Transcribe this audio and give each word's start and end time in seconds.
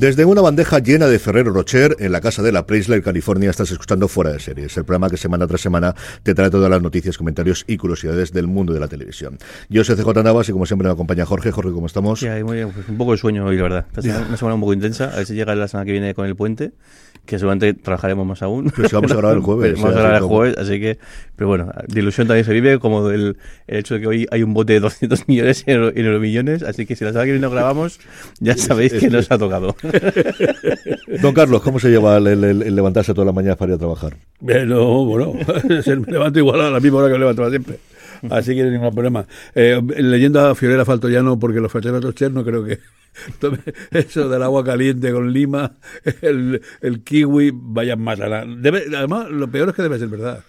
Desde 0.00 0.24
una 0.24 0.40
bandeja 0.40 0.78
llena 0.78 1.08
de 1.08 1.18
Ferrero 1.18 1.52
Rocher 1.52 1.94
en 1.98 2.12
la 2.12 2.22
casa 2.22 2.42
de 2.42 2.52
la 2.52 2.64
Preisler, 2.64 3.02
California, 3.02 3.50
estás 3.50 3.70
escuchando 3.70 4.08
Fuera 4.08 4.32
de 4.32 4.40
Series, 4.40 4.74
el 4.78 4.86
programa 4.86 5.10
que 5.10 5.18
semana 5.18 5.46
tras 5.46 5.60
semana 5.60 5.94
te 6.22 6.34
trae 6.34 6.48
todas 6.48 6.70
las 6.70 6.80
noticias, 6.80 7.18
comentarios 7.18 7.66
y 7.66 7.76
curiosidades 7.76 8.32
del 8.32 8.46
mundo 8.46 8.72
de 8.72 8.80
la 8.80 8.88
televisión. 8.88 9.36
Yo 9.68 9.84
soy 9.84 9.96
CJ 9.96 10.22
Navas 10.24 10.48
y 10.48 10.52
como 10.52 10.64
siempre 10.64 10.88
me 10.88 10.92
acompaña 10.94 11.26
Jorge. 11.26 11.52
Jorge, 11.52 11.70
¿cómo 11.72 11.86
estamos? 11.86 12.18
Sí, 12.18 12.28
muy 12.42 12.56
bien, 12.56 12.70
pues 12.70 12.88
un 12.88 12.96
poco 12.96 13.12
de 13.12 13.18
sueño 13.18 13.44
hoy, 13.44 13.58
la 13.58 13.62
verdad. 13.64 13.86
Una 13.94 14.38
semana 14.38 14.54
un 14.54 14.62
poco 14.62 14.72
intensa, 14.72 15.12
a 15.12 15.16
ver 15.16 15.26
si 15.26 15.34
llega 15.34 15.54
la 15.54 15.68
semana 15.68 15.84
que 15.84 15.92
viene 15.92 16.14
con 16.14 16.24
el 16.24 16.34
puente 16.34 16.72
que 17.26 17.38
seguramente 17.38 17.74
trabajaremos 17.74 18.26
más 18.26 18.42
aún. 18.42 18.72
Pero 18.74 18.88
si 18.88 18.94
vamos 18.94 19.12
a 19.12 19.16
grabar 19.16 19.36
el 19.36 19.42
jueves. 19.42 19.74
vamos 19.74 19.96
a 19.96 20.00
grabar 20.00 20.16
el 20.16 20.28
jueves, 20.28 20.58
así 20.58 20.80
que, 20.80 20.98
pero 21.36 21.48
bueno, 21.48 21.70
de 21.86 22.00
ilusión 22.00 22.26
también 22.26 22.44
se 22.44 22.52
vive, 22.52 22.78
como 22.78 23.08
del 23.08 23.36
el 23.66 23.78
hecho 23.78 23.94
de 23.94 24.00
que 24.00 24.06
hoy 24.06 24.26
hay 24.30 24.42
un 24.42 24.52
bote 24.52 24.72
de 24.74 24.80
200 24.80 25.28
millones 25.28 25.64
en 25.66 25.92
euromillones, 25.96 26.62
así 26.62 26.86
que 26.86 26.96
si 26.96 27.04
la 27.04 27.10
semana 27.10 27.26
que 27.26 27.32
viene 27.32 27.46
no 27.46 27.50
grabamos, 27.50 28.00
ya 28.40 28.56
sabéis 28.56 28.94
que 28.94 29.08
nos 29.10 29.30
ha 29.30 29.38
tocado. 29.38 29.76
Don 31.22 31.34
Carlos, 31.34 31.62
¿cómo 31.62 31.78
se 31.78 31.90
lleva 31.90 32.16
el, 32.18 32.74
levantarse 32.74 33.14
toda 33.14 33.26
la 33.26 33.32
mañana 33.32 33.56
para 33.56 33.72
ir 33.72 33.76
a 33.76 33.78
trabajar? 33.78 34.16
Bueno, 34.40 35.04
bueno, 35.04 35.32
me 35.86 36.12
levanto 36.12 36.38
igual 36.38 36.60
a 36.60 36.70
la 36.70 36.80
misma 36.80 36.98
hora 36.98 37.08
que 37.08 37.14
me 37.14 37.18
levanto 37.20 37.50
siempre. 37.50 37.78
Así 38.28 38.54
que 38.54 38.62
no 38.62 38.66
hay 38.66 38.72
ningún 38.72 38.94
problema. 38.94 39.26
Eh, 39.54 39.80
leyendo 39.98 40.40
a 40.40 40.54
Fiorella 40.54 40.84
Faltoyano, 40.84 41.38
porque 41.38 41.60
los 41.60 41.72
facheros 41.72 42.04
Rocher 42.04 42.30
no 42.30 42.44
creo 42.44 42.64
que 42.64 42.78
eso 43.90 44.28
del 44.28 44.42
agua 44.42 44.64
caliente 44.64 45.12
con 45.12 45.32
lima, 45.32 45.72
el, 46.22 46.60
kiwi, 47.04 47.50
vayan 47.54 48.00
más 48.00 48.18
la... 48.18 48.40
además, 48.40 49.30
lo 49.30 49.50
peor 49.50 49.70
es 49.70 49.74
que 49.74 49.82
debe 49.82 49.98
ser 49.98 50.08
verdad. 50.08 50.44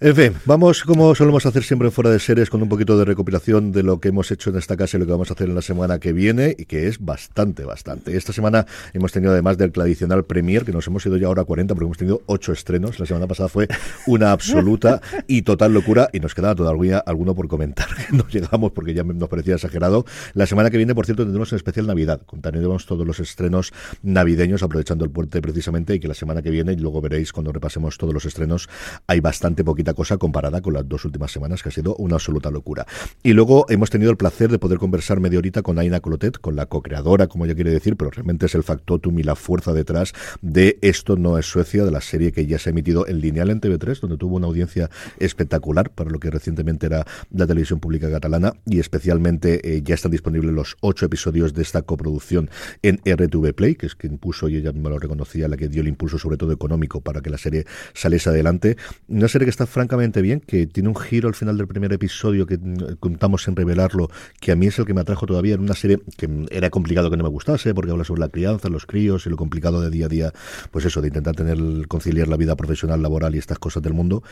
En 0.00 0.16
fin, 0.16 0.32
vamos 0.44 0.82
como 0.82 1.14
solemos 1.14 1.46
hacer 1.46 1.62
siempre 1.62 1.90
fuera 1.90 2.10
de 2.10 2.18
series 2.18 2.50
con 2.50 2.62
un 2.62 2.68
poquito 2.68 2.98
de 2.98 3.04
recopilación 3.04 3.70
de 3.72 3.82
lo 3.82 4.00
que 4.00 4.08
hemos 4.08 4.30
hecho 4.30 4.50
en 4.50 4.56
esta 4.56 4.76
casa 4.76 4.96
y 4.96 5.00
lo 5.00 5.06
que 5.06 5.12
vamos 5.12 5.30
a 5.30 5.34
hacer 5.34 5.48
en 5.48 5.54
la 5.54 5.62
semana 5.62 5.98
que 5.98 6.12
viene 6.12 6.54
y 6.58 6.64
que 6.64 6.88
es 6.88 6.98
bastante, 6.98 7.64
bastante. 7.64 8.16
Esta 8.16 8.32
semana 8.32 8.66
hemos 8.92 9.12
tenido 9.12 9.32
además 9.32 9.58
del 9.58 9.72
tradicional 9.72 10.24
premier, 10.24 10.64
que 10.64 10.72
nos 10.72 10.86
hemos 10.86 11.06
ido 11.06 11.16
ya 11.16 11.28
ahora 11.28 11.42
a 11.42 11.44
40 11.44 11.74
porque 11.74 11.84
hemos 11.84 11.98
tenido 11.98 12.22
8 12.26 12.52
estrenos. 12.52 12.98
La 12.98 13.06
semana 13.06 13.26
pasada 13.26 13.48
fue 13.48 13.68
una 14.06 14.32
absoluta 14.32 15.00
y 15.26 15.42
total 15.42 15.72
locura 15.72 16.08
y 16.12 16.20
nos 16.20 16.34
quedaba 16.34 16.54
todavía 16.54 16.98
alguno 16.98 17.34
por 17.34 17.48
comentar. 17.48 17.88
No 18.12 18.26
llegamos 18.28 18.72
porque 18.72 18.94
ya 18.94 19.04
nos 19.04 19.28
parecía 19.28 19.54
exagerado. 19.54 20.04
La 20.34 20.46
semana 20.46 20.70
que 20.70 20.76
viene, 20.76 20.94
por 20.94 21.06
cierto, 21.06 21.22
tendremos 21.22 21.52
en 21.52 21.56
especial 21.56 21.86
Navidad. 21.86 22.20
Contaremos 22.26 22.86
todos 22.86 23.06
los 23.06 23.20
estrenos 23.20 23.72
navideños 24.02 24.62
aprovechando 24.62 25.04
el 25.04 25.10
puente 25.10 25.40
precisamente 25.40 25.94
y 25.94 26.00
que 26.00 26.08
la 26.08 26.14
semana 26.14 26.42
que 26.42 26.50
viene, 26.50 26.72
y 26.72 26.76
luego 26.76 27.00
veréis 27.00 27.32
cuando 27.32 27.52
repasemos 27.52 27.96
todos 27.98 28.12
los 28.12 28.24
estrenos, 28.24 28.68
hay 29.06 29.20
bastante 29.20 29.64
poquita 29.72 29.94
cosa 29.94 30.18
comparada 30.18 30.60
con 30.60 30.74
las 30.74 30.86
dos 30.86 31.06
últimas 31.06 31.32
semanas, 31.32 31.62
que 31.62 31.70
ha 31.70 31.72
sido 31.72 31.96
una 31.96 32.16
absoluta 32.16 32.50
locura. 32.50 32.86
Y 33.22 33.32
luego 33.32 33.64
hemos 33.70 33.88
tenido 33.88 34.10
el 34.10 34.18
placer 34.18 34.50
de 34.50 34.58
poder 34.58 34.76
conversar 34.76 35.18
media 35.18 35.38
horita 35.38 35.62
con 35.62 35.78
Aina 35.78 36.00
Clotet, 36.00 36.36
con 36.36 36.56
la 36.56 36.66
co-creadora, 36.66 37.26
como 37.26 37.46
ella 37.46 37.54
quiere 37.54 37.70
decir, 37.70 37.96
pero 37.96 38.10
realmente 38.10 38.44
es 38.44 38.54
el 38.54 38.64
factotum 38.64 39.18
y 39.18 39.22
la 39.22 39.34
fuerza 39.34 39.72
detrás 39.72 40.12
de 40.42 40.78
Esto 40.82 41.16
no 41.16 41.38
es 41.38 41.46
Suecia, 41.46 41.86
de 41.86 41.90
la 41.90 42.02
serie 42.02 42.32
que 42.32 42.44
ya 42.44 42.58
se 42.58 42.68
ha 42.68 42.72
emitido 42.72 43.08
en 43.08 43.20
lineal 43.20 43.48
en 43.48 43.62
TV3, 43.62 43.98
donde 44.00 44.18
tuvo 44.18 44.36
una 44.36 44.46
audiencia 44.46 44.90
espectacular 45.18 45.88
para 45.88 46.10
lo 46.10 46.20
que 46.20 46.30
recientemente 46.30 46.84
era 46.84 47.06
la 47.30 47.46
televisión 47.46 47.80
pública 47.80 48.10
catalana, 48.10 48.52
y 48.66 48.78
especialmente 48.78 49.76
eh, 49.76 49.80
ya 49.82 49.94
están 49.94 50.12
disponibles 50.12 50.52
los 50.52 50.76
ocho 50.82 51.06
episodios 51.06 51.54
de 51.54 51.62
esta 51.62 51.80
coproducción 51.80 52.50
en 52.82 53.00
RTV 53.06 53.54
Play, 53.54 53.76
que 53.76 53.86
es 53.86 53.94
quien 53.94 54.18
puso, 54.18 54.50
y 54.50 54.56
ella 54.56 54.72
me 54.72 54.90
lo 54.90 54.98
reconocía, 54.98 55.48
la 55.48 55.56
que 55.56 55.68
dio 55.68 55.80
el 55.80 55.88
impulso 55.88 56.18
sobre 56.18 56.36
todo 56.36 56.52
económico 56.52 57.00
para 57.00 57.22
que 57.22 57.30
la 57.30 57.38
serie 57.38 57.64
saliese 57.94 58.28
adelante. 58.28 58.76
Una 59.08 59.28
serie 59.28 59.46
que 59.46 59.50
está 59.50 59.61
francamente 59.66 60.22
bien, 60.22 60.40
que 60.40 60.66
tiene 60.66 60.88
un 60.88 60.96
giro 60.96 61.28
al 61.28 61.34
final 61.34 61.56
del 61.56 61.66
primer 61.66 61.92
episodio 61.92 62.46
que 62.46 62.58
mm, 62.58 62.96
contamos 63.00 63.46
en 63.48 63.56
revelarlo, 63.56 64.10
que 64.40 64.52
a 64.52 64.56
mí 64.56 64.66
es 64.66 64.78
el 64.78 64.86
que 64.86 64.94
me 64.94 65.00
atrajo 65.00 65.26
todavía 65.26 65.54
en 65.54 65.60
una 65.60 65.74
serie 65.74 66.00
que 66.16 66.46
era 66.50 66.70
complicado 66.70 67.10
que 67.10 67.16
no 67.16 67.24
me 67.24 67.30
gustase, 67.30 67.74
porque 67.74 67.90
habla 67.90 68.04
sobre 68.04 68.20
la 68.20 68.28
crianza, 68.28 68.68
los 68.68 68.86
críos 68.86 69.26
y 69.26 69.30
lo 69.30 69.36
complicado 69.36 69.80
de 69.80 69.90
día 69.90 70.06
a 70.06 70.08
día, 70.08 70.32
pues 70.70 70.84
eso, 70.84 71.00
de 71.00 71.08
intentar 71.08 71.34
tener 71.34 71.58
conciliar 71.88 72.28
la 72.28 72.36
vida 72.36 72.56
profesional, 72.56 73.02
laboral 73.02 73.34
y 73.34 73.38
estas 73.38 73.58
cosas 73.58 73.82
del 73.82 73.94
mundo 73.94 74.22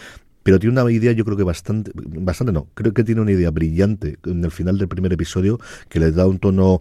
pero 0.43 0.59
tiene 0.59 0.81
una 0.81 0.91
idea 0.91 1.13
yo 1.13 1.25
creo 1.25 1.37
que 1.37 1.45
bastante, 1.45 1.91
bastante 1.95 2.53
no, 2.53 2.69
creo 2.75 2.93
que 2.93 3.05
tiene 3.05 3.21
una 3.21 3.33
idea 3.33 3.51
brillante 3.51 4.19
en 4.25 4.45
el 4.45 4.51
final 4.51 4.79
del 4.79 4.89
primer 4.89 5.13
episodio 5.13 5.61
que 5.89 6.01
le 6.01 6.13
da 6.13 6.27
un 6.27 6.39
tono 6.39 6.81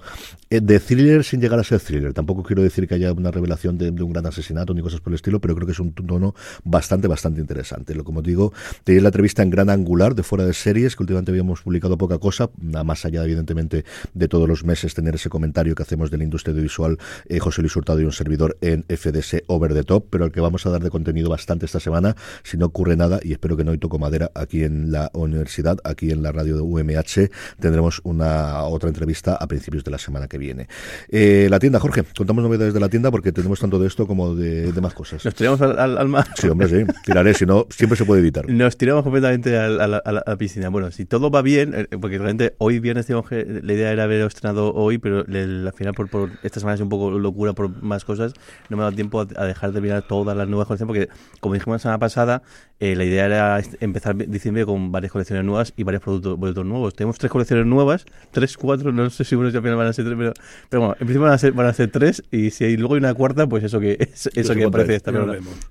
eh, 0.49 0.61
de 0.61 0.79
thriller 0.79 1.23
sin 1.23 1.41
llegar 1.41 1.59
a 1.59 1.63
ser 1.63 1.79
thriller. 1.79 2.13
Tampoco 2.13 2.43
quiero 2.43 2.63
decir 2.63 2.87
que 2.87 2.95
haya 2.95 3.13
una 3.13 3.31
revelación 3.31 3.77
de, 3.77 3.89
un 3.89 4.11
gran 4.11 4.25
asesinato 4.25 4.73
ni 4.73 4.81
cosas 4.81 4.99
por 4.99 5.11
el 5.11 5.15
estilo, 5.15 5.39
pero 5.39 5.55
creo 5.55 5.67
que 5.67 5.73
es 5.73 5.79
un 5.79 5.93
tono 5.93 6.33
bastante, 6.63 7.07
bastante 7.07 7.39
interesante. 7.39 7.93
Lo 7.93 8.03
como 8.03 8.21
digo, 8.21 8.53
tenéis 8.83 9.03
la 9.03 9.09
entrevista 9.09 9.43
en 9.43 9.49
gran 9.49 9.69
angular 9.69 10.15
de 10.15 10.23
fuera 10.23 10.45
de 10.45 10.53
series, 10.53 10.95
que 10.95 11.03
últimamente 11.03 11.31
habíamos 11.31 11.61
publicado 11.61 11.97
poca 11.97 12.17
cosa, 12.17 12.49
nada 12.59 12.83
más 12.83 13.05
allá 13.05 13.23
evidentemente 13.23 13.85
de 14.13 14.27
todos 14.27 14.47
los 14.47 14.63
meses 14.63 14.93
tener 14.93 15.15
ese 15.15 15.29
comentario 15.29 15.75
que 15.75 15.83
hacemos 15.83 16.09
de 16.09 16.17
la 16.17 16.23
industria 16.23 16.51
audiovisual, 16.51 16.97
eh, 17.27 17.39
José 17.39 17.61
Luis 17.61 17.75
Hurtado 17.75 18.01
y 18.01 18.05
un 18.05 18.11
servidor 18.11 18.57
en 18.61 18.85
FDS 18.89 19.43
Over 19.47 19.73
the 19.73 19.83
Top, 19.83 20.07
pero 20.09 20.23
al 20.25 20.31
que 20.31 20.41
vamos 20.41 20.65
a 20.65 20.69
dar 20.69 20.81
de 20.81 20.89
contenido 20.89 21.29
bastante 21.29 21.65
esta 21.65 21.79
semana, 21.79 22.15
si 22.43 22.57
no 22.57 22.65
ocurre 22.65 22.95
nada, 22.95 23.19
y 23.23 23.33
espero 23.33 23.48
que 23.57 23.63
no 23.63 23.71
hay 23.71 23.77
toco 23.77 23.99
madera 23.99 24.31
aquí 24.33 24.63
en 24.63 24.91
la 24.91 25.11
universidad, 25.13 25.77
aquí 25.83 26.11
en 26.11 26.23
la 26.23 26.31
radio 26.31 26.55
de 26.55 26.61
UMH. 26.61 27.29
Tendremos 27.59 28.01
una 28.03 28.63
otra 28.63 28.89
entrevista 28.89 29.35
a 29.35 29.47
principios 29.47 29.83
de 29.83 29.91
la 29.91 29.97
semana 29.97 30.27
que 30.27 30.37
viene. 30.37 30.67
Eh, 31.09 31.47
la 31.49 31.59
tienda, 31.59 31.79
Jorge, 31.79 32.03
contamos 32.17 32.43
novedades 32.43 32.73
de 32.73 32.79
la 32.79 32.89
tienda 32.89 33.11
porque 33.11 33.31
tenemos 33.31 33.59
tanto 33.59 33.79
de 33.79 33.87
esto 33.87 34.07
como 34.07 34.35
de, 34.35 34.71
más 34.81 34.93
cosas. 34.93 35.23
¿Nos 35.25 35.35
tiramos 35.35 35.61
al, 35.61 35.97
al, 35.97 36.07
mar? 36.07 36.27
Sí, 36.35 36.47
hombre, 36.47 36.69
sí. 36.69 36.85
Tiraré, 37.05 37.33
si 37.33 37.45
no, 37.45 37.67
siempre 37.69 37.97
se 37.97 38.05
puede 38.05 38.21
evitar. 38.21 38.49
Nos 38.49 38.77
tiramos 38.77 39.03
completamente 39.03 39.57
a 39.57 39.67
la, 39.67 40.37
piscina. 40.37 40.69
Bueno, 40.69 40.91
si 40.91 41.05
todo 41.05 41.29
va 41.29 41.41
bien, 41.41 41.73
eh, 41.75 41.87
porque 41.99 42.17
realmente 42.17 42.55
hoy 42.59 42.79
viernes 42.79 43.07
que 43.27 43.61
la 43.63 43.73
idea 43.73 43.91
era 43.91 44.03
haber 44.03 44.21
estrenado 44.21 44.73
hoy, 44.73 44.97
pero 44.97 45.19
al 45.19 45.73
final 45.73 45.93
por, 45.93 46.09
por 46.09 46.31
esta 46.43 46.59
semana 46.59 46.75
es 46.75 46.81
un 46.81 46.89
poco 46.89 47.11
locura 47.11 47.53
por 47.53 47.81
más 47.81 48.05
cosas, 48.05 48.33
no 48.69 48.77
me 48.77 48.83
ha 48.83 48.85
dado 48.85 48.95
tiempo 48.95 49.21
a, 49.21 49.45
dejar 49.45 49.71
de 49.71 49.81
mirar 49.81 50.03
todas 50.07 50.37
las 50.37 50.47
nuevas 50.47 50.67
colecciones 50.67 51.07
porque, 51.07 51.21
como 51.39 51.55
dijimos 51.55 51.75
la 51.75 51.79
semana 51.79 51.99
pasada, 51.99 52.43
eh, 52.79 52.95
la 52.95 53.03
idea 53.03 53.25
era 53.25 53.38
empezar 53.79 54.15
diciembre 54.15 54.65
con 54.65 54.91
varias 54.91 55.11
colecciones 55.11 55.45
nuevas 55.45 55.73
y 55.75 55.83
varios 55.83 56.03
productos, 56.03 56.37
productos 56.37 56.65
nuevos. 56.65 56.93
Tenemos 56.93 57.17
tres 57.17 57.31
colecciones 57.31 57.65
nuevas, 57.65 58.05
tres, 58.31 58.57
cuatro, 58.57 58.91
no 58.91 59.09
sé 59.09 59.23
si 59.23 59.35
al 59.35 59.51
final 59.51 59.75
van 59.75 59.87
a 59.87 59.93
ser 59.93 60.05
tres, 60.05 60.17
pero, 60.17 60.33
pero 60.69 60.81
bueno, 60.81 60.93
en 60.99 61.05
principio 61.05 61.21
van 61.21 61.33
a 61.33 61.37
ser, 61.37 61.53
van 61.53 61.67
a 61.67 61.73
ser 61.73 61.91
tres 61.91 62.23
y 62.31 62.51
si 62.51 62.65
hay, 62.65 62.77
luego 62.77 62.95
hay 62.95 62.99
una 62.99 63.13
cuarta, 63.13 63.47
pues 63.47 63.63
eso 63.63 63.79
que 63.79 63.97
eso 64.35 64.55
que 64.55 64.63
aparece 64.63 64.95
esta 64.95 65.11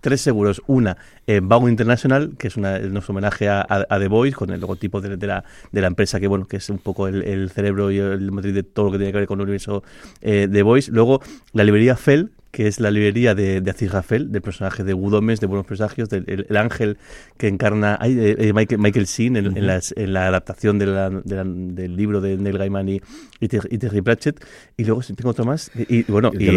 Tres 0.01 0.21
seguros. 0.21 0.63
Una, 0.67 0.97
eh, 1.27 1.41
International, 1.69 2.33
que 2.39 2.49
es 2.49 2.57
una, 2.57 2.79
nuestro 2.79 3.13
homenaje 3.13 3.49
a, 3.49 3.67
a, 3.69 3.99
The 3.99 4.09
Voice, 4.09 4.37
con 4.37 4.51
el 4.51 4.61
logotipo 4.61 5.01
de, 5.01 5.27
la, 5.27 5.45
de 5.73 5.81
la 5.81 5.87
empresa 5.87 6.21
que 6.21 6.29
bueno 6.29 6.47
que 6.47 6.59
es 6.59 6.69
un 6.71 6.79
poco 6.79 7.09
el, 7.09 7.51
cerebro 7.51 7.91
y 7.91 7.99
el 7.99 8.31
motriz 8.31 8.55
de 8.55 8.63
todo 8.63 8.87
lo 8.87 8.93
que 8.93 8.99
tiene 8.99 9.13
que 9.13 9.19
ver 9.19 9.27
con 9.27 9.39
el 9.41 9.45
universo 9.45 9.83
eh, 10.21 10.49
The 10.51 10.63
Voice. 10.63 10.91
Luego, 10.91 11.21
la 11.53 11.65
librería 11.65 11.97
Fell, 11.97 12.31
que 12.51 12.67
es 12.67 12.81
la 12.81 12.91
librería 12.91 13.35
de, 13.35 13.61
de 13.61 13.71
Aziz 13.71 13.93
Rafael, 13.93 14.33
del 14.33 14.43
personaje 14.43 14.85
de 14.85 14.95
Wudomes, 14.95 15.41
de 15.41 15.47
Buenos 15.47 15.67
Presagios, 15.67 16.09
del 16.09 16.47
el, 16.49 16.57
ángel 16.57 16.99
que 17.37 17.49
encarna 17.49 17.99
Michael, 18.03 18.81
Michael 18.81 19.07
Sheen 19.07 19.37
en, 19.37 20.13
la 20.13 20.27
adaptación 20.27 20.79
del 20.79 21.97
libro 21.97 22.21
de 22.21 22.37
Neil 22.37 22.59
Gaiman 22.59 22.89
y, 22.89 23.01
Terry 23.49 24.03
Pratchett. 24.03 24.45
Y 24.77 24.85
luego 24.85 25.03
tengo 25.03 25.31
otro 25.31 25.45
más, 25.45 25.71
y, 25.75 26.05
bueno, 26.05 26.31
y, 26.33 26.49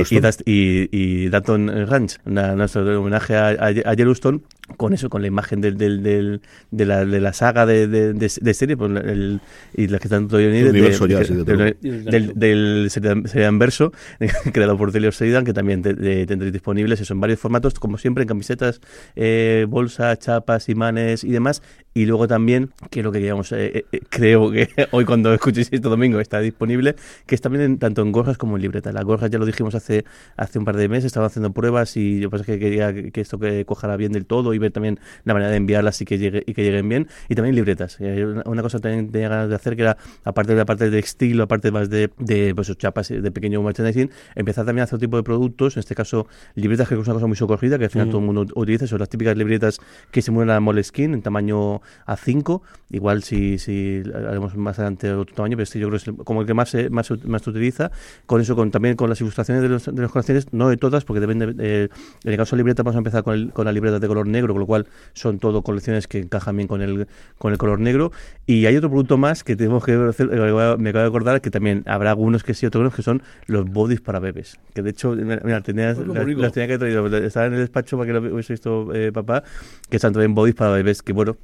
y, 0.45 1.29
Dalton 1.29 1.87
Ranch, 1.87 2.17
una, 2.25 2.53
homenaje 2.97 3.35
a, 3.35 3.49
a, 3.49 3.93
Yellowstone, 3.93 4.41
con 4.77 4.93
eso, 4.93 5.09
con 5.09 5.21
la 5.21 5.27
imagen 5.27 5.61
del, 5.61 5.77
del, 5.77 6.01
del 6.01 6.41
de, 6.71 6.85
la, 6.85 7.05
de 7.05 7.19
la 7.19 7.33
saga 7.33 7.65
de, 7.65 7.87
de, 7.87 8.13
de 8.13 8.53
serie, 8.53 8.77
pues 8.77 8.91
el, 8.91 9.41
y 9.75 9.87
las 9.87 9.99
que 9.99 10.07
están 10.07 10.27
todavía 10.27 10.49
unidas, 10.49 10.73
del, 10.73 12.33
del, 12.35 12.89
serial 12.89 13.57
verso, 13.57 13.91
creado 14.53 14.77
por 14.77 14.91
Taylor 14.91 15.13
Sheridan, 15.13 15.45
que 15.45 15.53
también 15.53 15.80
tendréis 15.81 16.53
disponibles 16.53 17.01
eso 17.01 17.13
en 17.13 17.19
varios 17.19 17.39
formatos, 17.39 17.73
como 17.79 17.97
siempre, 17.97 18.23
en 18.23 18.27
camisetas, 18.27 18.81
eh, 19.15 19.65
bolsas, 19.67 20.19
chapas, 20.19 20.69
imanes 20.69 21.23
y 21.23 21.31
demás. 21.31 21.61
Y 21.93 22.05
luego 22.05 22.25
también, 22.27 22.71
que 22.89 23.03
lo 23.03 23.11
que 23.11 23.19
digamos, 23.19 23.51
eh, 23.51 23.85
eh, 23.91 23.99
creo 24.09 24.49
que 24.49 24.69
hoy 24.91 25.03
cuando 25.03 25.33
escuchéis 25.33 25.67
esto 25.71 25.89
domingo 25.89 26.21
está 26.21 26.39
disponible, 26.39 26.95
que 27.25 27.35
es 27.35 27.41
también 27.41 27.79
tanto 27.79 28.01
en 28.01 28.13
gorras 28.13 28.37
como 28.37 28.55
en 28.55 28.61
libreta. 28.61 28.93
Las 28.93 29.03
gorras 29.03 29.29
ya 29.29 29.39
lo 29.39 29.45
dijimos 29.45 29.75
hace, 29.75 30.05
hace 30.37 30.57
un 30.57 30.63
par 30.63 30.77
de 30.77 30.87
meses, 30.87 31.05
estaba 31.05 31.25
haciendo 31.25 31.51
pruebas 31.51 31.97
y 31.97 32.21
yo 32.21 32.29
pensé 32.29 32.45
que 32.45 32.59
quería 32.59 32.93
que 32.93 33.19
esto 33.19 33.39
que 33.39 33.65
cojara 33.65 33.97
bien 33.97 34.13
del 34.13 34.25
todo 34.25 34.53
y 34.53 34.57
ver 34.57 34.71
también 34.71 34.99
la 35.25 35.33
manera 35.33 35.51
de 35.51 35.57
enviarlas 35.57 36.01
y 36.01 36.05
que, 36.05 36.17
llegue, 36.17 36.43
y 36.45 36.53
que 36.53 36.63
lleguen 36.63 36.87
bien. 36.87 37.07
Y 37.27 37.35
también 37.35 37.55
libretas. 37.55 37.97
Una, 38.45 38.61
cosa 38.61 38.79
también 38.79 39.11
tenía 39.11 39.27
ganas 39.27 39.49
de 39.49 39.55
hacer 39.55 39.75
que 39.75 39.81
era, 39.81 39.97
aparte 40.23 40.53
de 40.53 40.59
la 40.59 40.65
parte 40.65 40.89
de 40.89 40.99
estilo, 40.99 41.43
aparte 41.43 41.71
más 41.71 41.89
de, 41.89 42.09
de 42.19 42.55
pues, 42.55 42.75
chapas 42.77 43.09
de 43.09 43.31
pequeño 43.31 43.61
merchandising, 43.61 44.09
empezar 44.35 44.65
también 44.65 44.81
a 44.81 44.83
hacer 44.85 44.95
otro 44.95 45.07
tipo 45.07 45.17
de 45.17 45.23
productos 45.23 45.70
productos, 45.71 45.77
en 45.77 45.79
este 45.79 45.95
caso 45.95 46.27
libretas 46.55 46.87
que 46.87 46.95
es 46.95 47.07
una 47.07 47.13
cosa 47.13 47.27
muy 47.27 47.35
socorrida, 47.35 47.77
que 47.77 47.85
al 47.85 47.89
final 47.89 48.09
todo 48.09 48.19
el 48.19 48.25
mundo 48.25 48.45
utiliza, 48.55 48.87
son 48.87 48.99
las 48.99 49.09
típicas 49.09 49.37
libretas 49.37 49.79
que 50.11 50.21
se 50.21 50.31
mueven 50.31 50.53
a 50.53 50.59
Moleskine 50.59 51.13
en 51.13 51.21
tamaño 51.21 51.81
A5, 52.07 52.61
igual 52.91 53.23
si, 53.23 53.57
si 53.57 54.03
haremos 54.13 54.55
más 54.55 54.77
adelante 54.79 55.11
otro 55.13 55.35
tamaño, 55.35 55.57
pero 55.57 55.63
este 55.63 55.79
yo 55.79 55.87
creo 55.89 55.99
que 55.99 56.11
es 56.11 56.17
como 56.25 56.41
el 56.41 56.47
que 56.47 56.53
más 56.53 56.69
se, 56.69 56.89
más, 56.89 57.11
más 57.25 57.41
se 57.41 57.49
utiliza, 57.49 57.91
con 58.25 58.41
eso, 58.41 58.55
con 58.55 58.71
también 58.71 58.95
con 58.95 59.09
las 59.09 59.19
ilustraciones 59.21 59.63
de 59.63 59.69
los, 59.69 59.85
de 59.85 60.01
los 60.01 60.11
colecciones, 60.11 60.51
no 60.53 60.69
de 60.69 60.77
todas, 60.77 61.05
porque 61.05 61.19
depende, 61.19 61.55
eh, 61.59 61.89
en 62.23 62.31
el 62.31 62.37
caso 62.37 62.55
de 62.55 62.61
libreta 62.61 62.83
vamos 62.83 62.95
a 62.95 62.99
empezar 62.99 63.23
con, 63.23 63.33
el, 63.33 63.51
con 63.51 63.65
la 63.65 63.71
libreta 63.71 63.99
de 63.99 64.07
color 64.07 64.27
negro, 64.27 64.53
con 64.53 64.59
lo 64.59 64.67
cual 64.67 64.87
son 65.13 65.39
todo 65.39 65.61
colecciones 65.61 66.07
que 66.07 66.19
encajan 66.19 66.55
bien 66.57 66.67
con 66.67 66.81
el, 66.81 67.07
con 67.37 67.51
el 67.51 67.57
color 67.57 67.79
negro, 67.79 68.11
y 68.45 68.65
hay 68.65 68.75
otro 68.75 68.89
producto 68.89 69.17
más 69.17 69.43
que 69.43 69.55
tenemos 69.55 69.83
que 69.83 69.93
hacer, 69.93 70.27
me 70.27 70.89
acabo 70.89 71.03
de 71.03 71.07
acordar 71.07 71.41
que 71.41 71.49
también 71.49 71.83
habrá 71.85 72.11
algunos 72.11 72.43
que 72.43 72.53
sí, 72.53 72.65
otros 72.65 72.93
que 72.93 73.01
son 73.01 73.21
los 73.47 73.65
bodies 73.65 74.01
para 74.01 74.19
bebés, 74.19 74.59
que 74.73 74.81
de 74.81 74.89
hecho, 74.89 75.11
mira, 75.15 75.60
tenías, 75.61 75.97
las, 75.97 76.27
las, 76.27 76.51
tenía 76.51 76.67
que 76.67 76.77
traer, 76.77 77.23
estaba 77.23 77.45
en 77.47 77.53
el 77.53 77.59
despacho 77.59 77.97
para 77.97 78.07
que 78.07 78.13
lo 78.13 78.33
hubiese 78.33 78.53
visto 78.53 78.93
eh, 78.93 79.11
papá, 79.11 79.43
que 79.89 79.97
están 79.97 80.13
también 80.13 80.33
bodies 80.33 80.55
para 80.55 80.71
bebés, 80.71 81.01
que 81.01 81.13
bueno, 81.13 81.37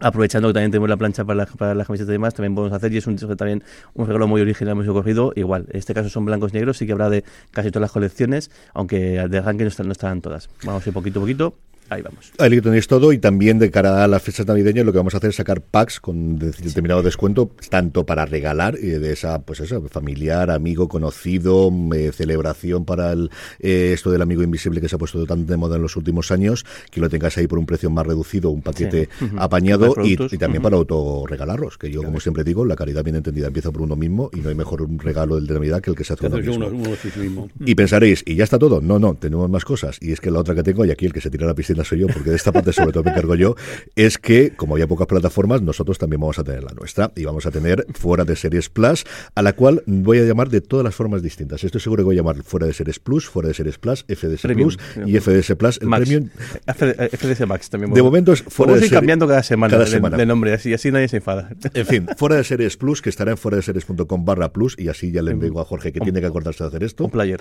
aprovechando 0.00 0.48
que 0.48 0.54
también 0.54 0.70
tenemos 0.70 0.88
la 0.88 0.96
plancha 0.96 1.24
para, 1.24 1.38
la, 1.38 1.46
para 1.46 1.74
las 1.74 1.86
camisetas 1.86 2.10
y 2.10 2.12
demás, 2.12 2.34
también 2.34 2.54
podemos 2.54 2.76
hacer, 2.76 2.92
y 2.92 2.98
es 2.98 3.06
un, 3.06 3.16
también 3.16 3.62
un 3.94 4.06
regalo 4.06 4.26
muy 4.26 4.40
original, 4.40 4.74
muy 4.74 4.84
socorrido, 4.84 5.32
igual, 5.36 5.66
en 5.70 5.78
este 5.78 5.94
caso 5.94 6.08
son 6.08 6.24
blancos 6.24 6.52
y 6.52 6.56
negros, 6.56 6.78
sí 6.78 6.86
que 6.86 6.92
habrá 6.92 7.10
de 7.10 7.24
casi 7.50 7.70
todas 7.70 7.82
las 7.82 7.92
colecciones, 7.92 8.50
aunque 8.72 9.26
de 9.28 9.38
arranque 9.38 9.64
no, 9.64 9.68
están, 9.68 9.86
no 9.86 9.92
estarán 9.92 10.20
todas. 10.20 10.50
Vamos 10.64 10.84
a 10.86 10.88
ir 10.88 10.94
poquito 10.94 11.20
a 11.20 11.22
poquito. 11.22 11.54
Ahí 11.90 12.02
vamos. 12.02 12.32
Ahí 12.38 12.60
tenéis 12.60 12.86
todo 12.86 13.12
y 13.12 13.18
también 13.18 13.58
de 13.58 13.70
cara 13.70 14.04
a 14.04 14.08
las 14.08 14.22
fechas 14.22 14.46
navideñas 14.46 14.86
lo 14.86 14.92
que 14.92 14.98
vamos 14.98 15.14
a 15.14 15.18
hacer 15.18 15.30
es 15.30 15.36
sacar 15.36 15.60
packs 15.60 16.00
con 16.00 16.38
determinado 16.38 17.00
sí. 17.00 17.06
descuento, 17.06 17.50
tanto 17.68 18.06
para 18.06 18.24
regalar 18.24 18.76
y 18.80 18.86
de 18.86 19.12
esa, 19.12 19.42
pues 19.42 19.60
eso, 19.60 19.82
familiar, 19.88 20.50
amigo, 20.50 20.88
conocido, 20.88 21.70
eh, 21.94 22.10
celebración 22.12 22.84
para 22.84 23.12
el, 23.12 23.30
eh, 23.60 23.92
esto 23.92 24.10
del 24.10 24.22
amigo 24.22 24.42
invisible 24.42 24.80
que 24.80 24.88
se 24.88 24.96
ha 24.96 24.98
puesto 24.98 25.24
tan 25.26 25.46
de 25.46 25.56
moda 25.56 25.76
en 25.76 25.82
los 25.82 25.96
últimos 25.96 26.30
años, 26.30 26.64
que 26.90 27.00
lo 27.00 27.08
tengáis 27.08 27.36
ahí 27.38 27.46
por 27.46 27.58
un 27.58 27.66
precio 27.66 27.90
más 27.90 28.06
reducido, 28.06 28.50
un 28.50 28.62
paquete 28.62 29.08
sí. 29.18 29.26
apañado 29.36 29.94
y, 30.02 30.14
y, 30.14 30.38
también 30.38 30.62
para 30.62 30.76
autorregalarlos, 30.76 31.76
que 31.78 31.88
yo 31.88 32.00
claro. 32.00 32.08
como 32.08 32.20
siempre 32.20 32.44
digo, 32.44 32.64
la 32.64 32.76
caridad 32.76 33.04
bien 33.04 33.16
entendida 33.16 33.48
empieza 33.48 33.70
por 33.70 33.82
uno 33.82 33.96
mismo 33.96 34.30
y 34.32 34.40
no 34.40 34.48
hay 34.48 34.54
mejor 34.54 34.82
un 34.82 34.98
regalo 34.98 35.36
del 35.36 35.46
de 35.46 35.54
Navidad 35.54 35.80
que 35.80 35.90
el 35.90 35.96
que 35.96 36.04
se 36.04 36.14
hace 36.14 36.26
uno 36.26 36.38
mismo. 36.38 36.54
Uno, 36.54 36.66
uno 36.68 36.90
mismo. 37.16 37.48
Y 37.60 37.74
pensaréis, 37.74 38.22
¿y 38.26 38.36
ya 38.36 38.44
está 38.44 38.58
todo? 38.58 38.80
No, 38.80 38.98
no, 38.98 39.14
tenemos 39.14 39.50
más 39.50 39.64
cosas. 39.64 39.98
Y 40.00 40.12
es 40.12 40.20
que 40.20 40.30
la 40.30 40.40
otra 40.40 40.54
que 40.54 40.62
tengo, 40.62 40.84
y 40.84 40.90
aquí 40.90 41.06
el 41.06 41.12
que 41.12 41.20
se 41.20 41.30
tira 41.30 41.44
a 41.44 41.48
la 41.48 41.54
piscina 41.54 41.73
soy 41.82 41.98
yo, 41.98 42.06
porque 42.06 42.30
de 42.30 42.36
esta 42.36 42.52
parte 42.52 42.72
sobre 42.72 42.92
todo 42.92 43.02
me 43.02 43.10
encargo 43.10 43.34
yo, 43.34 43.56
es 43.96 44.18
que 44.18 44.50
como 44.54 44.74
había 44.74 44.86
pocas 44.86 45.08
plataformas, 45.08 45.62
nosotros 45.62 45.98
también 45.98 46.20
vamos 46.20 46.38
a 46.38 46.44
tener 46.44 46.62
la 46.62 46.72
nuestra 46.72 47.10
y 47.16 47.24
vamos 47.24 47.46
a 47.46 47.50
tener 47.50 47.86
fuera 47.94 48.24
de 48.24 48.36
series 48.36 48.68
Plus, 48.68 49.04
a 49.34 49.42
la 49.42 49.54
cual 49.54 49.82
voy 49.86 50.18
a 50.18 50.22
llamar 50.22 50.48
de 50.48 50.60
todas 50.60 50.84
las 50.84 50.94
formas 50.94 51.22
distintas. 51.22 51.64
Estoy 51.64 51.80
seguro 51.80 52.02
que 52.02 52.04
voy 52.04 52.16
a 52.16 52.18
llamar 52.18 52.42
fuera 52.42 52.66
de 52.66 52.74
series 52.74 52.98
Plus, 52.98 53.26
fuera 53.26 53.48
de 53.48 53.54
series 53.54 53.78
Plus, 53.78 54.04
FDS 54.04 54.42
Premium, 54.42 54.70
Plus 54.70 55.08
y 55.08 55.18
FDS 55.18 55.56
Plus. 55.56 55.78
El 55.80 55.88
Max. 55.88 56.08
Premium. 56.08 56.30
FDS 56.66 57.46
Max 57.46 57.70
también. 57.70 57.92
De 57.92 58.02
momento 58.02 58.32
es 58.32 58.42
fuera 58.42 58.74
de 58.74 58.80
series. 58.80 58.92
cambiando 58.92 59.26
cada 59.26 59.42
semana, 59.42 59.72
cada 59.72 59.86
semana. 59.86 60.16
De, 60.16 60.22
de, 60.22 60.26
nombre, 60.26 60.52
así, 60.52 60.74
así 60.74 60.90
nadie 60.90 61.08
se 61.08 61.16
enfada. 61.16 61.50
En 61.72 61.86
fin, 61.86 62.06
fuera 62.16 62.36
de 62.36 62.44
series 62.44 62.76
Plus, 62.76 63.02
que 63.02 63.10
estará 63.10 63.32
en 63.32 63.38
fuera 63.38 63.56
de 63.56 63.62
series.com 63.62 64.24
barra 64.24 64.52
plus 64.52 64.76
y 64.78 64.88
así 64.88 65.10
ya 65.10 65.22
le 65.22 65.34
digo 65.34 65.60
a 65.60 65.64
Jorge 65.64 65.92
que 65.92 66.00
un, 66.00 66.04
tiene 66.04 66.20
que 66.20 66.26
acordarse 66.26 66.64
de 66.64 66.68
hacer 66.68 66.84
esto. 66.84 67.04
Un 67.04 67.10
player. 67.10 67.40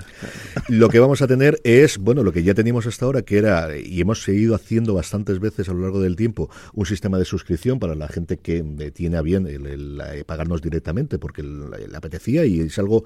Lo 0.69 0.89
que 0.89 0.99
vamos 0.99 1.21
a 1.21 1.27
tener 1.27 1.59
es, 1.63 1.97
bueno, 1.97 2.23
lo 2.23 2.31
que 2.31 2.43
ya 2.43 2.53
teníamos 2.53 2.87
hasta 2.87 3.05
ahora, 3.05 3.21
que 3.21 3.37
era, 3.37 3.77
y 3.77 4.01
hemos 4.01 4.22
seguido 4.23 4.55
haciendo 4.55 4.93
bastantes 4.93 5.39
veces 5.39 5.69
a 5.69 5.73
lo 5.73 5.81
largo 5.81 6.01
del 6.01 6.15
tiempo, 6.15 6.49
un 6.73 6.85
sistema 6.85 7.17
de 7.17 7.25
suscripción 7.25 7.79
para 7.79 7.95
la 7.95 8.07
gente 8.07 8.37
que 8.37 8.63
tiene 8.93 9.17
a 9.17 9.21
bien 9.21 9.47
el, 9.47 9.65
el 9.65 10.25
pagarnos 10.25 10.61
directamente 10.61 11.19
porque 11.19 11.43
le 11.43 11.95
apetecía 11.95 12.45
y 12.45 12.61
es 12.61 12.79
algo 12.79 13.05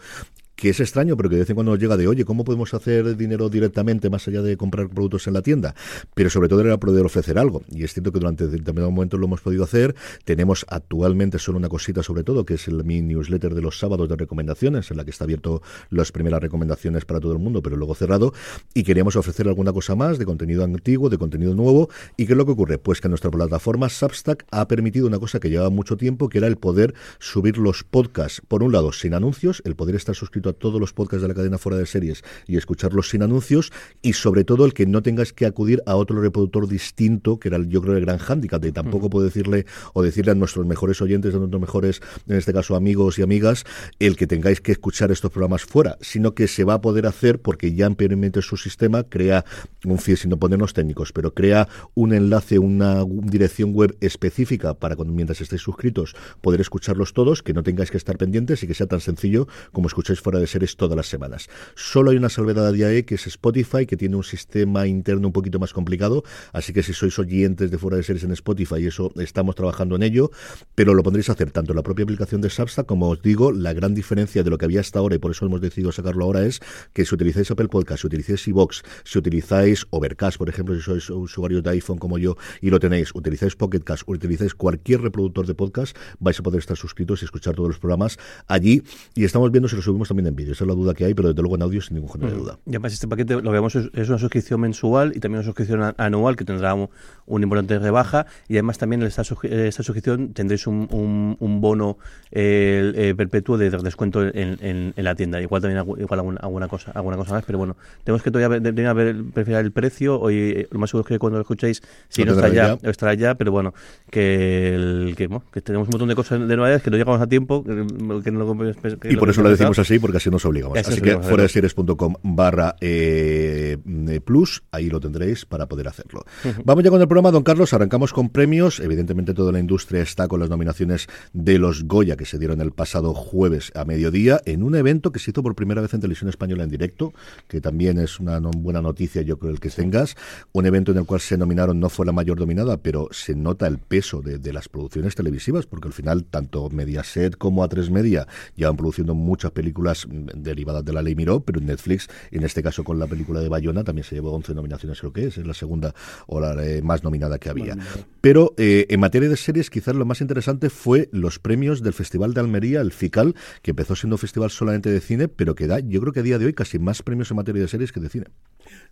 que 0.58 0.70
es 0.70 0.80
extraño, 0.80 1.16
pero 1.16 1.30
que 1.30 1.36
de 1.36 1.42
vez 1.42 1.50
en 1.52 1.56
cuando 1.56 1.72
nos 1.72 1.80
llega 1.80 1.96
de, 1.96 2.08
oye, 2.08 2.26
¿cómo 2.26 2.44
podemos 2.44 2.74
hacer 2.74 3.16
dinero 3.16 3.48
directamente 3.48 4.10
más 4.10 4.28
allá 4.28 4.42
de 4.42 4.58
comprar 4.58 4.90
productos 4.90 5.28
en 5.28 5.36
la 5.36 5.44
tienda? 5.44 5.76
Pero 6.16 6.32
sobre 6.32 6.50
todo 6.50 6.62
era 6.62 6.78
poder 6.78 7.06
ofrecer 7.06 7.38
algo. 7.38 7.62
Y 7.70 7.84
es 7.84 7.94
cierto 7.94 8.12
que 8.12 8.20
durante 8.20 8.48
determinados 8.48 8.92
momentos 8.92 9.20
lo 9.20 9.28
hemos 9.28 9.40
podido 9.40 9.64
hacer. 9.64 9.96
Tenemos 10.26 10.66
actualmente 10.68 11.38
solo 11.38 11.60
una 11.60 11.70
cosita 11.70 12.02
sobre 12.02 12.24
todo, 12.24 12.44
que 12.44 12.56
es 12.56 12.68
el, 12.68 12.84
mi 12.84 13.04
newsletter 13.04 13.54
de 13.54 13.62
los 13.62 13.78
sábados 13.78 14.10
de 14.10 14.16
recomendaciones, 14.16 14.90
en 14.90 14.98
la 14.98 15.06
que 15.06 15.12
está 15.12 15.26
abierto 15.26 15.62
las 15.92 16.12
primeras 16.12 16.42
recomendaciones 16.42 17.06
para 17.06 17.20
todo 17.20 17.34
el 17.34 17.40
mundo, 17.40 17.62
pero 17.62 17.78
luego 17.78 17.94
cerrado. 17.94 18.34
Y 18.74 18.82
queríamos 18.82 19.16
ofrecer 19.16 19.48
alguna 19.48 19.72
cosa 19.72 19.94
más 19.96 20.18
de 20.18 20.26
contenido 20.26 20.64
antiguo, 20.64 21.12
de 21.12 21.20
contenido 21.20 21.54
nuevo. 21.54 21.90
¿Y 22.18 22.26
qué 22.26 22.34
es 22.34 22.38
lo 22.38 22.48
que 22.48 22.54
ocurre? 22.54 22.80
Pues 22.80 23.00
que 23.00 23.10
nuestra 23.10 23.30
plataforma 23.30 23.90
Substack 23.90 24.48
ha 24.50 24.68
permitido 24.68 25.06
una 25.06 25.20
cosa 25.20 25.40
que 25.40 25.52
llevaba 25.52 25.70
mucho 25.70 25.98
tiempo, 25.98 26.30
que 26.30 26.40
era 26.40 26.48
el 26.48 26.58
poder 26.58 26.96
subir 27.20 27.60
los 27.60 27.84
podcasts, 27.84 28.42
por 28.48 28.64
un 28.64 28.72
lado, 28.72 28.92
sin 28.92 29.14
anuncios, 29.14 29.62
el 29.64 29.76
poder 29.76 29.94
estar 29.96 30.16
suscrito 30.16 30.47
a 30.50 30.54
todos 30.54 30.80
los 30.80 30.94
podcasts 30.94 31.22
de 31.22 31.28
la 31.28 31.34
cadena 31.34 31.58
fuera 31.58 31.78
de 31.78 31.86
series 31.86 32.24
y 32.46 32.58
escucharlos 32.58 33.10
sin 33.10 33.24
anuncios 33.24 33.72
y 34.02 34.14
sobre 34.14 34.44
todo 34.44 34.66
el 34.66 34.74
que 34.74 34.86
no 34.86 35.02
tengas 35.02 35.34
que 35.34 35.46
acudir 35.46 35.82
a 35.86 35.96
otro 35.96 36.22
reproductor 36.22 36.68
distinto, 36.68 37.40
que 37.40 37.50
era 37.50 37.60
yo 37.68 37.82
creo 37.82 37.96
el 37.96 38.06
gran 38.06 38.18
hándicap 38.18 38.64
y 38.66 38.72
tampoco 38.72 39.10
puedo 39.10 39.26
decirle 39.26 39.66
o 39.94 40.04
decirle 40.04 40.32
a 40.32 40.36
nuestros 40.36 40.66
mejores 40.66 41.02
oyentes, 41.02 41.34
a 41.36 41.38
nuestros 41.38 41.62
mejores, 41.62 42.02
en 42.28 42.36
este 42.36 42.54
caso 42.54 42.76
amigos 42.76 43.20
y 43.20 43.22
amigas, 43.22 43.64
el 44.00 44.16
que 44.16 44.28
tengáis 44.28 44.62
que 44.62 44.72
escuchar 44.72 45.12
estos 45.12 45.32
programas 45.32 45.64
fuera, 45.64 45.98
sino 46.02 46.34
que 46.34 46.48
se 46.48 46.64
va 46.64 46.76
a 46.76 46.82
poder 46.82 47.06
hacer 47.06 47.42
porque 47.42 47.74
ya 47.74 47.86
ampliamente 47.86 48.42
su 48.42 48.58
sistema 48.58 49.04
crea 49.04 49.46
un 49.86 49.98
feed 50.00 50.18
sin 50.18 50.32
ponernos 50.32 50.74
técnicos, 50.74 51.12
pero 51.14 51.34
crea 51.34 51.68
un 51.96 52.14
enlace, 52.14 52.60
una 52.60 53.04
dirección 53.06 53.74
web 53.74 53.98
específica 54.02 54.74
para 54.74 54.96
cuando 54.96 55.14
mientras 55.14 55.42
estéis 55.42 55.62
suscritos 55.62 56.16
poder 56.42 56.62
escucharlos 56.62 57.14
todos, 57.14 57.44
que 57.44 57.54
no 57.54 57.64
tengáis 57.64 57.92
que 57.92 57.98
estar 57.98 58.18
pendientes 58.18 58.64
y 58.64 58.68
que 58.68 58.74
sea 58.74 58.88
tan 58.88 59.00
sencillo 59.00 59.48
como 59.72 59.88
escucháis 59.88 60.22
fuera 60.22 60.37
de 60.40 60.48
series 60.48 60.76
todas 60.76 60.96
las 60.96 61.08
semanas. 61.08 61.50
Solo 61.76 62.12
hay 62.12 62.18
una 62.18 62.30
salvedad 62.30 62.68
a 62.68 62.72
día 62.72 62.88
de 62.88 63.06
que 63.06 63.16
es 63.16 63.28
Spotify, 63.28 63.86
que 63.86 63.98
tiene 63.98 64.16
un 64.16 64.24
sistema 64.24 64.88
interno 64.88 65.28
un 65.28 65.34
poquito 65.34 65.60
más 65.60 65.74
complicado, 65.74 66.24
así 66.54 66.74
que 66.74 66.84
si 66.84 66.94
sois 66.94 67.18
oyentes 67.20 67.72
de 67.72 67.78
fuera 67.78 67.98
de 67.98 68.04
series 68.04 68.24
en 68.24 68.32
Spotify, 68.32 68.86
eso 68.86 69.12
estamos 69.18 69.56
trabajando 69.56 69.96
en 69.96 70.04
ello, 70.04 70.32
pero 70.76 70.94
lo 70.94 71.04
pondréis 71.04 71.30
a 71.30 71.34
hacer 71.34 71.52
tanto 71.52 71.72
en 71.72 71.78
la 71.78 71.84
propia 71.84 72.04
aplicación 72.04 72.42
de 72.42 72.50
Substack, 72.50 72.86
como 72.86 73.10
os 73.10 73.22
digo, 73.22 73.52
la 73.52 73.74
gran 73.74 73.94
diferencia 73.94 74.44
de 74.44 74.50
lo 74.50 74.58
que 74.58 74.66
había 74.66 74.82
hasta 74.82 75.00
ahora, 75.00 75.16
y 75.16 75.20
por 75.20 75.32
eso 75.32 75.46
hemos 75.46 75.62
decidido 75.62 75.92
sacarlo 75.92 76.26
ahora, 76.26 76.46
es 76.46 76.60
que 76.94 77.06
si 77.06 77.16
utilizáis 77.16 77.52
Apple 77.52 77.68
Podcast, 77.68 78.02
si 78.02 78.08
utilizáis 78.08 78.48
iVox, 78.48 78.84
si 79.04 79.18
utilizáis 79.18 79.86
Overcast, 79.90 80.38
por 80.38 80.50
ejemplo, 80.50 80.76
si 80.76 80.82
sois 80.82 81.10
usuarios 81.10 81.64
de 81.64 81.72
iPhone 81.72 81.98
como 81.98 82.18
yo 82.18 82.36
y 82.62 82.70
lo 82.70 82.80
tenéis, 82.80 83.12
utilizáis 83.14 83.56
Pocket 83.56 83.82
Cast, 83.82 84.04
utilizáis 84.06 84.54
cualquier 84.54 85.02
reproductor 85.02 85.46
de 85.46 85.54
podcast, 85.54 85.98
vais 86.20 86.40
a 86.40 86.44
poder 86.44 86.60
estar 86.60 86.78
suscritos 86.78 87.22
y 87.22 87.26
escuchar 87.26 87.56
todos 87.56 87.70
los 87.70 87.80
programas 87.80 88.18
allí, 88.48 88.84
y 89.16 89.24
estamos 89.24 89.52
viendo 89.52 89.68
si 89.68 89.76
lo 89.76 89.82
subimos 89.82 90.08
también 90.08 90.27
en 90.28 90.36
vídeo. 90.36 90.54
Esa 90.54 90.64
es 90.64 90.68
la 90.68 90.74
duda 90.74 90.94
que 90.94 91.06
hay, 91.06 91.14
pero 91.14 91.30
desde 91.30 91.42
luego 91.42 91.56
en 91.56 91.62
audio 91.62 91.82
sin 91.82 91.96
ningún 91.96 92.12
género 92.12 92.32
de 92.32 92.38
duda. 92.38 92.60
Y 92.66 92.70
además 92.72 92.94
este 92.94 93.08
paquete 93.08 93.36
lo 93.36 93.42
que 93.42 93.50
vemos 93.50 93.76
es, 93.76 93.90
es, 93.94 94.10
una 94.10 94.18
suscripción 94.18 94.62
mensual 94.62 95.14
y 95.16 95.20
también 95.20 95.40
una 95.40 95.46
suscripción 95.46 95.94
anual 95.98 96.36
que 96.36 96.46
tendrá 96.46 96.74
un, 96.74 96.90
una 97.26 97.44
importante 97.44 97.80
rebaja 97.80 98.26
y 98.48 98.54
además 98.54 98.78
también 98.78 99.02
en 99.02 99.08
esta, 99.08 99.22
esta 99.22 99.84
suscripción 99.84 100.34
tendréis 100.34 100.68
un, 100.68 100.88
un, 100.92 101.38
un 101.40 101.62
bono 101.62 101.98
eh, 102.32 103.14
perpetuo 103.16 103.58
de 103.58 103.70
descuento 103.70 104.24
en, 104.24 104.58
en, 104.62 104.94
en, 104.96 105.04
la 105.04 105.16
tienda. 105.16 105.42
Igual 105.42 105.62
también 105.62 105.82
igual 106.00 106.20
alguna, 106.20 106.40
alguna, 106.42 106.68
cosa 106.68 106.92
alguna 106.92 107.18
cosa 107.18 107.34
más, 107.34 107.44
pero 107.46 107.58
bueno, 107.58 107.76
tenemos 108.04 108.22
que 108.22 108.32
todavía 108.32 108.60
ver, 108.60 109.14
ver, 109.24 109.50
el 109.50 109.72
precio. 109.72 110.20
Hoy 110.20 110.36
eh, 110.38 110.68
lo 110.72 110.80
más 110.80 110.90
seguro 110.90 111.08
es 111.08 111.08
que 111.08 111.20
cuando 111.20 111.38
lo 111.38 111.42
escuchéis, 111.42 111.82
si 112.10 112.24
no, 112.24 112.34
no 112.34 112.40
está 112.40 112.50
ya, 112.50 112.78
ya, 112.82 112.90
estará 112.90 113.14
ya, 113.14 113.36
pero 113.36 113.52
bueno, 113.52 113.74
que, 114.10 114.74
el, 114.76 115.14
que, 115.18 115.28
bueno, 115.28 115.44
que, 115.52 115.62
tenemos 115.62 115.88
un 115.88 115.92
montón 115.92 116.10
de 116.10 116.16
cosas 116.16 116.40
de 116.48 116.58
novedades 116.58 116.82
que 116.82 116.90
no 116.90 116.98
llegamos 116.98 117.22
a 117.22 117.28
tiempo. 117.28 117.64
Que, 117.64 117.86
que 118.24 118.32
no 118.32 118.40
lo, 118.40 118.58
que 118.58 119.10
y 119.10 119.16
por 119.16 119.30
eso 119.30 119.42
lo 119.42 119.50
decimos 119.50 119.78
así, 119.80 120.00
porque 120.00 120.17
así 120.18 120.30
nos 120.30 120.46
obligamos. 120.46 120.78
Así, 120.78 121.02
que 121.02 121.18
fuera 121.20 121.44
de 121.44 121.50
series.com 121.50 122.16
barra 122.24 122.76
eh, 122.82 123.78
plus, 124.24 124.64
ahí 124.72 124.90
lo 124.90 125.00
tendréis 125.00 125.46
para 125.46 125.68
poder 125.68 125.88
hacerlo. 125.88 126.26
Uh 126.44 126.50
-huh. 126.50 126.62
Vamos 126.66 126.84
ya 126.84 126.90
con 126.90 127.02
el 127.02 127.08
programa, 127.08 127.32
don 127.32 127.44
Carlos, 127.44 127.74
arrancamos 127.74 128.14
con 128.14 128.30
premios, 128.30 128.80
evidentemente 128.80 129.34
toda 129.34 129.52
la 129.52 129.60
industria 129.60 130.02
está 130.02 130.28
con 130.28 130.40
las 130.40 130.50
nominaciones 130.50 131.08
de 131.34 131.60
los 131.60 131.84
Goya 131.86 132.18
que 132.18 132.26
se 132.26 132.38
dieron 132.38 132.62
el 132.62 132.72
pasado 132.72 133.14
jueves 133.14 133.72
a 133.76 133.86
mediodía 133.86 134.42
en 134.46 134.64
un 134.64 134.76
evento 134.76 135.12
que 135.12 135.20
se 135.20 135.32
hizo 135.32 135.44
por 135.44 135.56
primera 135.56 135.82
vez 135.82 135.94
en 135.94 136.02
televisión 136.02 136.30
española 136.30 136.64
en 136.64 136.70
directo, 136.70 137.14
que 137.48 137.62
también 137.62 138.00
es 138.00 138.20
una 138.20 138.40
no, 138.40 138.52
buena 138.52 138.82
noticia 138.82 139.22
yo 139.22 139.38
creo 139.38 139.52
el 139.52 139.60
que 139.60 139.70
tengas, 139.70 140.16
un 140.54 140.66
evento 140.66 140.92
en 140.92 140.98
el 141.00 141.06
cual 141.06 141.22
se 141.22 141.38
nominaron, 141.38 141.80
no 141.80 141.90
fue 141.90 142.06
la 142.06 142.12
mayor 142.12 142.38
dominada, 142.38 142.78
pero 142.78 143.08
se 143.12 143.36
nota 143.36 143.68
el 143.68 143.78
peso 143.78 144.22
de, 144.22 144.38
de 144.40 144.54
las 144.54 144.70
producciones 144.70 145.16
televisivas, 145.16 145.66
porque 145.66 145.88
al 145.88 145.94
final 145.94 146.26
tanto 146.26 146.70
Mediaset 146.70 147.38
como 147.38 147.64
A3 147.64 147.90
Media 147.90 148.28
llevan 148.56 148.78
produciendo 148.78 149.16
muchas 149.16 149.52
películas 149.52 149.97
derivadas 150.10 150.84
de 150.84 150.94
la 150.94 151.02
ley 151.02 151.16
Miró, 151.16 151.40
pero 151.40 151.60
en 151.60 151.68
Netflix, 151.68 152.08
en 152.32 152.44
este 152.44 152.62
caso 152.62 152.84
con 152.84 153.00
la 153.00 153.08
película 153.08 153.40
de 153.40 153.50
Bayona, 153.50 153.84
también 153.84 154.04
se 154.04 154.16
llevó 154.16 154.32
11 154.32 154.54
nominaciones, 154.54 155.00
creo 155.00 155.14
que 155.14 155.26
es, 155.26 155.38
es 155.38 155.48
la 155.48 155.54
segunda 155.54 155.94
o 156.28 156.40
la 156.40 156.54
eh, 156.64 156.82
más 156.82 157.04
nominada 157.04 157.40
que 157.40 157.50
había. 157.50 157.76
Bueno, 157.76 157.84
pero 158.22 158.54
eh, 158.58 158.86
en 158.90 159.00
materia 159.00 159.30
de 159.30 159.38
series, 159.38 159.70
quizás 159.70 159.96
lo 159.96 160.06
más 160.06 160.22
interesante 160.22 160.70
fue 160.70 161.10
los 161.12 161.40
premios 161.40 161.82
del 161.82 161.94
Festival 161.94 162.34
de 162.34 162.42
Almería, 162.42 162.82
el 162.82 162.92
FICAL, 162.92 163.36
que 163.62 163.72
empezó 163.72 163.96
siendo 163.96 164.16
un 164.16 164.20
festival 164.20 164.52
solamente 164.52 164.90
de 164.90 165.00
cine, 165.00 165.28
pero 165.28 165.56
que 165.56 165.68
da, 165.68 165.80
yo 165.80 166.02
creo 166.02 166.14
que 166.14 166.20
a 166.20 166.24
día 166.24 166.38
de 166.38 166.46
hoy, 166.46 166.54
casi 166.54 166.80
más 166.80 167.04
premios 167.04 167.32
en 167.32 167.38
materia 167.38 167.62
de 167.62 167.68
series 167.68 167.92
que 167.92 168.00
de 168.00 168.10
cine. 168.10 168.26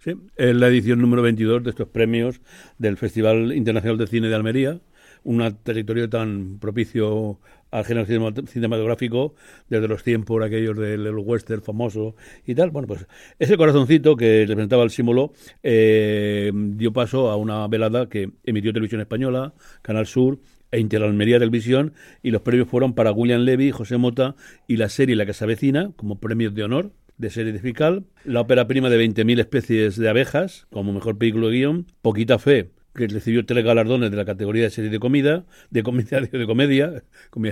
Sí, 0.04 0.14
es 0.36 0.56
la 0.56 0.68
edición 0.68 1.00
número 1.00 1.22
22 1.22 1.64
de 1.64 1.70
estos 1.70 1.88
premios 1.90 2.42
del 2.78 2.98
Festival 2.98 3.52
Internacional 3.54 3.98
de 3.98 4.08
Cine 4.08 4.30
de 4.30 4.36
Almería 4.36 4.82
un 5.26 5.58
territorio 5.64 6.08
tan 6.08 6.60
propicio 6.60 7.40
al 7.76 7.84
género 7.86 8.06
cinematográfico 8.48 9.36
desde 9.70 9.88
los 9.88 10.04
tiempos 10.04 10.44
aquellos 10.44 10.78
del 10.78 11.08
western 11.18 11.62
famoso 11.62 12.16
y 12.46 12.56
tal. 12.56 12.72
Bueno, 12.72 12.88
pues 12.88 13.06
ese 13.38 13.58
corazoncito 13.58 14.16
que 14.16 14.46
representaba 14.48 14.84
el 14.84 14.90
símbolo 14.90 15.34
eh, 15.62 16.52
dio 16.54 16.94
paso 16.94 17.30
a 17.30 17.36
una 17.36 17.68
velada 17.68 18.08
que 18.08 18.32
emitió 18.46 18.72
Televisión 18.72 19.02
Española, 19.02 19.54
Canal 19.82 20.08
Sur 20.08 20.40
e 20.72 20.80
Interalmería 20.80 21.38
Televisión 21.38 21.94
y 22.24 22.32
los 22.32 22.42
premios 22.42 22.70
fueron 22.70 22.94
para 22.94 23.12
William 23.12 23.42
Levy, 23.42 23.72
José 23.72 23.98
Mota 23.98 24.36
y 24.68 24.78
la 24.78 24.90
serie 24.90 25.16
La 25.16 25.26
Casa 25.26 25.46
Vecina 25.46 25.92
como 25.98 26.20
premios 26.20 26.56
de 26.56 26.64
honor 26.64 26.92
de 27.18 27.30
serie 27.30 27.54
de 27.54 27.60
fiscal, 27.60 28.06
la 28.26 28.42
ópera 28.42 28.68
prima 28.68 28.90
de 28.90 29.06
20.000 29.06 29.40
especies 29.40 29.96
de 29.96 30.10
abejas 30.10 30.68
como 30.70 30.92
mejor 30.92 31.18
película 31.18 31.48
de 31.48 31.54
guion, 31.54 31.86
Poquita 32.02 32.40
Fe 32.40 32.72
que 32.96 33.08
recibió 33.08 33.46
tres 33.46 33.64
galardones 33.64 34.10
de 34.10 34.18
la 34.18 34.26
categoría 34.26 34.64
de 34.64 34.70
serie 34.70 34.90
de 34.90 35.00
comida, 35.00 35.44
de 35.70 35.84
comedia, 35.84 36.22
de 36.32 36.46
comedia. 36.46 37.04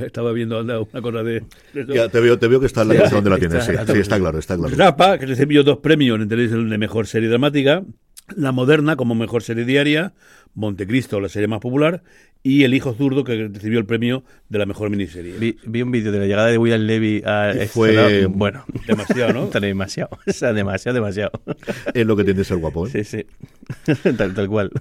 Estaba 0.06 0.32
viendo 0.32 0.62
una 0.62 1.02
cosa 1.02 1.24
de. 1.24 1.44
ya, 1.74 2.10
te 2.10 2.20
veo, 2.20 2.40
te 2.40 2.48
veo 2.48 2.60
que 2.60 2.66
está 2.66 2.82
en 2.84 2.90
la 2.90 2.96
casa 2.96 3.16
donde 3.16 3.30
la 3.30 3.38
tienes. 3.38 3.64
Sí, 3.64 3.74
sí, 3.88 4.00
está 4.00 4.20
claro, 4.20 4.40
está 4.40 4.58
claro. 4.58 4.76
Rapa, 4.76 5.18
que 5.18 5.26
recibió 5.26 5.64
dos 5.64 5.78
premios 5.80 6.20
en 6.20 6.28
televisión 6.28 6.70
de 6.70 6.78
mejor 6.78 7.08
serie 7.08 7.30
dramática. 7.30 7.84
La 8.38 8.54
Moderna 8.54 8.96
como 8.96 9.16
mejor 9.16 9.44
serie 9.44 9.66
diaria, 9.66 10.14
Montecristo, 10.56 11.20
la 11.20 11.28
serie 11.28 11.50
más 11.50 11.60
popular, 11.60 12.04
y 12.44 12.66
El 12.66 12.74
Hijo 12.74 12.94
Zurdo, 12.94 13.24
que 13.24 13.48
recibió 13.48 13.80
el 13.80 13.86
premio 13.86 14.24
de 14.50 14.60
la 14.60 14.66
mejor 14.66 14.90
miniserie. 14.90 15.58
Vi, 15.66 15.82
un 15.82 15.92
vídeo 15.92 16.12
de 16.12 16.20
la 16.20 16.26
llegada 16.26 16.50
de 16.50 16.58
William 16.58 16.82
Levy 16.82 17.24
a 17.26 17.54
y 17.56 17.68
fue 17.68 18.26
bueno, 18.26 18.66
demasiado, 18.86 19.34
¿no? 19.34 19.48
demasiado, 19.60 20.10
o 20.28 20.32
sea, 20.32 20.52
demasiado, 20.52 20.96
demasiado. 20.96 21.32
Es 21.94 22.06
lo 22.06 22.18
que 22.18 22.26
tiene 22.26 22.40
que 22.40 22.44
ser 22.44 22.58
guapo, 22.58 22.86
¿eh? 22.88 23.04
Sí, 23.04 23.26
sí, 23.86 24.14
tal, 24.18 24.34
tal 24.34 24.50
cual. 24.50 24.72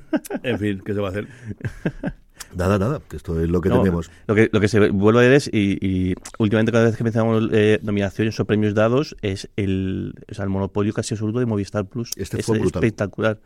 En 0.42 0.58
fin, 0.58 0.82
¿qué 0.84 0.92
se 0.92 1.00
va 1.00 1.08
a 1.08 1.10
hacer? 1.12 1.28
Nada, 2.54 2.78
nada, 2.78 3.00
que 3.08 3.16
esto 3.16 3.40
es 3.40 3.48
lo 3.48 3.60
que 3.60 3.70
tenemos. 3.70 4.10
Lo 4.26 4.34
que, 4.34 4.50
lo 4.52 4.60
que 4.60 4.68
se 4.68 4.90
vuelve 4.90 5.20
a 5.20 5.22
ver 5.22 5.32
es, 5.32 5.50
y, 5.52 6.14
últimamente 6.38 6.72
cada 6.72 6.84
vez 6.84 6.96
que 6.96 7.04
pensamos 7.04 7.48
eh, 7.52 7.78
nominaciones 7.82 8.38
o 8.40 8.44
premios 8.44 8.74
dados, 8.74 9.16
es 9.22 9.48
el, 9.56 10.14
o 10.30 10.34
sea, 10.34 10.44
el 10.44 10.50
monopolio 10.50 10.92
casi 10.92 11.14
absoluto 11.14 11.38
de 11.38 11.46
Movistar 11.46 11.86
Plus. 11.86 12.10
Este 12.16 12.40
es 12.40 12.46
fue 12.46 12.58
brutal. 12.58 12.84
espectacular 12.84 13.38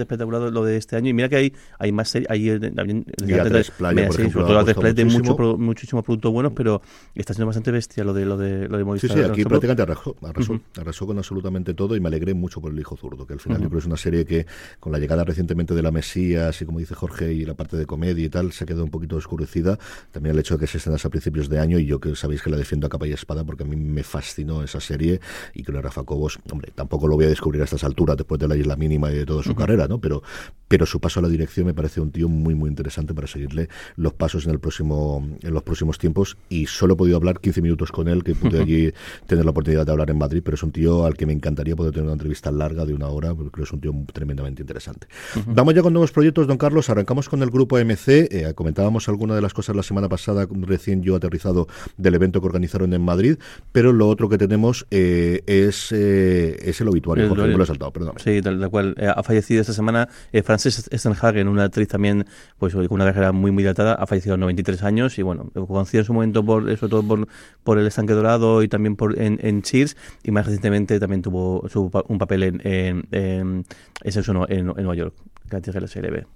espectacular 0.00 0.52
lo 0.52 0.64
de 0.64 0.76
este 0.76 0.96
año. 0.96 1.10
Y 1.10 1.12
mira 1.12 1.28
que 1.28 1.36
hay, 1.36 1.52
hay 1.78 1.92
más 1.92 2.08
series, 2.08 2.30
hay 2.30 2.58
también 2.72 3.04
tres 3.04 3.70
Playa, 3.70 4.06
por 4.06 4.20
ejemplo, 4.20 5.04
mucho, 5.06 5.58
muchísimos 5.58 6.04
productos 6.04 6.32
buenos, 6.32 6.52
pero 6.54 6.82
está 7.14 7.34
siendo 7.34 7.46
bastante 7.46 7.70
bestia 7.70 8.04
lo 8.04 8.12
de 8.12 8.24
lo 8.24 8.36
de, 8.36 8.68
lo 8.68 8.78
de 8.78 8.84
Movistar. 8.84 9.10
Sí, 9.10 9.16
sí, 9.16 9.22
aquí 9.22 9.44
prácticamente 9.44 9.82
arrasó, 9.82 10.16
arrasó, 10.22 10.60
arrasó, 10.78 11.06
con 11.06 11.18
absolutamente 11.18 11.74
todo 11.74 11.96
y 11.96 12.00
me 12.00 12.08
alegré 12.08 12.34
mucho 12.34 12.60
por 12.60 12.72
el 12.72 12.80
hijo 12.80 12.96
zurdo, 12.96 13.26
que 13.26 13.34
al 13.34 13.40
final 13.40 13.60
yo 13.60 13.68
creo 13.68 13.78
que 13.78 13.82
es 13.82 13.86
una 13.86 13.96
serie 13.96 14.24
que 14.24 14.46
con 14.80 14.92
la 14.92 14.98
llegada 14.98 15.24
recientemente 15.24 15.74
de 15.74 15.82
la 15.82 15.90
Mesías 15.90 16.48
así 16.48 16.64
como 16.64 16.78
dice 16.78 16.94
Jorge, 16.94 17.32
y 17.32 17.44
la 17.44 17.54
parte 17.54 17.76
de 17.76 17.86
comedia 17.86 18.24
se 18.52 18.66
quedó 18.66 18.84
un 18.84 18.90
poquito 18.90 19.16
oscurecida. 19.16 19.78
También 20.10 20.34
el 20.34 20.40
hecho 20.40 20.54
de 20.54 20.60
que 20.60 20.66
se 20.66 20.78
estrenase 20.78 21.06
a 21.06 21.10
principios 21.10 21.48
de 21.48 21.58
año 21.58 21.78
y 21.78 21.86
yo 21.86 22.00
que 22.00 22.14
sabéis 22.16 22.42
que 22.42 22.50
la 22.50 22.56
defiendo 22.56 22.86
a 22.86 22.90
capa 22.90 23.06
y 23.06 23.12
espada 23.12 23.44
porque 23.44 23.64
a 23.64 23.66
mí 23.66 23.76
me 23.76 24.02
fascinó 24.02 24.62
esa 24.62 24.80
serie 24.80 25.20
y 25.54 25.62
que 25.62 25.72
Rafa 25.72 26.04
Cobos, 26.04 26.38
hombre, 26.50 26.72
tampoco 26.74 27.08
lo 27.08 27.16
voy 27.16 27.24
a 27.26 27.28
descubrir 27.28 27.60
a 27.62 27.64
estas 27.64 27.84
alturas 27.84 28.16
después 28.16 28.38
de 28.38 28.48
la 28.48 28.56
isla 28.56 28.76
mínima 28.76 29.10
y 29.10 29.16
de 29.16 29.26
toda 29.26 29.42
su 29.42 29.54
carrera, 29.54 29.88
¿no? 29.88 30.00
Pero 30.00 30.22
pero 30.68 30.86
su 30.86 31.00
paso 31.00 31.20
a 31.20 31.22
la 31.22 31.28
dirección 31.28 31.66
me 31.66 31.74
parece 31.74 32.00
un 32.00 32.10
tío 32.12 32.28
muy 32.28 32.54
muy 32.54 32.70
interesante 32.70 33.12
para 33.12 33.26
seguirle 33.26 33.68
los 33.96 34.14
pasos 34.14 34.46
en 34.46 34.52
el 34.52 34.60
próximo 34.60 35.26
en 35.42 35.52
los 35.52 35.62
próximos 35.62 35.98
tiempos. 35.98 36.36
Y 36.48 36.66
solo 36.66 36.94
he 36.94 36.96
podido 36.96 37.16
hablar 37.16 37.40
15 37.40 37.60
minutos 37.60 37.92
con 37.92 38.08
él 38.08 38.24
que 38.24 38.34
pude 38.34 38.60
allí 38.60 38.92
tener 39.26 39.44
la 39.44 39.50
oportunidad 39.50 39.84
de 39.84 39.92
hablar 39.92 40.10
en 40.10 40.18
Madrid 40.18 40.42
pero 40.44 40.54
es 40.54 40.62
un 40.62 40.72
tío 40.72 41.04
al 41.04 41.14
que 41.14 41.26
me 41.26 41.32
encantaría 41.32 41.76
poder 41.76 41.92
tener 41.92 42.04
una 42.04 42.14
entrevista 42.14 42.50
larga 42.50 42.86
de 42.86 42.94
una 42.94 43.08
hora 43.08 43.34
porque 43.34 43.50
creo 43.50 43.64
que 43.64 43.68
es 43.68 43.72
un 43.72 43.80
tío 43.80 43.92
tremendamente 44.12 44.62
interesante. 44.62 45.06
Vamos 45.46 45.74
ya 45.74 45.82
con 45.82 45.92
nuevos 45.92 46.12
proyectos 46.12 46.46
don 46.46 46.56
Carlos. 46.56 46.88
Arrancamos 46.88 47.28
con 47.28 47.42
el 47.42 47.50
grupo 47.50 47.78
MC 47.78 48.21
eh, 48.30 48.52
comentábamos 48.54 49.08
alguna 49.08 49.34
de 49.34 49.42
las 49.42 49.54
cosas 49.54 49.76
la 49.76 49.82
semana 49.82 50.08
pasada 50.08 50.46
recién 50.50 51.02
yo 51.02 51.16
aterrizado 51.16 51.68
del 51.96 52.14
evento 52.14 52.40
que 52.40 52.46
organizaron 52.46 52.92
en 52.94 53.02
Madrid 53.02 53.36
pero 53.72 53.92
lo 53.92 54.08
otro 54.08 54.28
que 54.28 54.38
tenemos 54.38 54.86
eh, 54.90 55.42
es 55.46 55.92
eh, 55.92 56.56
es 56.62 56.80
el 56.80 56.88
obituario 56.88 57.28
Jorge, 57.28 57.48
me 57.48 57.56
lo 57.56 57.64
he 57.64 57.66
saltado 57.66 57.92
perdón 57.92 58.14
sí 58.18 58.40
tal, 58.42 58.70
cual. 58.70 58.94
Ha 59.02 59.22
fallecido 59.22 59.60
esta 59.60 59.72
semana 59.72 60.08
Frances 60.44 60.88
Stenhagen, 60.92 61.48
una 61.48 61.64
actriz 61.64 61.88
también 61.88 62.26
pues 62.58 62.74
con 62.74 62.86
una 62.90 63.04
carrera 63.04 63.32
muy 63.32 63.50
muy 63.50 63.64
datada, 63.64 63.94
ha 63.94 64.06
fallecido 64.06 64.34
a 64.34 64.38
93 64.38 64.82
años 64.82 65.18
y 65.18 65.22
bueno, 65.22 65.50
conocido 65.54 66.00
en 66.00 66.04
su 66.06 66.12
momento 66.12 66.44
por 66.44 66.64
sobre 66.76 66.90
todo 66.90 67.02
por, 67.02 67.28
por 67.62 67.78
El 67.78 67.86
estanque 67.86 68.12
dorado 68.12 68.62
y 68.62 68.68
también 68.68 68.96
por 68.96 69.18
en, 69.20 69.38
en 69.42 69.62
Cheers 69.62 69.96
y 70.22 70.30
más 70.30 70.46
recientemente 70.46 70.98
también 71.00 71.22
tuvo 71.22 71.68
su, 71.68 71.90
un 72.08 72.18
papel 72.18 72.42
en, 72.42 72.60
en, 72.64 73.06
en, 73.12 73.64
en, 74.02 74.44
en 74.48 74.66
Nueva 74.66 74.94
York, 74.94 75.14
gracias 75.52 75.76
a 75.76 75.80
la 75.80 75.86
serie 75.86 76.10
B. 76.10 76.26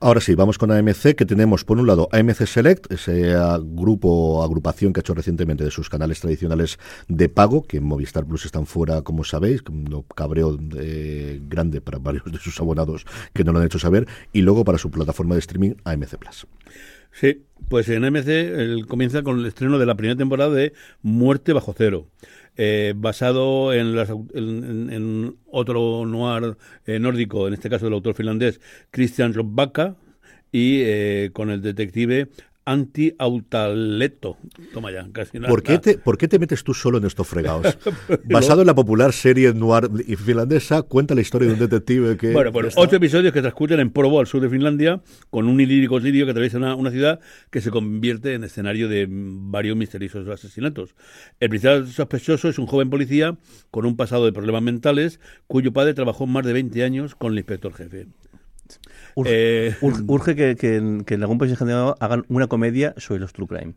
Ahora 0.00 0.20
sí, 0.20 0.34
vamos 0.34 0.58
con 0.58 0.70
AMC, 0.70 1.14
que 1.16 1.24
tenemos 1.24 1.64
por 1.64 1.78
un 1.78 1.86
lado 1.86 2.08
AMC 2.12 2.46
Select, 2.46 2.92
ese 2.92 3.34
grupo 3.60 4.08
o 4.08 4.44
agrupación 4.44 4.92
que 4.92 5.00
ha 5.00 5.02
hecho 5.02 5.14
recientemente 5.14 5.64
de 5.64 5.70
sus 5.70 5.88
canales 5.88 6.20
tradicionales 6.20 6.78
de 7.08 7.28
pago, 7.28 7.62
que 7.62 7.78
en 7.78 7.84
Movistar 7.84 8.24
Plus 8.26 8.44
están 8.44 8.66
fuera, 8.66 9.02
como 9.02 9.24
sabéis, 9.24 9.62
un 9.68 10.04
cabreo 10.14 10.58
eh, 10.76 11.40
grande 11.48 11.80
para 11.80 11.98
varios 12.08 12.24
de 12.30 12.38
sus 12.38 12.60
abonados 12.60 13.06
que 13.32 13.44
no 13.44 13.52
lo 13.52 13.58
han 13.58 13.66
hecho 13.66 13.78
saber, 13.78 14.06
y 14.32 14.42
luego 14.42 14.64
para 14.64 14.78
su 14.78 14.90
plataforma 14.90 15.34
de 15.34 15.40
streaming 15.40 15.74
AMC 15.84 16.16
Plus. 16.18 16.46
Sí, 17.12 17.42
pues 17.68 17.88
en 17.88 18.04
AMC 18.04 18.86
comienza 18.86 19.22
con 19.22 19.40
el 19.40 19.46
estreno 19.46 19.78
de 19.78 19.86
la 19.86 19.96
primera 19.96 20.16
temporada 20.16 20.54
de 20.54 20.72
Muerte 21.02 21.52
bajo 21.52 21.74
cero. 21.76 22.06
Eh, 22.60 22.92
basado 22.96 23.72
en, 23.72 23.96
en, 24.34 25.36
otro 25.46 26.04
noir 26.04 26.56
eh, 26.86 26.98
nórdico, 26.98 27.46
en 27.46 27.54
este 27.54 27.70
caso 27.70 27.84
del 27.84 27.94
autor 27.94 28.14
finlandés 28.14 28.60
Christian 28.90 29.32
Robacka, 29.32 29.94
y 30.50 30.80
eh, 30.80 31.30
con 31.32 31.50
el 31.50 31.62
detective 31.62 32.28
anti-autaleto. 32.68 34.36
Toma 34.74 34.92
ya, 34.92 35.08
casi 35.10 35.38
nada. 35.38 35.48
¿Por 35.48 35.62
qué, 35.62 35.78
te, 35.78 35.96
¿Por 35.96 36.18
qué 36.18 36.28
te 36.28 36.38
metes 36.38 36.62
tú 36.62 36.74
solo 36.74 36.98
en 36.98 37.06
estos 37.06 37.26
fregados? 37.26 37.78
Basado 38.24 38.60
en 38.60 38.66
la 38.66 38.74
popular 38.74 39.14
serie 39.14 39.54
noir 39.54 39.88
y 40.06 40.16
finlandesa, 40.16 40.82
cuenta 40.82 41.14
la 41.14 41.22
historia 41.22 41.48
de 41.48 41.54
un 41.54 41.60
detective 41.60 42.18
que... 42.18 42.32
Bueno, 42.32 42.52
pues 42.52 42.74
ocho 42.76 42.96
episodios 42.96 43.32
que 43.32 43.40
transcurren 43.40 43.80
en 43.80 43.90
Porvo, 43.90 44.20
al 44.20 44.26
sur 44.26 44.42
de 44.42 44.50
Finlandia, 44.50 45.00
con 45.30 45.48
un 45.48 45.60
ilírico 45.60 45.98
sirio 46.00 46.26
que 46.26 46.32
atraviesa 46.32 46.58
una, 46.58 46.74
una, 46.74 46.90
ciudad 46.90 47.20
que 47.50 47.62
se 47.62 47.70
convierte 47.70 48.34
en 48.34 48.44
escenario 48.44 48.88
de 48.88 49.06
varios 49.08 49.74
misteriosos 49.74 50.28
asesinatos. 50.28 50.94
El 51.40 51.48
principal 51.48 51.88
sospechoso 51.88 52.50
es 52.50 52.58
un 52.58 52.66
joven 52.66 52.90
policía 52.90 53.38
con 53.70 53.86
un 53.86 53.96
pasado 53.96 54.26
de 54.26 54.32
problemas 54.32 54.62
mentales, 54.62 55.20
cuyo 55.46 55.72
padre 55.72 55.94
trabajó 55.94 56.26
más 56.26 56.44
de 56.44 56.52
20 56.52 56.84
años 56.84 57.14
con 57.14 57.32
el 57.32 57.38
inspector 57.38 57.72
jefe. 57.72 58.08
Urge, 59.14 59.30
eh, 59.32 59.74
urge 59.80 60.36
que, 60.36 60.56
que, 60.56 60.76
en, 60.76 61.04
que, 61.04 61.14
en, 61.14 61.22
algún 61.22 61.38
país 61.38 61.52
escandinavo 61.52 61.96
hagan 61.98 62.24
una 62.28 62.46
comedia 62.46 62.94
sobre 62.96 63.20
los 63.20 63.32
true 63.32 63.48
crime. 63.48 63.74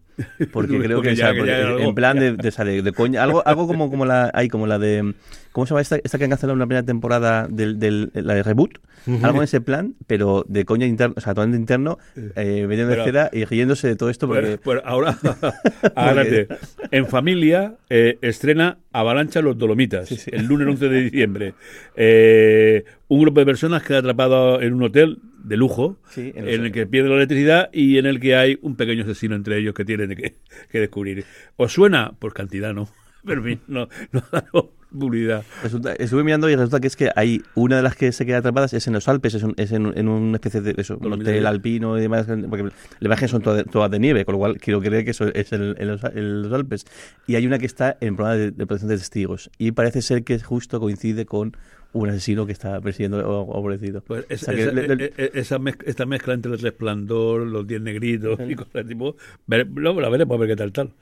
Porque 0.51 0.79
creo 0.83 1.01
que, 1.01 1.15
ya, 1.15 1.31
en 1.31 1.95
plan 1.95 2.19
de, 2.19 2.33
de, 2.33 2.81
de, 2.81 2.91
coña, 2.93 3.23
algo, 3.23 3.41
algo 3.45 3.67
como, 3.67 3.89
como 3.89 4.05
la 4.05 4.29
hay 4.33 4.49
como 4.49 4.67
la 4.67 4.77
de 4.77 5.15
¿cómo 5.51 5.65
se 5.65 5.71
llama 5.71 5.81
esta, 5.81 5.97
esta 6.03 6.17
que 6.17 6.23
han 6.25 6.29
cancelado 6.29 6.55
una 6.55 6.65
primera 6.65 6.85
temporada 6.85 7.47
del, 7.49 7.79
del 7.79 8.11
la 8.13 8.33
de 8.33 8.43
reboot? 8.43 8.79
Algo 9.23 9.39
en 9.39 9.43
ese 9.45 9.61
plan, 9.61 9.95
pero 10.05 10.45
de 10.47 10.63
coña 10.63 10.85
interno, 10.85 11.15
o 11.17 11.21
sea, 11.21 11.33
totalmente 11.33 11.59
interno, 11.59 11.97
eh, 12.15 12.67
metiendo 12.67 12.95
de 12.95 13.03
cera 13.03 13.29
y 13.33 13.45
riéndose 13.45 13.87
de 13.87 13.95
todo 13.95 14.11
esto 14.11 14.27
porque... 14.27 14.59
Pues, 14.59 14.79
pues 14.79 14.81
ahora. 14.85 15.17
En 16.91 17.07
familia 17.07 17.75
eh, 17.89 18.17
estrena 18.21 18.77
Avalancha 18.91 19.41
Los 19.41 19.57
Dolomitas, 19.57 20.09
sí, 20.09 20.17
sí. 20.17 20.29
el 20.33 20.45
lunes 20.45 20.67
11 20.67 20.89
de 20.89 21.01
diciembre. 21.01 21.53
Eh, 21.95 22.83
un 23.11 23.19
grupo 23.19 23.41
de 23.41 23.45
personas 23.45 23.83
queda 23.83 23.97
atrapado 23.97 24.61
en 24.61 24.73
un 24.73 24.83
hotel 24.83 25.19
de 25.43 25.57
lujo, 25.57 25.97
sí, 26.09 26.31
en, 26.33 26.47
en, 26.47 26.63
el 26.63 26.71
que 26.71 26.87
pierde 26.87 27.09
la 27.09 27.15
electricidad 27.15 27.69
y 27.73 27.97
en 27.97 28.05
el 28.05 28.21
que 28.21 28.37
hay 28.37 28.57
un 28.61 28.77
pequeño 28.77 29.03
asesino 29.03 29.35
entre 29.35 29.57
ellos 29.57 29.73
que 29.73 29.83
tienen 29.83 30.15
que, 30.15 30.35
que 30.71 30.79
descubrir. 30.79 31.25
¿Os 31.57 31.73
suena? 31.73 32.13
Pues 32.17 32.33
cantidad, 32.33 32.73
¿no? 32.73 32.87
Pero 33.25 33.43
no, 33.67 33.89
no, 34.13 34.23
no 34.53 34.69
publicidad. 34.97 35.43
Resulta, 35.61 35.93
estuve 35.93 36.23
mirando 36.23 36.49
y 36.49 36.55
resulta 36.55 36.79
que 36.79 36.87
es 36.87 36.95
que 36.95 37.11
hay 37.13 37.41
una 37.55 37.77
de 37.77 37.81
las 37.81 37.97
que 37.97 38.13
se 38.13 38.25
queda 38.25 38.37
atrapadas 38.37 38.73
es 38.73 38.87
en 38.87 38.93
los 38.93 39.09
Alpes, 39.09 39.33
es, 39.33 39.43
un, 39.43 39.55
es 39.57 39.73
en, 39.73 39.91
en, 39.97 40.07
una 40.07 40.37
especie 40.37 40.61
de 40.61 40.73
eso, 40.77 40.97
un 40.97 41.11
hotel 41.11 41.45
alpino 41.47 41.97
y 41.97 42.01
demás, 42.01 42.27
porque 42.49 42.63
las 42.63 42.73
imágenes 43.01 43.31
son 43.31 43.41
todas, 43.41 43.65
todas, 43.65 43.91
de 43.91 43.99
nieve, 43.99 44.23
con 44.23 44.33
lo 44.33 44.39
cual 44.39 44.57
quiero 44.57 44.79
creer 44.81 45.03
que 45.03 45.11
eso 45.11 45.27
es 45.27 45.51
en, 45.51 45.75
en, 45.77 45.87
los, 45.87 46.03
en 46.03 46.43
los, 46.43 46.53
Alpes. 46.53 46.85
Y 47.27 47.35
hay 47.35 47.45
una 47.45 47.59
que 47.59 47.65
está 47.65 47.97
en 47.99 48.15
programa 48.15 48.37
de, 48.37 48.51
de 48.51 48.65
protección 48.65 48.89
de 48.89 48.97
testigos 48.97 49.49
y 49.57 49.71
parece 49.71 50.01
ser 50.01 50.23
que 50.23 50.39
justo 50.39 50.79
coincide 50.79 51.25
con 51.25 51.55
un 51.93 52.09
asesino 52.09 52.45
que 52.45 52.53
está 52.53 52.79
persiguiendo 52.81 53.17
o 53.19 53.57
aborrecido. 53.57 54.01
Pues 54.01 54.25
es, 54.29 54.43
o 54.43 54.45
sea, 54.45 54.53
esa, 54.53 54.71
le, 54.71 55.13
esa 55.17 55.59
mezcla, 55.59 55.89
esta 55.89 56.05
mezcla 56.05 56.33
entre 56.33 56.51
el 56.53 56.59
resplandor, 56.59 57.47
los 57.47 57.67
diez 57.67 57.81
negritos 57.81 58.37
sí. 58.37 58.51
y 58.51 58.55
cosas 58.55 58.87
tipo, 58.87 59.15
luego 59.47 60.01
la 60.01 60.09
veremos 60.09 60.35
a 60.35 60.39
ver 60.39 60.49
qué 60.49 60.55
tal 60.55 60.71
tal. 60.71 60.93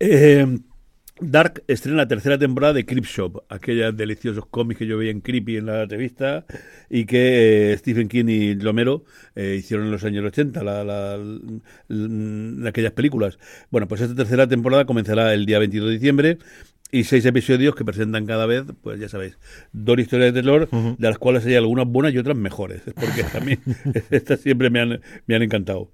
Eh, 0.00 0.46
Dark 1.20 1.62
estrena 1.68 1.98
la 1.98 2.08
tercera 2.08 2.38
temporada 2.38 2.72
de 2.72 2.84
Shop, 2.84 3.44
aquellos 3.48 3.96
deliciosos 3.96 4.46
cómics 4.46 4.78
que 4.78 4.86
yo 4.86 4.98
veía 4.98 5.10
en 5.10 5.20
Creepy 5.20 5.58
en 5.58 5.66
la 5.66 5.84
revista 5.84 6.44
y 6.90 7.04
que 7.04 7.72
eh, 7.72 7.78
Stephen 7.78 8.08
King 8.08 8.24
y 8.26 8.54
Lomero 8.54 9.04
eh, 9.36 9.56
hicieron 9.58 9.86
en 9.86 9.92
los 9.92 10.02
años 10.04 10.24
80, 10.24 10.64
la, 10.64 10.82
la, 10.82 11.18
la, 11.88 12.68
aquellas 12.68 12.92
películas. 12.92 13.38
Bueno, 13.70 13.86
pues 13.86 14.00
esta 14.00 14.16
tercera 14.16 14.48
temporada 14.48 14.84
comenzará 14.84 15.32
el 15.34 15.46
día 15.46 15.58
22 15.58 15.88
de 15.88 15.94
diciembre 15.94 16.38
y 16.92 17.04
seis 17.04 17.24
episodios 17.24 17.74
que 17.74 17.86
presentan 17.86 18.26
cada 18.26 18.44
vez, 18.44 18.64
pues 18.82 19.00
ya 19.00 19.08
sabéis, 19.08 19.38
dos 19.72 19.98
historias 19.98 20.34
de 20.34 20.42
terror, 20.42 20.68
uh 20.70 20.76
-huh. 20.76 20.96
de 20.98 21.08
las 21.08 21.18
cuales 21.18 21.44
hay 21.46 21.54
algunas 21.54 21.86
buenas 21.86 22.12
y 22.12 22.18
otras 22.18 22.36
mejores, 22.36 22.82
porque 22.94 23.24
a 23.36 23.40
mí 23.40 23.58
estas 24.10 24.40
siempre 24.40 24.68
me 24.68 24.80
han, 24.80 25.00
me 25.26 25.34
han 25.34 25.42
encantado. 25.42 25.90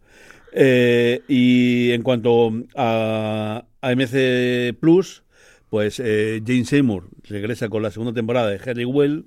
Eh, 0.53 1.23
y 1.29 1.93
en 1.93 2.03
cuanto 2.03 2.53
a, 2.77 3.65
a 3.81 3.95
MC 3.95 4.75
Plus, 4.81 5.23
pues 5.71 6.01
eh, 6.01 6.43
Jane 6.45 6.65
Seymour 6.65 7.09
regresa 7.23 7.69
con 7.69 7.83
la 7.83 7.93
segunda 7.93 8.13
temporada 8.13 8.49
de 8.49 8.59
Harry 8.69 8.85
Well, 8.85 9.27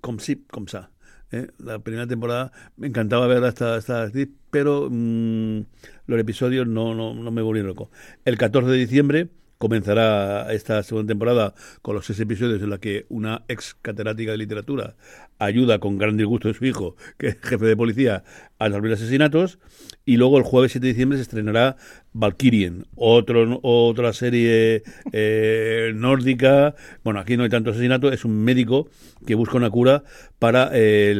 com 0.00 0.18
si, 0.18 0.36
com 0.36 0.68
sa. 0.68 0.90
¿eh? 1.32 1.48
La 1.58 1.80
primera 1.80 2.06
temporada 2.06 2.50
me 2.78 2.86
encantaba 2.86 3.26
ver 3.26 3.44
esta, 3.44 3.76
esta 3.76 4.04
actriz, 4.04 4.28
pero 4.50 4.88
mm, 4.90 5.60
los 6.06 6.18
episodios 6.18 6.66
no, 6.66 6.94
no, 6.94 7.12
no 7.12 7.30
me 7.30 7.42
volvieron 7.42 7.68
loco. 7.68 7.90
El 8.24 8.38
14 8.38 8.70
de 8.70 8.76
diciembre 8.78 9.28
comenzará 9.58 10.52
esta 10.52 10.82
segunda 10.82 11.08
temporada 11.08 11.54
con 11.82 11.94
los 11.94 12.06
seis 12.06 12.20
episodios 12.20 12.62
en 12.62 12.70
la 12.70 12.78
que 12.78 13.06
una 13.08 13.44
ex 13.48 13.74
catedrática 13.82 14.30
de 14.32 14.38
literatura 14.38 14.96
ayuda 15.38 15.78
con 15.78 15.98
gran 15.98 16.16
disgusto 16.16 16.48
de 16.48 16.54
su 16.54 16.64
hijo, 16.64 16.96
que 17.16 17.28
es 17.28 17.36
jefe 17.40 17.66
de 17.66 17.76
policía, 17.76 18.24
a 18.58 18.68
resolver 18.68 18.92
asesinatos. 18.92 19.58
Y 20.04 20.16
luego 20.16 20.38
el 20.38 20.44
jueves 20.44 20.72
7 20.72 20.86
de 20.86 20.92
diciembre 20.92 21.18
se 21.18 21.22
estrenará 21.22 21.76
Valkyrien, 22.14 22.86
otro, 22.94 23.60
otra 23.62 24.12
serie 24.12 24.82
eh, 25.12 25.92
nórdica. 25.94 26.74
Bueno, 27.04 27.20
aquí 27.20 27.36
no 27.36 27.42
hay 27.42 27.50
tanto 27.50 27.70
asesinato, 27.70 28.10
es 28.10 28.24
un 28.24 28.42
médico 28.42 28.88
que 29.26 29.34
busca 29.34 29.56
una 29.56 29.70
cura 29.70 30.04
para 30.38 30.70
eh, 30.72 31.14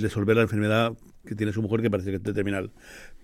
resolver 0.00 0.36
la 0.36 0.42
enfermedad 0.42 0.92
que 1.24 1.36
tiene 1.36 1.52
su 1.52 1.62
mujer, 1.62 1.82
que 1.82 1.90
parece 1.90 2.10
que 2.10 2.16
es 2.16 2.34
terminal. 2.34 2.70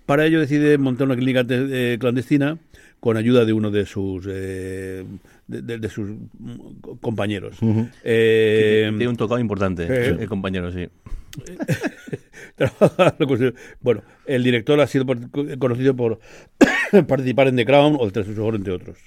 Para 0.05 0.25
ello 0.25 0.39
decide 0.39 0.77
montar 0.77 1.05
una 1.05 1.15
clínica 1.15 1.45
eh, 1.49 1.97
clandestina 1.99 2.57
con 2.99 3.17
ayuda 3.17 3.45
de 3.45 3.53
uno 3.53 3.71
de 3.71 3.85
sus 3.85 4.25
eh, 4.29 5.03
de, 5.47 5.61
de- 5.61 5.77
de 5.77 5.89
sus 5.89 6.11
compañeros. 7.01 7.57
Eh, 8.03 8.85
Tiene 8.89 9.07
un 9.07 9.15
tocado 9.17 9.39
importante, 9.39 9.87
Sí. 9.87 10.15
el 10.21 10.27
compañero, 10.27 10.71
sí. 10.71 10.87
bueno, 13.81 14.01
el 14.25 14.43
director 14.43 14.79
ha 14.81 14.87
sido 14.87 15.05
conocido 15.59 15.95
por 15.95 16.19
participar 17.07 17.47
en 17.47 17.55
The 17.55 17.65
Crown 17.65 17.95
o 17.99 18.05
el 18.05 18.11
Tres 18.11 18.37
Oro, 18.37 18.57
entre 18.57 18.73
otros. 18.73 18.97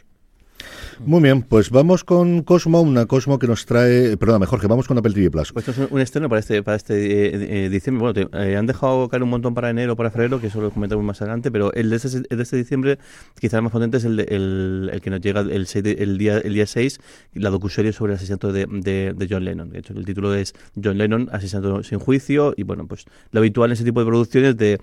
Muy 1.01 1.23
bien, 1.23 1.43
pues 1.43 1.71
vamos 1.71 2.05
con 2.05 2.43
Cosmo, 2.43 2.81
una 2.81 3.07
Cosmo 3.07 3.39
que 3.39 3.47
nos 3.47 3.67
trae, 3.67 4.17
perdón, 4.17 4.41
mejor 4.41 4.61
que 4.61 4.67
vamos 4.67 4.87
con 4.87 4.97
Apple 4.99 5.13
TV 5.13 5.31
Plus. 5.31 5.53
Pues 5.53 5.69
esto 5.69 5.83
es 5.83 5.91
un, 5.91 5.97
un 5.97 6.01
estreno 6.01 6.29
para 6.29 6.41
este 6.41 6.63
para 6.63 6.77
este 6.77 6.95
eh, 7.35 7.65
eh, 7.67 7.69
diciembre. 7.69 8.13
Bueno, 8.13 8.29
te- 8.31 8.51
eh, 8.53 8.57
han 8.57 8.67
dejado 8.67 9.09
caer 9.09 9.23
un 9.23 9.31
montón 9.31 9.55
para 9.55 9.71
enero, 9.71 9.97
para 9.97 10.11
febrero, 10.11 10.41
que 10.41 10.47
eso 10.49 10.61
lo 10.61 10.71
comentamos 10.71 11.05
más 11.05 11.21
adelante, 11.23 11.51
pero 11.51 11.73
el 11.75 11.91
de 11.91 11.97
este, 11.97 12.19
el 12.31 12.37
de 12.37 12.43
este 12.43 12.57
diciembre, 12.57 12.99
quizás 13.41 13.55
el 13.59 13.63
más 13.63 13.73
potente 13.73 13.97
es 13.97 14.05
el, 14.05 14.17
de- 14.17 14.25
el, 14.25 14.91
el 14.93 15.01
que 15.01 15.11
nos 15.11 15.21
llega 15.21 15.41
el, 15.41 15.67
6 15.67 15.83
de- 15.85 15.93
el 15.93 16.19
día 16.19 16.39
el 16.39 16.55
día 16.55 16.67
6, 16.67 17.01
la 17.35 17.51
docuserie 17.51 17.93
sobre 17.93 18.13
el 18.13 18.17
asesinato 18.17 18.53
de, 18.53 18.67
de, 18.71 19.13
de 19.17 19.27
John 19.29 19.45
Lennon. 19.45 19.71
De 19.71 19.81
hecho, 19.81 19.93
el 19.95 20.05
título 20.05 20.35
es 20.35 20.55
John 20.83 20.99
Lennon, 20.99 21.29
asesinato 21.33 21.83
sin 21.83 21.99
juicio, 21.99 22.55
y 22.57 22.63
bueno, 22.63 22.87
pues 22.87 23.05
lo 23.31 23.41
habitual 23.41 23.71
en 23.71 23.75
ese 23.75 23.85
tipo 23.85 24.01
de 24.01 24.07
producciones 24.07 24.57
de 24.57 24.79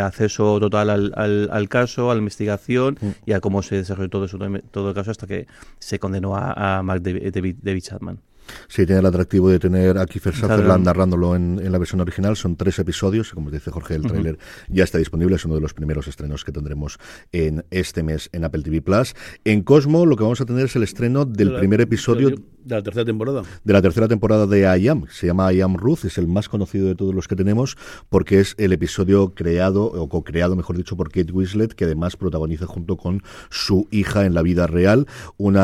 acceso 0.00 0.58
total 0.60 0.90
al, 0.90 1.12
al, 1.16 1.48
al 1.52 1.68
caso, 1.68 2.10
a 2.10 2.14
la 2.14 2.18
investigación 2.18 2.98
y 3.26 3.32
a 3.32 3.40
cómo 3.40 3.62
se 3.62 3.76
desarrolló 3.76 4.08
todo, 4.08 4.24
eso, 4.24 4.38
todo 4.70 4.88
el 4.90 4.94
caso 4.94 5.10
hasta 5.10 5.26
que 5.26 5.41
se 5.78 5.98
condenó 5.98 6.36
a, 6.36 6.78
a 6.78 6.82
Mark 6.82 7.02
David, 7.02 7.32
David, 7.32 7.56
David 7.62 7.82
Chapman. 7.82 8.18
Sí, 8.68 8.86
tiene 8.86 9.00
el 9.00 9.06
atractivo 9.06 9.48
de 9.50 9.58
tener 9.58 9.98
a 9.98 10.06
Kiefer 10.06 10.34
Sutherland 10.34 10.84
narrándolo 10.84 11.36
en, 11.36 11.60
en 11.62 11.72
la 11.72 11.78
versión 11.78 12.00
original. 12.00 12.36
Son 12.36 12.56
tres 12.56 12.78
episodios. 12.78 13.32
Como 13.32 13.50
dice 13.50 13.70
Jorge, 13.70 13.94
el 13.94 14.02
tráiler 14.02 14.38
ya 14.68 14.84
está 14.84 14.98
disponible. 14.98 15.36
Es 15.36 15.44
uno 15.44 15.54
de 15.54 15.60
los 15.60 15.74
primeros 15.74 16.08
estrenos 16.08 16.44
que 16.44 16.52
tendremos 16.52 16.98
en 17.32 17.64
este 17.70 18.02
mes 18.02 18.28
en 18.32 18.44
Apple 18.44 18.62
TV 18.62 18.82
Plus. 18.82 19.14
En 19.44 19.62
Cosmo, 19.62 20.06
lo 20.06 20.16
que 20.16 20.24
vamos 20.24 20.40
a 20.40 20.46
tener 20.46 20.66
es 20.66 20.76
el 20.76 20.82
estreno 20.82 21.24
del 21.24 21.56
primer 21.56 21.80
episodio 21.80 22.30
de 22.64 22.74
la 22.74 22.82
tercera 22.82 23.04
temporada. 23.04 23.42
de 23.64 23.72
la 23.72 23.82
tercera 23.82 24.08
temporada 24.08 24.46
de 24.46 24.60
I 24.60 24.88
Am. 24.88 25.06
Se 25.10 25.26
llama 25.26 25.52
I 25.52 25.60
Am 25.60 25.76
Ruth, 25.76 26.04
es 26.04 26.18
el 26.18 26.26
más 26.26 26.48
conocido 26.48 26.86
de 26.86 26.94
todos 26.94 27.14
los 27.14 27.28
que 27.28 27.36
tenemos 27.36 27.76
porque 28.08 28.40
es 28.40 28.54
el 28.58 28.72
episodio 28.72 29.34
creado 29.34 29.84
o 29.84 30.08
co-creado, 30.08 30.56
mejor 30.56 30.76
dicho, 30.76 30.96
por 30.96 31.10
Kate 31.10 31.32
Winslet, 31.32 31.74
que 31.74 31.84
además 31.84 32.16
protagoniza 32.16 32.66
junto 32.66 32.96
con 32.96 33.22
su 33.50 33.88
hija 33.90 34.26
en 34.26 34.34
la 34.34 34.42
vida 34.42 34.66
real. 34.66 35.06
Un 35.36 35.56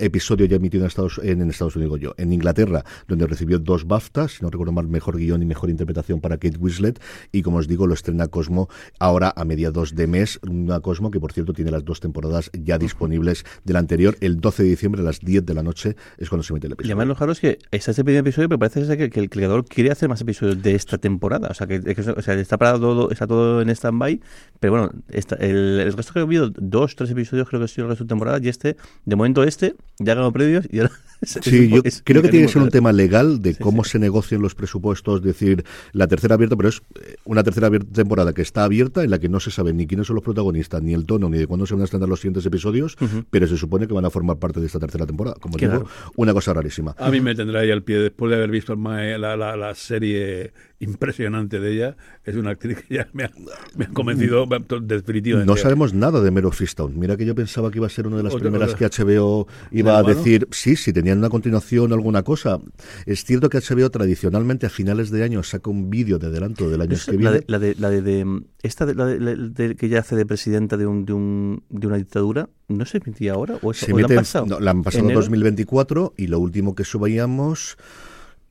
episodio 0.00 0.46
ya 0.46 0.56
emitido 0.56 0.84
en 0.84 0.88
Estados, 0.88 1.20
en, 1.22 1.42
en 1.42 1.50
Estados 1.50 1.76
Unidos, 1.76 2.00
yo, 2.00 2.14
en 2.16 2.32
Inglaterra, 2.32 2.84
donde 3.08 3.26
recibió 3.26 3.58
dos 3.58 3.86
BAFTAs, 3.86 4.32
si 4.32 4.42
no 4.42 4.50
recuerdo 4.50 4.72
mal, 4.72 4.88
mejor 4.88 5.16
guion 5.16 5.42
y 5.42 5.46
mejor 5.46 5.70
interpretación 5.70 6.20
para 6.20 6.36
Kate 6.38 6.58
Winslet. 6.58 7.00
Y 7.32 7.42
como 7.42 7.58
os 7.58 7.68
digo, 7.68 7.86
lo 7.86 7.94
estrena 7.94 8.28
Cosmo 8.28 8.68
ahora 8.98 9.32
a 9.34 9.44
mediados 9.44 9.94
de 9.94 10.06
mes. 10.06 10.38
Una 10.48 10.80
Cosmo 10.80 11.10
que, 11.10 11.20
por 11.20 11.32
cierto, 11.32 11.52
tiene 11.52 11.70
las 11.70 11.84
dos 11.84 12.00
temporadas 12.00 12.50
ya 12.52 12.78
disponibles 12.78 13.44
del 13.64 13.76
anterior. 13.76 14.16
El 14.20 14.40
12 14.40 14.62
de 14.62 14.68
diciembre 14.68 15.02
a 15.02 15.04
las 15.04 15.20
10 15.20 15.44
de 15.44 15.54
la 15.54 15.62
noche 15.62 15.96
es 16.18 16.28
cuando 16.28 16.41
se 16.42 16.52
emite 16.52 16.66
el 16.66 16.72
Y 16.72 16.74
episodio. 16.74 16.94
además 16.94 17.08
lo 17.08 17.14
raro 17.14 17.32
es 17.32 17.40
que 17.40 17.58
está 17.70 17.90
este 17.92 18.04
primer 18.04 18.20
episodio, 18.20 18.48
pero 18.48 18.58
parece 18.58 18.96
que, 18.96 19.10
que 19.10 19.20
el 19.20 19.30
creador 19.30 19.64
quiere 19.64 19.90
hacer 19.90 20.08
más 20.08 20.20
episodios 20.20 20.62
de 20.62 20.74
esta 20.74 20.98
temporada. 20.98 21.48
O 21.50 21.54
sea, 21.54 21.66
que, 21.66 21.80
que- 21.80 22.00
o 22.00 22.22
sea, 22.22 22.34
está 22.34 22.58
parado 22.58 22.80
todo, 22.80 23.10
está 23.10 23.26
todo 23.26 23.60
en 23.62 23.68
stand-by. 23.70 24.20
Pero 24.60 24.72
bueno, 24.72 24.90
está, 25.08 25.36
el, 25.36 25.80
el 25.80 25.92
resto 25.92 26.12
que 26.12 26.18
ha 26.20 26.22
habido, 26.22 26.50
dos, 26.50 26.96
tres 26.96 27.10
episodios 27.10 27.48
creo 27.48 27.60
que 27.60 27.64
ha 27.64 27.68
sido 27.68 27.84
el 27.86 27.90
resto 27.90 28.04
de 28.04 28.08
temporada. 28.08 28.38
Y 28.42 28.48
este, 28.48 28.76
de 29.04 29.16
momento 29.16 29.42
este, 29.44 29.74
ya 29.98 30.14
ganó 30.14 30.32
previos 30.32 30.66
y 30.70 30.78
ahora... 30.80 30.92
Sí, 31.24 31.68
yo 31.68 31.82
creo 32.02 32.20
que 32.20 32.30
tiene 32.30 32.46
que 32.46 32.52
ser 32.52 32.62
un 32.62 32.68
tema 32.70 32.90
legal 32.90 33.40
de 33.40 33.54
cómo 33.54 33.84
se 33.84 34.00
negocian 34.00 34.42
los 34.42 34.56
presupuestos, 34.56 35.20
es 35.20 35.24
decir, 35.24 35.64
la 35.92 36.08
tercera 36.08 36.34
abierta, 36.34 36.56
pero 36.56 36.68
es 36.68 36.82
eh, 37.00 37.14
una 37.24 37.44
tercera 37.44 37.70
temporada 37.70 38.32
que 38.32 38.42
está 38.42 38.64
abierta 38.64 39.04
en 39.04 39.10
la 39.10 39.20
que 39.20 39.28
no 39.28 39.38
se 39.38 39.52
sabe 39.52 39.72
ni 39.72 39.86
quiénes 39.86 40.08
son 40.08 40.16
los 40.16 40.24
protagonistas, 40.24 40.82
ni 40.82 40.94
el 40.94 41.06
tono, 41.06 41.28
ni 41.28 41.38
de 41.38 41.46
cuándo 41.46 41.64
se 41.64 41.74
van 41.74 41.82
a 41.82 41.84
estrenar 41.84 42.08
los 42.08 42.18
siguientes 42.18 42.44
episodios, 42.44 42.96
pero 43.30 43.46
se 43.46 43.56
supone 43.56 43.86
que 43.86 43.94
van 43.94 44.04
a 44.04 44.10
formar 44.10 44.38
parte 44.38 44.58
de 44.58 44.66
esta 44.66 44.80
tercera 44.80 45.06
temporada. 45.06 45.36
Como 45.40 45.56
Qué 45.58 45.68
digo, 45.68 45.84
raro. 45.84 45.90
una 46.16 46.31
cosa 46.32 46.54
rarísima. 46.54 46.94
A 46.98 47.10
mí 47.10 47.20
me 47.20 47.34
tendrá 47.34 47.60
ahí 47.60 47.70
al 47.70 47.82
pie 47.82 47.98
después 47.98 48.30
de 48.30 48.36
haber 48.36 48.50
visto 48.50 48.76
la, 48.76 49.36
la 49.36 49.74
serie 49.74 50.52
impresionante 50.82 51.60
de 51.60 51.72
ella. 51.72 51.96
Es 52.24 52.36
una 52.36 52.50
actriz 52.50 52.78
que 52.86 52.94
ya 52.96 53.08
me 53.12 53.24
ha, 53.24 53.30
me 53.76 53.86
ha 53.86 53.88
convencido 53.88 54.46
definitivamente. 54.82 55.50
No 55.50 55.56
sabemos 55.56 55.94
nada 55.94 56.20
de 56.20 56.30
Mero 56.30 56.50
Fistown. 56.50 56.98
Mira 56.98 57.16
que 57.16 57.24
yo 57.24 57.34
pensaba 57.34 57.70
que 57.70 57.78
iba 57.78 57.86
a 57.86 57.90
ser 57.90 58.06
una 58.06 58.16
de 58.16 58.22
las 58.24 58.34
Otra 58.34 58.50
primeras 58.50 58.74
cosa. 58.74 58.90
que 58.90 59.02
HBO 59.04 59.46
iba 59.70 59.96
a 59.98 60.02
decir, 60.02 60.48
sí, 60.50 60.76
si 60.76 60.92
tenían 60.92 61.18
una 61.18 61.30
continuación 61.30 61.90
o 61.92 61.94
alguna 61.94 62.22
cosa. 62.22 62.60
Es 63.06 63.24
cierto 63.24 63.48
que 63.48 63.58
HBO 63.58 63.90
tradicionalmente 63.90 64.66
a 64.66 64.70
finales 64.70 65.10
de 65.10 65.22
año 65.24 65.42
saca 65.42 65.70
un 65.70 65.88
vídeo 65.90 66.18
de 66.18 66.26
adelanto 66.26 66.68
del 66.68 66.80
año 66.80 66.92
Es 66.94 67.04
que 67.06 67.12
la 67.12 67.18
viene. 67.18 67.32
de, 67.38 67.44
la 67.46 67.58
de, 67.58 67.74
la 67.78 67.90
de, 67.90 68.02
de- 68.02 68.42
esta 68.62 68.86
de, 68.86 68.94
la 68.94 69.06
de- 69.06 69.20
la 69.20 69.34
de- 69.36 69.76
que 69.76 69.88
ya 69.88 70.00
hace 70.00 70.16
de 70.16 70.26
presidenta 70.26 70.76
de 70.76 70.86
un, 70.86 71.04
de 71.04 71.12
un 71.12 71.62
de 71.70 71.86
una 71.86 71.96
dictadura 71.96 72.48
no 72.68 72.84
se 72.86 72.98
emitía 72.98 73.32
ahora 73.34 73.58
o, 73.62 73.70
eso, 73.72 73.86
Se 73.86 73.92
o 73.92 73.98
la 73.98 74.06
han 74.06 74.14
pasado 74.14 74.46
no, 74.46 74.60
la 74.60 74.70
han 74.70 74.82
pasado 74.82 75.04
¿Enero? 75.04 75.20
2024 75.20 76.14
y 76.16 76.26
lo 76.28 76.38
último 76.38 76.74
que 76.74 76.84
subíamos 76.84 77.76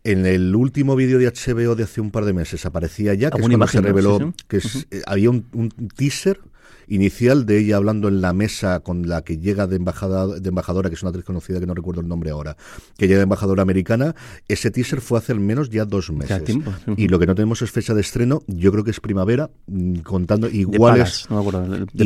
en 0.04 0.26
el 0.26 0.56
último 0.56 0.96
vídeo 0.96 1.20
de 1.20 1.28
HBO 1.32 1.76
de 1.76 1.84
hace 1.84 2.02
un 2.02 2.12
par 2.12 2.26
de 2.26 2.34
meses 2.34 2.66
aparecía 2.66 3.14
ya 3.14 3.30
que 3.30 3.38
es 3.38 3.44
Alguna 3.46 3.58
cuando 3.58 3.72
se 3.72 3.82
reveló 3.82 4.18
Sí, 4.20 4.44
que 4.48 4.58
es- 4.58 4.88
eh, 4.92 5.02
había 5.06 5.30
un, 5.30 5.46
un 5.54 5.70
teaser 5.96 6.40
inicial 6.88 7.46
de 7.46 7.60
ella 7.60 7.78
hablando 7.78 8.08
en 8.10 8.20
la 8.20 8.34
mesa 8.34 8.82
con 8.82 9.08
la 9.08 9.22
que 9.22 9.38
llega 9.38 9.66
de 9.68 9.78
embajada 9.78 10.28
de 10.28 10.50
embajadora 10.50 10.90
que 10.90 10.96
es 10.96 11.02
una 11.04 11.10
actriz 11.10 11.24
conocida 11.26 11.60
que 11.60 11.66
no 11.66 11.74
recuerdo 11.74 12.02
el 12.02 12.08
nombre 12.08 12.32
ahora 12.32 12.58
que 12.98 13.08
llega 13.08 13.20
de 13.20 13.24
embajadora 13.24 13.62
americana. 13.62 14.14
Ese 14.48 14.72
teaser 14.72 15.00
fue 15.00 15.20
hace 15.20 15.32
al 15.32 15.40
menos 15.40 15.70
ya 15.70 15.86
dos 15.86 16.12
meses. 16.12 16.44
tiempo, 16.44 16.74
sí. 16.86 16.94
y 16.98 17.08
lo 17.08 17.18
que 17.20 17.28
no 17.28 17.36
tenemos 17.36 17.62
es 17.62 17.72
fecha 17.72 17.94
de 17.94 18.02
estreno. 18.02 18.42
Yo 18.48 18.72
creo 18.72 18.84
que 18.84 18.92
es 18.92 19.00
primavera 19.00 19.50
mm, 19.68 20.00
contando 20.00 20.48
de 20.50 20.58
iguales 20.58 21.28
Palas, 21.28 21.30
no 21.30 21.36
me 21.36 21.42
acuerdo 21.50 21.86
de- 21.86 21.86
de 21.94 22.06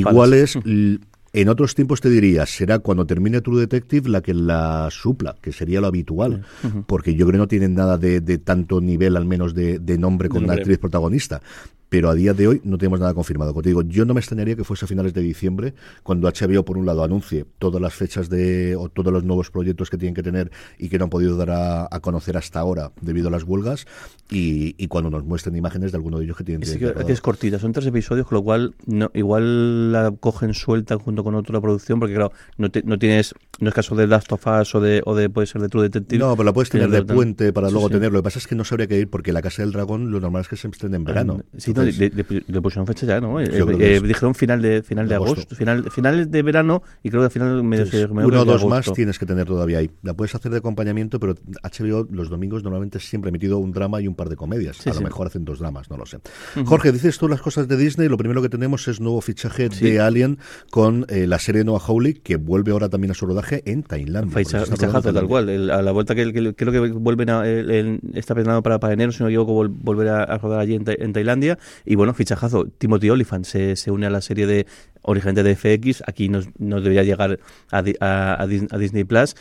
En 1.36 1.50
otros 1.50 1.76
tiempos 1.76 2.00
te 2.00 2.10
diría, 2.10 2.46
será 2.46 2.80
cuando 2.80 3.06
termine 3.06 3.42
True 3.42 3.60
Detective 3.60 4.10
la 4.10 4.22
que 4.22 4.34
la 4.34 4.88
supla, 4.90 5.36
que 5.42 5.52
sería 5.52 5.82
lo 5.82 5.88
habitual, 5.88 6.46
porque 6.88 7.14
yo 7.14 7.26
creo 7.26 7.34
que 7.34 7.38
no 7.40 7.48
tienen 7.50 7.76
nada 7.76 7.98
de, 7.98 8.22
de 8.22 8.38
tanto 8.38 8.80
nivel, 8.80 9.18
al 9.18 9.26
menos 9.26 9.54
de, 9.54 9.80
de 9.80 9.98
nombre 9.98 10.30
con 10.30 10.44
nombre. 10.44 10.62
actriz 10.62 10.78
protagonista. 10.78 11.42
Pero 11.90 12.10
a 12.10 12.16
día 12.16 12.34
de 12.34 12.48
hoy 12.48 12.62
no 12.64 12.78
tenemos 12.78 13.00
nada 13.00 13.14
confirmado. 13.14 13.52
Como 13.54 13.62
te 13.64 13.70
digo, 13.70 13.82
yo 13.84 14.06
no 14.06 14.14
me 14.14 14.20
extrañaría 14.20 14.56
que 14.56 14.64
fuese 14.64 14.86
a 14.86 14.88
finales 14.88 15.14
de 15.14 15.22
diciembre, 15.22 15.74
cuando 16.04 16.28
HBO, 16.28 16.66
por 16.66 16.78
un 16.78 16.86
lado, 16.86 17.04
anuncie 17.04 17.46
todas 17.60 17.82
las 17.82 17.94
fechas 17.94 18.30
de, 18.30 18.76
o 18.76 18.90
todos 18.90 19.14
los 19.14 19.24
nuevos 19.24 19.52
proyectos 19.52 19.90
que 19.90 19.98
tienen 19.98 20.16
que 20.16 20.24
tener 20.24 20.52
y 20.80 20.90
que 20.90 20.98
no 20.98 21.06
han 21.06 21.10
podido 21.10 21.38
dar 21.38 21.52
a, 21.52 21.88
a 21.90 22.00
conocer 22.00 22.38
hasta 22.38 22.60
ahora 22.60 22.92
debido 23.02 23.28
a 23.28 23.32
las 23.32 23.44
huelgas, 23.44 23.86
y, 24.30 24.74
y 24.78 24.88
cuando 24.88 25.10
nos 25.12 25.24
muestren 25.24 25.56
imágenes 25.56 25.92
de 25.92 25.98
alguno 25.98 26.18
de 26.18 26.26
ellos 26.26 26.38
que 26.38 26.44
tienen 26.44 26.68
Sí, 26.68 26.80
que, 26.80 26.92
que 26.94 27.12
es 27.12 27.22
cortita, 27.22 27.60
son 27.60 27.72
tres 27.72 27.86
episodios, 27.86 28.26
con 28.28 28.38
lo 28.38 28.44
cual 28.44 28.74
no, 28.88 29.12
igual 29.14 29.92
la 29.92 30.12
cogen 30.20 30.54
suelta 30.56 30.98
junto 30.98 31.24
con 31.24 31.36
otra 31.36 31.62
producción, 31.62 32.00
porque 32.00 32.16
claro, 32.16 32.32
no, 32.58 32.72
te- 32.72 32.82
no 32.84 32.98
tienes, 32.98 33.36
no 33.60 33.70
es 33.70 33.76
caso 33.76 33.96
de 33.96 34.08
Last 34.08 34.32
of 34.32 34.46
Us 34.48 34.74
o 34.76 34.82
de, 34.82 35.02
o 35.06 35.14
de 35.16 35.30
puede 35.30 35.46
ser 35.48 35.62
de 35.62 35.70
True 35.70 35.84
Detective. 35.84 36.18
No, 36.20 36.32
pero 36.36 36.46
la 36.46 36.54
puedes 36.54 36.70
tener 36.70 36.90
de 36.90 37.04
puente 37.04 37.54
para 37.54 37.68
Sí, 37.68 37.74
luego 37.74 37.88
sí. 37.90 37.94
tenerlo. 37.94 38.18
Lo 38.18 38.22
que 38.24 38.28
pasa 38.28 38.40
es 38.40 38.48
que 38.48 38.56
no 38.56 38.64
sabría 38.64 38.88
qué 38.88 39.00
ir 39.00 39.10
porque 39.10 39.32
la 39.32 39.42
Casa 39.44 39.62
del 39.62 39.72
Dragón 39.72 40.12
lo 40.12 40.20
normal 40.20 40.42
es 40.42 40.48
que 40.48 40.56
se 40.56 40.68
estrene 40.68 40.96
en 40.96 41.04
verano. 41.04 41.42
Ah, 41.42 41.46
Sí, 41.58 41.74
no, 41.76 41.84
le, 41.84 41.92
le- 41.92 42.44
le 42.48 42.62
pusieron 42.62 42.88
fecha 42.88 43.06
ya, 43.06 43.22
¿no? 43.22 43.40
Eh, 43.40 43.50
eh, 43.52 44.02
dijeron 44.04 44.34
final 44.36 44.62
de 44.62 44.82
final 44.84 45.08
de, 45.08 45.16
agosto, 45.16 45.34
agosto. 45.34 45.56
final 45.56 45.90
finales 45.92 46.32
de 46.32 46.42
verano 46.42 46.84
y 47.04 47.10
creo 47.10 47.24
que 47.24 47.30
final 47.30 47.64
medio, 47.64 47.84
entonces, 47.86 48.10
medio 48.12 48.28
uno 48.28 48.42
o 48.42 48.46
dos 48.46 48.66
más 48.66 48.92
tienes 48.94 49.20
que 49.20 49.26
tener 49.26 49.46
todavía 49.46 49.80
ahí. 49.80 49.90
La 50.04 50.14
puedes 50.14 50.34
hacer 50.36 50.52
de 50.52 50.58
acompañamiento, 50.60 51.20
pero 51.20 51.36
HBO 51.64 52.08
los 52.12 52.30
domingos 52.30 52.64
normalmente 52.64 53.00
siempre 53.00 53.30
ha 53.30 53.32
emitido 53.32 53.58
un 53.60 53.72
drama 53.72 54.02
y 54.02 54.08
un 54.08 54.16
par 54.16 54.30
de 54.30 54.36
comedias. 54.36 54.78
Sí, 54.78 54.90
a 54.90 54.94
lo 54.94 55.00
sí. 55.00 55.04
mejor 55.04 55.28
hacen 55.28 55.46
dos 55.46 55.60
dramas, 55.60 55.90
no 55.90 55.98
lo 55.98 56.06
sé. 56.06 56.20
Jorge, 56.66 56.92
dices 56.92 57.18
tú 57.18 57.28
las 57.28 57.42
cosas 57.42 57.68
de 57.68 57.78
Disney. 57.78 58.08
Lo 58.10 58.18
primero 58.18 58.42
que 58.42 58.50
tenemos 58.50 58.88
es 58.88 59.00
nuevo 59.02 59.22
fichaje 59.22 59.70
Sí. 59.72 59.86
de 59.90 60.00
Alien 60.00 60.38
con 60.72 61.06
eh, 61.10 61.28
la 61.28 61.40
serie 61.40 61.64
Noah 61.64 61.80
Hawley, 61.86 62.14
que 62.16 62.36
vuelve 62.38 62.72
ahora 62.72 62.90
también 62.90 63.12
a 63.12 63.14
su 63.14 63.26
rodaje 63.26 63.62
en 63.66 63.84
Tailandia. 63.84 64.34
Ficha- 64.38 64.66
Fichajazo, 64.66 65.14
tal 65.14 65.28
cual. 65.28 65.50
El- 65.50 65.72
a 65.72 65.82
la 65.82 65.92
vuelta 65.92 66.16
que, 66.16 66.32
que- 66.34 66.54
creo 66.56 66.72
que 66.72 66.80
vuelven 66.92 67.30
a, 67.30 67.48
el- 67.48 67.70
el- 67.72 68.00
está 68.14 68.36
pensado 68.36 68.62
para, 68.64 68.80
para 68.80 68.94
enero, 68.94 69.12
si 69.12 69.22
no 69.24 69.30
equivoco, 69.30 69.54
vol- 69.64 69.74
volver 69.82 70.08
a, 70.10 70.24
a 70.24 70.38
rodar 70.38 70.60
allí 70.60 70.76
en, 70.76 70.84
en 70.88 71.14
Tailandia. 71.14 71.58
Y 71.86 71.96
bueno, 71.96 72.14
fichajazo, 72.14 72.66
Timothy 72.78 73.10
Olyphant 73.10 73.46
se, 73.46 73.76
se 73.76 73.92
une 73.92 74.06
a 74.06 74.10
la 74.10 74.22
serie 74.22 74.48
de 74.48 74.66
originalmente 75.08 75.44
de 75.44 75.56
FX, 75.56 76.02
aquí 76.08 76.30
nos, 76.30 76.48
nos 76.58 76.82
debería 76.82 77.04
llegar 77.04 77.40
a, 77.72 77.78
a- 78.00 78.42
a 78.42 78.48
Dis- 78.48 78.68
a 78.72 78.78
Disney 78.80 79.04
Plus. 79.04 79.36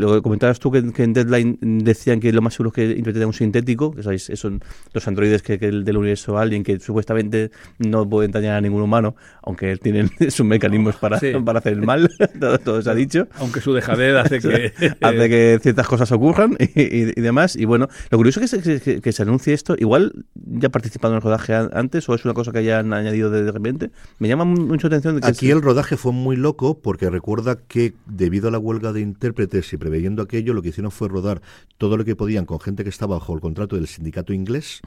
Lo 0.00 0.14
que 0.16 0.22
comentabas 0.22 0.58
tú 0.58 0.70
que, 0.72 0.92
que 0.92 1.04
en 1.04 1.12
Deadline 1.12 1.58
decían 1.60 2.18
que 2.20 2.32
lo 2.32 2.42
más 2.42 2.54
seguro 2.54 2.70
es 2.70 2.74
que 2.74 2.84
interpreten 2.98 3.26
un 3.28 3.32
sintético, 3.32 3.92
que 3.92 4.02
sabéis, 4.02 4.30
son 4.34 4.60
los 4.92 5.06
androides 5.06 5.42
que, 5.42 5.58
que 5.58 5.66
el 5.68 5.84
del 5.84 5.96
universo 5.96 6.36
Alien, 6.38 6.62
que 6.64 6.80
supuestamente 6.80 7.50
no 7.78 8.08
pueden 8.08 8.32
dañar 8.32 8.56
a 8.56 8.60
ningún 8.60 8.82
humano, 8.82 9.14
aunque 9.42 9.76
tienen 9.76 10.10
sus 10.30 10.44
mecanismos 10.44 10.96
para, 10.96 11.20
Sí. 11.20 11.32
para 11.44 11.60
hacer 11.60 11.72
el 11.74 11.82
mal, 11.82 12.10
todo, 12.40 12.58
todo 12.58 12.82
se 12.82 12.90
ha 12.90 12.94
dicho 12.94 13.28
Aunque 13.36 13.60
su 13.60 13.72
dejadez 13.72 14.16
hace 14.16 14.40
que... 14.40 14.72
hace 15.00 15.28
que 15.28 15.58
ciertas 15.62 15.86
cosas 15.86 16.10
ocurran 16.12 16.56
y, 16.58 16.80
y- 16.82 17.12
y 17.16 17.20
demás. 17.20 17.56
Y 17.56 17.64
bueno, 17.66 17.88
lo 18.10 18.18
curioso 18.18 18.40
es 18.40 18.50
que 18.50 18.58
se, 18.60 18.80
que, 18.80 19.00
que 19.00 19.12
se 19.12 19.22
anuncie 19.22 19.54
esto, 19.54 19.76
igual 19.78 20.12
ya 20.34 20.68
ha 20.68 20.70
participado 20.72 21.14
en 21.16 21.18
el 21.18 21.22
rodaje 21.22 21.54
an- 21.54 21.70
antes 21.72 22.08
o 22.08 22.14
es 22.14 22.24
una 22.24 22.34
cosa 22.34 22.52
que 22.52 22.58
hayan 22.58 22.92
añadido 22.92 23.30
de, 23.30 23.50
repente. 23.50 23.90
Me 24.18 24.28
llama 24.28 24.44
mucho 24.44 24.88
la 24.88 24.96
atención 24.96 25.14
de 25.16 25.20
que 25.22 25.26
Aquí 25.28 25.46
se- 25.46 25.52
el 25.52 25.62
rodaje 25.62 25.96
fue 25.96 26.12
muy 26.12 26.36
loco 26.36 26.78
porque 26.78 27.10
recuerda 27.10 27.56
que 27.56 27.94
debido 28.06 28.48
a 28.48 28.50
la 28.50 28.58
huelga 28.58 28.92
de 28.92 29.00
intérpretes 29.00 29.72
y 29.72 29.76
preveyendo 29.76 30.22
aquello, 30.22 30.52
lo 30.54 30.62
que 30.62 30.68
hicieron 30.70 30.90
fue 30.90 31.08
rodar 31.08 31.40
todo 31.78 31.96
lo 31.96 32.04
que 32.04 32.16
podían 32.16 32.44
con 32.46 32.60
gente 32.60 32.82
que 32.84 32.90
estaba 32.90 33.16
bajo 33.16 33.34
el 33.34 33.40
contrato 33.40 33.76
del 33.76 33.86
sindicato 33.86 34.32
inglés 34.32 34.80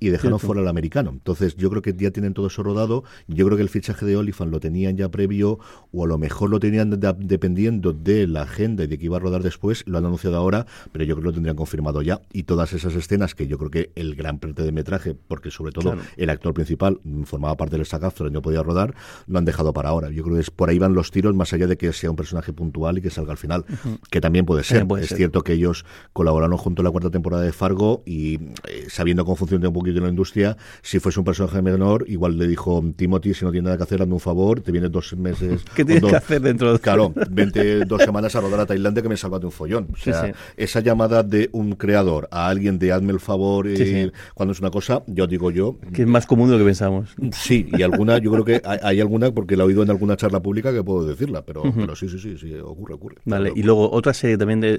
y 0.00 0.08
dejaron 0.08 0.38
Cierto. 0.38 0.46
fuera 0.46 0.60
al 0.60 0.68
americano. 0.68 1.10
Entonces 1.10 1.56
yo 1.56 1.70
creo 1.70 1.82
que 1.82 1.94
ya 1.96 2.10
tienen 2.10 2.34
todo 2.34 2.46
eso 2.48 2.62
rodado. 2.62 3.04
Yo 3.28 3.44
creo 3.46 3.56
que 3.56 3.62
el 3.62 3.68
fichaje 3.68 4.04
de 4.06 4.16
Oliphant 4.16 4.50
lo 4.52 4.60
tenían 4.60 4.96
ya 4.96 5.08
previo 5.08 5.58
o 5.92 6.04
a 6.04 6.06
lo 6.08 6.18
mejor 6.18 6.50
lo 6.50 6.60
tenían 6.60 6.90
de- 6.90 7.14
dependiendo 7.18 7.92
de 7.92 8.26
la 8.26 8.42
agenda 8.42 8.84
y 8.84 8.86
de 8.86 8.98
que 8.98 9.06
iba 9.06 9.16
a 9.16 9.20
rodar 9.20 9.42
después. 9.42 9.82
Lo 9.86 9.98
han 9.98 10.04
anunciado 10.06 10.36
ahora, 10.36 10.66
pero 10.92 11.04
yo 11.04 11.14
creo 11.14 11.22
que 11.22 11.26
lo 11.28 11.32
tendrían 11.32 11.56
confirmado 11.56 12.02
ya. 12.02 12.20
Y 12.32 12.44
todas 12.44 12.72
esas 12.72 12.94
escenas 12.94 13.34
que 13.34 13.46
yo 13.46 13.58
creo 13.58 13.70
que 13.70 13.90
el 13.94 14.14
gran 14.14 14.38
parte 14.38 14.62
de 14.62 14.72
metraje, 14.72 15.14
porque 15.14 15.50
sobre 15.50 15.72
todo 15.80 15.92
Claro. 15.92 16.08
el 16.16 16.30
actor 16.30 16.52
principal 16.54 17.00
mm, 17.04 17.22
formaba 17.22 17.56
parte 17.56 17.76
del 17.76 17.86
y 17.86 18.30
no 18.30 18.42
podía 18.42 18.62
rodar, 18.62 18.94
lo 19.26 19.38
han 19.38 19.44
dejado 19.44 19.72
para 19.72 19.88
ahora. 19.90 20.10
Yo 20.10 20.22
creo 20.22 20.36
que 20.36 20.40
es 20.42 20.50
por 20.50 20.68
ahí 20.68 20.78
van 20.78 20.94
los 20.94 21.10
tiros, 21.10 21.34
más 21.34 21.52
allá 21.52 21.66
de 21.66 21.76
que 21.76 21.92
sea 21.92 22.10
un 22.10 22.16
personaje 22.16 22.52
puntual 22.52 22.98
y 22.98 23.02
que 23.02 23.10
salga 23.10 23.32
al 23.32 23.38
final, 23.38 23.64
que 24.10 24.20
también 24.20 24.44
puede 24.44 24.62
ser. 24.64 24.86
Puede 24.86 25.02
es 25.04 25.08
ser. 25.08 25.18
cierto 25.18 25.42
que 25.42 25.52
ellos 25.54 25.84
colaboraron 26.12 26.56
junto 26.58 26.82
a 26.82 26.84
la 26.84 26.90
cuarta 26.90 27.10
temporada 27.10 27.42
de 27.42 27.52
Fargo 27.52 28.02
y 28.06 28.34
eh, 28.68 28.86
sabiendo 28.88 29.24
cómo 29.24 29.36
funciona 29.36 29.68
un 29.68 29.74
poquito 29.74 30.00
la 30.00 30.08
industria, 30.08 30.56
si 30.82 30.98
fuese 30.98 31.18
un 31.20 31.24
personaje 31.24 31.62
menor, 31.62 32.04
igual 32.08 32.38
le 32.38 32.46
dijo 32.46 32.82
Timothy, 32.96 33.34
si 33.34 33.44
no 33.44 33.50
tiene 33.52 33.64
nada 33.66 33.76
que 33.76 33.82
hacer, 33.84 34.02
hazme 34.02 34.14
un 34.14 34.20
favor, 34.20 34.60
te 34.60 34.72
vienes 34.72 34.90
dos 34.92 35.16
meses. 35.16 35.62
¿Qué 35.74 35.84
tienes 35.84 36.02
dos- 36.02 36.10
que 36.10 36.16
hacer 36.16 36.40
dentro 36.42 36.72
de 36.72 36.78
Claro, 36.78 37.12
vente 37.30 37.84
dos 37.84 38.02
semanas 38.02 38.34
a 38.36 38.40
rodar 38.40 38.60
a 38.60 38.66
Tailandia 38.66 39.02
que 39.02 39.08
me 39.08 39.16
salva 39.16 39.38
de 39.38 39.46
un 39.46 39.52
follón. 39.52 39.88
O 39.92 39.96
sea, 39.96 40.26
sí. 40.26 40.32
esa 40.56 40.80
llamada 40.80 41.22
de 41.22 41.48
un 41.52 41.72
creador 41.74 42.28
a 42.30 42.48
alguien 42.48 42.78
de 42.78 42.92
hazme 42.92 43.12
el 43.12 43.20
favor 43.20 43.66
eh, 43.66 43.76
Sí, 43.76 44.12
cuando 44.34 44.52
es 44.52 44.60
una 44.60 44.70
cosa, 44.70 45.02
yo 45.06 45.26
digo 45.26 45.50
yo, 45.50 45.65
que 45.92 46.02
es 46.02 46.08
más 46.08 46.26
común 46.26 46.48
de 46.48 46.54
lo 46.54 46.58
que 46.58 46.64
pensamos. 46.66 47.10
Sí, 47.32 47.66
y 47.76 47.82
alguna, 47.82 48.18
yo 48.18 48.30
creo 48.32 48.44
que 48.44 48.60
hay, 48.64 48.78
hay 48.82 49.00
alguna, 49.00 49.30
porque 49.32 49.56
la 49.56 49.64
he 49.64 49.66
oído 49.66 49.82
en 49.82 49.90
alguna 49.90 50.16
charla 50.16 50.40
pública 50.40 50.72
que 50.72 50.82
puedo 50.82 51.06
decirla, 51.06 51.42
pero, 51.44 51.62
pero 51.74 51.94
sí, 51.96 52.08
sí, 52.08 52.18
sí, 52.18 52.36
sí, 52.38 52.54
ocurre, 52.54 52.94
ocurre. 52.94 53.16
Vale, 53.24 53.50
Ocurre. 53.50 53.60
y 53.60 53.64
luego 53.64 53.90
otra 53.90 54.14
serie 54.14 54.36
también 54.38 54.60
de, 54.60 54.78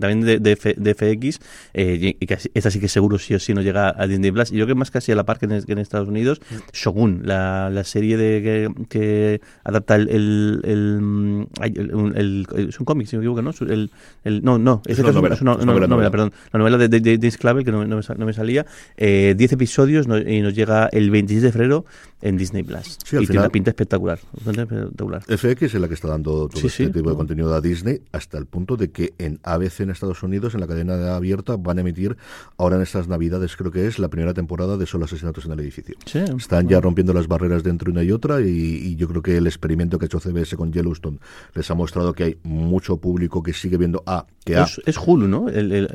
también 0.00 0.20
de, 0.22 0.38
de 0.38 0.52
F- 0.52 0.74
de 0.76 0.94
FX, 0.94 1.40
eh, 1.74 2.16
y 2.20 2.26
que 2.26 2.38
esta 2.54 2.70
sí 2.70 2.80
que 2.80 2.88
seguro 2.88 3.18
sí 3.18 3.34
o 3.34 3.38
sí 3.38 3.54
no 3.54 3.62
llega 3.62 3.94
a 3.96 4.06
Disney 4.06 4.30
Plus, 4.32 4.50
y 4.52 4.56
yo 4.56 4.64
creo 4.64 4.74
que 4.74 4.78
más 4.78 4.90
casi 4.90 5.12
a 5.12 5.16
la 5.16 5.24
par 5.24 5.38
que 5.38 5.46
en, 5.46 5.62
que 5.62 5.72
en 5.72 5.78
Estados 5.78 6.08
Unidos, 6.08 6.40
Shogun, 6.72 7.22
la, 7.24 7.70
la 7.70 7.84
serie 7.84 8.16
de 8.16 8.42
que, 8.42 8.84
que 8.88 9.40
adapta 9.64 9.96
el... 9.96 10.08
el, 10.08 10.60
el, 10.64 10.98
mm, 11.00 11.46
el- 11.62 12.12
el- 12.16 12.68
es 12.68 12.78
un 12.80 12.84
cómic, 12.86 13.06
si 13.06 13.16
no 13.16 13.20
me 13.20 13.24
equivoco, 13.26 13.42
¿no? 13.42 13.52
Su- 13.52 13.64
El, 13.64 13.90
el- 14.24 14.42
no, 14.44 14.58
no, 14.58 14.82
Es 14.86 14.98
una 14.98 15.10
novela, 15.12 16.10
perdón, 16.10 16.32
la 16.52 16.58
novela 16.58 16.78
de, 16.78 16.88
de, 16.88 17.16
James 17.16 17.36
Clavel, 17.38 17.64
que 17.64 17.72
no, 17.72 17.84
no 17.86 17.96
me, 17.96 18.02
no 18.16 18.26
me 18.26 18.32
salía, 18.32 18.66
eh, 18.96 19.34
10 19.36 19.52
episodios 19.52 20.06
no- 20.12 20.30
y 20.30 20.40
nos 20.40 20.54
llega 20.54 20.86
el 20.92 21.10
26 21.10 21.42
de 21.42 21.52
febrero 21.52 21.84
en 22.20 22.36
Disney 22.36 22.62
Plus. 22.62 22.98
Sí, 23.04 23.16
al 23.16 23.24
y 23.24 23.26
tiene 23.26 23.26
final- 23.26 23.42
una 23.44 23.50
pinta 23.50 23.70
espectacular, 23.70 24.20
espectacular. 24.46 25.22
FX 25.26 25.62
es 25.74 25.80
la 25.80 25.88
que 25.88 25.94
está 25.94 26.08
dando 26.08 26.48
todo 26.48 26.60
Sí, 26.60 26.66
este 26.68 26.86
sí. 26.86 26.92
tipo 26.92 27.10
de 27.10 27.16
contenido 27.16 27.52
a 27.54 27.60
Disney 27.60 28.00
hasta 28.12 28.38
el 28.38 28.46
punto 28.46 28.76
de 28.76 28.90
que 28.90 29.12
en 29.18 29.40
ABC 29.42 29.80
en 29.82 29.90
Estados 29.90 30.22
Unidos, 30.22 30.54
en 30.54 30.60
la 30.60 30.66
cadena 30.66 30.96
de 30.96 31.10
abierta, 31.10 31.56
van 31.56 31.78
a 31.78 31.80
emitir 31.80 32.16
ahora 32.58 32.76
en 32.76 32.82
estas 32.82 33.08
navidades, 33.08 33.56
creo 33.56 33.70
que 33.72 33.86
es 33.86 33.98
la 33.98 34.08
primera 34.08 34.34
temporada 34.34 34.76
de 34.76 34.86
Solo 34.86 35.04
Asesinatos 35.06 35.46
en 35.46 35.52
el 35.52 35.60
Edificio. 35.60 35.96
Están 36.38 36.68
ya 36.68 36.80
rompiendo 36.80 37.12
las 37.12 37.26
barreras 37.26 37.62
de 37.64 37.70
entre 37.70 37.90
una 37.90 38.02
y 38.04 38.12
otra 38.12 38.40
y, 38.40 38.46
y 38.46 38.96
yo 38.96 39.08
creo 39.08 39.22
que 39.22 39.36
el 39.36 39.46
experimento 39.46 39.98
que 39.98 40.04
ha 40.04 40.06
hecho 40.06 40.20
CBS 40.20 40.56
con 40.56 40.72
Yellowstone 40.72 41.18
les 41.54 41.70
ha 41.70 41.74
mostrado 41.74 42.12
que 42.12 42.24
hay 42.24 42.36
mucho 42.44 42.98
público 42.98 43.42
que 43.42 43.52
sigue 43.52 43.78
viendo 43.78 44.02
A, 44.06 44.26
que 44.44 44.56
A. 44.56 44.64
Es, 44.64 44.80
es 44.86 44.96
Hulu, 45.04 45.26
¿no? 45.28 45.48
El, 45.48 45.72
el- 45.72 45.88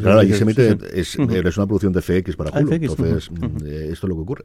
Claro, 0.00 0.20
allí 0.20 0.32
se 0.32 0.42
emite, 0.44 0.78
es, 0.92 1.16
es 1.18 1.56
una 1.56 1.66
producción 1.66 1.92
de 1.92 2.00
FX 2.00 2.36
para 2.36 2.50
Ah, 2.50 2.60
Hulu. 2.60 2.68
FX, 2.72 2.90
Entonces, 2.90 3.30
esto 3.64 4.06
es 4.06 4.08
lo 4.08 4.14
que 4.16 4.22
ocurre. 4.22 4.44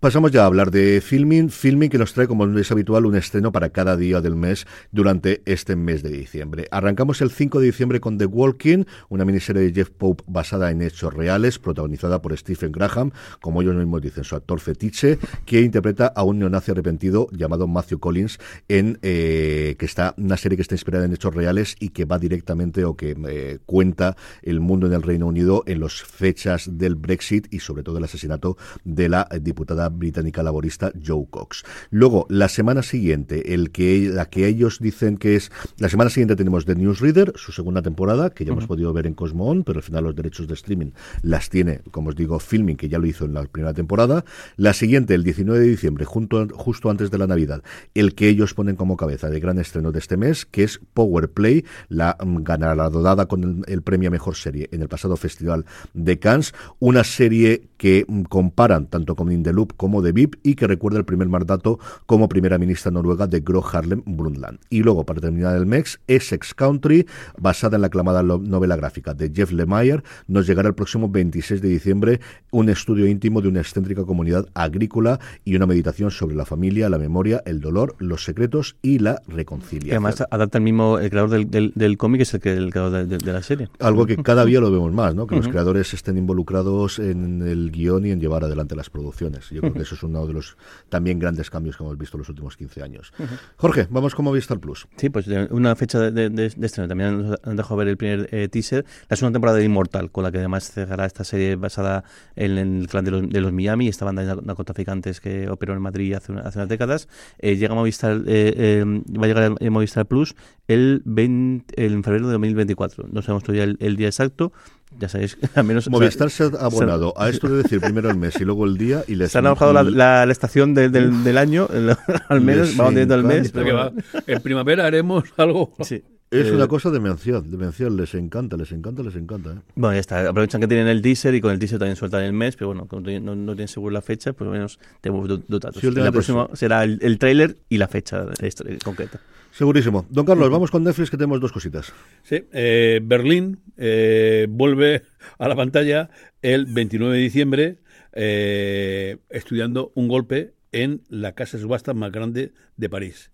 Pasamos 0.00 0.32
ya 0.32 0.42
a 0.42 0.46
hablar 0.46 0.70
de 0.70 1.00
filming. 1.00 1.50
Filming 1.50 1.90
que 1.90 1.98
nos 1.98 2.12
trae, 2.12 2.26
como 2.26 2.46
es 2.58 2.70
habitual, 2.72 3.06
un 3.06 3.16
estreno 3.16 3.52
para 3.52 3.70
cada 3.70 3.96
día 3.96 4.20
del 4.20 4.36
mes 4.36 4.66
durante 4.90 5.42
este 5.44 5.76
mes 5.76 6.02
de 6.02 6.10
diciembre. 6.10 6.66
Arrancamos 6.70 7.20
el 7.20 7.30
5 7.30 7.60
de 7.60 7.66
diciembre 7.66 8.00
con 8.00 8.18
The 8.18 8.26
Walking, 8.26 8.84
una 9.08 9.24
miniserie 9.24 9.62
de 9.62 9.72
Jeff 9.72 9.90
Pope 9.90 10.24
basada 10.26 10.70
en 10.70 10.82
hechos 10.82 11.12
reales, 11.12 11.58
protagonizada 11.58 12.22
por 12.22 12.36
Stephen 12.36 12.72
Graham, 12.72 13.12
como 13.40 13.62
ellos 13.62 13.74
mismos 13.74 14.02
dicen, 14.02 14.24
su 14.24 14.36
actor 14.36 14.60
fetiche, 14.60 15.18
que 15.44 15.60
interpreta 15.60 16.06
a 16.06 16.22
un 16.24 16.38
neonazi 16.38 16.70
arrepentido 16.72 17.28
llamado 17.32 17.66
Matthew 17.66 17.98
Collins, 17.98 18.38
en 18.68 18.98
eh, 19.02 19.76
que 19.78 19.86
está 19.86 20.14
una 20.16 20.36
serie 20.36 20.56
que 20.56 20.62
está 20.62 20.74
inspirada 20.74 21.04
en 21.04 21.12
hechos 21.12 21.34
reales 21.34 21.76
y 21.78 21.90
que 21.90 22.04
va 22.04 22.18
directamente 22.18 22.84
o 22.84 22.96
que 22.96 23.16
eh, 23.28 23.58
cuenta 23.66 24.16
el 24.42 24.60
mundo 24.60 24.86
en 24.86 24.92
el 24.92 25.02
Reino 25.02 25.26
Unido 25.26 25.62
en 25.66 25.80
las 25.80 26.02
fechas 26.02 26.68
del 26.78 26.94
Brexit 26.96 27.52
y 27.52 27.60
sobre 27.60 27.82
todo 27.82 27.98
el 27.98 28.04
asesinato 28.04 28.51
de 28.84 29.08
la 29.08 29.28
diputada 29.40 29.88
británica 29.88 30.42
laborista 30.42 30.92
Joe 31.04 31.26
Cox. 31.30 31.64
Luego, 31.90 32.26
la 32.28 32.48
semana 32.48 32.82
siguiente, 32.82 33.54
el 33.54 33.70
que 33.70 34.10
la 34.12 34.26
que 34.26 34.46
ellos 34.46 34.78
dicen 34.80 35.16
que 35.16 35.36
es 35.36 35.50
la 35.78 35.88
semana 35.88 36.10
siguiente 36.10 36.36
tenemos 36.36 36.64
The 36.64 36.74
Newsreader, 36.74 37.32
su 37.36 37.52
segunda 37.52 37.82
temporada, 37.82 38.30
que 38.30 38.44
ya 38.44 38.52
hemos 38.52 38.66
podido 38.66 38.92
ver 38.92 39.06
en 39.06 39.14
Cosmo 39.14 39.48
On, 39.48 39.64
pero 39.64 39.78
al 39.78 39.82
final 39.82 40.04
los 40.04 40.16
derechos 40.16 40.46
de 40.46 40.54
streaming 40.54 40.92
las 41.22 41.50
tiene, 41.50 41.80
como 41.90 42.10
os 42.10 42.16
digo, 42.16 42.38
Filming, 42.38 42.76
que 42.76 42.88
ya 42.88 42.98
lo 42.98 43.06
hizo 43.06 43.24
en 43.24 43.34
la 43.34 43.44
primera 43.44 43.74
temporada. 43.74 44.24
La 44.56 44.72
siguiente, 44.72 45.14
el 45.14 45.24
19 45.24 45.60
de 45.60 45.66
diciembre, 45.66 46.04
junto, 46.04 46.48
justo 46.48 46.90
antes 46.90 47.10
de 47.10 47.18
la 47.18 47.26
Navidad, 47.26 47.62
el 47.94 48.14
que 48.14 48.28
ellos 48.28 48.54
ponen 48.54 48.76
como 48.76 48.96
cabeza 48.96 49.30
de 49.30 49.40
gran 49.40 49.58
estreno 49.58 49.92
de 49.92 49.98
este 49.98 50.16
mes, 50.16 50.46
que 50.46 50.64
es 50.64 50.80
Power 50.94 51.30
Play, 51.30 51.64
la 51.88 52.16
mm, 52.22 52.42
galardonada 52.42 53.26
con 53.26 53.64
el, 53.66 53.72
el 53.72 53.82
premio 53.82 54.08
a 54.08 54.12
mejor 54.12 54.36
serie 54.36 54.68
en 54.72 54.82
el 54.82 54.88
pasado 54.88 55.16
Festival 55.16 55.64
de 55.94 56.18
Cannes, 56.18 56.54
una 56.78 57.04
serie 57.04 57.68
que 57.82 58.06
comparan 58.28 58.86
tanto 58.86 59.16
con 59.16 59.32
In 59.32 59.42
the 59.42 59.52
Loop 59.52 59.72
como 59.76 60.02
de 60.02 60.12
VIP 60.12 60.36
y 60.44 60.54
que 60.54 60.68
recuerda 60.68 61.00
el 61.00 61.04
primer 61.04 61.28
mandato 61.28 61.80
como 62.06 62.28
primera 62.28 62.56
ministra 62.56 62.92
noruega 62.92 63.26
de 63.26 63.40
Gro 63.40 63.60
Harlem 63.66 64.02
Brundtland. 64.06 64.60
Y 64.70 64.84
luego, 64.84 65.04
para 65.04 65.20
terminar 65.20 65.56
el 65.56 65.66
mes, 65.66 65.98
Essex 66.06 66.54
Country, 66.54 67.06
basada 67.40 67.74
en 67.76 67.80
la 67.80 67.88
aclamada 67.88 68.22
novela 68.22 68.76
gráfica 68.76 69.14
de 69.14 69.32
Jeff 69.34 69.50
Lemire, 69.50 70.04
nos 70.28 70.46
llegará 70.46 70.68
el 70.68 70.76
próximo 70.76 71.08
26 71.08 71.60
de 71.60 71.68
diciembre 71.70 72.20
un 72.52 72.68
estudio 72.68 73.08
íntimo 73.08 73.40
de 73.42 73.48
una 73.48 73.58
excéntrica 73.58 74.04
comunidad 74.04 74.46
agrícola 74.54 75.18
y 75.44 75.56
una 75.56 75.66
meditación 75.66 76.12
sobre 76.12 76.36
la 76.36 76.44
familia, 76.44 76.88
la 76.88 76.98
memoria, 76.98 77.42
el 77.46 77.58
dolor, 77.60 77.96
los 77.98 78.22
secretos 78.22 78.76
y 78.80 79.00
la 79.00 79.20
reconciliación. 79.26 79.94
además 80.06 80.22
adapta 80.30 80.58
el 80.58 80.62
mismo, 80.64 81.00
el 81.00 81.10
creador 81.10 81.30
del, 81.30 81.50
del, 81.50 81.72
del 81.74 81.98
cómic 81.98 82.20
es 82.20 82.32
el, 82.34 82.40
creador 82.40 82.92
de, 82.92 83.06
de- 83.06 83.18
de 83.18 83.32
la 83.32 83.42
serie. 83.42 83.68
Algo 83.80 84.06
que 84.06 84.16
cada 84.18 84.44
día 84.50 84.60
lo 84.60 84.70
vemos 84.70 84.92
más, 84.92 85.16
¿no? 85.16 85.26
Que 85.26 85.34
los 85.34 85.48
creadores 85.48 85.92
estén 85.94 86.16
involucrados 86.16 87.00
en 87.00 87.42
el 87.42 87.71
guion 87.72 88.06
y 88.06 88.10
en 88.12 88.20
llevar 88.20 88.44
adelante 88.44 88.76
las 88.76 88.90
producciones. 88.90 89.48
Yo 89.50 89.60
creo 89.60 89.72
que 89.72 89.80
eso 89.82 89.94
es 89.96 90.02
uno 90.04 90.24
de 90.26 90.34
los 90.34 90.56
también 90.88 91.18
grandes 91.18 91.50
cambios 91.50 91.76
que 91.76 91.82
hemos 91.82 91.98
visto 91.98 92.16
en 92.16 92.20
los 92.20 92.28
últimos 92.28 92.56
15 92.56 92.82
años. 92.82 93.12
Jorge, 93.56 93.88
vamos 93.90 94.14
con 94.14 94.24
Movistar 94.26 94.60
Plus. 94.60 94.86
Sí, 94.96 95.08
pues 95.10 95.26
de- 95.26 95.48
una 95.50 95.74
fecha 95.74 95.98
de, 95.98 96.10
de- 96.12 96.30
de- 96.30 96.66
estreno. 96.66 96.86
También 96.88 97.22
nos 97.30 97.38
han 97.42 97.56
dejado 97.56 97.76
ver 97.76 97.88
el 97.88 97.96
primer 97.96 98.28
eh, 98.32 98.48
teaser. 98.48 98.84
La 99.08 99.16
segunda 99.16 99.36
temporada 99.36 99.58
de 99.58 99.64
Immortal, 99.64 100.10
con 100.10 100.22
la 100.24 100.30
que 100.30 100.38
además 100.38 100.70
cerrará 100.70 101.06
esta 101.06 101.24
serie 101.24 101.56
basada 101.56 102.04
en, 102.36 102.58
en 102.58 102.80
el 102.82 102.88
clan 102.88 103.04
de 103.04 103.10
los, 103.10 103.28
de 103.28 103.40
los 103.40 103.52
Miami, 103.52 103.88
esta 103.88 104.04
banda 104.04 104.22
de 104.24 104.42
narcotraficantes 104.42 105.20
que 105.20 105.48
operó 105.48 105.72
en 105.72 105.80
Madrid 105.80 106.12
hace, 106.14 106.32
una- 106.32 106.42
hace 106.42 106.58
unas 106.58 106.68
décadas. 106.68 107.08
Eh, 107.38 107.56
llega 107.56 107.74
Movistar, 107.74 108.18
eh, 108.26 108.54
eh, 108.56 108.84
va 109.18 109.24
a 109.24 109.26
llegar 109.28 109.56
a 109.60 109.70
Movistar 109.70 110.06
Plus 110.06 110.34
el 110.68 111.02
20, 111.04 111.84
en 111.86 112.04
febrero 112.04 112.26
de 112.26 112.32
2024. 112.32 113.08
No 113.10 113.22
sabemos 113.22 113.42
todavía 113.44 113.64
el, 113.64 113.76
el 113.80 113.96
día 113.96 114.08
exacto. 114.08 114.52
Ya 114.98 115.08
sabéis, 115.08 115.36
al 115.54 115.64
menos... 115.64 115.86
o 115.86 115.90
sea, 115.90 115.98
Movistar 115.98 116.30
se 116.30 116.44
ha 116.44 116.46
abonado 116.46 117.12
a 117.16 117.28
esto 117.28 117.48
de 117.48 117.62
decir 117.62 117.80
primero 117.80 118.10
el 118.10 118.16
mes 118.16 118.40
y 118.40 118.44
luego 118.44 118.64
el 118.66 118.76
día 118.78 119.02
y 119.08 119.14
les 119.16 119.32
se 119.32 119.38
han 119.38 119.46
ahorrado 119.46 119.72
la, 119.72 119.82
la- 119.82 120.26
la 120.26 120.32
estación 120.32 120.74
de- 120.74 120.88
del, 120.90 121.24
del 121.24 121.38
año, 121.38 121.68
el- 121.72 121.96
al 122.28 122.40
menos, 122.40 122.68
Les 122.68 122.76
vamos 122.76 122.92
teniendo 122.92 123.14
el 123.16 123.24
mes. 123.24 123.50
Pero 123.52 123.64
que 123.64 123.72
va, 123.72 123.92
en 124.26 124.42
primavera 124.42 124.86
haremos 124.86 125.24
algo. 125.36 125.74
Sí. 125.80 126.02
Es 126.30 126.46
Eh, 126.46 126.52
una 126.52 126.66
cosa 126.66 126.88
demencial, 126.90 127.42
demencial, 127.50 127.94
les 127.94 128.14
encanta, 128.14 128.56
les 128.56 128.72
encanta, 128.72 129.02
les 129.02 129.14
encanta. 129.16 129.50
¿eh? 129.50 129.58
Bueno, 129.74 129.92
ya 129.94 130.00
está. 130.00 130.26
Aprovechan 130.30 130.62
que 130.62 130.66
tienen 130.66 130.88
el 130.88 131.02
teaser 131.02 131.34
y 131.34 131.42
con 131.42 131.50
el 131.52 131.58
teaser 131.58 131.78
también 131.78 131.96
sueltan 131.96 132.22
el 132.22 132.32
mes, 132.32 132.56
pero 132.56 132.68
bueno, 132.68 132.86
como 132.86 133.02
no, 133.02 133.34
no 133.34 133.52
tienen 133.52 133.68
seguro 133.68 133.92
la 133.92 134.00
fecha, 134.00 134.32
pues 134.32 134.46
al 134.48 134.52
menos 134.54 134.78
tenemos 135.02 135.28
do- 135.28 135.42
dos 135.46 135.60
datos. 135.60 135.80
Sí, 135.82 135.90
la 135.90 136.10
próxima 136.10 136.48
será 136.54 136.84
el, 136.84 136.98
el 137.02 137.18
tráiler 137.18 137.58
y 137.68 137.76
la 137.76 137.86
fecha 137.86 138.24
esta- 138.40 138.64
concreta. 138.82 139.20
Segurísimo. 139.52 140.06
Don 140.08 140.24
Carlos, 140.24 140.50
vamos 140.50 140.70
con 140.70 140.82
Netflix 140.82 141.10
que 141.10 141.18
tenemos 141.18 141.38
dos 141.38 141.52
cositas. 141.52 141.92
Sí, 142.22 142.44
eh, 142.52 143.00
Berlín 143.02 143.60
eh, 143.76 144.46
vuelve 144.48 145.02
a 145.38 145.46
la 145.46 145.54
pantalla 145.54 146.08
el 146.40 146.64
29 146.64 147.16
de 147.16 147.22
diciembre 147.22 147.76
eh, 148.14 149.18
estudiando 149.28 149.92
un 149.94 150.08
golpe 150.08 150.54
en 150.72 151.02
la 151.10 151.32
casa 151.32 151.58
de 151.58 151.64
subasta 151.64 151.92
más 151.92 152.10
grande 152.10 152.52
de 152.78 152.88
París. 152.88 153.30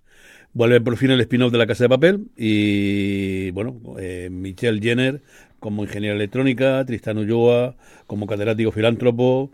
Vuelve 0.55 0.81
por 0.81 0.97
fin 0.97 1.13
el 1.13 1.21
spin-off 1.21 1.53
de 1.53 1.59
la 1.59 1.69
Casa 1.69 1.85
de 1.85 1.89
Papel 1.89 2.27
y, 2.37 3.53
bueno, 3.53 3.81
Michelle 4.31 4.81
Jenner 4.81 5.23
como 5.61 5.85
ingeniera 5.85 6.17
electrónica, 6.17 6.85
Tristan 6.85 7.19
Ulloa 7.19 7.77
como 8.09 8.27
catedrático 8.27 8.73
filántropo, 8.73 9.53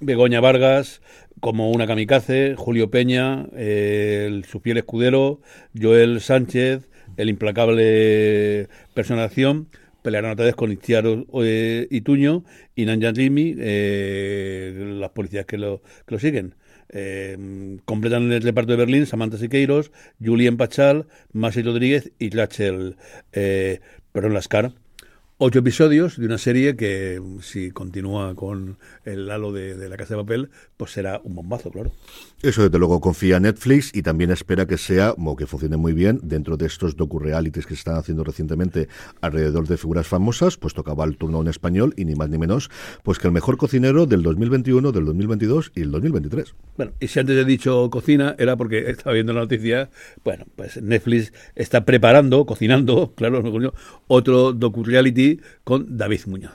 Begoña 0.00 0.40
Vargas 0.40 1.02
como 1.42 1.72
una 1.72 1.88
kamikaze, 1.88 2.54
Julio 2.56 2.88
Peña, 2.88 3.48
eh, 3.56 4.26
el, 4.28 4.44
su 4.44 4.60
fiel 4.60 4.78
escudero, 4.78 5.40
Joel 5.76 6.20
Sánchez, 6.20 6.88
el 7.16 7.28
implacable 7.28 8.68
personación, 8.94 9.66
pelearán 10.02 10.30
otra 10.34 10.44
vez 10.44 10.54
con 10.54 10.70
Itziar 10.70 11.04
eh, 11.42 11.88
Ituño 11.90 12.44
y 12.76 12.84
Nanjan 12.84 13.16
Rimi, 13.16 13.56
eh, 13.58 14.94
las 15.00 15.10
policías 15.10 15.44
que 15.44 15.58
lo, 15.58 15.82
que 16.06 16.14
lo 16.14 16.20
siguen. 16.20 16.54
Eh, 16.90 17.36
completan 17.86 18.30
el 18.30 18.42
reparto 18.42 18.70
de 18.70 18.78
Berlín 18.78 19.06
Samantha 19.06 19.36
Siqueiros, 19.36 19.90
Julien 20.24 20.56
Pachal, 20.56 21.08
Masi 21.32 21.62
Rodríguez 21.62 22.12
y 22.20 22.30
Rachel 22.30 22.94
eh, 23.32 23.80
Perón 24.12 24.32
Lascar 24.32 24.74
ocho 25.44 25.58
episodios 25.58 26.18
de 26.18 26.26
una 26.26 26.38
serie 26.38 26.76
que 26.76 27.20
si 27.40 27.72
continúa 27.72 28.36
con 28.36 28.76
el 29.04 29.28
halo 29.28 29.52
de, 29.52 29.76
de, 29.76 29.88
la 29.88 29.96
casa 29.96 30.14
de 30.14 30.22
papel, 30.22 30.50
pues 30.76 30.92
será 30.92 31.20
un 31.24 31.34
bombazo, 31.34 31.72
claro. 31.72 31.90
Eso 32.42 32.62
desde 32.62 32.78
luego 32.78 33.00
confía 33.00 33.40
Netflix 33.40 33.90
y 33.92 34.02
también 34.02 34.30
espera 34.30 34.66
que 34.66 34.78
sea, 34.78 35.14
o 35.18 35.36
que 35.36 35.46
funcione 35.46 35.76
muy 35.76 35.94
bien, 35.94 36.20
dentro 36.22 36.56
de 36.56 36.66
estos 36.66 36.96
docu-realities 36.96 37.66
que 37.66 37.74
se 37.74 37.80
están 37.80 37.96
haciendo 37.96 38.22
recientemente 38.22 38.88
alrededor 39.20 39.66
de 39.66 39.76
figuras 39.76 40.06
famosas, 40.06 40.56
pues 40.56 40.74
tocaba 40.74 41.04
el 41.04 41.16
turno 41.16 41.40
en 41.40 41.48
español 41.48 41.92
y 41.96 42.04
ni 42.04 42.14
más 42.14 42.30
ni 42.30 42.38
menos, 42.38 42.70
pues 43.02 43.18
que 43.18 43.26
el 43.26 43.32
mejor 43.32 43.56
cocinero 43.56 44.06
del 44.06 44.22
2021, 44.22 44.92
del 44.92 45.04
2022 45.04 45.72
y 45.74 45.80
el 45.82 45.90
2023. 45.90 46.54
Bueno, 46.76 46.92
y 47.00 47.08
si 47.08 47.18
antes 47.18 47.36
he 47.36 47.44
dicho 47.44 47.90
cocina, 47.90 48.36
era 48.38 48.56
porque 48.56 48.78
estaba 48.90 49.14
viendo 49.14 49.32
la 49.32 49.40
noticia, 49.40 49.90
bueno, 50.24 50.44
pues 50.54 50.80
Netflix 50.80 51.32
está 51.56 51.84
preparando, 51.84 52.46
cocinando, 52.46 53.12
claro, 53.16 53.42
otro 54.06 54.52
docu-reality 54.52 55.31
con 55.64 55.96
David 55.96 56.20
Muñoz. 56.26 56.52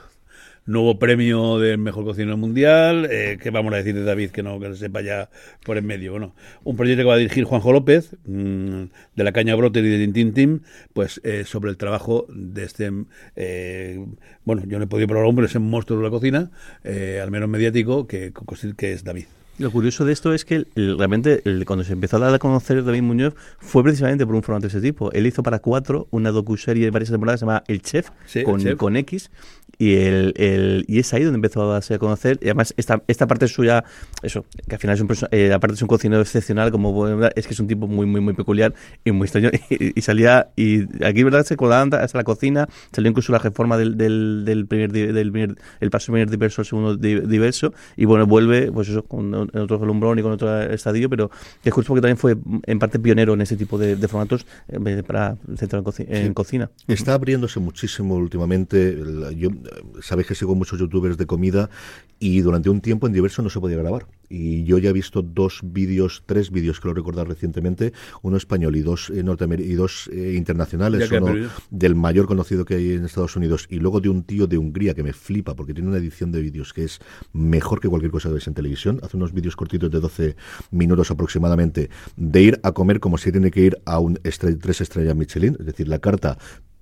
Nuevo 0.67 0.99
premio 0.99 1.59
del 1.59 1.77
mejor 1.77 2.03
cocinero 2.03 2.35
mundial. 2.35 3.07
Eh, 3.09 3.37
¿Qué 3.41 3.51
vamos 3.51 3.73
a 3.73 3.77
decir 3.77 3.95
de 3.95 4.03
David 4.03 4.31
que 4.31 4.43
no 4.43 4.59
que 4.59 4.75
sepa 4.75 4.99
ya 4.99 5.29
por 5.63 5.77
en 5.77 5.85
medio? 5.85 6.11
Bueno, 6.11 6.35
un 6.65 6.75
proyecto 6.75 7.03
que 7.03 7.07
va 7.07 7.13
a 7.13 7.17
dirigir 7.17 7.45
Juanjo 7.45 7.71
López, 7.71 8.17
mmm, 8.25 8.83
de 9.15 9.23
la 9.23 9.31
Caña 9.31 9.55
Broter 9.55 9.85
y 9.85 9.87
de 9.87 9.99
Tintin 9.99 10.33
Team, 10.33 10.59
pues 10.91 11.21
eh, 11.23 11.45
sobre 11.45 11.69
el 11.69 11.77
trabajo 11.77 12.27
de 12.27 12.65
este. 12.65 12.91
Eh, 13.37 14.05
bueno, 14.43 14.63
yo 14.67 14.77
no 14.77 14.83
he 14.83 14.87
podido 14.87 15.07
probar, 15.07 15.33
pero 15.33 15.47
es 15.47 15.55
un 15.55 15.69
monstruo 15.69 15.99
de 15.99 16.03
la 16.03 16.11
cocina, 16.11 16.51
eh, 16.83 17.21
al 17.23 17.31
menos 17.31 17.47
mediático, 17.47 18.05
que, 18.05 18.33
que 18.75 18.91
es 18.91 19.05
David. 19.05 19.27
Lo 19.59 19.71
curioso 19.71 20.05
de 20.05 20.13
esto 20.13 20.33
es 20.33 20.45
que 20.45 20.65
el, 20.75 20.97
realmente 20.97 21.41
el, 21.45 21.65
cuando 21.65 21.83
se 21.83 21.93
empezó 21.93 22.17
a 22.17 22.19
dar 22.19 22.33
a 22.33 22.39
conocer 22.39 22.83
David 22.83 23.01
Muñoz 23.01 23.33
fue 23.59 23.83
precisamente 23.83 24.25
por 24.25 24.35
un 24.35 24.43
formato 24.43 24.63
de 24.63 24.67
ese 24.67 24.81
tipo. 24.81 25.11
Él 25.13 25.25
hizo 25.25 25.41
para 25.41 25.59
cuatro 25.59 26.07
una 26.11 26.31
docuserie 26.31 26.85
de 26.85 26.91
varias 26.91 27.09
temporadas 27.09 27.39
se 27.39 27.45
llama 27.47 27.63
El 27.67 27.81
Chef, 27.81 28.09
Sí, 28.27 28.43
con, 28.43 28.55
El 28.61 28.67
Chef. 28.67 28.77
con 28.77 28.95
X. 28.97 29.31
Y, 29.79 29.93
el, 29.95 30.33
el- 30.37 30.85
y 30.87 30.99
es 30.99 31.13
ahí 31.13 31.23
donde 31.23 31.37
empezó 31.37 31.61
a 31.69 31.73
darse 31.73 31.93
a 31.95 31.99
conocer. 31.99 32.39
Y 32.41 32.45
además, 32.45 32.73
esta, 32.77 33.03
esta 33.07 33.27
parte 33.27 33.47
suya, 33.47 33.83
eso, 34.23 34.45
que 34.67 34.75
al 34.75 34.79
final 34.81 34.95
es 34.95 35.01
un, 35.01 35.09
eh, 35.31 35.51
aparte 35.53 35.75
es 35.75 35.81
un 35.81 35.87
cocinero 35.87 36.21
excepcional, 36.21 36.71
como 36.71 37.07
es 37.35 37.47
que 37.47 37.53
es 37.53 37.59
un 37.59 37.67
tipo 37.67 37.87
muy, 37.87 38.05
muy, 38.07 38.21
muy 38.21 38.33
peculiar 38.33 38.73
y 39.05 39.11
muy 39.11 39.25
extraño. 39.25 39.49
Y, 39.69 39.99
y 39.99 40.01
salía, 40.01 40.49
y 40.55 40.83
aquí, 41.03 41.23
¿verdad? 41.23 41.45
Se 41.45 41.57
colaban 41.57 41.93
hasta 41.93 42.17
la 42.17 42.23
cocina, 42.23 42.67
salió 42.91 43.09
incluso 43.09 43.31
la 43.31 43.39
reforma 43.39 43.77
del, 43.77 43.97
del, 43.97 44.43
del 44.45 44.65
primer, 44.65 44.91
del 44.91 45.31
primer, 45.31 45.55
el 45.79 45.89
paso 45.91 46.11
primer 46.11 46.29
diverso 46.29 46.61
al 46.61 46.65
segundo 46.65 46.95
di- 46.95 47.19
diverso. 47.21 47.73
Y 47.95 48.05
bueno, 48.05 48.25
vuelve, 48.25 48.71
pues 48.71 48.87
eso, 48.89 49.03
con 49.03 49.46
en 49.53 49.59
otro 49.61 49.77
relumbrón 49.77 50.19
y 50.19 50.21
con 50.21 50.31
otro 50.31 50.61
estadio, 50.63 51.09
pero 51.09 51.29
que 51.63 51.69
es 51.69 51.73
justo 51.73 51.89
porque 51.89 52.01
también 52.01 52.17
fue 52.17 52.35
en 52.65 52.79
parte 52.79 52.99
pionero 52.99 53.33
en 53.33 53.41
ese 53.41 53.55
tipo 53.57 53.77
de, 53.77 53.95
de 53.95 54.07
formatos 54.07 54.45
eh, 54.67 55.03
para 55.05 55.35
centrar 55.57 55.79
en, 55.79 55.85
coci- 55.85 56.05
en 56.07 56.33
cocina. 56.33 56.69
Está 56.87 57.13
abriéndose 57.13 57.59
muchísimo 57.59 58.15
últimamente. 58.15 58.89
el- 58.89 59.35
Yo, 59.37 59.49
sabéis 60.01 60.27
que 60.27 60.35
sigo 60.35 60.55
muchos 60.55 60.79
youtubers 60.79 61.17
de 61.17 61.25
comida 61.25 61.69
y 62.19 62.41
durante 62.41 62.69
un 62.69 62.81
tiempo 62.81 63.07
en 63.07 63.13
diverso 63.13 63.41
no 63.41 63.49
se 63.49 63.59
podía 63.59 63.77
grabar. 63.77 64.07
Y 64.29 64.65
yo 64.65 64.77
ya 64.77 64.89
he 64.89 64.93
visto 64.93 65.21
dos 65.21 65.61
vídeos, 65.63 66.23
tres 66.25 66.51
vídeos, 66.51 66.81
creo 66.81 66.93
recordar 66.93 67.27
recientemente, 67.27 67.93
uno 68.23 68.35
español 68.35 68.75
y 68.75 68.81
dos, 68.81 69.09
eh, 69.09 69.23
norteamer- 69.23 69.61
y 69.63 69.73
dos 69.73 70.09
eh, 70.11 70.33
internacionales, 70.35 71.09
uno 71.11 71.49
del 71.69 71.95
mayor 71.95 72.27
conocido 72.27 72.65
que 72.65 72.75
hay 72.75 72.91
en 72.93 73.05
Estados 73.05 73.35
Unidos 73.37 73.67
y 73.69 73.79
luego 73.79 74.01
de 74.01 74.09
un 74.09 74.23
tío 74.23 74.45
de 74.47 74.57
Hungría 74.57 74.93
que 74.93 75.03
me 75.03 75.13
flipa 75.13 75.55
porque 75.55 75.73
tiene 75.73 75.89
una 75.89 75.97
edición 75.97 76.31
de 76.31 76.41
vídeos 76.41 76.73
que 76.73 76.83
es 76.83 76.99
mejor 77.31 77.79
que 77.79 77.87
cualquier 77.87 78.11
cosa 78.11 78.27
que 78.29 78.33
veis 78.33 78.47
en 78.47 78.53
televisión. 78.53 78.99
Hace 79.01 79.15
unos 79.15 79.31
vídeos 79.31 79.55
cortitos 79.55 79.89
de 79.89 79.99
12 79.99 80.35
minutos 80.71 81.09
aproximadamente 81.09 81.89
de 82.17 82.41
ir 82.41 82.59
a 82.63 82.73
comer 82.73 82.99
como 82.99 83.17
si 83.17 83.31
tiene 83.31 83.51
que 83.51 83.61
ir 83.61 83.77
a 83.85 83.99
un 83.99 84.19
tres 84.59 84.81
estrellas 84.81 85.15
Michelin, 85.15 85.55
es 85.59 85.65
decir, 85.65 85.87
la 85.87 85.99
carta 85.99 86.37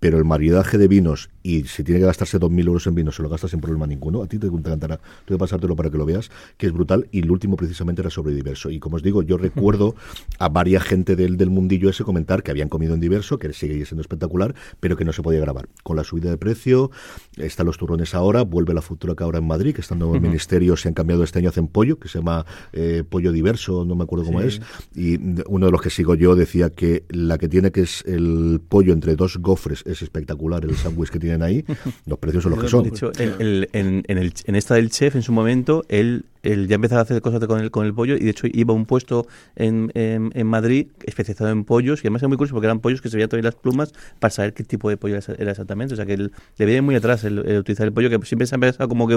pero 0.05 0.19
el 0.19 0.23
maridaje 0.23 0.77
de 0.77 0.87
vinos 0.87 1.31
y 1.41 1.63
si 1.63 1.83
tiene 1.83 1.99
que 1.99 2.05
gastarse 2.05 2.39
2.000 2.39 2.67
euros 2.67 2.85
en 2.85 2.93
vinos 2.93 3.15
se 3.15 3.23
lo 3.23 3.29
gasta 3.29 3.47
sin 3.47 3.59
problema 3.59 3.87
ninguno, 3.87 4.21
a 4.21 4.27
ti 4.27 4.37
te 4.37 4.45
encantará, 4.45 4.97
tengo 5.25 5.39
que 5.39 5.39
pasártelo 5.39 5.75
para 5.75 5.89
que 5.89 5.97
lo 5.97 6.05
veas, 6.05 6.29
que 6.57 6.67
es 6.67 6.71
brutal 6.71 7.07
y 7.11 7.21
el 7.21 7.31
último 7.31 7.55
precisamente 7.55 8.03
era 8.03 8.11
sobre 8.11 8.35
diverso. 8.35 8.69
Y 8.69 8.79
como 8.79 8.97
os 8.97 9.01
digo, 9.01 9.23
yo 9.23 9.35
recuerdo 9.35 9.95
a 10.37 10.47
varias 10.47 10.83
gente 10.83 11.15
del, 11.15 11.37
del 11.37 11.49
mundillo 11.49 11.89
ese 11.89 12.03
comentar 12.03 12.43
que 12.43 12.51
habían 12.51 12.69
comido 12.69 12.93
en 12.93 12.99
diverso, 12.99 13.39
que 13.39 13.51
sigue 13.51 13.83
siendo 13.83 14.01
espectacular, 14.01 14.53
pero 14.79 14.95
que 14.95 15.05
no 15.05 15.11
se 15.11 15.23
podía 15.23 15.39
grabar. 15.39 15.69
Con 15.81 15.95
la 15.95 16.03
subida 16.03 16.29
de 16.29 16.37
precio, 16.37 16.91
están 17.37 17.65
los 17.65 17.79
turrones 17.79 18.13
ahora, 18.13 18.43
vuelve 18.43 18.75
la 18.75 18.83
futura 18.83 19.15
que 19.15 19.23
ahora 19.23 19.39
en 19.39 19.47
Madrid, 19.47 19.73
que 19.73 19.81
estando 19.81 20.09
en 20.09 20.15
el 20.17 20.21
ministerio 20.21 20.77
se 20.77 20.87
han 20.87 20.93
cambiado 20.93 21.23
este 21.23 21.39
año, 21.39 21.49
hacen 21.49 21.67
pollo, 21.67 21.97
que 21.97 22.09
se 22.09 22.19
llama 22.19 22.45
eh, 22.73 23.03
pollo 23.09 23.31
diverso, 23.31 23.85
no 23.85 23.95
me 23.95 24.03
acuerdo 24.03 24.25
cómo 24.25 24.41
es, 24.41 24.61
y 24.95 25.17
uno 25.47 25.65
de 25.65 25.71
los 25.71 25.81
que 25.81 25.89
sigo 25.89 26.13
yo 26.13 26.35
decía 26.35 26.69
que 26.69 27.05
la 27.09 27.39
que 27.39 27.47
tiene 27.47 27.71
que 27.71 27.81
es 27.81 28.03
el 28.05 28.61
pollo 28.69 28.93
entre 28.93 29.15
dos 29.15 29.37
gofres 29.37 29.81
es 29.87 29.94
espectacular 30.01 30.63
el 30.65 30.75
sándwich 30.75 31.09
que 31.09 31.19
tienen 31.19 31.41
ahí. 31.43 31.63
Los 32.05 32.19
precios 32.19 32.43
son 32.43 32.51
los 32.53 32.61
que 32.63 32.69
son. 32.69 32.83
De 32.83 32.89
hecho, 32.89 33.11
el- 33.17 33.35
el- 33.39 33.69
en, 33.73 34.03
en 34.07 34.17
el- 34.17 34.33
en 34.45 34.55
esta 34.55 34.75
del 34.75 34.89
chef, 34.89 35.15
en 35.15 35.21
su 35.21 35.31
momento, 35.31 35.83
él, 35.89 36.25
él 36.51 36.67
ya 36.67 36.75
empezaba 36.75 37.01
a 37.01 37.03
hacer 37.03 37.21
cosas 37.21 37.45
con 37.45 37.59
el, 37.59 37.71
con 37.71 37.85
el 37.85 37.93
pollo 37.93 38.15
y 38.15 38.19
de 38.19 38.29
hecho 38.29 38.47
iba 38.51 38.73
a 38.73 38.75
un 38.77 38.85
puesto 38.85 39.27
en, 39.55 39.91
en, 39.95 40.31
en 40.33 40.47
Madrid 40.47 40.87
especializado 41.03 41.49
en 41.51 41.63
pollos 41.65 41.99
y 42.03 42.07
además 42.07 42.21
era 42.21 42.27
muy 42.29 42.37
curioso 42.37 42.53
porque 42.55 42.67
eran 42.67 42.79
pollos 42.79 43.01
que 43.01 43.09
se 43.09 43.17
veían 43.17 43.29
todavía 43.29 43.49
las 43.49 43.55
plumas 43.55 43.93
para 44.19 44.31
saber 44.31 44.53
qué 44.53 44.63
tipo 44.63 44.89
de 44.89 44.97
pollo 44.97 45.17
era, 45.37 45.51
exactamente. 45.51 45.93
O 45.93 45.97
sea 45.97 46.05
que 46.05 46.13
él, 46.13 46.31
le 46.57 46.65
viene 46.65 46.81
muy 46.81 46.95
atrás 46.95 47.23
el, 47.23 47.39
el 47.39 47.57
utilizar 47.59 47.85
el 47.87 47.93
pollo, 47.93 48.09
que 48.09 48.25
siempre 48.25 48.47
se 48.47 48.55
ha 48.55 48.57
pensado 48.59 48.87
como 48.89 49.07
que 49.07 49.15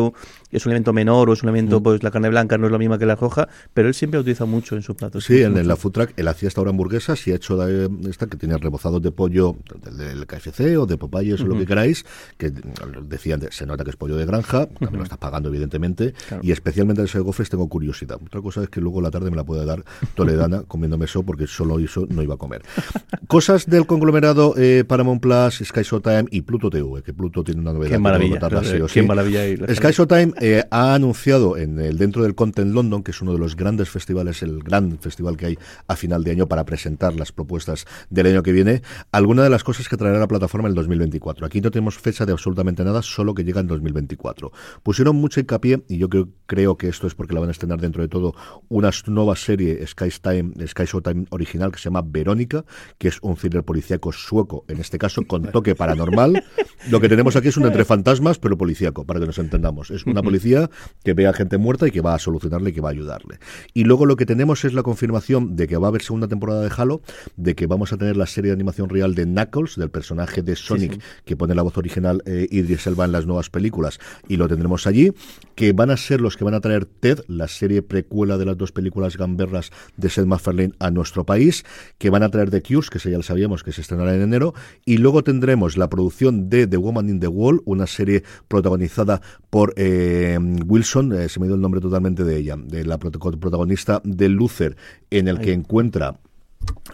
es 0.51 0.67
un 0.67 0.73
elemento 0.73 0.93
menor 0.93 1.31
o 1.31 1.33
es 1.33 1.43
un 1.43 1.49
elemento, 1.51 1.83
pues 1.83 2.03
la 2.03 2.11
carne 2.11 2.29
blanca 2.29 2.59
no 2.59 2.67
es 2.67 2.73
la 2.73 2.79
misma 2.79 2.99
que 2.99 3.07
la 3.07 3.17
roja, 3.17 3.49
pero 3.75 3.89
él 3.89 3.95
siempre 3.95 4.19
lo 4.19 4.23
utiliza 4.23 4.45
mucho 4.45 4.77
en 4.77 4.83
sus 4.83 4.97
platos. 4.97 5.25
Sí, 5.25 5.43
en, 5.43 5.57
en 5.57 5.69
la 5.69 5.77
food 5.77 5.93
truck, 5.93 6.11
él 6.17 6.29
hacía 6.29 6.49
esta 6.49 6.61
hora 6.61 6.71
hamburguesas 6.71 7.27
y 7.27 7.33
ha 7.33 7.37
hecho 7.37 7.57
la- 7.57 7.69
esta 8.09 8.27
que 8.27 8.37
tiene 8.37 8.57
rebozados 8.57 9.03
de 9.03 9.11
pollo 9.11 9.57
del, 9.85 9.97
del 9.97 10.27
KFC 10.27 10.77
o 10.79 10.87
de 10.87 10.97
Popeyes 10.97 11.41
o 11.41 11.47
lo 11.47 11.59
que 11.59 11.67
queráis, 11.67 12.05
que 12.37 12.51
mm, 12.51 13.09
decían, 13.09 13.41
se 13.51 13.67
nota 13.67 13.85
que 13.85 13.91
es 13.91 13.97
pollo 13.97 14.17
de 14.17 14.27
granja, 14.27 14.67
también 14.67 14.99
lo 14.99 15.03
estás 15.05 15.19
pagando 15.19 15.49
evidentemente, 15.49 16.15
y 16.43 16.53
especialmente 16.53 17.03
ese 17.03 17.18
gofres 17.21 17.51
tengo 17.51 17.69
curiosidad. 17.69 18.19
Otra 18.25 18.41
cosa 18.41 18.63
es 18.63 18.69
que 18.69 18.81
luego 18.81 19.01
la 19.01 19.11
tarde 19.11 19.31
me 19.31 19.37
la 19.37 19.45
puede 19.45 19.65
dar 19.65 19.85
Toledana 20.15 20.63
comiéndome 20.69 21.07
eso 21.07 21.23
porque 21.23 21.47
solo 21.47 21.79
eso 21.79 22.07
no 22.09 22.23
iba 22.23 22.35
a 22.35 22.39
comer. 22.39 22.63
Cosas 23.27 23.67
del 23.67 23.87
conglomerado 23.87 24.55
eh, 24.57 24.85
Paramount 24.87 25.21
Plus, 25.21 25.63
Sky 25.65 25.83
Showtime 25.83 26.27
y 26.31 26.43
Pluto 26.43 26.71
TV, 26.71 27.03
que 27.03 27.13
Pluto 27.13 27.45
tiene 27.45 27.61
una 27.61 27.73
novedad. 27.73 27.93
Qué 27.93 27.99
maravilla, 27.99 28.39
que 28.39 28.65
sí 28.65 29.03
qué 29.03 29.67
sí. 29.67 29.75
Sky 29.75 29.93
Showtime 29.93 30.33
eh, 30.41 30.65
ha 30.71 30.95
anunciado 30.95 31.57
en 31.57 31.79
el 31.81 31.99
dentro 31.99 32.23
del 32.23 32.35
Content 32.35 32.73
London, 32.73 33.03
que 33.03 33.11
es 33.11 33.21
uno 33.21 33.33
de 33.33 33.39
los 33.39 33.57
grandes 33.57 33.91
festivales, 33.91 34.43
el 34.43 34.63
gran 34.63 34.99
festival 34.99 35.37
que 35.37 35.47
hay 35.47 35.59
a 35.87 35.97
final 35.97 36.25
de 36.25 36.31
año 36.31 36.49
para 36.49 36.65
presentar 36.65 37.15
las 37.17 37.33
propuestas 37.33 37.87
del 38.11 38.27
año 38.27 38.43
que 38.43 38.53
viene, 38.53 38.83
alguna 39.13 39.43
de 39.43 39.51
las 39.51 39.65
cosas 39.65 39.89
que 39.89 39.97
traerá 39.97 40.19
la 40.19 40.29
plataforma 40.29 40.69
en 40.69 40.73
el 40.73 40.77
2024. 40.77 41.47
Aquí 41.47 41.61
no 41.61 41.71
tenemos 41.71 41.99
fecha 41.99 42.25
de 42.25 42.33
absolutamente 42.33 42.85
nada, 42.85 43.03
solo 43.03 43.35
que 43.35 43.45
llega 43.45 43.61
en 43.61 43.67
2024. 43.67 44.53
Pusieron 44.83 45.17
mucho 45.17 45.41
hincapié, 45.41 45.83
y 45.89 45.99
yo 45.99 46.09
creo, 46.09 46.29
creo 46.47 46.77
que 46.77 46.89
esto 46.89 47.07
es 47.09 47.15
porque 47.15 47.35
la 47.35 47.41
van 47.41 47.49
a 47.49 47.53
estrenar 47.53 47.81
dentro 47.81 48.03
de 48.03 48.09
todo, 48.09 48.35
una 48.69 48.91
nueva 49.07 49.37
serie 49.37 49.85
Sky, 49.87 50.09
Time, 50.23 50.67
Sky 50.67 50.85
Showtime 50.85 51.27
original 51.31 51.73
que 51.73 51.79
se 51.79 51.85
llama 51.85 52.03
Verónica, 52.05 52.65
que 52.99 53.09
es 53.09 53.19
un 53.23 53.37
thriller 53.37 53.65
policíaco 53.65 54.13
sueco, 54.13 54.65
en 54.69 54.79
este 54.79 54.99
caso 54.99 55.27
con 55.27 55.51
toque 55.51 55.75
paranormal. 55.75 56.45
Lo 56.91 57.01
que 57.01 57.09
tenemos 57.09 57.37
aquí 57.37 57.49
es 57.49 57.57
un 57.57 57.67
entre 57.67 57.85
fantasmas, 57.85 58.39
pero 58.39 58.57
policíaco, 58.57 59.05
para 59.05 59.21
que 59.21 59.27
nos 59.27 59.39
entendamos. 59.39 59.91
Es 59.91 60.07
una 60.07 60.23
policía 60.23 60.71
que 61.05 61.15
ve 61.15 61.27
a 61.27 61.33
gente 61.33 61.59
muerta 61.59 61.89
y 61.89 61.91
que 61.91 62.01
va 62.01 62.15
a 62.15 62.19
solucionarle 62.19 62.71
y 62.71 62.73
que 62.73 62.81
va 62.81 62.91
a 62.91 62.93
ayudarle. 62.93 63.39
Y 63.75 63.85
luego 63.85 64.07
lo 64.07 64.17
que 64.17 64.27
tenemos 64.27 64.65
es 64.65 64.73
la 64.73 64.83
confirmación 64.83 65.57
de 65.57 65.67
que 65.67 65.77
va 65.77 65.89
a 65.89 65.91
haber 65.91 66.03
segunda 66.03 66.29
temporada 66.29 66.63
de 66.63 66.71
Halo, 66.77 67.03
de 67.37 67.55
que 67.55 67.67
vamos 67.67 67.93
a 67.93 67.97
tener 67.97 68.17
la 68.17 68.27
serie 68.27 68.51
de 68.51 68.55
animación 68.55 68.89
real 68.89 69.15
de 69.15 69.25
Knuckles, 69.25 69.77
del 69.77 69.91
personaje 69.91 70.43
de 70.43 70.57
Sonic, 70.57 71.03
que 71.25 71.37
pone 71.37 71.55
la 71.55 71.63
voz 71.63 71.77
original 71.79 72.23
eh, 72.27 72.47
Idris 72.51 72.87
Elba 72.87 73.05
en 73.05 73.13
las 73.13 73.27
nuevas 73.27 73.51
películas, 73.51 73.99
y 74.29 74.37
lo 74.37 74.49
tendremos 74.49 74.87
allí, 74.87 75.13
que 75.55 75.73
van 75.73 75.91
a 75.91 75.97
ser 75.97 76.21
los 76.21 76.37
que 76.37 76.45
van 76.45 76.55
a 76.55 76.61
traer 76.61 76.87
Ted, 77.01 77.21
la 77.29 77.49
serie 77.49 77.83
precuela 77.83 78.39
de 78.39 78.47
las 78.47 78.57
dos 78.57 78.73
películas 78.73 79.17
gamberras 79.17 79.71
de 79.97 80.11
Seth 80.11 80.27
MacFarlane 80.27 80.73
a 80.79 80.91
nuestro 80.91 81.25
país, 81.25 81.65
que 81.99 82.11
van 82.11 82.23
a 82.23 82.29
traer 82.29 82.51
The 82.51 82.63
Cures, 82.63 82.91
que 82.91 82.99
ya 82.99 83.17
lo 83.17 83.23
sabíamos 83.23 83.63
que 83.63 83.73
se 83.73 83.81
estrenará 83.81 84.15
en 84.15 84.23
enero, 84.23 84.55
y 84.85 84.99
luego 84.99 85.23
tendremos 85.23 85.77
la 85.77 85.89
producción 85.89 86.49
de 86.49 86.67
The 86.67 86.77
Woman 86.77 87.09
in 87.09 87.21
the 87.21 87.29
Wall, 87.29 87.63
una 87.65 87.87
serie 87.87 88.23
protagonizada 88.49 89.21
por 89.51 89.75
eh, 89.77 90.39
Wilson, 90.67 91.13
eh, 91.13 91.29
se 91.29 91.41
me 91.41 91.47
dio 91.47 91.55
el 91.55 91.61
nombre 91.61 91.81
totalmente 91.81 92.25
de 92.25 92.37
ella, 92.37 92.57
de 92.57 92.85
la 92.85 92.99
protagonista 92.99 94.01
de 94.05 94.29
Luther, 94.29 94.77
en 95.11 95.29
el 95.29 95.41
que 95.41 95.53
encuentra 95.53 96.19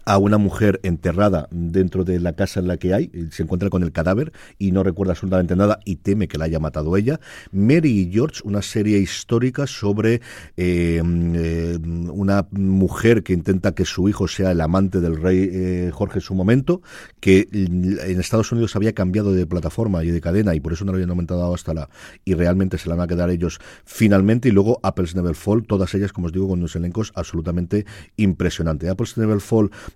a 0.04 0.18
una 0.18 0.38
mujer 0.38 0.80
enterrada 0.82 1.48
dentro 1.50 2.04
de 2.04 2.20
la 2.20 2.34
casa 2.34 2.60
en 2.60 2.68
la 2.68 2.76
que 2.76 2.94
hay, 2.94 3.10
se 3.30 3.42
encuentra 3.42 3.70
con 3.70 3.82
el 3.82 3.92
cadáver 3.92 4.32
y 4.58 4.72
no 4.72 4.82
recuerda 4.82 5.12
absolutamente 5.12 5.56
nada 5.56 5.80
y 5.84 5.96
teme 5.96 6.28
que 6.28 6.38
la 6.38 6.44
haya 6.44 6.58
matado 6.58 6.96
ella. 6.96 7.20
Mary 7.52 8.00
y 8.00 8.12
George, 8.12 8.42
una 8.44 8.62
serie 8.62 8.98
histórica 8.98 9.66
sobre 9.66 10.20
eh, 10.56 11.00
eh, 11.02 11.78
una 11.82 12.46
mujer 12.50 13.22
que 13.22 13.32
intenta 13.32 13.74
que 13.74 13.84
su 13.84 14.08
hijo 14.08 14.28
sea 14.28 14.50
el 14.50 14.60
amante 14.60 15.00
del 15.00 15.20
rey 15.20 15.48
eh, 15.50 15.90
Jorge 15.92 16.18
en 16.18 16.22
su 16.22 16.34
momento, 16.34 16.82
que 17.20 17.48
en 17.52 18.20
Estados 18.20 18.52
Unidos 18.52 18.76
había 18.76 18.92
cambiado 18.92 19.32
de 19.32 19.46
plataforma 19.46 20.04
y 20.04 20.10
de 20.10 20.20
cadena 20.20 20.54
y 20.54 20.60
por 20.60 20.72
eso 20.72 20.84
no 20.84 20.92
lo 20.92 20.96
habían 20.96 21.10
aumentado 21.10 21.54
hasta 21.54 21.74
la... 21.74 21.88
y 22.24 22.34
realmente 22.34 22.78
se 22.78 22.88
la 22.88 22.96
van 22.96 23.04
a 23.04 23.08
quedar 23.08 23.30
ellos 23.30 23.58
finalmente 23.84 24.48
y 24.48 24.52
luego 24.52 24.80
Apple's 24.82 25.14
Never 25.14 25.34
Fall, 25.34 25.66
todas 25.66 25.94
ellas, 25.94 26.12
como 26.12 26.26
os 26.26 26.32
digo, 26.32 26.48
con 26.48 26.58
unos 26.58 26.76
elencos 26.76 27.12
absolutamente 27.14 27.86
impresionantes. 28.16 28.90
Apple's 28.90 29.16
Never 29.16 29.40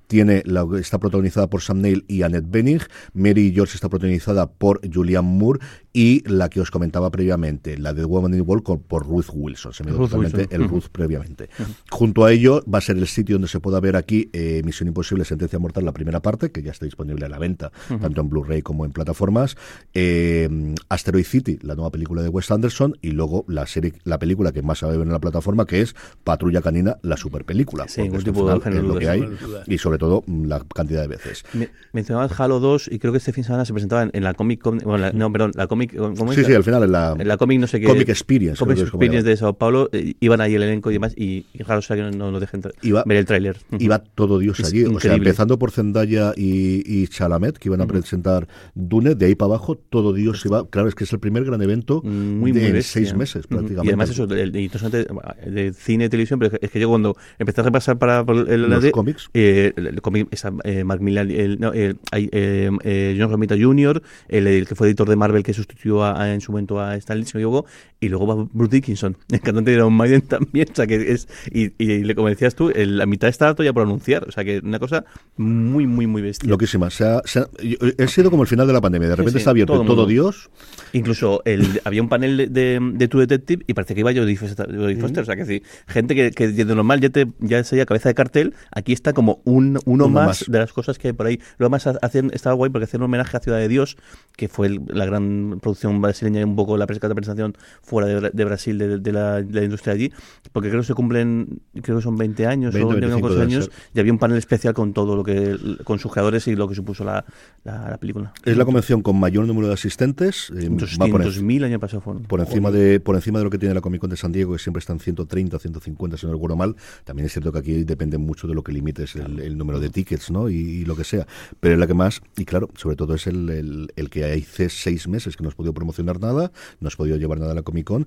Tiene 0.07 0.43
está 0.79 0.99
protagonizada 0.99 1.49
por 1.49 1.63
Sam 1.63 1.81
Neill 1.81 2.05
y 2.09 2.23
Annette 2.23 2.51
Bening. 2.51 2.81
Mary 3.15 3.53
George 3.55 3.75
está 3.75 3.89
protagonizada 3.89 4.51
por 4.51 4.81
Julianne 4.93 5.29
Moore 5.29 5.61
y 5.99 6.23
la 6.29 6.49
que 6.49 6.61
os 6.61 6.71
comentaba 6.71 7.11
previamente, 7.11 7.77
la 7.77 7.93
de 7.93 8.05
Woman 8.05 8.33
in 8.33 8.39
the 8.39 8.43
World 8.43 8.83
por 8.87 9.05
Ruth 9.05 9.31
Wilson. 9.33 9.73
Se 9.73 9.83
me 9.83 9.91
dio 9.91 9.99
totalmente 9.99 10.47
el 10.55 10.69
Ruth 10.69 10.85
previamente. 10.93 11.51
Junto 11.91 12.25
a 12.25 12.31
ello 12.31 12.63
va 12.73 12.79
a 12.79 12.81
ser 12.81 12.99
el 12.99 13.09
sitio 13.09 13.35
donde 13.35 13.49
se 13.49 13.59
pueda 13.59 13.81
ver 13.81 13.97
aquí 13.97 14.31
eh, 14.33 14.63
Misión 14.65 14.87
Imposible, 14.87 15.25
Sentencia 15.25 15.59
Mortal, 15.59 15.85
la 15.85 15.91
primera 15.91 16.23
parte, 16.23 16.53
que 16.53 16.63
ya 16.63 16.71
está 16.71 16.85
disponible 16.85 17.27
a 17.27 17.29
la 17.29 17.41
venta, 17.41 17.73
tanto 17.89 18.21
en 18.21 18.29
Blu-ray 18.29 18.63
como 18.63 18.85
en 18.85 18.93
plataformas. 18.93 19.57
Eh, 19.93 20.49
Asteroid 20.89 21.25
City, 21.25 21.59
la 21.63 21.75
nueva 21.75 21.91
película 21.91 22.23
de 22.23 22.29
Wes 22.29 22.49
Anderson, 22.53 22.97
y 23.03 23.11
luego 23.11 23.45
la 23.49 23.67
serie, 23.67 23.93
la 24.05 24.21
película 24.21 24.53
que 24.53 24.63
más 24.63 24.79
se 24.79 24.87
va 24.87 24.93
a 24.93 24.97
ver 24.97 25.05
en 25.05 25.13
la 25.13 25.19
plataforma, 25.19 25.67
que 25.67 25.81
es 25.81 25.97
Patrulla 26.23 26.63
Canina, 26.63 26.99
la 27.03 27.17
super 27.17 27.45
película. 27.45 27.89
Sí, 27.89 28.09
tipo 28.23 28.49
de 28.49 28.57
es 28.57 28.85
lo 28.85 29.01
que 29.01 29.09
hay, 29.09 29.29
y 29.67 29.79
sobre 29.79 29.99
todo 29.99 30.23
la 30.29 30.61
cantidad 30.61 31.01
de 31.01 31.09
veces. 31.09 31.43
Me, 31.55 31.71
mencionabas 31.93 32.39
Halo 32.39 32.61
2 32.61 32.89
y 32.93 33.01
creo 33.01 33.13
que 33.13 33.19
este 33.19 33.33
fin 33.33 33.43
de 33.43 33.47
semana 33.47 33.65
se 33.65 33.73
presentaba 33.73 34.09
en, 34.13 34.23
la 34.23 34.35
Comic 34.35 34.61
Con, 34.61 34.79
bueno, 34.79 35.11
no, 35.13 35.33
perdón, 35.33 35.51
la 35.57 35.67
Comic 35.67 35.88
sí, 35.91 36.45
sí, 36.45 36.55
al 36.55 36.65
final 36.65 36.83
en 36.85 36.93
la, 36.93 37.17
en 37.19 37.29
la 37.29 37.37
Comic 37.37 37.61
no 37.61 37.67
sé 37.67 37.81
qué. 37.81 37.87
Comic 37.87 38.09
Experience. 38.09 38.59
Comic 38.59 38.79
Experience 38.79 39.29
de 39.29 39.37
Sao 39.37 39.55
Paulo, 39.55 39.89
eh, 39.93 40.15
iban 40.21 40.41
ahí 40.41 40.55
el 40.55 40.63
elenco 40.63 40.91
y 40.91 40.95
demás, 40.95 41.15
y, 41.17 41.47
y 41.53 41.63
raro 41.63 41.83
sea 41.83 41.97
que 41.97 42.03
no, 42.03 42.31
nos 42.31 42.41
dejen 42.41 42.63
ver 42.63 43.17
el 43.17 43.25
tráiler. 43.25 43.59
Iba 43.79 43.99
todo 43.99 44.39
Dios 44.39 44.61
allí, 44.61 44.85
o 44.85 45.01
sea, 45.01 45.15
empezando 45.15 45.59
por 45.59 45.71
Zendaya 45.71 46.33
y, 46.37 46.83
y 46.85 47.07
Chalamet, 47.09 47.59
que 47.59 47.69
iban 47.69 47.81
a 47.81 47.87
presentar 47.87 48.49
Dune, 48.75 49.15
de 49.15 49.27
ahí 49.27 49.35
para 49.35 49.55
abajo, 49.55 49.77
todo 49.77 50.13
Dios 50.13 50.45
iba, 50.45 50.69
claro, 50.69 50.89
es 50.89 50.95
que 50.95 51.05
es 51.05 51.13
el 51.13 51.21
primer 51.21 51.45
gran 51.45 51.61
evento 51.63 52.03
muy, 52.03 52.53
de 52.53 52.73
muy 52.73 52.83
seis 52.83 53.15
meses 53.15 53.47
prácticamente. 53.47 53.87
Y 53.87 53.89
además 53.89 54.11
eso, 54.11 54.25
el, 54.25 54.55
interesante 54.57 55.07
de 55.47 55.73
cine 55.73 56.07
y 56.07 56.09
televisión, 56.09 56.39
pero 56.39 56.57
es 56.61 56.71
que 56.71 56.81
yo 56.81 56.89
cuando 56.89 57.17
empecé 57.39 57.61
a 57.61 57.65
repasar 57.65 57.99
para 57.99 58.21
el, 58.21 58.63
los 58.63 58.85
cómics, 58.91 59.31
eh, 59.35 59.73
el, 59.77 60.01
cómic, 60.03 60.29
esa, 60.31 60.53
eh, 60.65 60.85
el, 60.85 61.61
no, 61.61 61.73
eh, 61.75 61.95
eh, 62.13 63.17
John 63.19 63.31
Romita 63.31 63.57
Jr., 63.59 64.03
el, 64.29 64.67
que 64.67 64.75
fue 64.75 64.89
editor 64.89 65.09
de 65.09 65.17
Marvel 65.17 65.43
que 65.43 65.53
sustituyó 65.69 66.05
a, 66.05 66.33
en 66.33 66.41
su 66.41 66.53
momento 66.53 66.81
a 66.81 66.97
Stanley, 66.97 67.25
si 67.25 67.39
no 67.39 67.65
y 68.01 68.09
luego 68.09 68.27
va 68.27 68.49
Bruce 68.53 68.77
Dickinson, 68.77 69.17
el 69.31 69.41
cantante 69.41 69.71
de 69.71 69.77
Iron 69.77 69.93
Maiden 69.93 70.23
también, 70.23 70.69
o 70.71 70.75
sea 70.75 70.87
que 70.87 71.13
es, 71.13 71.29
y, 71.51 71.73
y 71.79 72.15
como 72.15 72.29
decías 72.29 72.55
tú, 72.55 72.71
la 72.75 73.07
mitad 73.07 73.29
está 73.29 73.55
ya 73.59 73.73
por 73.73 73.83
anunciar, 73.83 74.29
o 74.29 74.33
sea 74.33 74.45
que 74.45 74.61
una 74.63 74.79
cosa 74.79 75.05
muy, 75.37 75.87
muy, 75.87 76.07
muy 76.07 76.23
bestia. 76.23 76.49
Loquísima, 76.49 76.87
o 76.87 76.91
sea, 76.91 77.17
ha 77.19 78.07
sido 78.07 78.31
como 78.31 78.43
el 78.43 78.49
final 78.49 78.67
de 78.67 78.73
la 78.73 78.81
pandemia, 78.81 79.09
de 79.09 79.17
repente 79.17 79.39
está 79.39 79.51
abierto 79.51 79.85
todo, 79.85 80.07
Dios. 80.07 80.51
Incluso 80.93 81.43
el, 81.45 81.81
había 81.85 82.03
un 82.03 82.09
panel 82.09 82.53
de, 82.53 82.79
de, 82.81 83.09
True 83.09 83.27
Detective 83.27 83.65
y 83.67 83.75
parece 83.75 83.95
que 83.95 84.01
iba 84.01 84.13
Jodie 84.13 84.37
Foster, 84.37 85.23
o 85.23 85.25
sea 85.25 85.37
que 85.37 85.45
sí, 85.45 85.63
gente 85.87 86.15
que, 86.15 86.31
que 86.31 86.49
de 86.49 86.65
normal 86.65 87.01
ya, 87.01 87.11
te, 87.11 87.27
ya 87.41 87.63
sería 87.65 87.85
cabeza 87.85 88.09
de 88.09 88.15
cartel, 88.15 88.55
aquí 88.71 88.93
está 88.93 89.13
como 89.13 89.41
un, 89.45 89.79
uno, 89.85 90.09
más, 90.09 90.45
de 90.47 90.59
las 90.59 90.73
cosas 90.73 90.99
que 90.99 91.09
hay 91.09 91.13
por 91.13 91.27
ahí. 91.27 91.41
Lo 91.59 91.69
más 91.71 91.87
hacen, 91.87 92.31
estaba 92.33 92.55
guay 92.55 92.71
porque 92.71 92.85
hacían 92.85 93.03
un 93.03 93.07
homenaje 93.07 93.37
a 93.37 93.41
Ciudad 93.41 93.59
de 93.59 93.69
Dios, 93.69 93.97
que 94.37 94.49
fue 94.49 94.79
la 94.87 95.05
gran 95.05 95.58
producción 95.61 96.01
brasileña 96.01 96.41
y 96.41 96.45
un 96.45 96.57
poco 96.57 96.77
la 96.77 96.87
presentación 96.87 97.57
fuera 97.83 98.31
de, 98.31 98.45
Brasil 98.45 98.79
de, 98.79 99.13
la, 99.13 99.41
industria 99.41 99.95
allí, 99.95 100.13
porque 100.53 100.69
creo 100.69 100.81
que 100.83 100.87
se 100.87 100.95
cumplen, 100.95 101.61
creo 101.83 101.99
que 101.99 102.03
son 102.03 102.17
20 102.17 102.47
años 102.47 102.75
o 102.75 102.89
25 102.89 103.29
años, 103.41 103.71
y 103.95 104.01
había 104.01 104.13
un 104.13 104.19
panel 104.19 104.39
especial 104.39 104.75
con 104.75 104.93
todo 104.93 105.17
lo 105.17 105.25
que, 105.25 105.57
con 105.85 105.99
sus 105.99 106.13
creadores 106.13 106.47
y 106.49 106.57
lo 106.57 106.69
que 106.69 106.75
supuso 106.75 107.05
la, 107.05 107.25
la, 107.65 107.97
película. 107.99 108.33
Es 108.45 108.57
la 108.57 108.65
convención 108.65 109.03
con 109.03 109.19
mayor 109.19 109.47
número 109.47 109.69
de 109.69 109.75
asistentes. 109.75 110.51
Eh, 110.51 110.69
200.000 110.71 111.65
años 111.65 111.81
pasado 111.81 112.01
fueron. 112.01 112.23
Por 112.25 112.41
encima, 112.41 112.71
de, 112.71 113.01
por 113.01 113.17
encima 113.17 113.39
de 113.39 113.45
lo 113.45 113.51
que 113.51 113.59
tiene 113.59 113.75
la 113.75 113.81
Comic 113.81 114.01
Con 114.01 114.11
de 114.11 114.17
San 114.17 114.33
Diego, 114.33 114.53
que 114.53 114.59
siempre 114.59 114.81
están 114.81 115.01
130, 115.01 115.59
150, 115.59 116.17
si 116.17 116.27
no 116.27 116.33
recuerdo 116.33 116.57
mal. 116.57 116.77
También 117.05 117.27
es 117.27 117.33
cierto 117.33 117.53
que 117.53 117.59
aquí 117.59 117.85
depende 117.85 118.19
mucho 118.19 118.47
de 118.47 118.55
lo 118.55 118.63
que 118.63 118.73
limites 118.73 119.17
el, 119.17 119.57
número 119.59 119.81
de 119.81 119.91
tickets, 119.91 120.31
¿no? 120.31 120.49
Y, 120.49 120.85
lo 120.85 120.97
que 120.97 121.05
sea. 121.05 121.27
Pero 121.61 121.75
es 121.75 121.81
la 121.81 121.87
que 121.87 121.95
más, 121.95 122.23
y 122.37 122.45
claro, 122.45 122.71
sobre 122.77 122.97
todo 122.97 123.15
es 123.15 123.27
el, 123.27 123.91
el, 123.95 124.11
que 124.11 124.25
hace 124.25 124.69
seis 124.69 125.09
meses 125.09 125.37
que 125.37 125.43
no 125.43 125.48
has 125.49 125.55
podido 125.55 125.75
promocionar 125.75 126.21
nada, 126.21 126.53
no 126.81 126.89
has 126.89 126.97
podido 126.97 127.17
llevar 127.17 127.39
nada 127.39 127.53
a 127.53 127.55
la 127.55 127.63
Comic 127.63 127.87
Con 127.87 128.07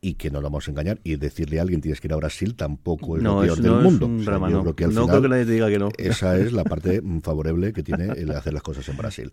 y 0.00 0.14
que 0.14 0.30
no 0.30 0.40
lo 0.40 0.48
vamos 0.48 0.66
a 0.66 0.70
engañar 0.70 1.00
y 1.04 1.16
decirle 1.16 1.58
a 1.58 1.62
alguien 1.62 1.80
tienes 1.80 2.00
que 2.00 2.08
ir 2.08 2.12
a 2.12 2.16
Brasil 2.16 2.54
tampoco 2.54 3.16
es 3.16 3.22
lo 3.22 3.40
peor 3.40 3.58
del 3.60 3.72
mundo. 3.72 4.08
no. 4.08 4.62
creo 4.62 4.74
que, 4.74 5.28
nadie 5.28 5.44
te 5.44 5.52
diga 5.52 5.68
que 5.68 5.78
no. 5.78 5.90
Esa 5.98 6.38
es 6.38 6.52
la 6.52 6.64
parte 6.64 7.02
favorable 7.22 7.72
que 7.72 7.82
tiene 7.82 8.12
el 8.16 8.30
hacer 8.32 8.52
las 8.52 8.62
cosas 8.62 8.88
en 8.88 8.96
Brasil. 8.96 9.30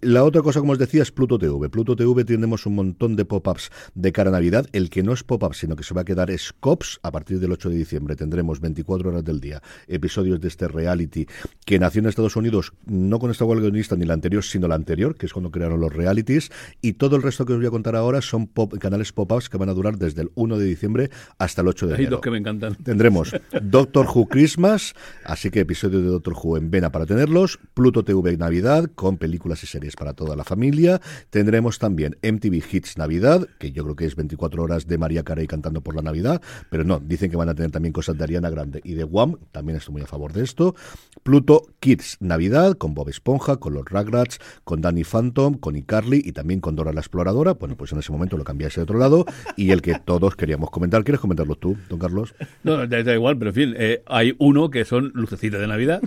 La 0.00 0.24
otra 0.24 0.42
cosa, 0.42 0.60
como 0.60 0.72
os 0.72 0.78
decía, 0.78 1.02
es 1.02 1.10
Pluto 1.10 1.38
TV. 1.38 1.68
Pluto 1.68 1.96
TV 1.96 2.24
tenemos 2.24 2.66
un 2.66 2.76
montón 2.76 3.16
de 3.16 3.24
pop-ups 3.24 3.70
de 3.94 4.12
cara 4.12 4.30
a 4.30 4.32
Navidad. 4.32 4.66
El 4.72 4.90
que 4.90 5.02
no 5.02 5.12
es 5.12 5.22
pop-up, 5.22 5.54
sino 5.54 5.76
que 5.76 5.84
se 5.84 5.94
va 5.94 6.02
a 6.02 6.04
quedar 6.04 6.30
es 6.30 6.52
COPS. 6.52 7.00
A 7.02 7.10
partir 7.10 7.40
del 7.40 7.52
8 7.52 7.70
de 7.70 7.76
diciembre 7.76 8.16
tendremos 8.16 8.60
24 8.60 9.10
horas 9.10 9.24
del 9.24 9.40
día 9.40 9.62
episodios 9.88 10.40
de 10.40 10.48
este 10.48 10.68
reality 10.68 11.26
que 11.64 11.78
nació 11.78 12.00
en 12.00 12.06
Estados 12.06 12.36
Unidos, 12.36 12.72
no 12.86 13.18
con 13.18 13.30
esta 13.30 13.44
huelga 13.44 13.64
ni 13.70 14.04
la 14.04 14.14
anterior, 14.14 14.44
sino 14.44 14.68
la 14.68 14.74
anterior, 14.74 15.16
que 15.16 15.26
es 15.26 15.32
cuando 15.32 15.50
crearon 15.50 15.80
los 15.80 15.92
realities. 15.92 16.50
Y 16.80 16.94
todo 16.94 17.16
el 17.16 17.22
resto 17.22 17.44
que 17.44 17.52
os 17.52 17.58
voy 17.58 17.66
a 17.66 17.70
contar 17.70 17.96
ahora 17.96 18.20
son 18.20 18.46
pop, 18.46 18.74
canales 18.78 19.12
pop-ups 19.12 19.48
que 19.48 19.56
van 19.56 19.68
a 19.68 19.74
durar 19.74 19.96
desde 20.04 20.22
el 20.22 20.30
1 20.34 20.58
de 20.58 20.64
diciembre 20.64 21.10
hasta 21.38 21.62
el 21.62 21.68
8 21.68 21.86
de 21.86 21.94
enero. 21.94 22.08
Hay 22.08 22.10
dos 22.10 22.20
que 22.20 22.30
me 22.30 22.38
encantan. 22.38 22.74
Tendremos 22.84 23.34
Doctor 23.62 24.06
Who 24.06 24.26
Christmas, 24.26 24.94
así 25.24 25.50
que 25.50 25.60
episodios 25.60 26.02
de 26.02 26.08
Doctor 26.08 26.34
Who 26.40 26.56
en 26.56 26.70
vena 26.70 26.90
para 26.90 27.06
tenerlos, 27.06 27.58
Pluto 27.74 28.04
TV 28.04 28.36
Navidad, 28.36 28.90
con 28.94 29.16
películas 29.16 29.62
y 29.64 29.66
series 29.66 29.96
para 29.96 30.14
toda 30.14 30.36
la 30.36 30.44
familia. 30.44 31.00
Tendremos 31.30 31.78
también 31.78 32.16
MTV 32.22 32.62
Hits 32.70 32.98
Navidad, 32.98 33.46
que 33.58 33.72
yo 33.72 33.84
creo 33.84 33.96
que 33.96 34.06
es 34.06 34.16
24 34.16 34.62
horas 34.62 34.86
de 34.86 34.98
María 34.98 35.22
Carey 35.22 35.46
cantando 35.46 35.80
por 35.80 35.94
la 35.94 36.02
Navidad, 36.02 36.40
pero 36.70 36.84
no, 36.84 37.00
dicen 37.00 37.30
que 37.30 37.36
van 37.36 37.48
a 37.48 37.54
tener 37.54 37.70
también 37.70 37.92
cosas 37.92 38.16
de 38.16 38.24
Ariana 38.24 38.50
Grande 38.50 38.80
y 38.84 38.94
de 38.94 39.04
Wham, 39.04 39.36
también 39.52 39.78
estoy 39.78 39.94
muy 39.94 40.02
a 40.02 40.06
favor 40.06 40.32
de 40.32 40.42
esto. 40.42 40.74
Pluto 41.22 41.62
Kids 41.80 42.18
Navidad, 42.20 42.74
con 42.76 42.94
Bob 42.94 43.08
Esponja, 43.08 43.56
con 43.56 43.74
los 43.74 43.84
Rugrats, 43.84 44.38
con 44.64 44.80
Danny 44.80 45.04
Phantom, 45.04 45.54
con 45.54 45.76
iCarly 45.76 46.22
y 46.24 46.32
también 46.32 46.60
con 46.60 46.76
Dora 46.76 46.92
la 46.92 47.00
Exploradora. 47.00 47.54
Bueno, 47.54 47.76
pues 47.76 47.92
en 47.92 47.98
ese 47.98 48.12
momento 48.12 48.36
lo 48.36 48.44
cambiáis 48.44 48.74
de 48.74 48.82
otro 48.82 48.98
lado 48.98 49.24
y 49.56 49.70
el 49.70 49.82
que 49.82 49.93
todos 50.04 50.36
queríamos 50.36 50.70
comentar. 50.70 51.04
¿Quieres 51.04 51.20
comentarlo 51.20 51.56
tú, 51.56 51.76
don 51.88 51.98
Carlos? 51.98 52.34
No, 52.62 52.86
da, 52.86 53.14
igual, 53.14 53.36
pero 53.38 53.50
en 53.50 53.54
fin, 53.54 53.74
eh, 53.76 54.02
hay 54.06 54.34
uno 54.38 54.70
que 54.70 54.84
son 54.84 55.12
lucecitas 55.14 55.60
de 55.60 55.66
Navidad, 55.66 56.02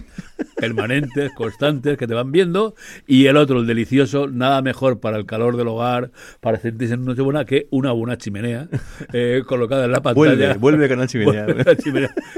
permanentes, 0.58 1.32
constantes, 1.34 1.98
que 1.98 2.08
te 2.08 2.14
van 2.14 2.32
viendo, 2.32 2.76
y 3.06 3.28
el 3.28 3.38
otro, 3.38 3.60
el 3.60 3.68
delicioso, 3.68 4.28
nada 4.28 4.62
mejor 4.62 5.00
para 5.00 5.18
el 5.18 5.26
calor 5.26 5.58
del 5.58 5.68
hogar, 5.68 6.12
para 6.42 6.60
sentirse 6.60 6.96
en 6.96 7.06
buena 7.06 7.46
que 7.46 7.68
una 7.72 7.92
buena 7.92 8.18
chimenea 8.18 8.68
eh, 9.14 9.44
colocada 9.46 9.86
en 9.86 9.92
la 9.92 10.02
pantalla. 10.02 10.36
Vuelve, 10.36 10.54
vuelve 10.56 10.90
Canal 10.90 11.08
Chimenea. 11.08 11.46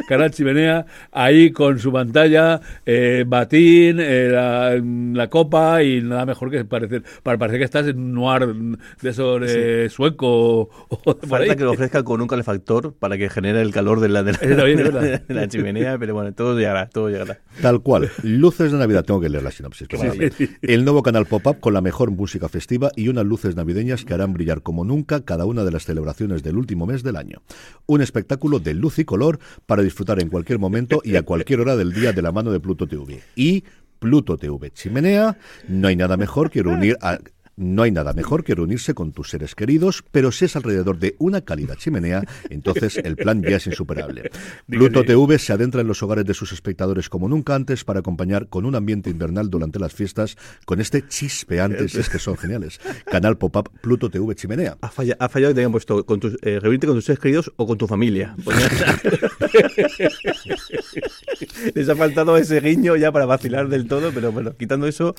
canal 0.08 0.32
chimenea. 0.32 0.86
ahí 1.12 1.52
con 1.52 1.80
su 1.80 1.92
pantalla, 1.92 2.62
eh, 2.86 3.24
batín, 3.28 3.98
la, 3.98 5.28
copa 5.30 5.84
y 5.84 6.02
nada 6.02 6.26
mejor 6.26 6.50
que 6.50 6.66
parecer, 6.66 7.04
para 7.24 7.38
parecer 7.38 7.60
que 7.60 7.66
estás 7.66 7.88
en 7.88 8.00
un 8.00 8.14
noir 8.14 8.48
de 9.02 9.10
esos 9.10 9.92
sueco 9.92 10.70
o, 10.90 11.20
que 11.20 11.64
lo 11.64 11.72
ofrezca 11.72 12.04
con 12.04 12.22
un 12.22 12.28
calefactor 12.28 12.94
para 12.94 13.18
que 13.18 13.30
genere 13.30 13.62
el 13.62 13.72
calor 13.72 14.00
de 14.00 14.10
la, 14.10 14.24
de 14.24 15.22
la, 15.28 15.48
chimenea, 15.48 15.98
pero 15.98 16.14
bueno, 16.14 16.34
todo 16.34 16.58
llegará, 16.58 16.88
todo 16.88 17.10
llegará. 17.10 17.40
Tal 17.62 17.82
cual. 17.82 18.09
Luces 18.24 18.72
de 18.72 18.78
Navidad, 18.78 19.06
tengo 19.06 19.20
que 19.22 19.30
leer 19.30 19.44
la 19.44 19.52
sinopsis. 19.52 19.88
El 20.62 20.84
nuevo 20.84 21.04
canal 21.04 21.26
Pop-Up 21.26 21.60
con 21.60 21.74
la 21.74 21.82
mejor 21.82 22.12
música 22.12 22.50
festiva 22.50 22.92
y 22.96 23.08
unas 23.08 23.26
luces 23.26 23.56
navideñas 23.56 24.06
que 24.06 24.14
harán 24.14 24.34
brillar 24.34 24.62
como 24.62 24.84
nunca 24.84 25.22
cada 25.22 25.46
una 25.46 25.64
de 25.64 25.72
las 25.72 25.86
celebraciones 25.86 26.44
del 26.44 26.58
último 26.58 26.86
mes 26.86 27.04
del 27.04 27.16
año. 27.16 27.42
Un 27.86 28.02
espectáculo 28.02 28.60
de 28.60 28.74
luz 28.74 29.00
y 29.00 29.06
color 29.06 29.40
para 29.66 29.84
disfrutar 29.84 30.22
en 30.22 30.30
cualquier 30.30 30.60
momento 30.60 31.02
y 31.04 31.16
a 31.16 31.24
cualquier 31.24 31.62
hora 31.62 31.76
del 31.76 31.94
día 31.94 32.14
de 32.14 32.22
la 32.22 32.32
mano 32.32 32.52
de 32.52 32.60
Pluto 32.60 32.88
TV. 32.88 33.22
Y 33.36 33.64
Pluto 34.00 34.38
TV 34.38 34.72
Chimenea, 34.72 35.38
no 35.68 35.88
hay 35.88 35.96
nada 35.96 36.18
mejor 36.18 36.50
que 36.50 36.64
reunir 36.64 36.98
a 37.02 37.20
No 37.60 37.84
hay 37.84 37.92
nada 37.92 38.14
mejor 38.14 38.46
que 38.46 38.56
reunirse 38.56 38.94
con 38.94 39.12
tus 39.12 39.32
seres 39.32 39.54
queridos, 39.54 40.02
pero 40.12 40.32
si 40.32 40.46
es 40.46 40.56
alrededor 40.56 40.98
de 40.98 41.18
una 41.20 41.42
cálida 41.42 41.76
chimenea, 41.76 42.24
entonces 42.50 42.96
el 42.96 43.18
plan 43.18 43.44
ya 43.44 43.58
es 43.58 43.68
insuperable. 43.68 44.32
Pluto 44.66 45.04
TV 45.04 45.38
se 45.40 45.52
adentra 45.52 45.82
en 45.82 45.88
los 45.88 46.02
hogares 46.02 46.24
de 46.24 46.34
sus 46.34 46.54
espectadores 46.54 47.10
como 47.10 47.28
nunca 47.28 47.56
antes 47.56 47.84
para 47.84 48.00
acompañar 48.00 48.48
con 48.48 48.64
un 48.64 48.76
ambiente 48.76 49.10
invernal 49.10 49.50
durante 49.50 49.78
las 49.78 49.94
fiestas 49.94 50.38
con 50.64 50.80
este 50.80 51.06
chispeante, 51.06 51.90
si 51.90 52.00
es 52.00 52.08
que 52.08 52.18
son 52.18 52.38
geniales. 52.38 52.80
Canal 53.04 53.38
Pop-Up 53.38 53.70
Pluto 53.82 54.10
TV 54.10 54.36
Chimenea. 54.36 54.78
Ha 54.80 54.90
fallado, 54.90 55.22
ha 55.22 55.28
fallado 55.28 55.52
que 55.52 55.56
te 55.56 55.60
hayan 55.60 55.74
puesto 55.74 56.06
con 56.06 56.22
tus, 56.22 56.38
eh, 56.44 56.62
reunirte 56.62 56.88
con 56.88 56.96
tus 56.96 57.04
seres 57.04 57.20
queridos 57.20 57.52
o 57.58 57.68
con 57.68 57.78
tu 57.78 57.88
familia. 57.88 58.38
Les 61.76 61.90
ha 61.90 61.96
faltado 61.98 62.38
ese 62.38 62.62
guiño 62.62 62.96
ya 62.96 63.12
para 63.12 63.26
vacilar 63.26 63.68
del 63.68 63.90
todo, 63.90 64.14
pero 64.14 64.32
bueno, 64.32 64.56
quitando 64.56 64.88
eso, 64.88 65.14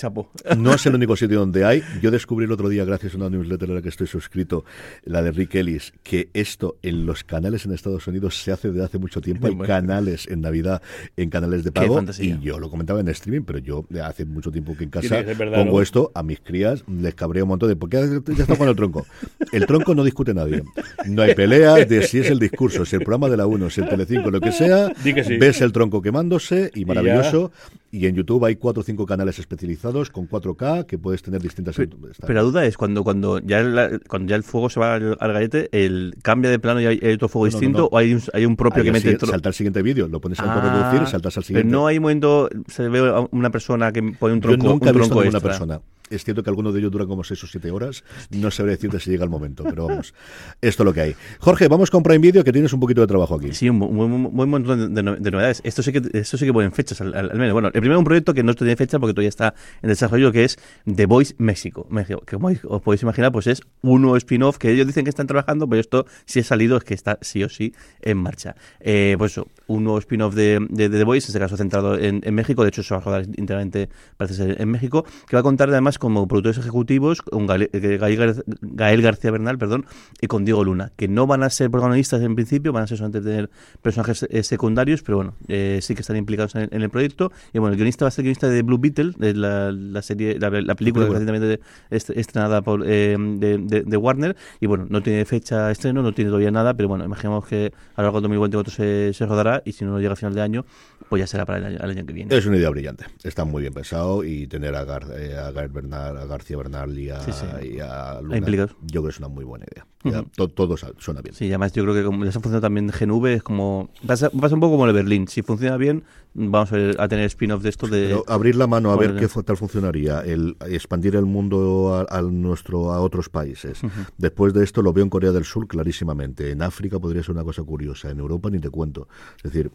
chapo. 0.00 0.30
No 0.56 0.74
es 0.74 0.84
el 0.86 0.94
único 0.94 1.16
sitio 1.16 1.38
donde 1.38 1.64
hay. 1.64 1.82
Yo 2.02 2.10
descubrí 2.10 2.44
el 2.44 2.52
otro 2.52 2.68
día, 2.68 2.84
gracias 2.84 3.14
a 3.14 3.16
una 3.16 3.30
newsletter 3.30 3.70
a 3.70 3.74
la 3.74 3.82
que 3.82 3.88
estoy 3.88 4.06
suscrito, 4.06 4.64
la 5.04 5.22
de 5.22 5.30
Rick 5.30 5.54
Ellis, 5.54 5.92
que 6.02 6.28
esto 6.34 6.76
en 6.82 7.06
los 7.06 7.24
canales 7.24 7.64
en 7.64 7.72
Estados 7.72 8.06
Unidos 8.06 8.42
se 8.42 8.52
hace 8.52 8.68
desde 8.68 8.84
hace 8.84 8.98
mucho 8.98 9.20
tiempo. 9.20 9.46
Hay 9.46 9.56
canales 9.58 10.26
en 10.28 10.40
Navidad, 10.40 10.82
en 11.16 11.30
canales 11.30 11.64
de 11.64 11.72
pago. 11.72 12.02
Y 12.18 12.38
yo 12.40 12.58
lo 12.58 12.70
comentaba 12.70 13.00
en 13.00 13.08
streaming, 13.08 13.44
pero 13.44 13.58
yo 13.58 13.86
hace 14.02 14.24
mucho 14.24 14.50
tiempo 14.50 14.76
que 14.76 14.84
en 14.84 14.90
casa 14.90 15.24
pongo 15.54 15.82
esto 15.82 16.10
a 16.14 16.22
mis 16.22 16.40
crías, 16.40 16.84
les 16.88 17.14
cabreo 17.14 17.44
un 17.44 17.50
montón 17.50 17.68
de. 17.68 17.76
porque 17.76 17.98
ya 18.36 18.42
está 18.42 18.56
con 18.56 18.68
el 18.68 18.76
tronco? 18.76 19.06
El 19.52 19.66
tronco 19.66 19.94
no 19.94 20.04
discute 20.04 20.34
nadie. 20.34 20.62
No 21.06 21.22
hay 21.22 21.34
pelea 21.34 21.74
de 21.84 22.02
si 22.02 22.18
es 22.18 22.30
el 22.30 22.38
discurso, 22.38 22.84
si 22.84 22.96
el 22.96 23.02
programa 23.02 23.28
de 23.28 23.36
la 23.36 23.46
1, 23.46 23.70
si 23.70 23.80
el 23.80 23.88
Telecinco, 23.88 24.30
lo 24.30 24.40
que 24.40 24.52
sea. 24.52 24.92
Ves 25.38 25.60
el 25.60 25.72
tronco 25.72 26.02
quemándose 26.02 26.70
y 26.74 26.84
maravilloso. 26.84 27.52
Y, 27.90 28.06
en 28.06 28.14
YouTube 28.14 28.44
hay 28.44 28.56
cuatro 28.56 28.80
o 28.80 28.84
cinco 28.84 29.06
canales 29.06 29.38
especializados 29.38 30.10
con 30.10 30.28
4K 30.28 30.86
que 30.86 30.98
puedes 30.98 31.22
tener 31.22 31.40
distintas. 31.40 31.76
Pero, 31.76 31.96
pero 32.20 32.34
la 32.34 32.42
duda 32.42 32.64
es 32.64 32.76
cuando 32.76 33.04
cuando 33.04 33.38
ya 33.40 33.60
el, 33.60 34.02
cuando 34.08 34.30
ya 34.30 34.36
el 34.36 34.42
fuego 34.42 34.70
se 34.70 34.80
va 34.80 34.94
al, 34.94 35.16
al 35.18 35.32
gallete, 35.32 35.68
el 35.72 36.14
cambia 36.22 36.50
de 36.50 36.58
plano 36.58 36.80
y 36.80 36.86
hay, 36.86 37.12
otro 37.12 37.28
fuego 37.28 37.46
distinto 37.46 37.88
o 37.90 37.98
hay 37.98 38.14
un, 38.14 38.22
hay 38.32 38.46
un 38.46 38.56
propio 38.56 38.82
que 38.82 38.92
mete. 38.92 39.18
Salta 39.18 39.48
al 39.48 39.54
siguiente 39.54 39.82
vídeo, 39.82 40.08
lo 40.08 40.20
pones 40.20 40.40
a 40.40 40.54
reproducir, 40.54 41.08
saltas 41.08 41.36
al 41.36 41.44
siguiente. 41.44 41.68
Pero 41.68 41.80
no 41.80 41.86
hay 41.86 41.98
momento 42.00 42.48
se 42.66 42.88
ve 42.88 43.00
a 43.00 43.26
una 43.30 43.50
persona 43.50 43.92
que 43.92 44.02
pone 44.02 44.34
un 44.34 44.40
tronco. 44.40 44.64
Yo 44.64 44.70
nunca 44.70 44.90
un 44.90 44.96
he 44.96 44.98
visto 44.98 45.14
tronco 45.14 45.28
una 45.28 45.38
extra. 45.38 45.50
persona 45.50 45.80
es 46.10 46.24
cierto 46.24 46.42
que 46.42 46.50
algunos 46.50 46.74
de 46.74 46.80
ellos 46.80 46.92
duran 46.92 47.08
como 47.08 47.24
6 47.24 47.44
o 47.44 47.46
7 47.46 47.70
horas. 47.70 48.04
No 48.30 48.50
sabré 48.50 48.72
decirte 48.72 49.00
si 49.00 49.10
llega 49.10 49.24
el 49.24 49.30
momento, 49.30 49.64
pero 49.64 49.86
vamos, 49.86 50.14
esto 50.60 50.82
es 50.82 50.84
lo 50.84 50.92
que 50.92 51.00
hay. 51.00 51.16
Jorge, 51.38 51.68
vamos 51.68 51.90
con 51.90 52.02
Prime 52.02 52.18
Video, 52.18 52.44
que 52.44 52.52
tienes 52.52 52.72
un 52.72 52.80
poquito 52.80 53.00
de 53.00 53.06
trabajo 53.06 53.36
aquí. 53.36 53.52
Sí, 53.52 53.68
un 53.68 53.78
buen, 53.78 54.50
montón 54.50 54.94
de, 54.94 55.02
de, 55.02 55.30
novedades. 55.30 55.60
Esto 55.64 55.82
sí 55.82 55.92
que 55.92 56.02
esto 56.12 56.36
sí 56.36 56.46
que 56.46 56.52
ponen 56.52 56.72
fechas, 56.72 57.00
al, 57.00 57.12
menos. 57.34 57.52
Bueno, 57.52 57.68
el 57.68 57.80
primero 57.80 57.98
un 57.98 58.04
proyecto 58.04 58.34
que 58.34 58.42
no 58.42 58.54
tiene 58.54 58.76
fecha 58.76 58.98
porque 58.98 59.14
todavía 59.14 59.28
está 59.28 59.54
en 59.82 59.88
desarrollo, 59.88 60.32
que 60.32 60.44
es 60.44 60.58
The 60.92 61.06
Voice 61.06 61.34
México. 61.38 61.86
México 61.90 62.10
que 62.26 62.36
como 62.36 62.48
os 62.48 62.82
podéis 62.82 63.02
imaginar, 63.02 63.32
pues 63.32 63.46
es 63.46 63.62
un 63.82 64.02
nuevo 64.02 64.16
spin-off 64.16 64.58
que 64.58 64.70
ellos 64.70 64.86
dicen 64.86 65.04
que 65.04 65.10
están 65.10 65.26
trabajando, 65.26 65.68
pero 65.68 65.80
esto 65.80 66.06
si 66.24 66.40
ha 66.40 66.44
salido 66.44 66.76
es 66.76 66.84
que 66.84 66.94
está 66.94 67.18
sí 67.20 67.42
o 67.44 67.48
sí 67.48 67.74
en 68.00 68.18
marcha. 68.18 68.54
Eh, 68.80 69.14
pues 69.18 69.32
eso, 69.32 69.48
un 69.66 69.84
nuevo 69.84 69.98
spin-off 69.98 70.34
de, 70.34 70.58
The 70.74 71.04
Voice, 71.04 71.26
en 71.26 71.30
este 71.30 71.38
caso 71.38 71.56
centrado 71.56 71.98
en, 71.98 72.20
en 72.24 72.34
México, 72.34 72.62
de 72.62 72.68
hecho 72.68 72.82
se 72.82 72.94
va 72.94 73.00
a 73.00 73.04
rodar 73.04 73.22
íntegramente, 73.36 73.88
parece 74.16 74.34
ser, 74.34 74.60
en 74.60 74.68
México, 74.68 75.04
que 75.28 75.36
va 75.36 75.40
a 75.40 75.42
contar 75.42 75.68
además 75.70 75.98
como 76.00 76.26
productores 76.26 76.58
ejecutivos 76.58 77.22
con 77.22 77.46
Gael, 77.46 77.70
Gael, 77.72 79.02
García 79.02 79.30
Bernal 79.30 79.58
perdón, 79.58 79.86
y 80.20 80.26
con 80.26 80.44
Diego 80.44 80.64
Luna, 80.64 80.90
que 80.96 81.06
no 81.06 81.28
van 81.28 81.44
a 81.44 81.50
ser 81.50 81.70
protagonistas 81.70 82.22
en 82.22 82.34
principio, 82.34 82.72
van 82.72 82.82
a 82.82 82.86
ser 82.88 82.98
solamente 82.98 83.20
tener 83.20 83.50
personajes 83.82 84.26
eh, 84.28 84.42
secundarios, 84.42 85.02
pero 85.02 85.16
bueno, 85.16 85.34
eh, 85.46 85.78
sí 85.82 85.94
que 85.94 86.00
están 86.00 86.16
implicados 86.16 86.54
en, 86.56 86.68
en, 86.72 86.82
el 86.82 86.90
proyecto. 86.90 87.30
Y 87.52 87.58
bueno, 87.58 87.72
el 87.72 87.76
guionista 87.76 88.04
va 88.04 88.08
a 88.08 88.10
ser 88.10 88.22
el 88.22 88.24
guionista 88.24 88.48
de 88.48 88.62
Blue 88.62 88.78
Beetle, 88.78 89.12
de 89.16 89.34
la, 89.34 89.70
la 89.70 90.02
serie, 90.02 90.38
la, 90.38 90.50
la 90.50 90.74
película 90.74 91.06
que 91.06 91.12
recientemente 91.12 91.60
estrenada 91.90 92.62
por, 92.62 92.82
eh, 92.86 93.16
de, 93.18 93.58
de, 93.58 93.82
de, 93.82 93.96
Warner. 93.96 94.36
Y 94.60 94.66
bueno, 94.66 94.86
no 94.88 95.02
tiene 95.02 95.24
fecha 95.24 95.66
de 95.66 95.72
estreno, 95.72 96.02
no 96.02 96.12
tiene 96.12 96.30
todavía 96.30 96.50
nada, 96.50 96.74
pero 96.74 96.88
bueno, 96.88 97.04
imaginamos 97.04 97.46
que 97.46 97.72
a 97.94 98.02
lo 98.02 98.04
largo 98.04 98.20
de 98.20 98.22
2024 98.22 98.72
se, 98.72 99.12
se 99.12 99.26
rodará 99.26 99.62
y 99.64 99.72
si 99.72 99.84
no 99.84 99.98
llega 99.98 100.12
a 100.14 100.16
final 100.16 100.34
de 100.34 100.40
año, 100.40 100.64
pues 101.08 101.20
ya 101.20 101.26
será 101.26 101.44
para 101.44 101.58
el 101.58 101.64
año, 101.66 101.78
el 101.82 101.90
año 101.90 102.06
que 102.06 102.12
viene. 102.12 102.34
Es 102.34 102.46
una 102.46 102.56
idea 102.56 102.70
brillante, 102.70 103.04
está 103.22 103.44
muy 103.44 103.62
bien 103.62 103.74
pensado 103.74 104.24
y 104.24 104.46
tener 104.46 104.74
a, 104.74 104.84
Gar, 104.84 105.06
eh, 105.16 105.36
a, 105.36 105.50
Gael 105.50 105.70
Bernal, 105.90 106.16
a 106.16 106.26
García 106.26 106.56
Bernal 106.56 106.98
y 106.98 107.10
a, 107.10 107.20
sí, 107.20 107.32
sí. 107.32 107.74
y 107.74 107.80
a 107.80 108.20
Luna, 108.22 108.38
yo 108.38 108.68
creo 108.86 109.02
que 109.02 109.08
es 109.08 109.18
una 109.18 109.28
muy 109.28 109.44
buena 109.44 109.66
idea. 109.70 109.86
Ya, 110.02 110.20
uh 110.20 110.24
-huh. 110.24 110.30
to, 110.34 110.48
todo 110.48 110.76
suena 110.76 111.20
bien. 111.20 111.34
Sí, 111.34 111.46
además 111.48 111.72
yo 111.72 111.82
creo 111.82 111.94
que 111.94 112.04
como 112.04 112.24
les 112.24 112.34
ha 112.34 112.40
funcionado 112.40 112.62
también 112.62 112.88
GNV, 112.88 113.26
es 113.26 113.42
como. 113.42 113.90
Pasa, 114.06 114.30
pasa 114.30 114.54
un 114.54 114.60
poco 114.60 114.72
como 114.72 114.86
el 114.86 114.94
Berlín. 114.94 115.28
Si 115.28 115.42
funciona 115.42 115.76
bien, 115.76 116.04
vamos 116.32 116.72
a, 116.72 116.76
ver, 116.76 116.96
a 116.98 117.06
tener 117.08 117.26
spin-off 117.26 117.62
de 117.62 117.68
esto 117.68 117.86
de. 117.86 118.06
Pero 118.06 118.24
abrir 118.26 118.56
la 118.56 118.66
mano 118.66 118.92
a 118.92 118.96
ver 118.96 119.14
qué 119.16 119.28
tal 119.42 119.56
funcionaría, 119.56 120.20
el 120.20 120.56
expandir 120.66 121.16
el 121.16 121.26
mundo 121.26 121.94
a, 121.94 122.18
a 122.18 122.22
nuestro 122.22 122.92
a 122.92 123.00
otros 123.00 123.28
países. 123.28 123.82
Uh 123.82 123.88
-huh. 123.88 124.06
Después 124.16 124.54
de 124.54 124.64
esto 124.64 124.80
lo 124.80 124.92
veo 124.92 125.04
en 125.04 125.10
Corea 125.10 125.32
del 125.32 125.44
Sur 125.44 125.66
clarísimamente. 125.66 126.50
En 126.50 126.62
África 126.62 126.98
podría 126.98 127.22
ser 127.22 127.32
una 127.32 127.44
cosa 127.44 127.62
curiosa. 127.62 128.10
En 128.10 128.20
Europa 128.20 128.48
ni 128.48 128.58
te 128.58 128.70
cuento. 128.70 129.06
Es 129.36 129.52
decir, 129.52 129.70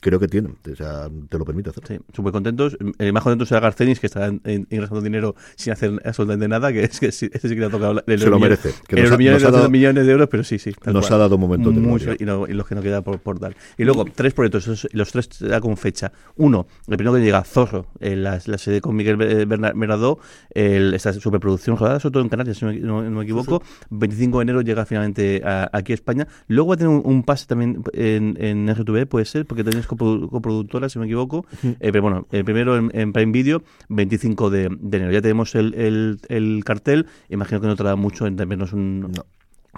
creo 0.00 0.18
que 0.18 0.28
tienen, 0.28 0.56
o 0.70 0.76
sea, 0.76 1.08
te 1.28 1.38
lo 1.38 1.44
permite 1.44 1.70
hacer. 1.70 1.86
Sí, 1.86 1.98
súper 2.14 2.32
contentos. 2.32 2.76
El 2.98 3.12
más 3.12 3.22
contento 3.22 3.46
será 3.46 3.60
Garcenis, 3.60 4.00
que 4.00 4.06
está 4.06 4.28
ingresando 4.28 5.00
dinero 5.00 5.34
sin 5.56 5.72
hacer 5.72 6.00
absolutamente 6.04 6.48
nada, 6.48 6.72
que 6.72 6.84
es 6.84 7.00
que 7.00 7.06
ese 7.06 7.28
sí 7.28 7.48
que 7.48 7.54
le 7.54 7.66
ha 7.66 7.70
tocado. 7.70 8.02
Se 8.06 8.30
lo 8.30 8.38
merece. 8.38 8.72
Que 8.86 9.02
nos, 9.02 9.16
millones, 9.18 9.42
nos 9.42 9.52
ha 9.52 9.56
dado, 9.56 9.70
millones 9.70 10.06
de 10.06 10.12
euros, 10.12 10.28
pero 10.30 10.44
sí, 10.44 10.58
sí. 10.58 10.72
Nos 10.84 11.06
cual. 11.06 11.14
ha 11.14 11.22
dado 11.22 11.38
momentos 11.38 11.74
de 11.74 11.80
Mucho, 11.80 12.12
y, 12.18 12.24
no, 12.24 12.46
y, 12.46 12.52
los 12.52 12.66
que 12.66 12.74
no 12.74 12.82
queda 12.82 13.02
por, 13.02 13.18
por, 13.20 13.38
dar. 13.38 13.56
Y 13.78 13.84
luego, 13.84 14.04
tres 14.04 14.34
proyectos, 14.34 14.88
los 14.92 15.12
tres 15.12 15.28
da 15.40 15.60
con 15.60 15.76
fecha. 15.76 16.12
Uno, 16.36 16.66
el 16.86 16.96
primero 16.96 17.14
que 17.16 17.22
llega, 17.22 17.42
Zorro, 17.44 17.86
en 18.00 18.22
la, 18.22 18.40
la 18.44 18.58
serie 18.58 18.80
con 18.80 18.94
Miguel 18.96 19.16
Bernardo, 19.16 20.18
el, 20.54 20.94
esta 20.94 21.12
superproducción 21.12 21.76
rodada, 21.76 22.00
sobre 22.00 22.12
todo 22.12 22.22
en 22.22 22.28
Canarias, 22.28 22.58
si 22.58 22.64
no, 22.64 22.72
no, 22.72 23.02
no 23.02 23.18
me 23.18 23.24
equivoco. 23.24 23.62
25 23.90 24.38
de 24.38 24.42
enero 24.42 24.60
llega 24.62 24.84
finalmente 24.84 25.42
a, 25.44 25.68
aquí 25.72 25.92
a 25.92 25.94
España. 25.94 26.28
Luego 26.48 26.68
va 26.68 26.74
a 26.74 26.78
tener 26.78 26.92
un, 26.92 27.02
un 27.04 27.22
pase 27.22 27.46
también 27.46 27.82
en, 27.92 28.36
en 28.40 28.72
RTV, 28.74 29.06
puede 29.06 29.24
ser, 29.24 29.46
porque 29.46 29.64
tenéis 29.70 29.86
coproductora, 29.86 30.88
si 30.88 30.98
me 30.98 31.06
equivoco. 31.06 31.46
Eh, 31.62 31.74
pero 31.92 32.02
bueno, 32.02 32.26
el 32.30 32.44
primero 32.44 32.76
en, 32.76 32.90
en 32.94 33.12
Prime 33.12 33.32
Video, 33.32 33.62
25 33.88 34.50
de, 34.50 34.68
de, 34.80 34.96
enero. 34.96 35.12
Ya 35.12 35.22
tenemos 35.22 35.54
el, 35.54 35.74
el, 35.74 36.20
el, 36.28 36.62
cartel. 36.64 37.06
Imagino 37.28 37.60
que 37.60 37.66
no 37.66 37.76
tarda 37.76 37.96
mucho 37.96 38.26
en 38.26 38.36
vernos 38.36 38.72
un. 38.72 39.00
No. 39.00 39.26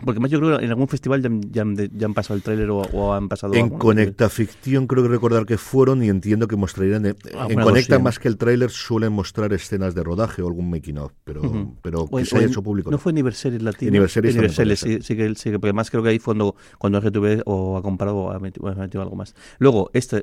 Porque 0.04 0.20
más 0.20 0.30
yo 0.30 0.40
creo 0.40 0.58
que 0.58 0.64
en 0.64 0.70
algún 0.70 0.88
festival 0.88 1.22
ya, 1.22 1.30
ya, 1.50 1.64
ya 1.92 2.06
han 2.06 2.14
pasado 2.14 2.36
el 2.36 2.42
tráiler 2.42 2.70
o, 2.70 2.78
o, 2.78 3.12
han 3.12 3.28
pasado... 3.28 3.54
En 3.54 3.70
Conecta 3.70 4.28
Ficción 4.28 4.86
creo 4.86 5.02
que 5.02 5.08
recordar 5.08 5.46
que 5.46 5.58
fueron 5.58 6.02
y 6.02 6.08
entiendo 6.08 6.48
que 6.48 6.56
mostrarían... 6.56 7.06
En, 7.06 7.16
ah, 7.36 7.46
en 7.48 7.60
Conecta 7.60 7.98
más 7.98 8.18
que 8.18 8.28
el 8.28 8.36
tráiler 8.36 8.70
suelen 8.70 9.12
mostrar 9.12 9.52
escenas 9.52 9.94
de 9.94 10.02
rodaje 10.02 10.42
o 10.42 10.48
algún 10.48 10.70
making 10.70 10.98
of, 10.98 11.12
pero, 11.24 11.42
uh 11.42 11.44
-huh. 11.44 11.74
pero 11.82 12.08
que 12.08 12.16
o, 12.16 12.24
se 12.24 12.36
haya 12.38 12.46
hecho 12.46 12.62
público. 12.62 12.90
¿No, 12.90 12.98
fue 12.98 13.10
Aniversaries 13.12 13.62
Latino? 13.62 13.90
Aniversaries, 13.90 14.34
Aniversaries 14.34 14.80
sí, 14.80 14.98
sí, 15.02 15.16
que, 15.16 15.34
sí, 15.34 15.50
porque 15.50 15.68
además 15.68 15.90
creo 15.90 16.02
que 16.02 16.08
ahí 16.08 16.18
fue 16.18 16.32
cuando, 16.32 16.56
cuando 16.78 17.00
RTV 17.00 17.42
o 17.44 17.76
ha 17.76 17.82
comprado 17.82 18.16
o 18.16 18.30
ha 18.30 18.38
metido, 18.38 18.68
ha 18.68 18.74
metido 18.74 19.02
algo 19.02 19.16
más. 19.16 19.34
Luego, 19.58 19.90
este, 19.92 20.22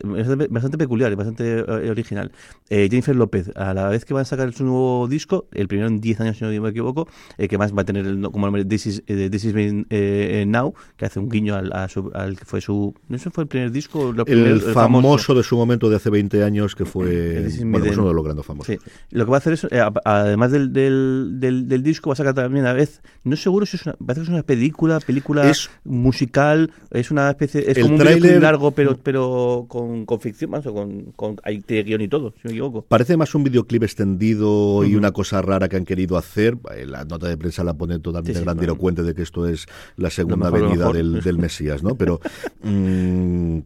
bastante, 0.50 0.78
peculiar, 0.78 1.16
bastante 1.16 1.60
eh, 1.60 1.92
original. 1.92 2.32
Eh, 2.70 2.88
Jennifer 2.90 3.16
López, 3.16 3.52
a 3.56 3.74
la 3.74 3.90
vez 3.90 4.06
que 4.06 4.14
van 4.14 4.22
a 4.22 4.26
sacar 4.26 4.52
su 4.54 4.64
nuevo 4.64 5.08
disco, 5.08 5.48
el 5.52 5.68
primero 5.68 5.88
en 5.88 6.02
10 6.02 6.22
años 6.22 6.38
si 6.38 6.46
no 6.46 6.62
me 6.62 6.70
equivoco, 6.70 7.08
eh, 7.38 7.48
que 7.48 7.58
más 7.58 7.76
va 7.76 7.84
a 7.84 7.86
tener 7.86 8.06
el, 8.06 8.22
como 8.32 8.48
nombre 8.48 8.66
This 8.66 8.88
is, 8.88 9.04
eh, 9.08 9.30
This 9.30 9.46
is 9.46 9.54
eh, 9.90 10.46
Now, 10.48 10.74
que 10.98 11.06
hace 11.06 11.20
un 11.20 11.30
guiño 11.30 11.56
al, 11.56 11.72
a 11.74 11.88
su, 11.88 12.12
al 12.14 12.38
que 12.38 12.46
fue 12.46 12.62
su. 12.62 12.94
¿No 13.08 13.18
sé 13.18 13.30
fue 13.30 13.44
el 13.44 13.48
primer 13.48 13.72
disco? 13.72 14.10
el, 14.10 14.24
primer, 14.24 14.48
el, 14.48 14.62
famoso, 14.62 15.02
famoso, 15.02 15.36
de 15.36 15.44
su 15.44 15.58
momento 15.58 15.90
de 15.90 15.96
hace 15.96 16.10
20 16.10 16.44
años, 16.44 16.76
que 16.76 16.86
fue 16.86 17.48
bueno, 17.64 17.86
pues 17.86 17.98
uno 17.98 18.08
de 18.10 18.14
los 18.14 18.24
grandes 18.24 18.46
famosos. 18.46 18.76
Sí. 18.76 18.90
Lo 19.12 19.26
que 19.26 19.32
va 19.32 19.38
a 19.38 19.40
hacer 19.40 19.54
es, 19.54 19.64
eh, 19.66 19.82
además 20.06 20.52
del, 20.52 20.74
del, 20.74 21.40
del, 21.40 21.68
del, 21.68 21.84
disco, 21.84 22.10
va 22.10 22.14
a 22.14 22.18
sacar 22.18 22.34
también 22.34 22.66
a 22.66 22.74
vez. 22.74 23.02
No 23.24 23.34
es 23.34 23.42
seguro 23.42 23.66
si 23.66 23.78
es 23.78 23.86
una, 23.86 23.94
parece 23.94 24.22
que 24.22 24.24
es 24.24 24.30
una 24.30 24.44
película, 24.44 25.00
película 25.00 25.50
es, 25.50 25.70
musical, 25.84 26.72
es 26.92 27.12
una 27.12 27.30
especie. 27.30 27.70
Es 27.70 27.80
como 27.80 27.96
un 27.96 28.00
trailer, 28.00 28.42
largo, 28.42 28.72
pero, 28.72 28.98
pero 29.02 29.66
con, 29.68 30.06
con 30.06 30.20
ficción, 30.20 30.52
más, 30.52 30.66
o 30.66 30.74
con, 30.74 31.12
con 31.16 31.38
hay 31.44 31.64
guion 31.68 32.02
y 32.02 32.08
todo, 32.08 32.34
si 32.42 32.48
me 32.48 32.52
equivoco. 32.52 32.84
Parece 32.84 33.18
más 33.18 33.34
un 33.36 33.44
videoclip 33.44 33.84
extendido 33.84 34.50
uh 34.50 34.84
-huh. 34.84 34.90
y 34.90 34.96
una 34.96 35.12
cosa 35.12 35.42
rara 35.42 35.68
que 35.70 35.78
han 35.78 35.86
querido 35.86 36.18
hacer. 36.18 36.58
La 36.86 37.06
nota 37.06 37.28
de 37.28 37.38
prensa 37.38 37.64
la 37.64 37.74
pone 37.74 38.00
totalmente 38.00 38.34
sí, 38.34 38.40
sí, 38.40 38.46
grandilocuente 38.46 39.04
de 39.04 39.14
que 39.14 39.22
esto 39.22 39.48
es 39.48 39.49
la 39.98 40.10
segunda 40.10 40.50
venida 40.50 40.92
del, 40.92 41.22
del, 41.22 41.38
Mesías, 41.40 41.84
¿no? 41.84 41.96
Pero 41.96 42.20
mmm, 42.64 43.60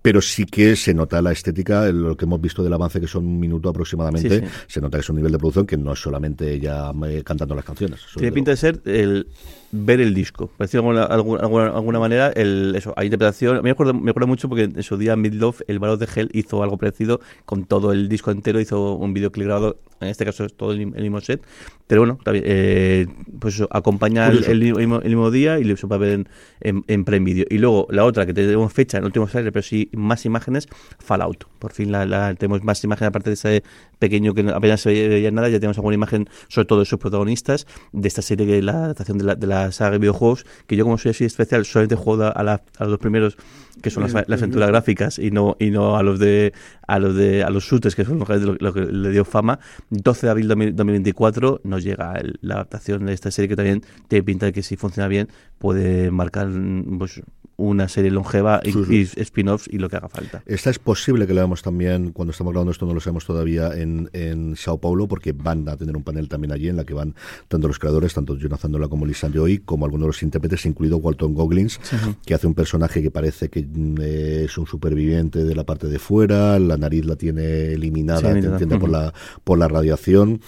pero 0.00 0.20
sí 0.20 0.44
que 0.44 0.76
se 0.76 0.94
nota 0.94 1.22
la 1.22 1.32
estética, 1.32 1.90
lo 1.92 2.16
que 2.16 2.24
hemos 2.24 2.40
visto 2.40 2.62
del 2.62 2.72
avance, 2.72 3.00
que 3.00 3.06
son 3.06 3.26
un 3.26 3.38
minuto 3.38 3.68
aproximadamente, 3.68 4.40
sí, 4.40 4.46
sí. 4.46 4.52
se 4.66 4.80
nota 4.80 4.98
que 4.98 5.02
es 5.02 5.10
un 5.10 5.16
nivel 5.16 5.32
de 5.32 5.38
producción 5.38 5.66
que 5.66 5.76
no 5.76 5.92
es 5.92 6.00
solamente 6.00 6.52
ella 6.52 6.92
eh, 7.06 7.22
cantando 7.24 7.54
las 7.54 7.64
canciones. 7.64 8.00
Tiene 8.14 8.32
pinta 8.32 8.50
de 8.50 8.56
ser 8.56 8.80
el 8.84 9.28
ver 9.72 10.00
el 10.00 10.12
disco, 10.14 10.48
por 10.48 10.66
decirlo 10.66 10.92
de 10.94 11.00
alguna, 11.02 11.40
alguna, 11.40 11.66
alguna 11.68 11.98
manera, 11.98 12.28
el, 12.28 12.74
eso, 12.76 12.92
hay 12.96 13.06
interpretación. 13.06 13.62
Me 13.62 13.70
acuerdo, 13.70 13.94
me 13.94 14.10
acuerdo 14.10 14.26
mucho 14.26 14.48
porque 14.48 14.64
en 14.64 14.82
su 14.82 14.98
día 14.98 15.16
Midlove, 15.16 15.64
el 15.66 15.78
Barón 15.78 15.98
de 15.98 16.06
Hell, 16.14 16.28
hizo 16.32 16.62
algo 16.62 16.76
parecido 16.76 17.20
con 17.46 17.64
todo 17.64 17.92
el 17.92 18.08
disco 18.08 18.30
entero, 18.30 18.60
hizo 18.60 18.94
un 18.94 19.14
videoclip 19.14 19.46
grabado 19.46 19.78
en 20.02 20.08
este 20.08 20.24
caso 20.24 20.44
es 20.44 20.54
todo 20.54 20.72
el, 20.72 20.80
el 20.80 21.02
mismo 21.02 21.20
set, 21.20 21.42
pero 21.86 22.00
bueno, 22.00 22.18
también, 22.24 22.44
eh, 22.46 23.06
pues 23.38 23.54
eso, 23.54 23.68
acompaña 23.70 24.28
el, 24.28 24.44
el 24.44 24.58
mismo, 24.74 24.96
el 25.00 25.08
mismo 25.08 25.30
día 25.30 25.58
y 25.58 25.76
se 25.76 25.86
va 25.86 25.96
a 25.96 25.98
ver 26.00 26.12
en, 26.12 26.28
en, 26.60 26.84
en 26.88 27.04
Prime 27.04 27.24
Video. 27.24 27.46
Y 27.48 27.58
luego 27.58 27.86
la 27.90 28.04
otra 28.04 28.26
que 28.26 28.34
tenemos 28.34 28.72
fecha, 28.72 28.98
en 28.98 29.04
el 29.04 29.06
último 29.06 29.26
trailer, 29.26 29.52
pero 29.52 29.62
sí 29.62 29.88
más 29.92 30.24
imágenes, 30.26 30.68
Fallout. 30.98 31.44
Por 31.58 31.72
fin 31.72 31.92
la, 31.92 32.04
la- 32.04 32.34
tenemos 32.34 32.64
más 32.64 32.82
imágenes, 32.82 33.08
aparte 33.08 33.30
de 33.30 33.34
ese 33.34 33.62
pequeño 34.00 34.34
que 34.34 34.40
apenas 34.50 34.80
se 34.80 34.90
veía 35.08 35.30
nada, 35.30 35.48
ya 35.48 35.60
tenemos 35.60 35.78
alguna 35.78 35.94
imagen, 35.94 36.28
sobre 36.48 36.66
todo 36.66 36.80
de 36.80 36.86
sus 36.86 36.98
protagonistas, 36.98 37.66
de 37.92 38.08
esta 38.08 38.22
serie, 38.22 38.46
que 38.46 38.58
es 38.58 38.64
la 38.64 38.86
adaptación 38.86 39.18
de 39.18 39.24
la, 39.24 39.34
de 39.36 39.46
la 39.46 39.61
saga 39.70 39.92
de 39.92 39.98
videojuegos, 39.98 40.44
que 40.66 40.74
yo 40.76 40.84
como 40.84 40.98
soy 40.98 41.10
así 41.12 41.24
especial, 41.24 41.64
solamente 41.64 41.94
juego 41.94 42.24
a, 42.34 42.42
la- 42.42 42.62
a 42.78 42.84
los 42.86 42.98
primeros, 42.98 43.36
que 43.82 43.90
son 43.90 44.02
las, 44.02 44.12
aventuras 44.40 44.68
gráficas, 44.68 45.18
y 45.18 45.30
no 45.30 45.56
y 45.60 45.70
no 45.70 45.96
a 45.96 46.02
los 46.02 46.18
de 46.18 46.52
a 46.88 46.98
los 46.98 47.14
de 47.14 47.44
a 47.44 47.50
los 47.50 47.64
shooters, 47.64 47.94
que 47.94 48.04
son 48.04 48.18
lo 48.18 48.26
que, 48.26 48.38
lo 48.38 48.72
que 48.72 48.80
le 48.80 49.10
dio 49.10 49.24
fama. 49.24 49.60
12 49.90 50.26
de 50.26 50.30
abril 50.30 50.48
de 50.48 50.54
2000 50.54 50.76
2024 50.76 51.60
nos 51.64 51.84
llega 51.84 52.14
el- 52.14 52.38
la 52.40 52.54
adaptación 52.54 53.06
de 53.06 53.12
esta 53.12 53.30
serie, 53.30 53.48
que 53.48 53.56
también 53.56 53.82
tiene 54.08 54.22
pinta 54.22 54.46
de 54.46 54.52
que 54.52 54.62
si 54.62 54.76
funciona 54.76 55.06
bien, 55.08 55.28
puede 55.62 56.10
marcar 56.10 56.50
pues, 56.98 57.22
una 57.56 57.88
serie 57.88 58.10
longeva 58.10 58.60
y, 58.64 58.72
Sí, 58.72 58.84
sí. 58.84 58.94
y 59.16 59.20
spin-offs 59.20 59.68
y 59.70 59.78
lo 59.78 59.88
que 59.88 59.94
haga 59.94 60.08
falta. 60.08 60.42
Esta 60.44 60.70
es 60.70 60.80
posible 60.80 61.24
que 61.28 61.34
la 61.34 61.42
veamos 61.42 61.62
también, 61.62 62.10
cuando 62.10 62.32
estamos 62.32 62.52
grabando 62.52 62.72
esto 62.72 62.84
no 62.84 62.94
lo 62.94 63.00
sabemos 63.00 63.24
todavía, 63.24 63.72
en, 63.72 64.10
en 64.12 64.56
Sao 64.56 64.78
Paulo, 64.78 65.06
porque 65.06 65.30
van 65.30 65.68
a 65.68 65.76
tener 65.76 65.96
un 65.96 66.02
panel 66.02 66.28
también 66.28 66.50
allí 66.50 66.68
en 66.68 66.76
la 66.76 66.84
que 66.84 66.94
van 66.94 67.14
tanto 67.46 67.68
los 67.68 67.78
creadores, 67.78 68.12
tanto 68.12 68.36
Jonathan 68.36 68.72
Nolan 68.72 68.88
como 68.88 69.06
Lisa 69.06 69.30
Joy, 69.32 69.58
como 69.58 69.84
algunos 69.84 70.06
de 70.06 70.08
los 70.08 70.22
intérpretes, 70.24 70.66
incluido 70.66 70.96
Walton 70.96 71.32
Goggins, 71.32 71.78
que 72.26 72.34
hace 72.34 72.48
un 72.48 72.54
personaje 72.54 73.00
que 73.00 73.12
parece 73.12 73.48
que 73.48 73.62
mm, 73.62 74.00
es 74.00 74.58
un 74.58 74.66
superviviente 74.66 75.44
de 75.44 75.54
la 75.54 75.62
parte 75.62 75.86
de 75.86 76.00
fuera, 76.00 76.58
la 76.58 76.76
nariz 76.76 77.04
la 77.04 77.14
tiene 77.14 77.66
eliminada, 77.74 78.32
entiende, 78.36 78.78
por, 78.80 78.90
la, 78.90 79.14
por 79.44 79.58
la 79.58 79.68
radiación. 79.68 80.40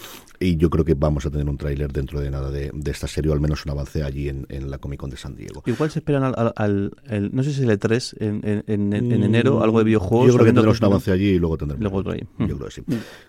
Y 0.45 0.57
yo 0.57 0.69
creo 0.69 0.85
que 0.85 0.95
vamos 0.95 1.25
a 1.25 1.31
tener 1.31 1.49
un 1.49 1.57
tráiler 1.57 1.91
dentro 1.93 2.21
de 2.21 2.31
nada 2.31 2.51
de, 2.51 2.71
de 2.75 2.91
esta 2.91 3.07
serie, 3.07 3.31
o 3.31 3.35
al 3.35 3.41
menos 3.41 3.65
un 3.65 3.71
avance 3.73 4.03
allí 4.03 4.29
en, 4.29 4.47
en 4.51 4.71
la 4.71 4.79
Comic 4.79 5.01
Con 5.01 5.09
de 5.11 5.17
San 5.17 5.35
Diego. 5.35 5.63
Igual 5.65 5.91
se 5.91 6.01
esperan 6.01 6.23
al, 6.25 6.35
al- 6.37 6.53
al- 6.57 6.93
el- 7.09 7.31
no 7.35 7.43
sé 7.43 7.53
si 7.53 7.63
es 7.63 7.69
el 7.69 7.79
E3 7.79 8.17
en, 8.21 8.41
en, 8.67 8.93
en- 8.93 9.13
en 9.13 9.23
enero, 9.25 9.63
algo 9.63 9.79
de 9.79 9.85
videojuegos. 9.85 10.27
Mm, 10.27 10.29
Yo 10.31 10.35
creo 10.35 10.45
que 10.47 10.53
tendremos 10.53 10.81
un 10.81 10.85
avance 10.87 11.11
allí 11.13 11.29
y 11.31 11.39
luego 11.39 11.57
tendremos. 11.57 11.81
Luego 11.83 11.97
otro 11.99 12.13
ahí. 12.13 12.21
Yo 12.39 12.45
Mm. 12.45 12.59
creo 12.59 12.67
que 12.67 12.71
sí. 12.71 12.83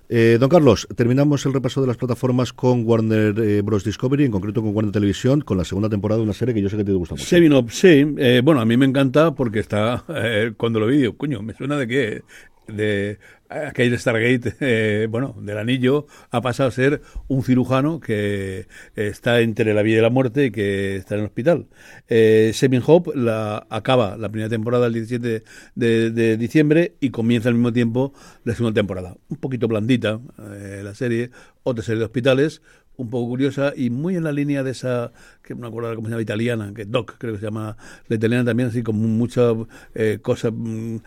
Eh, 0.09 0.38
don 0.39 0.49
Carlos, 0.49 0.88
terminamos 0.95 1.45
el 1.45 1.53
repaso 1.53 1.80
de 1.82 1.88
las 1.88 1.97
plataformas 1.97 2.51
con 2.53 2.86
Warner 2.86 3.39
eh, 3.39 3.61
Bros. 3.61 3.84
Discovery, 3.86 4.26
en 4.26 4.32
concreto 4.32 4.61
con 4.61 4.76
Warner 4.76 4.91
Televisión, 4.91 5.39
con 5.41 5.57
la 5.57 5.63
segunda 5.63 5.88
temporada 5.89 6.18
de 6.20 6.24
una 6.26 6.34
serie 6.34 6.53
que 6.53 6.61
yo 6.61 6.70
sé 6.70 6.76
que 6.78 6.84
te 6.84 6.91
gusta 6.91 7.16
mucho. 7.16 7.26
Seven 7.26 7.53
Up, 7.53 7.72
sí. 7.72 8.05
Eh, 8.18 8.41
bueno, 8.43 8.59
a 8.61 8.66
mí 8.66 8.76
me 8.78 8.86
encanta 8.86 9.34
porque 9.34 9.59
está, 9.59 10.03
eh, 10.09 10.51
cuando 10.57 10.80
lo 10.82 10.88
vi, 10.88 10.97
digo, 10.97 11.16
coño, 11.16 11.41
me 11.41 11.53
suena 11.53 11.78
de 11.78 11.88
qué, 11.88 12.24
de 12.68 13.20
aquel 13.49 13.97
Stargate, 13.97 14.55
eh, 14.61 15.07
bueno, 15.09 15.36
del 15.39 15.57
anillo, 15.57 16.07
ha 16.32 16.41
pasado 16.41 16.70
a 16.70 16.72
ser 16.72 17.01
un 17.28 17.43
cirujano 17.43 17.99
que 17.99 18.68
está 18.95 19.41
entre 19.41 19.74
la 19.74 19.82
vida 19.82 19.99
y 19.99 20.01
la 20.01 20.09
muerte 20.09 20.45
y 20.45 20.51
que 20.51 20.97
está 20.97 21.16
en 21.16 21.22
el 21.22 21.28
hospital. 21.28 21.68
Eh, 22.07 22.51
Seven 22.53 22.82
Hope 22.86 23.11
la, 23.16 23.66
acaba 23.70 24.18
la 24.18 24.30
primera 24.30 24.49
temporada 24.49 24.88
el 24.88 24.93
17 24.93 25.43
de, 25.76 26.38
diciembre 26.38 26.95
y 26.99 27.09
comienza 27.11 27.49
al 27.49 27.55
mismo 27.55 27.74
tiempo 27.74 28.13
la 28.43 28.53
segunda 28.53 28.74
temporada. 28.74 29.16
Un 29.30 29.38
poquito 29.38 29.68
blandita 29.68 30.20
eh, 30.39 30.82
la 30.84 30.95
serie, 30.95 31.32
otra 31.63 31.84
serie 31.84 31.99
de 31.99 32.05
hospitales, 32.05 32.61
un 32.97 33.09
poco 33.09 33.30
curiosa 33.30 33.74
y 33.76 33.89
muy 33.89 34.16
en 34.16 34.24
la 34.24 34.32
línea 34.32 34.63
de 34.63 34.72
esa, 34.72 35.11
que 35.43 35.55
me 35.55 35.68
acuerdo 35.68 35.93
cómo 35.95 36.07
se 36.07 36.11
llama, 36.11 36.22
italiana, 36.22 36.72
que 36.74 36.86
Doc 36.86 37.16
creo 37.18 37.34
que 37.34 37.39
se 37.39 37.45
llama 37.45 37.78
la 38.07 38.16
italiana 38.16 38.45
también, 38.45 38.70
así 38.70 38.84
como 38.84 38.99
muchas 38.99 39.53
eh, 39.93 40.20
cosas, 40.22 40.53
mm, 40.55 40.97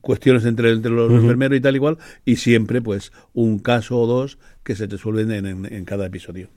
cuestiones 0.00 0.44
entre, 0.44 0.70
entre 0.72 0.90
los 0.92 1.10
enfermeros 1.12 1.56
y 1.58 1.60
tal 1.60 1.74
igual, 1.76 1.98
y 2.24 2.36
siempre 2.36 2.80
pues 2.82 3.12
un 3.32 3.58
caso 3.58 3.98
o 3.98 4.06
dos 4.06 4.38
que 4.62 4.74
se 4.76 4.86
resuelven 4.86 5.30
en, 5.32 5.46
en- 5.46 5.72
en 5.72 5.84
cada 5.84 6.06
episodio. 6.06 6.48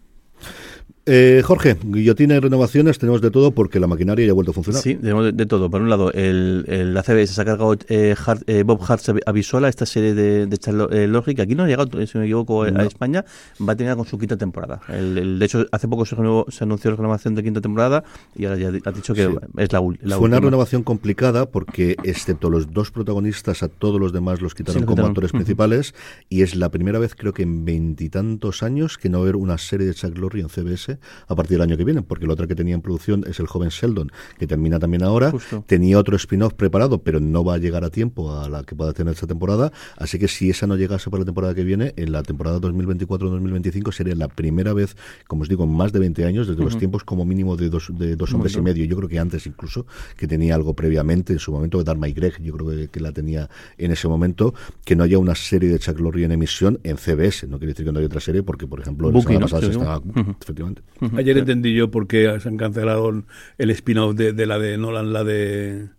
Eh, 1.08 1.42
Jorge, 1.44 1.78
guillotina 1.84 2.36
y 2.36 2.40
renovaciones, 2.40 3.00
tenemos 3.00 3.22
de 3.22 3.32
todo 3.32 3.50
porque 3.52 3.80
la 3.80 3.88
maquinaria 3.88 4.24
ya 4.24 4.32
ha 4.34 4.36
vuelto 4.36 4.52
a 4.52 4.54
funcionar. 4.54 4.84
Sí, 4.84 4.94
tenemos 4.96 5.26
de, 5.26 5.32
de 5.32 5.46
todo. 5.48 5.68
Por 5.68 5.82
un 5.82 5.90
lado, 5.90 6.12
el, 6.14 6.64
el 6.68 6.94
la 6.94 7.02
CBS 7.02 7.34
se 7.34 7.42
ha 7.42 7.46
cargado 7.46 7.76
eh, 7.90 8.14
Hart- 8.24 8.44
eh, 8.46 8.62
Bob 8.64 8.80
Hart 8.88 9.02
a 9.26 9.32
Visuala, 9.32 9.68
esta 9.68 9.88
serie 9.88 10.14
de, 10.14 10.46
de 10.46 10.58
Charlo- 10.60 10.90
eh, 10.92 11.36
que 11.36 11.42
aquí 11.42 11.56
no 11.56 11.64
ha 11.64 11.68
llegado, 11.68 11.90
si 12.06 12.12
no 12.14 12.20
me 12.20 12.26
equivoco, 12.28 12.64
a- 12.64 12.70
No. 12.70 12.82
a 12.82 12.84
España, 12.84 13.26
va 13.68 13.74
a 13.74 13.76
terminar 13.76 13.98
con 13.98 14.06
su 14.06 14.20
quinta 14.20 14.38
temporada. 14.38 14.80
El, 14.90 15.18
el- 15.18 15.40
de 15.40 15.46
hecho, 15.46 15.66
hace 15.72 15.88
poco 15.88 16.06
se, 16.06 16.16
renovó- 16.16 16.46
se 16.52 16.66
anunció 16.66 16.92
la 16.92 16.98
renovación 16.98 17.34
de 17.34 17.42
quinta 17.42 17.62
temporada 17.62 18.04
y 18.36 18.46
ahora 18.46 18.60
ya 18.60 18.68
ha 18.68 18.92
dicho 18.92 19.16
que 19.16 19.26
Sí. 19.26 19.34
es 19.58 19.74
la, 19.74 19.80
la 19.80 20.18
Fue 20.18 20.26
una 20.28 20.38
última. 20.38 20.40
renovación 20.40 20.84
complicada 20.84 21.48
porque, 21.50 21.96
excepto 22.04 22.52
los 22.52 22.72
dos 22.74 22.92
protagonistas, 22.92 23.64
a 23.64 23.70
todos 23.70 24.00
los 24.00 24.14
demás 24.14 24.40
los 24.40 24.54
quitaron 24.54 24.84
Sí, 24.84 24.86
los 24.86 24.96
como 24.96 25.08
actores 25.08 25.32
principales. 25.32 25.96
Y 26.30 26.44
es 26.44 26.56
la 26.56 26.70
primera 26.70 27.00
vez, 27.00 27.16
creo 27.16 27.34
que 27.34 27.42
en 27.42 27.66
veintitantos 27.66 28.62
años, 28.62 29.00
que 29.00 29.10
no 29.10 29.18
va 29.18 29.24
a 29.24 29.26
haber 29.26 29.36
una 29.38 29.58
serie 29.58 29.88
de 29.88 29.96
Chuck 29.96 30.16
Lorre 30.16 30.42
en 30.42 30.50
CBS 30.50 30.91
a 31.28 31.36
partir 31.36 31.58
del 31.58 31.62
año 31.70 31.78
que 31.78 31.84
viene. 31.84 32.02
Porque 32.02 32.26
la 32.26 32.34
otra 32.34 32.48
que 32.48 32.56
tenía 32.56 32.76
en 32.76 32.82
producción 32.82 33.24
es 33.28 33.40
el 33.40 33.48
joven 33.48 33.70
Sheldon, 33.70 34.12
que 34.38 34.48
termina 34.48 34.80
también 34.80 35.04
ahora. 35.04 35.32
Justo. 35.32 35.64
Tenía 35.68 35.98
otro 36.00 36.16
spin-off 36.16 36.54
preparado, 36.54 37.04
pero 37.04 37.20
no 37.20 37.44
va 37.44 37.56
a 37.56 37.58
llegar 37.58 37.84
a 37.84 37.90
tiempo 37.90 38.34
a 38.38 38.50
la 38.50 38.64
que 38.64 38.76
pueda 38.76 38.94
tener 38.94 39.14
esta 39.14 39.28
temporada. 39.28 39.72
Así 39.98 40.20
que 40.20 40.28
si 40.28 40.50
esa 40.50 40.68
no 40.68 40.76
llegase 40.76 41.10
para 41.10 41.22
la 41.22 41.26
temporada 41.26 41.54
que 41.54 41.64
viene, 41.64 41.94
en 41.98 42.12
la 42.12 42.24
temporada 42.24 42.60
2024-2025 42.60 43.92
sería 43.92 44.16
la 44.16 44.28
primera 44.28 44.74
vez, 44.74 44.96
como 45.28 45.44
os 45.44 45.50
digo, 45.50 45.64
en 45.64 45.72
más 45.72 45.92
de 45.92 46.00
20 46.00 46.26
años, 46.26 46.48
desde 46.48 46.64
los 46.64 46.78
tiempos 46.78 47.04
como 47.04 47.26
mínimo 47.26 47.56
de 47.58 47.70
dos, 47.70 47.92
de 47.98 48.16
dos 48.16 48.34
hombres 48.34 48.56
y 48.56 48.62
medio. 48.62 48.86
Yo 48.86 48.96
creo 48.98 49.10
que 49.10 49.20
antes 49.20 49.46
incluso, 49.48 49.86
que 50.18 50.28
tenía 50.28 50.56
algo 50.56 50.76
previamente 50.76 51.34
en 51.34 51.40
su 51.40 51.52
momento, 51.52 51.78
de 51.78 51.84
Dharma 51.84 52.08
y 52.08 52.14
Greg, 52.14 52.42
yo 52.42 52.54
creo 52.54 52.70
que, 52.70 52.88
que 52.90 53.00
la 53.00 53.12
tenía 53.12 53.50
en 53.78 53.92
ese 53.92 54.08
momento, 54.08 54.54
que 54.86 54.96
no 54.96 55.04
haya 55.04 55.18
una 55.18 55.36
serie 55.36 55.70
de 55.70 55.80
Chuck 55.80 56.00
Lorre 56.00 56.24
en 56.24 56.32
emisión 56.32 56.80
en 56.84 56.98
CBS. 56.98 57.48
No 57.48 57.58
quiere 57.58 57.74
decir 57.74 57.86
que 57.86 57.92
no 57.92 58.00
haya 58.00 58.08
otra 58.08 58.20
serie, 58.22 58.44
porque, 58.44 58.68
por 58.68 58.80
ejemplo, 58.80 59.08
la 59.08 59.14
Bucky, 59.14 59.34
semana 59.34 59.40
¿no? 59.40 59.46
pasada 59.46 59.62
se 59.62 59.74
Sí, 59.74 59.80
estaba... 59.80 60.02
Efectivamente. 60.42 60.81
Ayer 61.16 61.38
entendí 61.38 61.74
yo 61.74 61.90
por 61.92 62.08
qué 62.08 62.40
se 62.40 62.48
han 62.50 62.58
cancelado 62.58 63.24
el 63.58 63.70
spin-off 63.72 64.16
de, 64.16 64.34
de 64.34 64.46
la 64.46 64.60
de 64.60 64.78
Nolan, 64.78 65.14
la 65.14 65.24
de 65.24 65.90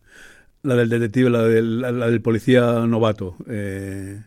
la 0.62 0.76
del 0.76 0.88
detective, 0.88 1.30
la 1.30 1.42
del, 1.42 1.80
la, 1.80 1.92
la 1.92 2.08
del 2.08 2.22
policía 2.22 2.86
novato. 2.86 3.36
Eh, 3.48 4.22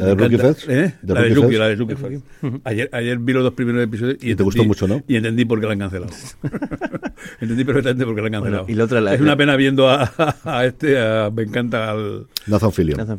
¿La 0.00 0.06
de 0.06 0.14
Rookie. 0.14 0.38
Fest? 0.38 0.68
¿Eh? 0.68 0.94
¿De 1.02 1.14
La 1.14 1.22
de 1.22 1.34
Fest? 1.34 1.52
la 1.52 1.68
de 1.68 1.74
Rookie 1.76 1.96
Fest. 1.96 2.24
Ayer, 2.64 2.88
ayer 2.92 3.18
vi 3.18 3.32
los 3.32 3.42
dos 3.44 3.52
primeros 3.54 3.82
episodios 3.82 4.16
y, 4.22 4.30
Y 4.32 4.34
te 4.34 4.42
gustó 4.42 4.62
entendí- 4.62 4.66
mucho, 4.66 4.88
¿no? 4.88 5.02
Y 5.08 5.16
entendí 5.16 5.44
por 5.44 5.60
qué 5.60 5.66
la 5.66 5.72
han 5.72 5.78
cancelado. 5.78 6.12
entendí 7.40 7.64
perfectamente 7.64 8.04
por 8.04 8.14
qué 8.14 8.20
la 8.22 8.26
han 8.26 8.32
Bueno, 8.42 8.56
cancelado. 8.58 8.66
y 8.68 8.74
la 8.74 8.84
otra, 8.84 9.00
la- 9.00 9.14
es 9.14 9.20
una 9.20 9.36
pena 9.36 9.56
viendo 9.56 9.88
a, 9.88 10.12
a 10.44 10.64
este, 10.66 10.98
a- 10.98 11.30
me 11.34 11.42
encanta 11.42 11.90
al, 11.90 12.26
Nathan 12.46 12.72
Fillion. 12.72 12.98
Nathan 12.98 13.18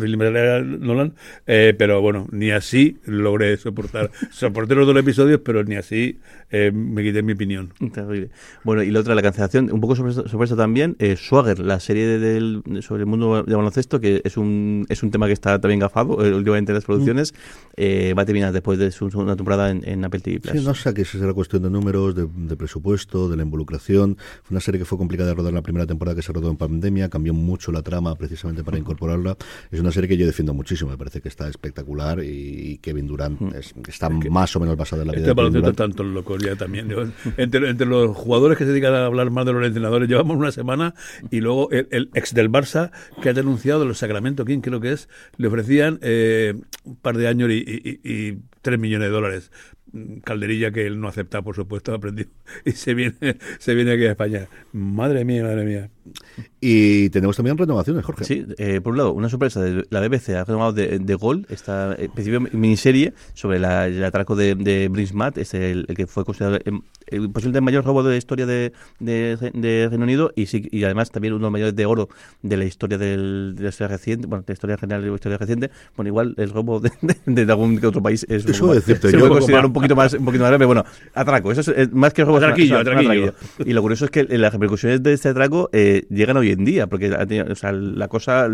Fillion. 0.00 0.80
Nolan, 0.80 1.14
eh, 1.46 1.74
pero 1.78 2.00
bueno, 2.02 2.26
ni 2.32 2.50
así 2.50 2.98
logré 3.06 3.56
soportar. 3.56 4.10
Soporté 4.30 4.74
los 4.74 4.86
dos 4.86 4.96
episodios, 4.96 5.40
pero 5.44 5.64
ni 5.64 5.76
así 5.76 6.18
eh, 6.50 6.70
me 6.72 7.02
quité 7.02 7.22
mi 7.22 7.32
opinión. 7.32 7.72
Terrible. 7.92 8.28
Bueno, 8.64 8.82
y 8.82 8.90
la 8.90 9.00
otra, 9.00 9.14
la 9.14 9.22
cancelación, 9.22 9.72
un 9.72 9.80
poco 9.80 9.96
sobre, 9.96 10.12
sobre 10.12 10.44
eso 10.44 10.56
también, 10.56 10.96
eh, 10.98 11.16
Swagger, 11.16 11.58
la 11.60 11.80
serie 11.80 12.06
de- 12.06 12.18
del, 12.18 12.62
sobre 12.82 13.00
el 13.02 13.06
mundo 13.06 13.42
de 13.42 13.54
baloncesto, 13.54 14.00
que 14.00 14.20
es 14.24 14.36
un, 14.36 14.84
es 14.88 15.02
un 15.02 15.10
tema 15.10 15.26
que 15.26 15.32
está 15.32 15.58
también 15.60 15.80
gafado 15.92 16.24
eh, 16.24 16.34
últimamente 16.34 16.72
en 16.72 16.74
las 16.74 16.84
producciones, 16.84 17.34
eh, 17.76 18.14
va 18.16 18.22
a 18.22 18.24
terminar 18.26 18.52
después 18.52 18.78
de 18.78 18.90
su 18.90 19.10
segunda 19.10 19.36
temporada 19.36 19.70
en, 19.70 19.86
en 19.88 20.04
Apple 20.04 20.20
TV 20.20 20.40
Plus. 20.40 20.58
Sí, 20.60 20.64
no 20.66 20.74
sé 20.74 20.92
que 20.94 21.04
si 21.04 21.18
será 21.18 21.32
cuestión 21.34 21.62
de 21.62 21.70
números, 21.70 22.14
de, 22.14 22.26
de 22.34 22.56
presupuesto, 22.56 23.28
de 23.28 23.36
la 23.36 23.42
involucración. 23.42 24.16
Fue 24.42 24.54
una 24.54 24.60
serie 24.60 24.78
que 24.78 24.84
fue 24.84 24.98
complicada 24.98 25.30
de 25.30 25.34
rodar 25.34 25.52
la 25.52 25.62
primera 25.62 25.86
temporada 25.86 26.14
que 26.16 26.22
se 26.22 26.32
rodó 26.32 26.50
en 26.50 26.56
pandemia, 26.56 27.08
cambió 27.08 27.34
mucho 27.34 27.72
la 27.72 27.82
trama 27.82 28.14
precisamente 28.16 28.64
para 28.64 28.78
incorporarla. 28.78 29.36
Es 29.70 29.80
una 29.80 29.92
serie 29.92 30.08
que 30.08 30.16
yo 30.16 30.26
defiendo 30.26 30.54
muchísimo, 30.54 30.90
me 30.90 30.96
parece 30.98 31.20
que 31.20 31.28
está 31.28 31.48
espectacular 31.48 32.22
y, 32.24 32.78
Kevin 32.82 33.06
Durant 33.06 33.40
es- 33.54 33.74
está 33.88 34.08
más 34.08 34.54
o 34.56 34.60
menos 34.60 34.76
basada 34.76 35.02
en 35.02 35.08
la 35.08 35.12
vida 35.14 35.22
Este 35.28 35.30
de 35.34 35.36
Kevin 35.36 35.52
Durant. 35.52 35.76
tantos 35.76 36.06
locos 36.06 36.42
ya 36.42 36.56
también. 36.56 36.88
Yo, 36.88 37.04
entre, 37.36 37.68
entre 37.70 37.86
los 37.86 38.16
jugadores 38.16 38.58
que 38.58 38.64
se 38.64 38.70
dedican 38.70 38.94
a 38.94 39.06
hablar 39.06 39.30
más 39.30 39.46
de 39.46 39.52
los 39.52 39.64
entrenadores, 39.66 40.08
llevamos 40.08 40.36
una 40.36 40.52
semana 40.52 40.94
y 41.30 41.40
luego 41.40 41.70
el, 41.70 41.86
el 41.90 42.10
ex 42.14 42.34
del 42.34 42.50
Barça 42.50 42.90
que 43.22 43.28
ha 43.28 43.32
denunciado 43.32 43.84
los 43.84 43.98
Sacramento 43.98 44.44
King, 44.44 44.60
creo 44.60 44.80
que 44.80 44.92
es, 44.92 45.08
le 45.36 45.48
eh, 46.02 46.54
un 46.84 46.96
par 46.96 47.16
de 47.16 47.28
años 47.28 47.50
y, 47.50 47.54
y, 47.54 48.00
y, 48.02 48.28
y 48.28 48.38
tres 48.60 48.78
millones 48.78 49.08
de 49.08 49.12
dólares. 49.12 49.50
Calderilla 50.24 50.72
que 50.72 50.86
él 50.86 51.00
no 51.00 51.08
acepta, 51.08 51.42
por 51.42 51.54
supuesto, 51.54 51.92
aprendió 51.94 52.26
y 52.64 52.72
se 52.72 52.94
viene, 52.94 53.38
se 53.58 53.74
viene 53.74 53.92
aquí 53.92 54.04
a 54.06 54.12
España. 54.12 54.48
Madre 54.72 55.24
mía, 55.24 55.42
madre 55.44 55.64
mía. 55.64 55.90
Y 56.60 57.10
tenemos 57.10 57.36
también 57.36 57.58
renovaciones, 57.58 58.04
Jorge. 58.04 58.24
Sí, 58.24 58.44
eh, 58.58 58.80
por 58.80 58.92
un 58.92 58.98
lado, 58.98 59.12
una 59.12 59.28
sorpresa 59.28 59.60
de 59.60 59.84
la 59.90 60.00
BBC 60.00 60.30
ha 60.30 60.44
renovado 60.44 60.72
de, 60.72 60.98
de 60.98 61.14
Gol, 61.14 61.46
esta 61.48 61.94
eh, 61.98 62.08
principio 62.12 62.40
miniserie 62.40 63.12
sobre 63.34 63.58
la- 63.58 63.86
el 63.86 64.02
atraco 64.04 64.36
de, 64.36 64.54
de 64.54 64.88
Brinsmat, 64.88 65.38
es 65.38 65.54
el, 65.54 65.84
el 65.88 65.96
que 65.96 66.06
fue 66.06 66.24
considerado 66.24 66.58
el, 66.64 66.80
el 67.08 67.30
posiblemente 67.30 67.58
el 67.58 67.64
mayor 67.64 67.84
robo 67.84 68.02
de 68.02 68.10
la 68.12 68.16
historia 68.16 68.46
de, 68.46 68.72
de, 69.00 69.36
de 69.54 69.88
Reino 69.88 70.04
Unido 70.04 70.32
y, 70.36 70.46
sí, 70.46 70.68
y 70.70 70.84
además 70.84 71.10
también 71.10 71.34
uno 71.34 71.40
de 71.40 71.44
los 71.46 71.52
mayores 71.52 71.74
de 71.76 71.86
oro 71.86 72.08
de 72.42 72.56
la 72.56 72.64
historia 72.64 72.96
del- 72.98 73.54
de 73.56 73.62
la 73.64 73.68
historia 73.68 73.88
reciente, 73.96 74.26
bueno, 74.26 74.42
de 74.46 74.52
la 74.52 74.54
historia 74.54 74.76
general 74.78 75.02
de 75.02 75.08
la 75.08 75.14
historia 75.14 75.38
reciente. 75.38 75.70
Bueno, 75.96 76.08
igual 76.08 76.34
el 76.38 76.50
robo 76.50 76.78
de, 76.80 76.90
de- 77.26 77.44
de 77.44 77.52
algún 77.52 77.78
que 77.78 77.86
otro 77.86 78.02
país 78.02 78.24
es 78.28 78.44
un 78.44 78.50
Eso 78.50 78.60
poco- 78.62 78.74
decirte 78.74 79.08
se 79.08 79.12
yo, 79.14 79.18
puede 79.20 79.32
considerar 79.32 79.62
más- 79.64 79.68
un 79.68 79.72
poquito 79.72 79.96
más, 79.96 80.12
un 80.14 80.24
poquito 80.24 80.42
más 80.44 80.50
breve, 80.50 80.64
bueno, 80.66 80.84
atraco, 81.14 81.50
eso 81.52 81.60
es 81.60 81.68
eh, 81.68 81.88
más 81.92 82.12
que 82.14 82.22
una- 82.22 82.36
Atraquillo, 82.36 82.78
atraquillo. 82.78 83.34
Y 83.64 83.72
lo 83.72 83.82
curioso 83.82 84.04
es 84.06 84.10
que 84.10 84.24
las 84.24 84.52
repercusiones 84.52 85.02
de 85.02 85.12
este 85.12 85.28
atraco 85.28 85.68
eh, 85.72 85.91
llegan 86.10 86.36
hoy 86.36 86.50
en 86.50 86.64
día, 86.64 86.86
porque 86.86 87.10
o 87.12 87.54
sea, 87.54 87.72
la 87.72 88.08
cosa 88.08 88.48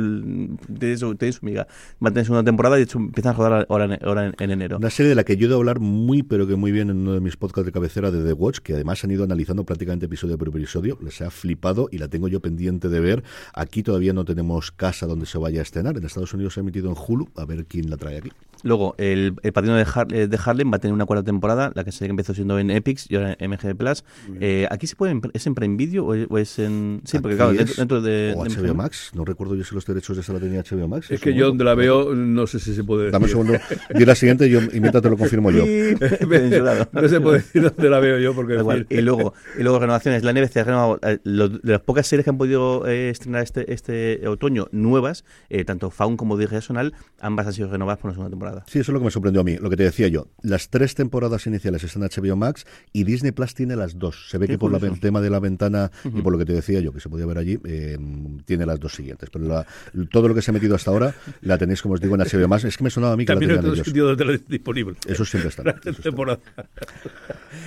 tiene 0.78 0.96
su, 0.96 1.14
tiene 1.14 1.32
su 1.32 1.44
miga. 1.44 1.66
Va 2.04 2.08
a 2.08 2.12
tener 2.12 2.24
segunda 2.26 2.44
temporada 2.44 2.76
y 2.76 2.80
de 2.80 2.84
hecho 2.84 2.98
empiezan 2.98 3.34
a 3.34 3.36
rodar 3.36 3.66
ahora 3.68 3.84
en, 3.84 3.98
ahora 4.04 4.26
en, 4.26 4.34
en 4.38 4.50
enero. 4.50 4.76
Una 4.78 4.90
serie 4.90 5.08
de 5.10 5.14
la 5.14 5.24
que 5.24 5.36
yo 5.36 5.44
he 5.44 5.46
oído 5.48 5.58
hablar 5.58 5.80
muy, 5.80 6.22
pero 6.22 6.46
que 6.46 6.56
muy 6.56 6.72
bien 6.72 6.90
en 6.90 6.98
uno 6.98 7.14
de 7.14 7.20
mis 7.20 7.36
podcasts 7.36 7.66
de 7.66 7.72
cabecera 7.72 8.10
de 8.10 8.24
The 8.24 8.32
Watch, 8.32 8.58
que 8.58 8.74
además 8.74 9.02
han 9.04 9.10
ido 9.10 9.24
analizando 9.24 9.64
prácticamente 9.64 10.06
episodio 10.06 10.36
por 10.38 10.48
episodio. 10.48 10.98
Les 11.02 11.20
ha 11.22 11.30
flipado 11.30 11.88
y 11.90 11.98
la 11.98 12.08
tengo 12.08 12.28
yo 12.28 12.40
pendiente 12.40 12.88
de 12.88 13.00
ver. 13.00 13.22
Aquí 13.54 13.82
todavía 13.82 14.12
no 14.12 14.24
tenemos 14.24 14.70
casa 14.72 15.06
donde 15.06 15.26
se 15.26 15.38
vaya 15.38 15.60
a 15.60 15.62
estrenar. 15.62 15.96
En 15.96 16.04
Estados 16.04 16.32
Unidos 16.34 16.54
se 16.54 16.60
ha 16.60 16.62
emitido 16.62 16.90
en 16.90 16.96
Hulu. 16.96 17.28
A 17.36 17.44
ver 17.44 17.64
quién 17.66 17.90
la 17.90 17.96
trae 17.96 18.18
aquí. 18.18 18.32
Luego, 18.64 18.96
el, 18.98 19.34
el 19.44 19.52
padrino 19.52 19.76
de, 19.76 19.84
Har- 19.84 20.12
eh, 20.12 20.26
de 20.26 20.38
Harlem 20.44 20.72
va 20.72 20.76
a 20.76 20.80
tener 20.80 20.92
una 20.92 21.06
cuarta 21.06 21.24
temporada, 21.24 21.70
la 21.76 21.84
que 21.84 21.92
se 21.92 22.06
empezó 22.06 22.34
siendo 22.34 22.58
en 22.58 22.70
Epix 22.72 23.08
y 23.08 23.14
ahora 23.14 23.36
en 23.38 23.50
MG 23.52 23.76
Plus. 23.76 24.02
Eh, 24.40 24.66
¿Aquí 24.68 24.88
se 24.88 24.96
puede, 24.96 25.20
es 25.32 25.46
en 25.46 25.54
Prime 25.54 25.76
Video 25.76 26.06
o 26.06 26.14
es, 26.14 26.26
o 26.28 26.38
es 26.38 26.58
en...? 26.58 27.00
Sí, 27.04 27.18
porque 27.28 27.42
Aquí 27.42 27.56
claro, 27.56 27.70
es- 27.70 27.76
dentro, 27.76 28.00
dentro 28.00 28.02
de... 28.02 28.34
o 28.36 28.44
HBO. 28.68 28.74
Max. 28.74 29.10
No 29.14 29.24
recuerdo 29.24 29.54
yo 29.54 29.64
si 29.64 29.74
los 29.74 29.84
derechos 29.86 30.16
de 30.16 30.22
esa 30.22 30.32
la 30.32 30.40
tenía 30.40 30.62
HBO 30.62 30.88
Max. 30.88 31.10
Es 31.10 31.20
que 31.20 31.34
yo 31.34 31.46
donde 31.48 31.64
la 31.64 31.74
veo, 31.74 32.14
no 32.14 32.46
sé 32.46 32.58
si 32.58 32.74
se 32.74 32.84
puede 32.84 33.10
Dame 33.10 33.26
un 33.26 33.30
decir. 33.48 33.58
segundo. 33.58 33.98
Di 33.98 34.04
la 34.04 34.14
siguiente 34.14 34.48
yo, 34.50 34.60
y 34.62 34.80
mientras 34.80 35.02
te 35.02 35.10
lo 35.10 35.16
confirmo 35.16 35.50
yo. 35.50 35.64
No 36.92 37.08
se 37.08 37.20
puede 37.20 37.38
decir 37.38 37.62
dónde 37.62 37.90
la 37.90 38.00
veo 38.00 38.18
yo 38.18 38.34
porque 38.34 38.54
igual. 38.54 38.86
Y 38.90 39.00
luego, 39.00 39.34
y 39.58 39.62
luego 39.62 39.78
renovaciones. 39.78 40.22
La 40.22 40.32
NBC 40.32 40.56
ha 40.58 40.64
renovado 40.64 40.98
eh, 41.02 41.18
lo- 41.24 41.48
de 41.48 41.72
las 41.72 41.80
pocas 41.80 42.06
series 42.06 42.24
que 42.24 42.30
han 42.30 42.38
podido 42.38 42.86
eh, 42.86 43.10
estrenar 43.10 43.42
este, 43.42 43.72
este 43.72 44.26
otoño 44.28 44.68
nuevas, 44.72 45.24
eh, 45.48 45.64
tanto 45.64 45.90
Faun 45.90 46.16
como 46.16 46.38
Sonal, 46.60 46.94
ambas 47.20 47.46
han 47.46 47.52
sido 47.52 47.68
renovadas 47.70 47.98
por 48.00 48.08
una 48.08 48.14
segunda 48.14 48.30
temporada. 48.30 48.64
Sí, 48.66 48.78
eso 48.78 48.90
es 48.90 48.94
lo 48.94 49.00
que 49.00 49.04
me 49.06 49.10
sorprendió 49.10 49.40
a 49.40 49.44
mí. 49.44 49.56
Lo 49.56 49.70
que 49.70 49.76
te 49.76 49.82
decía 49.84 50.08
yo. 50.08 50.28
Las 50.42 50.70
tres 50.70 50.94
temporadas 50.94 51.46
iniciales 51.46 51.84
están 51.84 52.02
en 52.02 52.08
HBO 52.08 52.36
Max 52.36 52.64
y 52.92 53.04
Disney 53.04 53.32
Plus 53.32 53.54
tiene 53.54 53.76
las 53.76 53.98
dos. 53.98 54.28
Se 54.30 54.38
ve 54.38 54.46
que 54.48 54.58
por 54.58 54.72
la- 54.72 54.78
el 54.78 55.00
tema 55.00 55.20
de 55.20 55.30
la 55.30 55.40
ventana 55.40 55.90
y 56.04 56.22
por 56.22 56.32
lo 56.32 56.38
que 56.38 56.44
te 56.46 56.52
decía 56.52 56.80
yo, 56.80 56.92
que 56.92 57.00
se 57.00 57.08
podía 57.18 57.26
ver 57.26 57.38
allí, 57.38 57.58
eh, 57.64 57.98
tiene 58.44 58.64
las 58.66 58.78
dos 58.80 58.94
siguientes. 58.94 59.28
Pero 59.30 59.46
la- 59.46 59.66
todo 60.10 60.28
lo 60.28 60.34
que 60.34 60.42
se 60.42 60.50
ha 60.50 60.54
metido 60.54 60.74
hasta 60.74 60.90
ahora 60.90 61.14
la 61.42 61.58
tenéis, 61.58 61.82
como 61.82 61.94
os 61.94 62.00
digo, 62.00 62.14
en 62.14 62.20
HBO 62.22 62.48
Max. 62.48 62.64
Es 62.64 62.76
que 62.76 62.84
me 62.84 62.90
sonaba 62.90 63.14
a 63.14 63.16
mí 63.16 63.24
que 63.24 63.32
También 63.32 63.50
la 63.50 63.54
en 63.56 63.60
tenían 63.62 63.84
ellos. 63.86 63.92
donde 64.18 64.24
la 64.24 64.38
disponible. 64.48 64.96
Eso 65.06 65.24
siempre 65.24 65.48
está. 65.50 65.62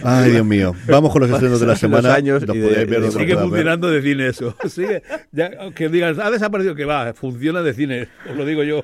Ay, 0.03 0.31
Dios 0.31 0.45
mío. 0.45 0.73
Vamos 0.87 1.11
con 1.11 1.21
los 1.21 1.29
estrenos 1.31 1.59
de 1.59 1.65
la 1.65 1.73
Los 1.73 1.79
semana. 1.79 2.13
años 2.13 2.43
y 2.43 2.45
de- 2.45 2.53
ver 2.85 2.87
y 2.87 3.01
de- 3.01 3.11
Sigue 3.11 3.35
ver. 3.35 3.43
funcionando 3.43 3.89
de 3.89 4.01
cine 4.01 4.27
eso. 4.27 4.55
Sigue, 4.69 5.03
ya, 5.31 5.51
que 5.75 5.89
digan, 5.89 6.19
ha 6.19 6.31
desaparecido, 6.31 6.75
que 6.75 6.85
va, 6.85 7.13
funciona 7.13 7.61
de 7.61 7.73
cine. 7.73 8.07
Os 8.29 8.35
lo 8.37 8.45
digo 8.45 8.63
yo. 8.63 8.83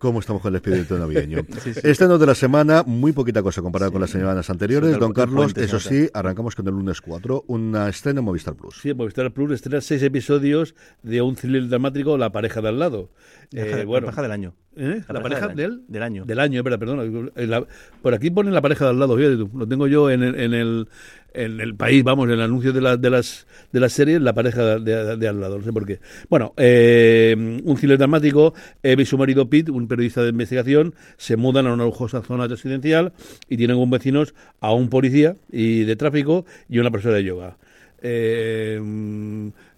¿Cómo 0.00 0.20
estamos 0.20 0.40
con 0.40 0.50
el 0.54 0.56
espíritu 0.56 0.96
navideño? 0.96 1.42
Sí, 1.62 1.74
sí. 1.74 1.80
De 1.82 2.26
la 2.26 2.34
semana, 2.34 2.82
muy 2.86 3.12
poquita 3.12 3.42
cosa 3.42 3.60
comparado 3.60 3.92
con 3.92 4.00
las 4.00 4.08
semanas 4.08 4.48
anteriores. 4.48 4.98
Don 4.98 5.12
Carlos, 5.12 5.52
eso 5.58 5.78
sí, 5.78 6.08
arrancamos 6.14 6.54
con 6.56 6.66
el 6.66 6.72
lunes 6.72 7.02
4, 7.02 7.44
una 7.48 7.86
estreno 7.86 8.20
en 8.20 8.24
Movistar 8.24 8.54
Plus. 8.54 8.80
Sí, 8.80 8.94
Movistar 8.94 9.30
Plus 9.30 9.52
estrena 9.52 9.82
seis 9.82 10.02
episodios 10.02 10.74
de 11.02 11.20
un 11.20 11.36
thriller 11.36 11.68
dramático, 11.68 12.16
La 12.16 12.32
pareja 12.32 12.62
de 12.62 12.68
al 12.68 12.78
lado. 12.78 13.10
La 13.50 13.60
Eh, 13.60 13.64
pareja- 13.70 13.84
bueno, 13.86 14.06
la 14.06 14.12
pareja 14.12 14.22
del 14.22 14.32
año. 14.32 14.54
¿Eh? 14.76 15.02
La 15.08 15.14
La, 15.14 15.22
pareja 15.22 15.40
pareja 15.40 15.48
del- 15.48 15.56
del, 15.56 15.82
del 15.88 16.02
año. 16.02 16.24
Del 16.24 16.38
año, 16.40 16.60
espera, 16.60 16.78
perdona. 16.78 17.02
Eh, 17.36 17.46
la- 17.46 17.66
por 18.00 18.14
aquí 18.14 18.30
ponen 18.30 18.54
la 18.54 18.62
pareja 18.62 18.86
de 18.86 18.92
al 18.92 18.98
lado, 19.00 19.16
fíjate 19.18 19.36
tú. 19.36 19.50
Lo 19.54 19.68
tengo 19.68 19.86
yo 19.86 20.08
en 20.10 20.22
el, 20.22 20.34
en 20.40 20.54
el, 20.54 20.88
en 21.34 21.60
el 21.60 21.74
país, 21.74 22.02
vamos, 22.04 22.26
en 22.26 22.32
el 22.32 22.40
anuncio 22.42 22.72
de, 22.72 22.80
la- 22.80 22.96
de 22.96 23.10
las 23.10 23.46
de 23.72 23.80
las 23.80 23.92
series, 23.92 24.20
la 24.20 24.32
pareja 24.32 24.78
de, 24.78 25.28
al 25.28 25.40
lado, 25.40 25.58
no 25.58 25.64
sé 25.64 25.72
por 25.72 25.86
qué. 25.86 26.00
Bueno, 26.28 26.54
eh, 26.56 27.34
un 27.64 27.76
thriller 27.76 27.98
dramático, 27.98 28.52
Eve 28.82 29.02
y 29.04 29.06
su 29.06 29.16
marido 29.16 29.48
Pete, 29.48 29.70
un 29.70 29.86
periodista 29.86 30.22
de 30.22 30.30
investigación, 30.30 30.94
se 31.16 31.36
mudan 31.36 31.66
a 31.66 31.72
una 31.74 31.84
lujosa 31.84 32.22
zona 32.22 32.46
residencial 32.48 33.12
y 33.48 33.56
tienen 33.56 33.76
como 33.76 33.90
vecinos 33.92 34.34
a 34.60 34.72
un 34.72 34.88
policía 34.88 35.36
y 35.52 35.84
de 35.84 35.96
tráfico 35.96 36.44
y 36.68 36.78
una 36.78 36.90
profesora 36.90 37.16
de 37.16 37.24
yoga. 37.24 37.58
Eh, 38.02 38.80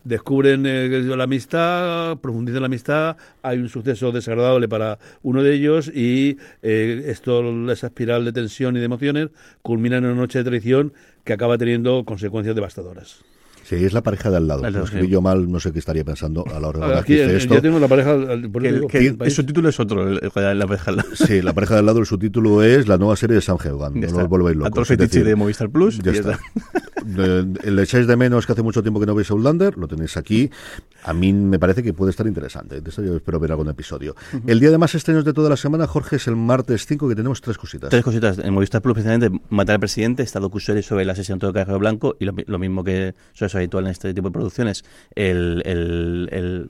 descubren 0.05 0.65
eh, 0.67 0.89
la 1.17 1.25
amistad, 1.25 2.19
profundizan 2.19 2.61
la 2.63 2.67
amistad, 2.67 3.17
hay 3.43 3.59
un 3.59 3.69
suceso 3.69 4.13
desagradable 4.13 4.69
para 4.69 4.99
uno 5.23 5.43
de 5.43 5.55
ellos 5.55 5.89
y 5.95 6.39
eh, 6.63 7.05
esto, 7.07 7.71
esa 7.71 7.87
espiral 7.89 8.25
de 8.25 8.33
tensión 8.33 8.77
y 8.77 8.81
de 8.81 8.87
emociones 8.87 9.29
culmina 9.63 9.99
en 9.99 10.05
una 10.07 10.15
noche 10.15 10.39
de 10.39 10.45
traición 10.45 10.93
que 11.25 11.33
acaba 11.33 11.57
teniendo 11.59 12.05
consecuencias 12.05 12.55
devastadoras. 12.55 13.21
Sí, 13.65 13.77
es 13.77 13.93
la 13.93 14.03
pareja 14.03 14.29
de 14.29 14.39
al 14.39 14.49
lado. 14.49 14.65
Al 14.65 14.73
Lo 14.73 14.83
escribí 14.85 15.07
yo 15.07 15.23
mal, 15.23 15.51
no 15.51 15.61
sé 15.61 15.73
qué 15.73 15.79
estaría 15.79 16.05
pensando 16.05 16.45
a 16.53 16.59
la 16.59 16.67
hora 16.69 16.89
de 16.89 16.95
Aquí 16.99 17.15
que 17.15 17.23
eh, 17.25 17.37
esto. 17.37 17.55
ya 17.55 17.61
tengo 17.63 17.79
la 17.79 17.87
pareja, 17.87 18.11
al- 18.13 18.51
por 18.51 18.67
el, 18.67 18.87
que 18.89 18.99
el 18.99 19.07
el- 19.07 19.17
país. 19.17 19.35
su 19.35 19.47
título 19.47 19.69
es 19.69 19.79
otro, 19.79 20.09
el- 20.09 20.21
el- 20.21 20.59
la 20.59 20.67
pareja 20.67 20.87
del 20.91 20.97
lado. 20.97 21.09
Sí, 21.15 21.41
la 21.41 21.53
pareja 21.53 21.75
de 21.75 21.81
al 21.81 21.87
lado, 21.87 22.01
el 22.01 22.07
subtítulo 22.07 22.63
es 22.65 22.89
la 22.89 22.99
nueva 22.99 23.15
serie 23.15 23.37
de 23.37 23.41
Sam 23.41 23.59
Heugan. 23.65 24.01
No 24.01 24.05
está. 24.07 24.25
os 24.25 24.29
volvéis 24.29 24.57
locos. 24.57 24.71
Otro 24.73 24.83
es 24.83 24.89
fetiche 24.89 25.07
decir, 25.21 25.25
de 25.25 25.37
Movistar 25.37 25.71
Plus. 25.71 26.01
Ya 26.01 26.11
y 26.13 26.17
está. 26.17 26.33
Eh, 26.33 26.37
Le 27.07 27.83
echáis 27.83 28.07
de 28.07 28.17
menos 28.17 28.47
que 28.47 28.53
hace 28.53 28.63
mucho 28.63 28.83
tiempo 28.83 29.01
que 29.01 29.07
no 29.07 29.15
veis 29.15 29.31
Outlander, 29.31 29.77
lo 29.79 29.89
tenéis 29.89 30.17
aquí. 30.17 30.51
A 31.05 31.13
mí 31.13 31.33
me 31.33 31.59
parece 31.59 31.83
que 31.83 31.93
puede 31.93 32.11
estar 32.11 32.27
interesante. 32.27 32.81
De 32.81 32.91
eso 32.91 33.03
yo 33.03 33.17
espero 33.17 33.41
ver 33.41 33.51
algún 33.51 33.69
episodio. 33.69 34.15
El 34.47 34.61
día 34.61 34.71
de 34.71 34.79
más 34.79 34.95
estrenos 34.95 35.25
de 35.25 35.33
toda 35.33 35.49
la 35.51 35.57
semana, 35.57 35.87
Jorge, 35.87 36.17
es 36.17 36.27
el 36.29 36.37
martes 36.37 36.87
5, 36.87 37.09
que 37.09 37.15
tenemos 37.17 37.41
tres 37.41 37.59
cositas. 37.59 37.91
Tres 37.91 38.05
cositas. 38.05 38.39
En 38.39 38.55
Movistar 38.55 38.81
Plus, 38.83 38.95
precisamente, 38.95 39.31
Matar 39.51 39.75
al 39.75 39.81
Presidente, 39.81 40.23
Estado 40.23 40.49
Cusori 40.51 40.83
sobre 40.83 41.03
el 41.03 41.11
asesinato 41.11 41.49
de 41.49 41.53
Carrero 41.53 41.79
Blanco 41.79 42.17
y 42.21 42.25
lo, 42.25 42.33
mi- 42.33 42.45
lo 42.47 42.59
mismo 42.59 42.85
que 42.85 43.15
suele 43.33 43.49
ser 43.51 43.59
habitual 43.61 43.85
en 43.87 43.91
este 43.91 44.15
tipo 44.15 44.29
de 44.29 44.33
producciones. 44.33 44.85
El, 45.15 45.63
el, 45.65 46.29
el, 46.31 46.69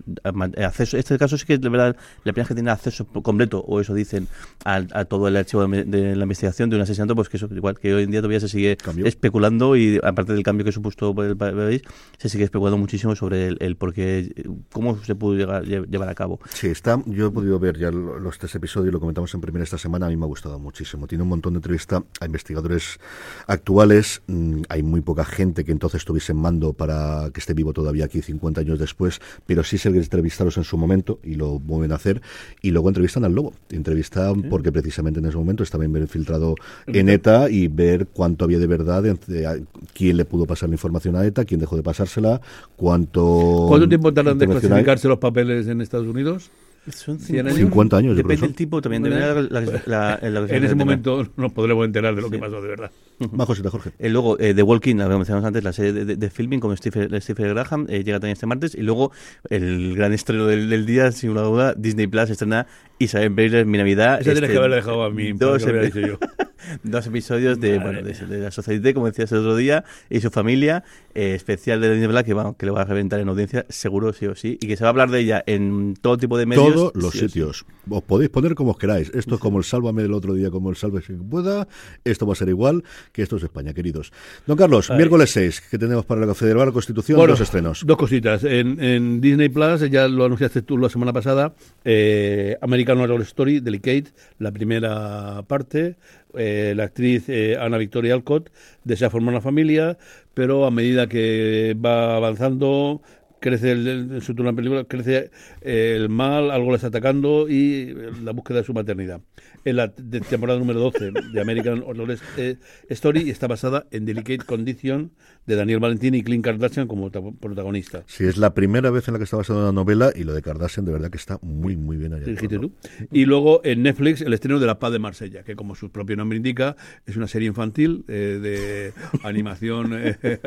el 0.54 0.64
acceso, 0.64 0.96
este 0.96 1.18
caso 1.18 1.36
sí 1.36 1.44
que 1.44 1.58
de 1.58 1.68
verdad 1.68 1.96
la 2.24 2.32
primera 2.32 2.48
que 2.48 2.54
tiene 2.54 2.70
acceso 2.70 3.04
completo, 3.06 3.60
o 3.60 3.80
eso 3.80 3.92
dicen, 3.94 4.28
a, 4.64 4.76
a 4.92 5.04
todo 5.04 5.28
el 5.28 5.36
archivo 5.36 5.66
de, 5.66 5.84
de 5.84 6.16
la 6.16 6.22
investigación 6.22 6.70
de 6.70 6.76
un 6.76 6.82
asesinato, 6.82 7.14
pues 7.14 7.28
que 7.28 7.36
eso, 7.36 7.48
igual 7.54 7.78
que 7.78 7.92
hoy 7.94 8.04
en 8.04 8.10
día 8.10 8.20
todavía 8.20 8.40
se 8.40 8.48
sigue 8.48 8.76
Cambio. 8.76 9.04
especulando 9.06 9.76
y 9.76 10.00
aparte 10.22 10.34
del 10.34 10.42
cambio 10.42 10.64
que 10.64 10.72
supuesto 10.72 11.14
por 11.14 11.24
el 11.26 11.36
país, 11.36 11.82
se 12.18 12.28
sigue 12.28 12.44
especulando 12.44 12.78
muchísimo 12.78 13.14
sobre 13.16 13.48
el, 13.48 13.56
el 13.60 13.76
por 13.76 13.92
qué, 13.92 14.32
cómo 14.72 14.96
se 15.04 15.14
pudo 15.14 15.34
llegar, 15.36 15.64
lle- 15.64 15.86
llevar 15.88 16.08
a 16.08 16.14
cabo. 16.14 16.40
Sí, 16.54 16.68
está. 16.68 17.02
Yo 17.06 17.26
he 17.26 17.30
podido 17.30 17.58
ver 17.58 17.78
ya 17.78 17.90
lo- 17.90 18.18
los 18.18 18.38
tres 18.38 18.54
episodios, 18.54 18.92
lo 18.92 19.00
comentamos 19.00 19.32
en 19.34 19.40
primera 19.40 19.64
esta 19.64 19.78
semana. 19.78 20.06
A 20.06 20.08
mí 20.08 20.16
me 20.16 20.24
ha 20.24 20.28
gustado 20.28 20.58
muchísimo. 20.58 21.06
Tiene 21.06 21.22
un 21.22 21.28
montón 21.30 21.54
de 21.54 21.58
entrevistas 21.58 22.02
a 22.20 22.26
investigadores 22.26 22.98
actuales. 23.46 24.22
Mm, 24.26 24.62
Hay 24.68 24.82
muy 24.82 25.00
poca 25.00 25.24
gente 25.24 25.64
que 25.64 25.72
entonces 25.72 26.04
tuviese 26.04 26.32
en 26.32 26.38
mando 26.38 26.72
para 26.72 27.30
que 27.32 27.40
esté 27.40 27.54
vivo 27.54 27.72
todavía 27.72 28.04
aquí 28.04 28.22
50 28.22 28.60
años 28.60 28.78
después, 28.78 29.20
pero 29.46 29.64
sí 29.64 29.78
se 29.78 29.90
les 29.90 30.04
entrevistaros 30.04 30.56
en 30.56 30.64
su 30.64 30.76
momento 30.78 31.18
y 31.22 31.34
lo 31.34 31.58
vuelven 31.58 31.92
a 31.92 31.96
hacer. 31.96 32.22
Y 32.62 32.70
luego 32.70 32.88
entrevistan 32.88 33.24
al 33.24 33.34
lobo. 33.34 33.52
Entrevistan 33.70 34.42
porque 34.44 34.72
precisamente 34.72 35.20
en 35.20 35.26
ese 35.26 35.36
momento 35.36 35.62
estaba 35.62 35.84
infiltrado 35.84 36.54
en 36.86 37.08
ETA 37.08 37.50
y 37.50 37.68
ver 37.68 38.06
cuánto 38.06 38.44
había 38.44 38.58
de 38.58 38.66
verdad, 38.66 39.04
entre- 39.06 39.46
a- 39.46 39.56
quién 39.94 40.11
le 40.16 40.24
pudo 40.24 40.46
pasar 40.46 40.68
la 40.68 40.74
información 40.74 41.16
a 41.16 41.24
ETA, 41.24 41.44
quién 41.44 41.60
dejó 41.60 41.76
de 41.76 41.82
pasársela, 41.82 42.40
cuánto. 42.76 43.66
¿Cuánto 43.68 43.88
tiempo 43.88 44.12
tardan 44.12 44.38
de 44.38 44.44
hay. 44.46 44.50
clasificarse 44.50 45.08
los 45.08 45.18
papeles 45.18 45.66
en 45.68 45.80
Estados 45.80 46.06
Unidos? 46.06 46.50
Son 46.90 47.16
100 47.20 47.46
años. 47.46 47.58
50 47.58 47.96
años, 47.96 48.16
yo 48.16 48.24
creo 48.24 48.28
Depende 48.28 48.46
del 48.48 48.56
tipo 48.56 48.82
también. 48.82 49.02
Bueno, 49.02 49.16
depende 49.16 49.42
de 49.44 49.50
la- 49.52 49.60
la- 49.86 50.18
la- 50.20 50.40
la- 50.40 50.56
En 50.56 50.64
ese 50.64 50.74
momento 50.74 51.24
nos 51.36 51.52
podremos 51.52 51.86
enterar 51.86 52.12
de 52.16 52.22
lo 52.22 52.28
que 52.28 52.40
pasó 52.40 52.60
de 52.60 52.66
verdad. 52.68 52.90
Más 53.32 53.46
cositas, 53.46 53.70
Jorge. 53.70 53.92
Eh, 54.00 54.08
luego, 54.10 54.36
eh, 54.40 54.52
The 54.52 54.64
Walking, 54.64 54.96
la 54.96 55.06
mencionamos 55.08 55.46
antes, 55.46 55.62
la 55.62 55.72
serie 55.72 55.92
de, 55.92 56.04
de- 56.04 56.16
de 56.16 56.30
filming 56.30 56.58
con 56.58 56.76
Stephen, 56.76 57.20
Stephen 57.20 57.50
Graham, 57.54 57.86
eh, 57.88 58.02
llega 58.02 58.18
también 58.18 58.32
este 58.32 58.46
martes. 58.46 58.74
Y 58.74 58.80
luego, 58.82 59.12
el 59.48 59.94
gran 59.94 60.12
estreno 60.12 60.44
del, 60.46 60.68
del 60.68 60.84
día, 60.84 61.12
sin 61.12 61.30
una 61.30 61.42
duda, 61.42 61.72
Disney 61.74 62.08
Plus 62.08 62.30
estrena 62.30 62.66
Isabel 63.04 63.30
Baylor, 63.30 63.66
Mi 63.66 63.78
Navidad. 63.78 64.20
Tienes 64.20 64.42
este, 64.42 64.52
que 64.52 64.58
haberla 64.58 64.76
dejado 64.76 65.02
a 65.04 65.10
mí, 65.10 65.32
Dos, 65.32 65.64
lo 65.64 65.82
dicho 65.82 66.00
yo. 66.00 66.18
dos 66.82 67.06
episodios 67.06 67.60
de, 67.60 67.78
bueno, 67.78 68.02
de, 68.02 68.12
de 68.12 68.38
la 68.38 68.50
Sociedad, 68.50 68.92
como 68.94 69.06
decías 69.06 69.32
el 69.32 69.38
otro 69.38 69.56
día, 69.56 69.84
y 70.10 70.20
su 70.20 70.30
familia, 70.30 70.84
eh, 71.14 71.34
especial 71.34 71.80
de 71.80 71.90
Disney 71.90 72.08
Plus, 72.08 72.22
que, 72.22 72.34
vamos, 72.34 72.56
que 72.56 72.66
le 72.66 72.72
va 72.72 72.82
a 72.82 72.84
reventar 72.84 73.20
en 73.20 73.28
audiencia, 73.28 73.66
seguro, 73.68 74.12
sí 74.12 74.26
o 74.26 74.34
sí. 74.34 74.58
Y 74.60 74.66
que 74.66 74.76
se 74.76 74.84
va 74.84 74.88
a 74.88 74.90
hablar 74.90 75.10
de 75.10 75.20
ella 75.20 75.42
en 75.46 75.94
todo 76.00 76.16
tipo 76.16 76.38
de 76.38 76.46
medios. 76.46 76.72
Todos 76.72 76.92
los 76.94 77.12
sí 77.12 77.18
o 77.18 77.20
sí. 77.20 77.28
sitios. 77.28 77.66
Os 77.90 78.02
podéis 78.02 78.30
poner 78.30 78.54
como 78.54 78.72
os 78.72 78.78
queráis. 78.78 79.10
Esto 79.14 79.34
es 79.34 79.40
como 79.40 79.58
el 79.58 79.64
Sálvame 79.64 80.02
del 80.02 80.12
otro 80.12 80.34
día, 80.34 80.50
como 80.50 80.70
el 80.70 80.76
Salve 80.76 81.02
si 81.02 81.12
pueda. 81.12 81.66
Esto 82.04 82.26
va 82.26 82.32
a 82.32 82.36
ser 82.36 82.48
igual 82.48 82.84
que 83.12 83.22
esto 83.22 83.36
es 83.36 83.42
España, 83.42 83.74
queridos. 83.74 84.12
Don 84.46 84.56
Carlos, 84.56 84.90
Ay. 84.90 84.96
miércoles 84.96 85.30
6, 85.30 85.62
que 85.70 85.78
tenemos 85.78 86.04
para 86.04 86.24
la 86.24 86.34
Federal 86.34 86.66
la 86.66 86.72
Constitución? 86.72 87.18
Bueno, 87.18 87.32
dos 87.32 87.40
estrenos. 87.40 87.82
Dos 87.84 87.96
cositas. 87.96 88.44
En, 88.44 88.82
en 88.82 89.20
Disney 89.20 89.48
Plus, 89.48 89.88
ya 89.90 90.08
lo 90.08 90.24
anunciaste 90.24 90.62
tú 90.62 90.78
la 90.78 90.88
semana 90.88 91.12
pasada, 91.12 91.54
eh, 91.84 92.56
American 92.60 92.91
Horror 93.00 93.22
Story, 93.22 93.60
Delicate, 93.60 94.06
la 94.38 94.52
primera 94.52 95.42
parte. 95.46 95.96
Eh, 96.34 96.72
la 96.76 96.84
actriz 96.84 97.28
eh, 97.28 97.56
Ana 97.60 97.76
Victoria 97.76 98.14
Alcott 98.14 98.50
desea 98.84 99.10
formar 99.10 99.34
una 99.34 99.40
familia, 99.42 99.98
pero 100.34 100.64
a 100.64 100.70
medida 100.70 101.06
que 101.06 101.76
va 101.84 102.16
avanzando 102.16 103.02
crece 103.42 103.72
el, 103.72 104.22
su 104.22 104.34
turno 104.34 104.54
película, 104.56 104.84
crece 104.84 105.30
eh, 105.60 105.94
el 105.96 106.08
mal, 106.08 106.50
algo 106.50 106.70
le 106.70 106.76
está 106.76 106.88
atacando 106.88 107.48
y 107.48 107.94
la 108.22 108.32
búsqueda 108.32 108.58
de 108.58 108.64
su 108.64 108.72
maternidad. 108.72 109.20
En 109.64 109.76
la 109.76 109.88
de 109.88 110.20
temporada 110.20 110.58
número 110.58 110.80
12 110.80 111.12
de 111.32 111.40
American 111.40 111.84
Horror 111.86 112.16
eh, 112.36 112.56
Story 112.88 113.30
está 113.30 113.46
basada 113.46 113.86
en 113.90 114.04
Delicate 114.04 114.44
Condition 114.44 115.12
de 115.46 115.56
Daniel 115.56 115.78
Valentín 115.80 116.14
y 116.14 116.22
Clint 116.22 116.44
Kardashian 116.44 116.86
como 116.86 117.10
protagonista. 117.10 118.04
Sí, 118.06 118.24
es 118.24 118.36
la 118.36 118.54
primera 118.54 118.90
vez 118.90 119.08
en 119.08 119.14
la 119.14 119.18
que 119.18 119.24
está 119.24 119.36
basada 119.36 119.60
una 119.60 119.72
novela 119.72 120.12
y 120.14 120.24
lo 120.24 120.34
de 120.34 120.42
Kardashian 120.42 120.84
de 120.84 120.92
verdad 120.92 121.10
que 121.10 121.16
está 121.16 121.38
muy, 121.42 121.76
muy 121.76 121.96
bien 121.96 122.14
allá. 122.14 122.24
tú. 122.36 122.72
Y 123.10 123.24
luego 123.24 123.60
en 123.64 123.82
Netflix 123.82 124.20
el 124.20 124.32
estreno 124.32 124.58
de 124.58 124.66
La 124.66 124.78
Paz 124.78 124.92
de 124.92 124.98
Marsella, 124.98 125.42
que 125.42 125.56
como 125.56 125.74
su 125.74 125.90
propio 125.90 126.16
nombre 126.16 126.36
indica, 126.36 126.76
es 127.06 127.16
una 127.16 127.28
serie 127.28 127.48
infantil 127.48 128.04
eh, 128.08 128.38
de 128.42 128.92
animación 129.22 129.92
eh, 129.94 130.38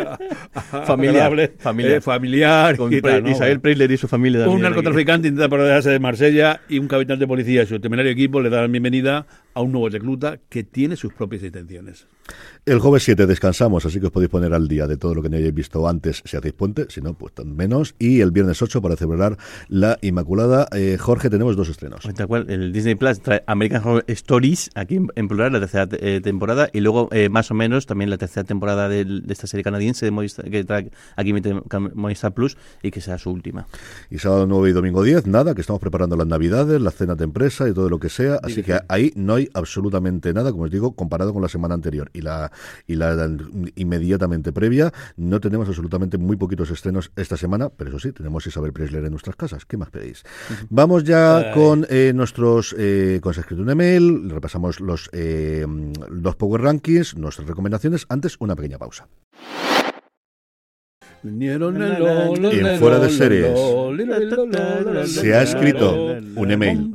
familiar, 0.85 1.51
familiar, 1.59 2.01
familiar 2.01 2.77
con 2.77 2.93
Isabel 2.93 3.59
Preisler 3.59 3.91
y 3.91 3.97
su 3.97 4.07
familia. 4.07 4.47
Un 4.47 4.61
narcotraficante 4.61 5.27
intenta 5.27 5.45
apoderarse 5.45 5.89
de 5.89 5.99
Marsella 5.99 6.61
y 6.69 6.79
un 6.79 6.87
capitán 6.87 7.19
de 7.19 7.27
policía 7.27 7.63
y 7.63 7.67
su 7.67 7.79
temerario 7.79 8.11
equipo 8.11 8.41
le 8.41 8.49
dan 8.49 8.61
la 8.61 8.67
celui-là 9.05 9.25
a 9.55 9.61
un 9.61 9.71
nuevo 9.71 9.89
recluta 9.89 10.39
que 10.49 10.63
tiene 10.63 10.95
sus 10.95 11.13
propias 11.13 11.41
intenciones. 11.41 12.07
El 12.65 12.79
jueves 12.79 13.03
7 13.03 13.27
descansamos, 13.27 13.85
así 13.85 13.99
que 13.99 14.07
os 14.07 14.11
podéis 14.11 14.31
poner 14.31 14.53
al 14.53 14.67
día 14.67 14.87
de 14.87 14.97
todo 14.97 15.13
lo 15.13 15.21
que 15.21 15.29
no 15.29 15.37
hayáis 15.37 15.53
visto 15.53 15.87
antes 15.87 16.23
si 16.25 16.35
hacéis 16.35 16.53
puente, 16.53 16.87
si 16.89 16.99
no, 16.99 17.13
pues 17.13 17.33
menos. 17.45 17.95
Y 17.99 18.21
el 18.21 18.31
viernes 18.31 18.61
8 18.61 18.81
para 18.81 18.95
celebrar 18.95 19.37
la 19.67 19.97
Inmaculada. 20.01 20.67
Eh, 20.75 20.97
Jorge, 20.99 21.29
tenemos 21.29 21.55
dos 21.55 21.69
estrenos. 21.69 22.01
Tal 22.15 22.27
cual, 22.27 22.49
el 22.49 22.73
Disney 22.73 22.95
Plus 22.95 23.21
trae 23.21 23.43
American 23.45 23.81
Horror 23.83 24.03
Stories, 24.07 24.71
aquí 24.73 24.99
en 25.15 25.27
plural, 25.27 25.53
la 25.53 25.59
tercera 25.59 25.87
eh, 25.91 26.21
temporada, 26.23 26.69
y 26.73 26.79
luego 26.79 27.09
eh, 27.11 27.29
más 27.29 27.51
o 27.51 27.53
menos 27.53 27.85
también 27.85 28.09
la 28.09 28.17
tercera 28.17 28.43
temporada 28.43 28.89
de, 28.89 29.21
esta 29.29 29.45
serie 29.45 29.63
canadiense 29.63 30.05
de 30.05 30.11
Movistar, 30.11 30.49
que 30.49 30.63
trae 30.63 30.89
aquí 31.15 31.33
Movistar 31.93 32.33
Plus 32.33 32.57
y 32.81 32.89
que 32.89 33.01
sea 33.01 33.19
su 33.19 33.29
última. 33.29 33.67
Y 34.09 34.17
sábado 34.17 34.47
9 34.47 34.71
y 34.71 34.73
domingo 34.73 35.03
10, 35.03 35.27
nada, 35.27 35.53
que 35.53 35.61
estamos 35.61 35.79
preparando 35.79 36.17
las 36.17 36.27
navidades, 36.27 36.81
las 36.81 36.95
cenas 36.95 37.17
de 37.17 37.25
empresa 37.25 37.69
y 37.69 37.73
todo 37.73 37.89
lo 37.89 37.99
que 37.99 38.09
sea, 38.09 38.39
así 38.41 38.63
que 38.63 38.79
ahí 38.89 39.11
no 39.15 39.35
hay 39.35 39.44
absolutamente 39.53 40.33
nada, 40.33 40.51
como 40.51 40.63
os 40.63 40.71
digo, 40.71 40.95
comparado 40.95 41.33
con 41.33 41.41
la 41.41 41.49
semana 41.49 41.75
anterior. 41.75 42.09
Y 42.13 42.21
la 42.21 42.51
y 42.87 42.95
la 42.95 43.29
inmediatamente 43.75 44.51
previa. 44.51 44.91
No 45.17 45.39
tenemos 45.39 45.67
absolutamente 45.67 46.17
muy 46.17 46.37
poquitos 46.37 46.69
estrenos 46.71 47.11
esta 47.15 47.37
semana, 47.37 47.69
pero 47.69 47.89
eso 47.89 47.99
sí, 47.99 48.11
tenemos 48.11 48.45
Isabel 48.47 48.73
Preisler 48.73 49.05
en 49.05 49.11
nuestras 49.11 49.35
casas. 49.35 49.65
¿Qué 49.65 49.77
más 49.77 49.89
pedéis? 49.89 50.23
Vamos 50.69 51.03
ya 51.03 51.51
con 51.53 51.85
eh, 51.89 52.11
nuestros 52.13 52.75
eh, 52.77 53.19
con 53.21 53.31
escrito 53.31 53.61
un 53.61 53.69
email, 53.69 54.29
repasamos 54.29 54.79
los 54.79 55.09
eh, 55.11 55.65
los 56.09 56.35
Power 56.35 56.61
Rankings, 56.61 57.15
nuestras 57.17 57.47
recomendaciones. 57.47 58.05
Antes, 58.09 58.37
una 58.39 58.55
pequeña 58.55 58.77
pausa. 58.77 59.07
En 61.25 62.79
fuera 62.79 62.99
de 62.99 63.09
series 63.09 63.57
se 65.09 65.33
ha 65.33 65.41
escrito 65.41 66.17
un 66.35 66.51
email. 66.51 66.93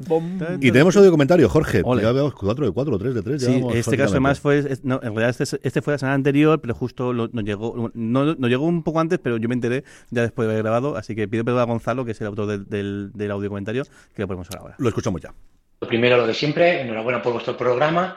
Y 0.60 0.70
tenemos 0.70 0.96
audio 0.96 1.10
comentario, 1.10 1.48
Jorge. 1.48 1.82
Ya 2.00 2.12
vemos 2.12 2.34
4 2.34 2.66
de 2.66 2.72
4, 2.72 2.98
3 2.98 3.14
de 3.14 3.22
3. 3.22 3.42
Sí, 3.42 3.62
este 3.74 3.96
caso 3.96 4.12
además 4.12 4.40
fue. 4.40 4.62
No, 4.82 5.00
en 5.02 5.14
realidad 5.14 5.34
este, 5.38 5.58
este, 5.62 5.82
fue 5.82 5.94
la 5.94 5.98
semana 5.98 6.14
anterior, 6.14 6.60
pero 6.60 6.74
justo 6.74 7.12
nos, 7.12 7.30
llegó, 7.44 7.90
no, 7.94 8.34
nos 8.34 8.50
llegó 8.50 8.66
un 8.66 8.82
poco 8.82 9.00
antes, 9.00 9.18
pero 9.18 9.36
yo 9.36 9.48
me 9.48 9.54
enteré 9.54 9.84
ya 10.10 10.22
después 10.22 10.46
de 10.46 10.54
haber 10.54 10.62
grabado. 10.62 10.96
Así 10.96 11.14
que 11.14 11.26
pido 11.26 11.44
perdón 11.44 11.62
a 11.62 11.64
Gonzalo, 11.64 12.04
que 12.04 12.12
es 12.12 12.20
el 12.20 12.28
autor 12.28 12.46
del, 12.46 12.68
del, 12.68 13.10
del 13.14 13.30
audio 13.30 13.48
comentario, 13.48 13.84
que 14.14 14.22
lo 14.22 14.28
ponemos 14.28 14.48
ahora. 14.56 14.76
Lo 14.78 14.88
escuchamos 14.88 15.20
ya. 15.20 15.34
Lo 15.80 15.88
primero, 15.88 16.16
lo 16.18 16.26
de 16.26 16.34
siempre, 16.34 16.82
enhorabuena 16.82 17.22
por 17.22 17.32
vuestro 17.32 17.56
programa. 17.56 18.16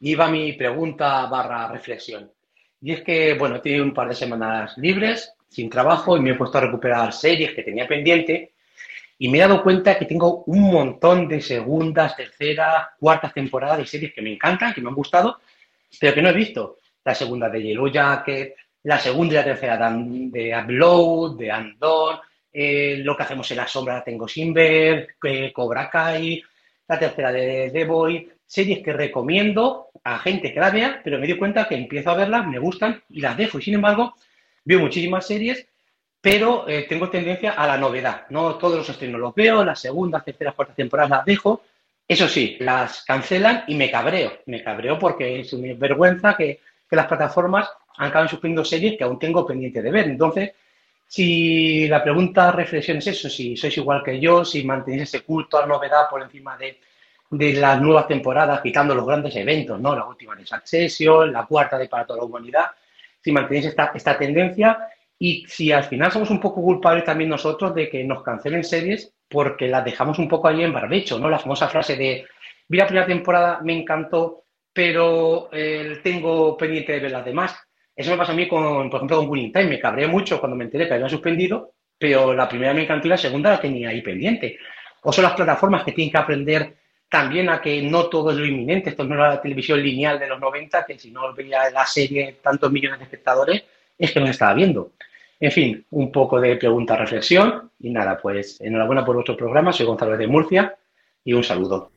Y 0.00 0.14
va 0.16 0.28
mi 0.28 0.54
pregunta 0.54 1.26
barra 1.26 1.70
reflexión. 1.70 2.30
Y 2.80 2.92
es 2.92 3.02
que, 3.02 3.34
bueno, 3.38 3.56
he 3.56 3.60
tenido 3.60 3.84
un 3.84 3.94
par 3.94 4.08
de 4.08 4.14
semanas 4.14 4.76
libres 4.76 5.32
sin 5.52 5.68
trabajo 5.68 6.16
y 6.16 6.20
me 6.20 6.30
he 6.30 6.34
puesto 6.34 6.58
a 6.58 6.62
recuperar 6.62 7.12
series 7.12 7.52
que 7.52 7.62
tenía 7.62 7.86
pendiente 7.86 8.52
y 9.18 9.28
me 9.28 9.38
he 9.38 9.42
dado 9.42 9.62
cuenta 9.62 9.98
que 9.98 10.06
tengo 10.06 10.42
un 10.46 10.62
montón 10.62 11.28
de 11.28 11.40
segundas, 11.40 12.16
terceras, 12.16 12.88
cuartas 12.98 13.32
temporadas 13.34 13.78
de 13.78 13.86
series 13.86 14.12
que 14.12 14.22
me 14.22 14.32
encantan, 14.32 14.72
que 14.72 14.80
me 14.80 14.88
han 14.88 14.94
gustado, 14.94 15.40
pero 16.00 16.14
que 16.14 16.22
no 16.22 16.30
he 16.30 16.32
visto. 16.32 16.78
La 17.04 17.14
segunda 17.14 17.48
de 17.48 17.62
Yellow 17.62 17.88
Jacket, 17.88 18.54
la 18.84 18.98
segunda 18.98 19.34
y 19.34 19.36
la 19.36 19.44
tercera 19.44 19.92
de 19.94 20.56
Upload, 20.56 21.38
de 21.38 21.50
Andor, 21.50 22.20
eh, 22.52 22.96
Lo 22.98 23.16
que 23.16 23.22
hacemos 23.22 23.50
en 23.50 23.56
la 23.58 23.66
sombra 23.66 24.02
tengo 24.04 24.26
sin 24.28 24.52
ver, 24.52 25.14
eh, 25.22 25.52
Cobra 25.52 25.88
Kai, 25.88 26.42
la 26.88 26.98
tercera 26.98 27.32
de 27.32 27.70
The 27.72 27.84
Boy, 27.84 28.28
series 28.44 28.82
que 28.82 28.92
recomiendo 28.92 29.88
a 30.04 30.18
gente 30.18 30.52
que 30.52 30.60
la 30.60 30.70
vea, 30.70 31.00
pero 31.02 31.18
me 31.18 31.26
doy 31.26 31.38
cuenta 31.38 31.66
que 31.66 31.76
empiezo 31.76 32.10
a 32.10 32.16
verlas, 32.16 32.46
me 32.46 32.58
gustan 32.58 33.02
y 33.08 33.20
las 33.20 33.36
dejo. 33.36 33.58
Y 33.58 33.62
sin 33.62 33.74
embargo, 33.74 34.14
veo 34.64 34.80
muchísimas 34.80 35.26
series, 35.26 35.66
pero 36.20 36.68
eh, 36.68 36.86
tengo 36.88 37.10
tendencia 37.10 37.52
a 37.52 37.66
la 37.66 37.76
novedad. 37.76 38.26
No 38.30 38.56
todos 38.56 38.78
los 38.78 38.88
estrenos 38.88 39.20
los 39.20 39.34
veo, 39.34 39.64
las 39.64 39.80
segundas, 39.80 40.24
terceras, 40.24 40.54
cuartas 40.54 40.76
temporadas 40.76 41.10
las 41.10 41.24
dejo. 41.24 41.62
Eso 42.06 42.28
sí, 42.28 42.56
las 42.60 43.04
cancelan 43.04 43.64
y 43.66 43.74
me 43.74 43.90
cabreo. 43.90 44.40
Me 44.46 44.62
cabreo 44.62 44.98
porque 44.98 45.40
es 45.40 45.52
una 45.52 45.74
vergüenza 45.74 46.36
que, 46.36 46.60
que 46.88 46.96
las 46.96 47.06
plataformas 47.06 47.68
acaban 47.96 48.28
suspendiendo 48.28 48.64
series 48.64 48.96
que 48.96 49.04
aún 49.04 49.18
tengo 49.18 49.46
pendiente 49.46 49.82
de 49.82 49.90
ver. 49.90 50.06
Entonces, 50.06 50.52
si 51.06 51.88
la 51.88 52.02
pregunta, 52.02 52.52
reflexión 52.52 52.98
es 52.98 53.06
eso, 53.08 53.28
si 53.28 53.56
sois 53.56 53.76
igual 53.76 54.02
que 54.02 54.18
yo, 54.18 54.44
si 54.44 54.64
mantenéis 54.64 55.02
ese 55.02 55.20
culto 55.22 55.58
a 55.58 55.62
la 55.62 55.66
novedad 55.66 56.08
por 56.08 56.22
encima 56.22 56.56
de, 56.56 56.78
de 57.30 57.52
las 57.54 57.80
nuevas 57.80 58.06
temporadas, 58.06 58.60
quitando 58.60 58.94
los 58.94 59.06
grandes 59.06 59.34
eventos, 59.36 59.80
¿no? 59.80 59.94
La 59.94 60.06
última 60.06 60.34
de 60.34 60.46
Succession, 60.46 61.32
la 61.32 61.44
cuarta 61.44 61.76
de 61.76 61.88
Para 61.88 62.06
toda 62.06 62.18
la 62.20 62.24
humanidad, 62.24 62.66
si 63.22 63.32
mantenéis 63.32 63.66
esta, 63.66 63.92
esta 63.94 64.18
tendencia 64.18 64.88
y 65.18 65.44
si 65.46 65.70
al 65.70 65.84
final 65.84 66.10
somos 66.10 66.30
un 66.30 66.40
poco 66.40 66.62
culpables 66.62 67.04
también 67.04 67.30
nosotros 67.30 67.74
de 67.74 67.88
que 67.88 68.02
nos 68.04 68.22
cancelen 68.22 68.64
series 68.64 69.14
porque 69.28 69.68
las 69.68 69.84
dejamos 69.84 70.18
un 70.18 70.28
poco 70.28 70.48
ahí 70.48 70.62
en 70.62 70.72
barbecho, 70.72 71.18
¿no? 71.18 71.30
La 71.30 71.38
famosa 71.38 71.68
frase 71.68 71.96
de, 71.96 72.26
vi 72.68 72.78
la 72.78 72.86
primera 72.86 73.06
temporada, 73.06 73.60
me 73.62 73.72
encantó, 73.72 74.44
pero 74.72 75.48
eh, 75.52 76.00
tengo 76.02 76.56
pendiente 76.56 76.92
de 76.92 77.00
ver 77.00 77.12
las 77.12 77.24
demás. 77.24 77.56
Eso 77.94 78.10
me 78.10 78.16
pasa 78.16 78.32
a 78.32 78.34
mí 78.34 78.48
con, 78.48 78.90
por 78.90 78.98
ejemplo, 78.98 79.18
con 79.18 79.28
Winning 79.28 79.52
Time. 79.52 79.66
Me 79.66 79.78
cabré 79.78 80.06
mucho 80.06 80.40
cuando 80.40 80.56
me 80.56 80.64
enteré 80.64 80.88
que 80.88 80.94
habían 80.94 81.10
suspendido, 81.10 81.74
pero 81.98 82.34
la 82.34 82.48
primera 82.48 82.74
me 82.74 82.82
encantó 82.82 83.06
y 83.06 83.10
la 83.10 83.16
segunda 83.16 83.50
la 83.50 83.60
tenía 83.60 83.90
ahí 83.90 84.02
pendiente. 84.02 84.58
O 85.02 85.12
son 85.12 85.24
las 85.24 85.34
plataformas 85.34 85.84
que 85.84 85.92
tienen 85.92 86.10
que 86.10 86.18
aprender 86.18 86.74
también 87.12 87.50
a 87.50 87.60
que 87.60 87.82
no 87.82 88.06
todo 88.06 88.30
es 88.30 88.38
lo 88.38 88.46
inminente, 88.46 88.88
esto 88.88 89.04
no 89.04 89.14
era 89.14 89.34
la 89.34 89.42
televisión 89.42 89.82
lineal 89.82 90.18
de 90.18 90.26
los 90.26 90.40
90, 90.40 90.86
que 90.86 90.98
si 90.98 91.10
no 91.10 91.34
veía 91.34 91.68
la 91.68 91.84
serie 91.84 92.38
tantos 92.42 92.72
millones 92.72 93.00
de 93.00 93.04
espectadores, 93.04 93.64
es 93.98 94.12
que 94.12 94.18
no 94.18 94.28
estaba 94.28 94.54
viendo. 94.54 94.92
En 95.38 95.52
fin, 95.52 95.84
un 95.90 96.10
poco 96.10 96.40
de 96.40 96.56
pregunta, 96.56 96.96
reflexión. 96.96 97.70
Y 97.80 97.90
nada, 97.90 98.16
pues 98.16 98.58
enhorabuena 98.62 99.04
por 99.04 99.16
vuestro 99.16 99.36
programa, 99.36 99.74
soy 99.74 99.84
Gonzalo 99.84 100.16
de 100.16 100.26
Murcia 100.26 100.74
y 101.22 101.34
un 101.34 101.44
saludo 101.44 101.90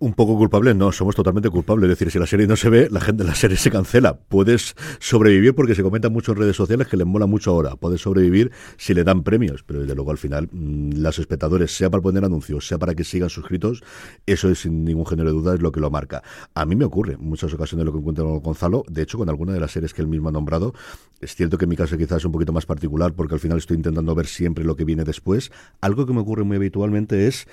un 0.00 0.14
poco 0.14 0.34
culpable, 0.36 0.74
no, 0.74 0.92
somos 0.92 1.14
totalmente 1.14 1.50
culpables. 1.50 1.90
Es 1.90 1.98
decir, 1.98 2.10
si 2.10 2.18
la 2.18 2.26
serie 2.26 2.46
no 2.46 2.56
se 2.56 2.70
ve, 2.70 2.88
la 2.90 3.00
gente 3.00 3.22
la 3.22 3.34
serie 3.34 3.58
se 3.58 3.70
cancela. 3.70 4.18
Puedes 4.18 4.74
sobrevivir 4.98 5.54
porque 5.54 5.74
se 5.74 5.82
comenta 5.82 6.08
mucho 6.08 6.32
en 6.32 6.38
redes 6.38 6.56
sociales 6.56 6.88
que 6.88 6.96
les 6.96 7.06
mola 7.06 7.26
mucho 7.26 7.50
ahora. 7.50 7.76
Puedes 7.76 8.00
sobrevivir 8.00 8.50
si 8.78 8.94
le 8.94 9.04
dan 9.04 9.22
premios, 9.22 9.62
pero 9.62 9.80
desde 9.80 9.94
luego 9.94 10.10
al 10.10 10.16
final, 10.16 10.48
mm, 10.50 11.02
los 11.02 11.18
espectadores, 11.18 11.76
sea 11.76 11.90
para 11.90 12.02
poner 12.02 12.24
anuncios, 12.24 12.66
sea 12.66 12.78
para 12.78 12.94
que 12.94 13.04
sigan 13.04 13.28
suscritos, 13.28 13.82
eso 14.24 14.48
es 14.48 14.60
sin 14.60 14.84
ningún 14.84 15.04
género 15.04 15.28
de 15.28 15.34
duda 15.34 15.54
es 15.54 15.60
lo 15.60 15.70
que 15.70 15.80
lo 15.80 15.90
marca. 15.90 16.22
A 16.54 16.64
mí 16.64 16.76
me 16.76 16.86
ocurre 16.86 17.14
en 17.14 17.20
muchas 17.20 17.52
ocasiones 17.52 17.84
lo 17.84 17.92
que 17.92 17.98
encuentro 17.98 18.24
con 18.24 18.42
Gonzalo, 18.42 18.84
de 18.88 19.02
hecho 19.02 19.18
con 19.18 19.28
alguna 19.28 19.52
de 19.52 19.60
las 19.60 19.70
series 19.70 19.92
que 19.92 20.00
él 20.00 20.08
mismo 20.08 20.30
ha 20.30 20.32
nombrado, 20.32 20.72
es 21.20 21.34
cierto 21.34 21.58
que 21.58 21.66
en 21.66 21.68
mi 21.68 21.76
caso 21.76 21.98
quizás 21.98 22.18
es 22.18 22.24
un 22.24 22.32
poquito 22.32 22.54
más 22.54 22.64
particular 22.64 23.12
porque 23.12 23.34
al 23.34 23.40
final 23.40 23.58
estoy 23.58 23.76
intentando 23.76 24.14
ver 24.14 24.26
siempre 24.26 24.64
lo 24.64 24.76
que 24.76 24.86
viene 24.86 25.04
después. 25.04 25.52
Algo 25.82 26.06
que 26.06 26.14
me 26.14 26.20
ocurre 26.20 26.44
muy 26.44 26.56
habitualmente 26.56 27.26
es 27.26 27.46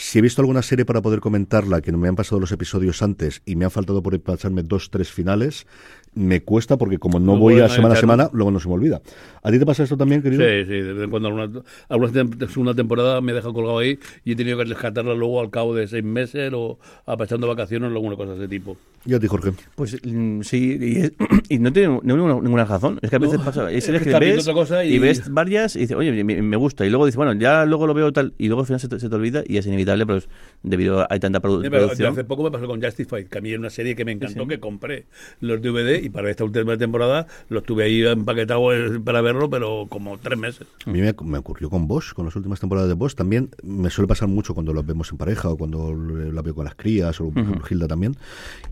si 0.00 0.18
he 0.18 0.22
visto 0.22 0.40
alguna 0.40 0.62
serie 0.62 0.86
para 0.86 1.02
poder 1.02 1.20
comentarla, 1.20 1.82
que 1.82 1.92
no 1.92 1.98
me 1.98 2.08
han 2.08 2.16
pasado 2.16 2.40
los 2.40 2.52
episodios 2.52 3.02
antes 3.02 3.42
y 3.44 3.56
me 3.56 3.66
han 3.66 3.70
faltado 3.70 4.02
por 4.02 4.18
pasarme 4.22 4.62
dos, 4.62 4.90
tres 4.90 5.12
finales, 5.12 5.66
me 6.14 6.42
cuesta 6.42 6.76
porque 6.76 6.98
como 6.98 7.20
no, 7.20 7.36
voy 7.36 7.60
a 7.60 7.68
semana 7.68 7.94
a 7.94 7.96
semana, 7.96 8.30
luego 8.32 8.50
no 8.50 8.60
se 8.60 8.68
me 8.68 8.74
olvida. 8.74 9.00
¿A 9.42 9.50
ti 9.50 9.58
te 9.58 9.66
pasa 9.66 9.84
esto 9.84 9.96
también, 9.96 10.22
querido? 10.22 10.42
Sí, 10.42 10.64
sí, 10.64 10.80
de 10.80 10.92
vez 10.92 11.04
en 11.04 11.10
cuando 11.10 11.28
alguna, 11.28 11.62
alguna 11.88 12.74
temporada 12.74 13.20
me 13.20 13.32
deja 13.32 13.52
colgado 13.52 13.78
ahí 13.78 13.98
y 14.24 14.32
he 14.32 14.36
tenido 14.36 14.58
que 14.58 14.64
rescatarla 14.64 15.14
luego 15.14 15.40
al 15.40 15.50
cabo 15.50 15.74
de 15.74 15.86
seis 15.86 16.04
meses 16.04 16.52
o 16.54 16.78
apachando 17.06 17.46
vacaciones 17.46 17.90
o 17.90 17.94
alguna 17.94 18.16
cosa 18.16 18.32
de 18.32 18.38
ese 18.38 18.48
tipo. 18.48 18.76
¿Y 19.06 19.14
a 19.14 19.20
ti, 19.20 19.28
Jorge? 19.28 19.52
Pues 19.76 19.96
mm, 20.04 20.42
sí, 20.42 21.10
y, 21.48 21.58
no 21.58 21.72
tiene 21.72 22.00
ninguna, 22.02 22.64
razón. 22.66 22.98
Es 23.00 23.08
que 23.08 23.16
a 23.16 23.18
veces 23.18 23.40
pasa, 23.40 23.70
es, 23.70 23.86
que 23.86 24.18
ves 24.18 24.46
y... 24.84 24.98
ves 24.98 25.32
varias 25.32 25.74
y 25.76 25.80
dices, 25.80 25.96
oye, 25.96 26.22
me, 26.22 26.56
gusta, 26.56 26.84
y 26.84 26.90
luego 26.90 27.06
dices, 27.06 27.16
bueno, 27.16 27.32
ya 27.32 27.64
luego 27.64 27.86
lo 27.86 27.94
veo 27.94 28.12
tal, 28.12 28.34
y 28.36 28.48
luego 28.48 28.60
al 28.60 28.66
final 28.66 28.80
se 28.80 28.88
te, 28.88 29.00
se 29.00 29.08
te 29.08 29.14
olvida 29.14 29.42
y 29.46 29.56
es 29.56 29.66
inevitable, 29.66 30.04
pero 30.04 30.20
debido 30.62 31.00
a 31.00 31.06
hay 31.08 31.18
tanta 31.18 31.40
producción. 31.40 32.12
Hace 32.12 32.24
poco 32.24 32.42
me 32.42 32.50
pasó 32.50 32.66
con 32.66 32.82
Justified, 32.82 33.26
que 33.28 33.38
a 33.38 33.40
mí 33.40 33.50
era 33.50 33.58
una 33.58 33.70
serie 33.70 33.96
que 33.96 34.04
me 34.04 34.12
encantó, 34.12 34.46
que 34.46 34.60
compré 34.60 35.06
los 35.40 35.62
DVD 35.62 35.99
y 36.00 36.08
para 36.08 36.30
esta 36.30 36.44
última 36.44 36.76
temporada 36.76 37.26
lo 37.48 37.60
estuve 37.60 37.84
ahí 37.84 38.04
empaquetado 38.04 38.72
eh, 38.72 39.00
para 39.00 39.20
verlo, 39.20 39.50
pero 39.50 39.86
como 39.88 40.18
tres 40.18 40.38
meses. 40.38 40.66
A 40.86 40.90
mí 40.90 41.00
me, 41.00 41.14
me 41.24 41.38
ocurrió 41.38 41.70
con 41.70 41.86
Bosch, 41.86 42.12
con 42.12 42.24
las 42.24 42.36
últimas 42.36 42.60
temporadas 42.60 42.88
de 42.88 42.94
Bosch. 42.94 43.14
También 43.14 43.50
me 43.62 43.90
suele 43.90 44.08
pasar 44.08 44.28
mucho 44.28 44.54
cuando 44.54 44.72
lo 44.72 44.82
vemos 44.82 45.10
en 45.10 45.18
pareja 45.18 45.48
o 45.48 45.56
cuando 45.56 45.94
la 45.94 46.42
veo 46.42 46.54
con 46.54 46.64
las 46.64 46.74
crías 46.74 47.20
o 47.20 47.30
por 47.30 47.42
ejemplo 47.42 47.66
Hilda 47.70 47.88
también. 47.88 48.16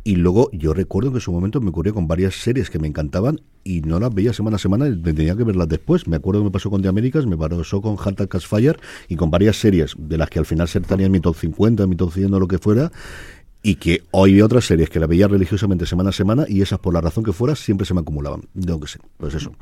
Y 0.05 0.17
luego 0.17 0.51
yo 0.53 0.75
recuerdo 0.75 1.11
que 1.11 1.19
en 1.19 1.23
su 1.23 1.33
momento 1.33 1.61
me 1.61 1.71
ocurrió 1.71 1.95
con 1.95 2.09
varias 2.09 2.35
series 2.35 2.71
que 2.71 2.79
me 2.79 2.89
encantaban 2.89 3.41
y 3.65 3.83
no 3.83 4.01
las 4.01 4.15
veía 4.15 4.33
semana 4.33 4.57
a 4.57 4.59
semana 4.59 4.89
y 4.89 4.97
tenía 5.03 5.37
que 5.37 5.45
verlas 5.45 5.69
después. 5.69 6.07
Me 6.09 6.17
acuerdo 6.17 6.41
que 6.41 6.45
me 6.47 6.51
pasó 6.51 6.71
con 6.71 6.81
The 6.81 6.89
Américas, 6.89 7.27
me 7.27 7.37
pasó 7.37 7.83
con 7.83 7.97
Hunter 8.03 8.29
Cast 8.29 8.47
Fire 8.47 8.79
y 9.09 9.17
con 9.17 9.31
varias 9.31 9.57
series 9.57 9.95
de 9.99 10.17
las 10.17 10.31
que 10.31 10.39
al 10.39 10.47
final 10.47 10.69
se 10.69 10.79
estarían 10.79 11.07
en 11.07 11.13
mi 11.13 11.21
top 11.21 11.37
50, 11.37 11.83
en 11.83 11.89
mi 11.89 11.97
top 11.97 12.13
100 12.13 12.33
o 12.35 12.41
lo 12.41 12.49
que 12.49 12.59
fuera 12.59 12.91
y 13.63 13.75
que 13.77 14.03
hoy 14.13 14.35
vi 14.35 14.41
otras 14.41 14.65
series 14.65 14.89
que 14.89 15.01
la 15.01 15.07
veía 15.07 15.27
religiosamente 15.27 15.85
semana 15.85 16.11
a 16.11 16.13
semana 16.13 16.45
y 16.49 16.63
esas 16.63 16.79
por 16.79 16.95
la 16.95 17.01
razón 17.01 17.25
que 17.25 17.33
fuera 17.33 17.57
siempre 17.57 17.87
se 17.87 17.95
me 17.95 18.01
acumulaban. 18.01 18.43
Yo 18.55 18.79
que 18.79 18.87
sé, 18.87 19.01
pues 19.17 19.35
eso. 19.35 19.53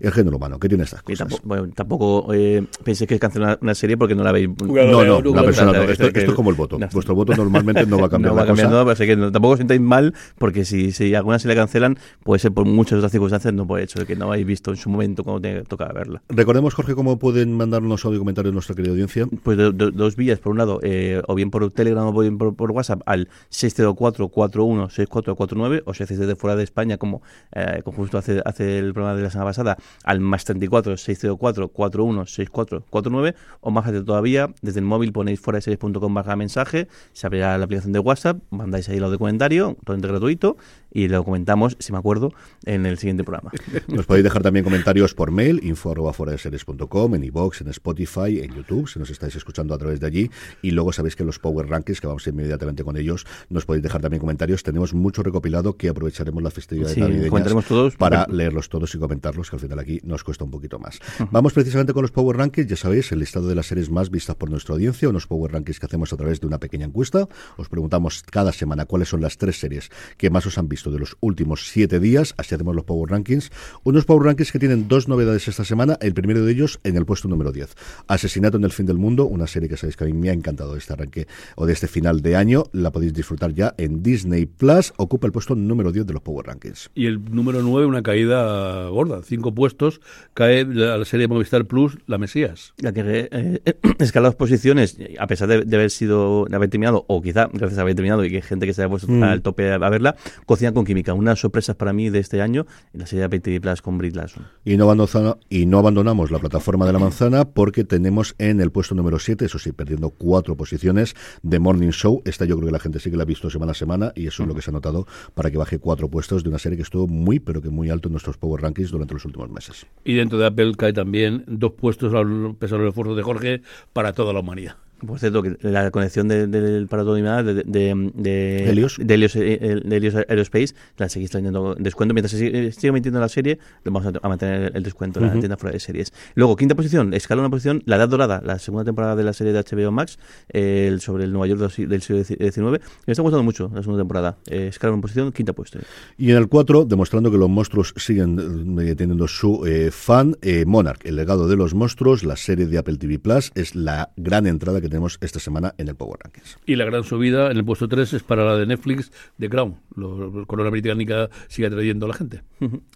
El 0.00 0.10
género 0.12 0.36
humano, 0.36 0.58
¿qué 0.58 0.68
tiene 0.68 0.84
estas 0.84 1.02
cosas? 1.02 1.18
tampoco, 1.18 1.42
bueno, 1.44 1.68
tampoco 1.74 2.34
eh, 2.34 2.64
pensé 2.82 3.06
que 3.06 3.18
cancelar 3.18 3.58
una 3.60 3.74
serie 3.74 3.96
porque 3.96 4.14
no 4.14 4.24
la 4.24 4.32
veis. 4.32 4.48
No, 4.64 5.04
no, 5.04 5.20
la 5.34 5.42
persona 5.42 5.72
no. 5.72 5.82
Esto, 5.82 6.06
esto, 6.06 6.18
es 6.18 6.32
como 6.32 6.50
el 6.50 6.56
voto. 6.56 6.78
Vuestro 6.92 7.14
voto 7.14 7.34
normalmente 7.36 7.86
no 7.86 7.98
va 7.98 8.06
a 8.06 8.08
cambiar. 8.10 8.32
no 8.32 8.40
va 8.40 8.46
cambiando, 8.46 8.90
así 8.90 9.06
que 9.06 9.16
tampoco 9.16 9.50
os 9.50 9.58
sintáis 9.58 9.80
mal 9.80 10.14
porque 10.38 10.64
si, 10.64 10.92
si 10.92 11.14
alguna 11.14 11.38
se 11.38 11.48
le 11.48 11.54
cancelan 11.54 11.98
puede 12.22 12.38
ser 12.38 12.52
por 12.52 12.64
muchas 12.64 12.98
otras 12.98 13.12
circunstancias, 13.12 13.52
no 13.52 13.66
por 13.66 13.78
el 13.78 13.84
hecho 13.84 13.98
de 13.98 14.06
que 14.06 14.16
no 14.16 14.26
habéis 14.26 14.46
visto 14.46 14.70
en 14.70 14.76
su 14.76 14.88
momento 14.88 15.24
cuando 15.24 15.42
te 15.42 15.62
toca 15.64 15.92
verla. 15.92 16.22
Recordemos, 16.28 16.74
Jorge, 16.74 16.94
cómo 16.94 17.18
pueden 17.18 17.56
mandarnos 17.56 18.04
audio 18.04 18.18
comentarios 18.18 18.54
nuestra 18.54 18.74
querida 18.74 18.92
audiencia. 18.92 19.28
Pues 19.42 19.58
de, 19.58 19.72
de, 19.72 19.90
dos 19.90 20.16
vías. 20.16 20.38
Por 20.38 20.52
un 20.52 20.58
lado, 20.58 20.80
eh, 20.82 21.22
o 21.26 21.34
bien 21.34 21.50
por 21.50 21.70
Telegram 21.70 22.06
o 22.06 22.20
bien 22.20 22.38
por, 22.38 22.56
por 22.56 22.70
WhatsApp 22.70 23.02
al 23.06 23.28
604 23.50 24.28
416449 24.28 25.82
o 25.86 25.94
si 25.94 26.02
haces 26.02 26.18
desde 26.18 26.36
fuera 26.36 26.56
de 26.56 26.64
España 26.64 26.98
como, 26.98 27.22
eh, 27.52 27.80
como 27.84 27.98
justo 27.98 28.18
hace, 28.18 28.42
hace 28.44 28.78
el 28.78 28.92
programa 28.92 29.16
de 29.16 29.22
la 29.22 29.30
semana 29.30 29.50
pasada 29.50 29.76
al 30.04 30.20
más 30.20 30.44
34 30.44 30.96
604 30.96 31.68
416449 31.68 33.34
o 33.60 33.70
más 33.70 33.84
fácil 33.84 34.04
todavía 34.04 34.52
desde 34.62 34.80
el 34.80 34.86
móvil 34.86 35.12
ponéis 35.12 35.40
fuera 35.40 35.58
de 35.58 35.62
series.com 35.62 36.14
barra 36.14 36.36
mensaje 36.36 36.88
se 37.12 37.26
abrirá 37.26 37.56
la 37.58 37.64
aplicación 37.64 37.92
de 37.92 37.98
WhatsApp 37.98 38.38
mandáis 38.50 38.88
ahí 38.88 38.98
lo 38.98 39.10
de 39.10 39.18
comentario 39.18 39.76
totalmente 39.80 40.08
gratuito 40.08 40.56
y 40.92 41.08
lo 41.08 41.24
comentamos 41.24 41.76
si 41.78 41.92
me 41.92 41.98
acuerdo 41.98 42.32
en 42.64 42.84
el 42.84 42.98
siguiente 42.98 43.24
programa. 43.24 43.50
Nos 43.88 44.06
podéis 44.06 44.24
dejar 44.24 44.42
también 44.42 44.64
comentarios 44.64 45.14
por 45.14 45.30
mail 45.30 45.60
info 45.62 45.92
fuera 46.12 46.32
de 46.32 46.38
series.com 46.38 47.14
en 47.14 47.24
iVox, 47.24 47.62
en 47.62 47.68
Spotify, 47.68 48.40
en 48.40 48.54
YouTube 48.54 48.88
si 48.88 48.98
nos 48.98 49.10
estáis 49.10 49.34
escuchando 49.36 49.74
a 49.74 49.78
través 49.78 50.00
de 50.00 50.06
allí 50.06 50.30
y 50.62 50.70
luego 50.70 50.92
sabéis 50.92 51.16
que 51.16 51.24
los 51.24 51.38
Power 51.38 51.68
Rankings 51.68 52.00
que 52.00 52.06
vamos 52.06 52.26
inmediatamente 52.26 52.84
con 52.84 52.96
ellos 52.96 53.26
nos 53.48 53.64
podéis 53.64 53.82
dejar 53.82 54.00
también 54.00 54.20
comentarios. 54.20 54.62
Tenemos 54.62 54.94
mucho 54.94 55.22
recopilado 55.22 55.76
que 55.76 55.88
aprovecharemos 55.88 56.42
la 56.42 56.50
festividad 56.50 56.88
Sí, 56.88 57.00
navideñas 57.00 57.64
todos. 57.66 57.96
para 57.96 58.26
leerlos 58.28 58.68
todos 58.68 58.94
y 58.94 58.98
comentarlos, 58.98 59.50
que 59.50 59.56
al 59.56 59.60
final 59.60 59.78
aquí 59.78 60.00
nos 60.04 60.24
cuesta 60.24 60.44
un 60.44 60.50
poquito 60.50 60.78
más. 60.78 60.98
Vamos 61.30 61.52
precisamente 61.52 61.92
con 61.92 62.02
los 62.02 62.10
Power 62.10 62.36
Rankings, 62.36 62.68
ya 62.68 62.76
sabéis, 62.76 63.12
el 63.12 63.18
listado 63.20 63.48
de 63.48 63.54
las 63.54 63.66
series 63.66 63.90
más 63.90 64.10
vistas 64.10 64.36
por 64.36 64.50
nuestra 64.50 64.74
audiencia, 64.74 65.08
unos 65.08 65.26
Power 65.26 65.52
Rankings 65.52 65.78
que 65.80 65.86
hacemos 65.86 66.12
a 66.12 66.16
través 66.16 66.40
de 66.40 66.46
una 66.46 66.58
pequeña 66.58 66.86
encuesta. 66.86 67.28
Os 67.56 67.68
preguntamos 67.68 68.22
cada 68.30 68.52
semana 68.52 68.84
cuáles 68.86 69.08
son 69.08 69.20
las 69.20 69.38
tres 69.38 69.58
series 69.58 69.90
que 70.16 70.30
más 70.30 70.46
os 70.46 70.58
han 70.58 70.68
visto 70.68 70.90
de 70.90 70.98
los 70.98 71.16
últimos 71.20 71.68
siete 71.68 72.00
días, 72.00 72.34
así 72.36 72.54
hacemos 72.54 72.74
los 72.74 72.84
Power 72.84 73.10
Rankings. 73.10 73.50
Unos 73.84 74.04
Power 74.04 74.24
Rankings 74.26 74.52
que 74.52 74.58
tienen 74.58 74.88
dos 74.88 75.08
novedades 75.08 75.48
esta 75.48 75.64
semana, 75.64 75.96
el 76.00 76.14
primero 76.14 76.44
de 76.44 76.52
ellos 76.52 76.80
en 76.84 76.96
el 76.96 77.04
puesto 77.06 77.28
número 77.28 77.52
10. 77.52 77.74
Asesinato 78.08 78.56
en 78.56 78.64
el 78.64 78.72
fin 78.72 78.86
del 78.86 78.98
mundo, 78.98 79.26
una 79.26 79.46
serie 79.46 79.68
que 79.68 79.76
sabéis 79.76 79.96
que 79.96 80.04
a 80.04 80.06
mí 80.06 80.12
me 80.12 80.30
ha 80.30 80.32
encantado 80.32 80.72
de 80.72 80.78
este 80.78 80.92
arranque 80.92 81.26
o 81.56 81.66
de 81.66 81.72
este 81.72 81.88
final 81.88 82.20
de 82.22 82.36
año, 82.36 82.64
la 82.72 82.90
podéis 82.92 83.12
disfrutar 83.22 83.54
ya 83.54 83.74
en 83.78 84.02
Disney 84.02 84.46
Plus, 84.46 84.92
ocupa 84.96 85.26
el 85.26 85.32
puesto 85.32 85.54
número 85.54 85.92
10 85.92 86.06
de 86.06 86.12
los 86.12 86.22
Power 86.22 86.46
Rankings. 86.46 86.90
Y 86.94 87.06
el 87.06 87.22
número 87.34 87.62
9, 87.62 87.86
una 87.86 88.02
caída 88.02 88.88
gorda, 88.88 89.22
cinco 89.22 89.54
puestos, 89.54 90.00
cae 90.34 90.64
la, 90.64 90.98
la 90.98 91.04
serie 91.04 91.28
Movistar 91.28 91.64
Plus, 91.66 91.98
La 92.06 92.18
Mesías. 92.18 92.74
la 92.78 92.92
que 92.92 93.28
eh, 93.32 93.74
escala 93.98 94.28
dos 94.28 94.34
posiciones, 94.36 94.98
a 95.18 95.26
pesar 95.26 95.48
de, 95.48 95.64
de 95.64 95.76
haber 95.76 95.90
sido 95.90 96.46
de 96.48 96.56
haber 96.56 96.68
terminado, 96.68 97.04
o 97.08 97.22
quizá 97.22 97.48
gracias 97.52 97.78
a 97.78 97.82
haber 97.82 97.94
terminado 97.94 98.24
y 98.24 98.30
que 98.30 98.36
hay 98.36 98.42
gente 98.42 98.66
que 98.66 98.74
se 98.74 98.82
haya 98.82 98.88
puesto 98.90 99.10
Mm. 99.12 99.22
al 99.24 99.42
tope 99.42 99.70
a, 99.70 99.74
a 99.76 99.90
verla, 99.90 100.16
Cocina 100.46 100.72
con 100.72 100.84
Química, 100.84 101.12
unas 101.14 101.38
sorpresas 101.40 101.76
para 101.76 101.92
mí 101.92 102.08
de 102.10 102.18
este 102.18 102.40
año 102.42 102.66
en 102.92 103.00
la 103.00 103.06
serie 103.06 103.28
de 103.28 103.40
TV 103.40 103.60
Plus 103.60 103.82
con 103.82 103.98
Brie 103.98 104.10
Larson. 104.10 104.46
Y 104.64 104.76
no, 104.76 104.84
abandona- 104.90 105.36
y 105.48 105.66
no 105.66 105.78
abandonamos 105.78 106.30
la 106.30 106.38
plataforma 106.38 106.86
de 106.86 106.92
la 106.92 106.98
manzana 106.98 107.44
porque 107.44 107.84
tenemos 107.84 108.34
en 108.38 108.60
el 108.60 108.70
puesto 108.72 108.94
número 108.94 109.18
7, 109.18 109.44
eso 109.44 109.58
sí, 109.58 109.72
perdiendo 109.72 110.10
cuatro 110.10 110.56
posiciones, 110.56 111.14
The 111.48 111.58
Morning 111.58 111.90
Show. 111.90 112.22
Esta 112.24 112.44
yo 112.46 112.56
creo 112.56 112.66
que 112.68 112.72
la 112.72 112.78
gente 112.80 112.98
sí 113.00 113.10
que 113.12 113.16
la 113.16 113.22
ha 113.22 113.26
visto 113.26 113.48
semana 113.50 113.72
a 113.72 113.74
semana 113.74 114.12
y 114.16 114.26
eso 114.26 114.42
es 114.42 114.48
lo 114.48 114.54
que 114.54 114.62
se 114.62 114.70
ha 114.70 114.72
notado 114.72 115.06
para 115.34 115.50
que 115.50 115.58
baje 115.58 115.78
cuatro 115.78 116.08
puestos 116.08 116.42
de 116.42 116.48
una 116.48 116.58
serie 116.58 116.76
que 116.76 116.82
estuvo 116.82 117.06
muy, 117.06 117.38
pero 117.38 117.62
que 117.62 117.70
muy 117.70 117.90
alto 117.90 118.08
en 118.08 118.12
nuestros 118.12 118.36
Power 118.38 118.62
Rankings 118.62 118.90
durante 118.90 119.14
los 119.14 119.24
últimos 119.24 119.50
meses. 119.50 119.86
Y 120.04 120.14
dentro 120.14 120.38
de 120.38 120.46
Apple 120.46 120.72
cae 120.76 120.92
también 120.92 121.44
dos 121.46 121.72
puestos, 121.72 122.12
a 122.14 122.24
pesar 122.58 122.78
del 122.78 122.88
esfuerzo 122.88 123.14
de 123.14 123.22
Jorge, 123.22 123.62
para 123.92 124.12
toda 124.12 124.32
la 124.32 124.40
humanidad. 124.40 124.76
Por 125.06 125.18
cierto, 125.18 125.42
que 125.42 125.56
la 125.62 125.90
conexión 125.90 126.28
del 126.28 126.50
de, 126.50 126.60
de, 126.62 127.62
de, 127.66 128.10
de, 128.14 128.68
Helios. 128.70 128.96
de 129.00 129.14
Helios, 129.14 129.36
eh, 129.36 129.58
eh, 129.60 129.80
de 129.84 129.96
Helios 129.96 130.14
Aerospace 130.14 130.74
la 130.96 131.08
seguís 131.08 131.30
teniendo 131.30 131.74
descuento. 131.74 132.14
Mientras 132.14 132.30
se 132.32 132.38
sigue, 132.38 132.72
sigue 132.72 132.88
emitiendo 132.88 133.20
la 133.20 133.28
serie, 133.28 133.58
vamos 133.84 134.06
a, 134.06 134.12
a 134.22 134.28
mantener 134.28 134.72
el 134.74 134.82
descuento 134.82 135.20
en 135.20 135.26
la 135.26 135.32
tienda 135.38 135.56
fuera 135.56 135.72
de 135.72 135.80
series. 135.80 136.12
Luego, 136.34 136.56
quinta 136.56 136.74
posición, 136.74 137.14
escala 137.14 137.40
una 137.42 137.50
posición, 137.50 137.82
La 137.86 137.96
Edad 137.96 138.08
Dorada, 138.08 138.42
la 138.44 138.58
segunda 138.58 138.84
temporada 138.84 139.16
de 139.16 139.24
la 139.24 139.32
serie 139.32 139.52
de 139.52 139.58
HBO 139.58 139.90
Max, 139.90 140.18
eh, 140.50 140.86
el- 140.88 141.00
sobre 141.00 141.24
el 141.24 141.32
Nueva 141.32 141.46
York 141.46 141.60
del 141.60 141.70
si- 141.70 141.86
del 141.86 142.02
siglo 142.02 142.22
XIX. 142.24 142.80
Me 143.06 143.12
está 143.12 143.22
gustando 143.22 143.42
mucho 143.42 143.70
la 143.74 143.82
segunda 143.82 144.02
temporada. 144.02 144.36
Eh, 144.46 144.68
escala 144.68 144.92
una 144.92 145.02
posición, 145.02 145.32
quinta 145.32 145.52
puesto. 145.52 145.78
Y 146.16 146.30
en 146.30 146.36
el 146.36 146.48
4, 146.48 146.84
demostrando 146.84 147.30
que 147.30 147.38
los 147.38 147.48
monstruos 147.50 147.92
siguen 147.96 148.78
eh, 148.80 148.94
teniendo 148.94 149.26
su 149.28 149.64
eh, 149.66 149.90
fan, 149.90 150.36
eh, 150.42 150.64
Monarch, 150.66 151.04
el 151.04 151.16
legado 151.16 151.48
de 151.48 151.56
los 151.56 151.74
monstruos, 151.74 152.22
la 152.24 152.36
serie 152.36 152.66
de 152.66 152.78
Apple 152.78 152.96
TV 152.98 153.18
Plus, 153.18 153.50
es 153.54 153.74
la 153.74 154.10
gran 154.16 154.46
entrada 154.46 154.80
que 154.80 154.88
tenemos 154.92 155.18
esta 155.22 155.40
semana 155.40 155.74
en 155.78 155.88
el 155.88 155.94
Power 155.94 156.18
Rankings. 156.22 156.58
Y 156.66 156.76
la 156.76 156.84
gran 156.84 157.02
subida 157.04 157.50
en 157.50 157.56
el 157.56 157.64
puesto 157.64 157.88
3 157.88 158.12
es 158.12 158.22
para 158.22 158.44
la 158.44 158.56
de 158.56 158.66
Netflix, 158.66 159.10
de 159.38 159.48
Crown. 159.48 159.76
La 159.96 160.44
corona 160.46 160.70
británica 160.70 161.28
sigue 161.48 161.66
atrayendo 161.68 162.06
a 162.06 162.08
la 162.10 162.14
gente. 162.14 162.42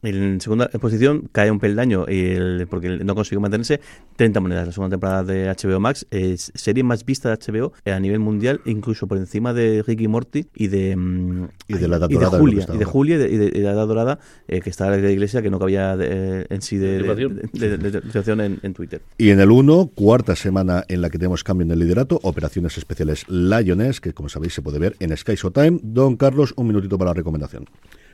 En 0.02 0.40
segunda 0.40 0.68
posición 0.68 1.28
cae 1.32 1.50
un 1.50 1.58
peldaño 1.58 2.06
y 2.08 2.20
el- 2.32 2.66
porque 2.70 2.88
no 3.04 3.14
consiguió 3.14 3.40
mantenerse 3.40 3.80
30 4.16 4.40
monedas. 4.40 4.66
La 4.66 4.72
segunda 4.72 4.94
temporada 4.94 5.24
de 5.24 5.48
HBO 5.48 5.80
Max 5.80 6.06
es 6.10 6.52
serie 6.54 6.84
más 6.84 7.04
vista 7.04 7.28
de 7.30 7.36
HBO 7.36 7.72
a 7.84 7.98
nivel 8.00 8.20
mundial, 8.20 8.60
incluso 8.64 9.06
por 9.06 9.18
encima 9.18 9.52
de 9.52 9.82
Ricky 9.86 10.06
Morty 10.08 10.46
y 10.54 10.68
de, 10.68 10.94
mm, 10.96 11.48
Y 11.68 11.74
de 11.74 11.88
La 11.88 11.96
Edad 11.96 12.08
y 12.10 12.16
de 12.16 12.26
Julia, 12.26 12.66
y 12.72 12.78
de. 12.78 12.84
Julia 12.84 13.16
y 13.16 13.18
de, 13.18 13.28
y 13.30 13.36
de- 13.38 13.46
y 13.46 13.60
de 13.60 13.62
la 13.62 13.72
Edad 13.72 13.86
Dorada, 13.86 14.18
eh, 14.48 14.60
que 14.60 14.70
está 14.70 14.90
la 14.90 14.98
iglesia, 15.10 15.42
que 15.42 15.50
no 15.50 15.58
cabía 15.58 15.96
de- 15.96 16.46
en 16.48 16.62
sí 16.62 16.76
de, 16.76 16.98
de, 17.52 18.44
en, 18.44 18.58
en 18.62 18.74
Twitter. 18.74 19.00
Y 19.18 19.30
en 19.30 19.40
el 19.40 19.50
1, 19.50 19.90
cuarta 19.94 20.36
semana 20.36 20.84
en 20.88 21.00
la 21.00 21.10
que 21.10 21.18
tenemos 21.18 21.42
cambio 21.44 21.64
en 21.64 21.70
el 21.72 21.75
liderato, 21.78 22.18
operaciones 22.22 22.78
especiales 22.78 23.24
Lioness, 23.28 24.00
que 24.00 24.14
como 24.14 24.28
sabéis 24.28 24.54
se 24.54 24.62
puede 24.62 24.78
ver 24.78 24.96
en 25.00 25.16
Sky 25.16 25.34
Showtime. 25.34 25.80
Don 25.82 26.16
Carlos, 26.16 26.54
un 26.56 26.66
minutito 26.66 26.98
para 26.98 27.10
la 27.10 27.14
recomendación. 27.14 27.66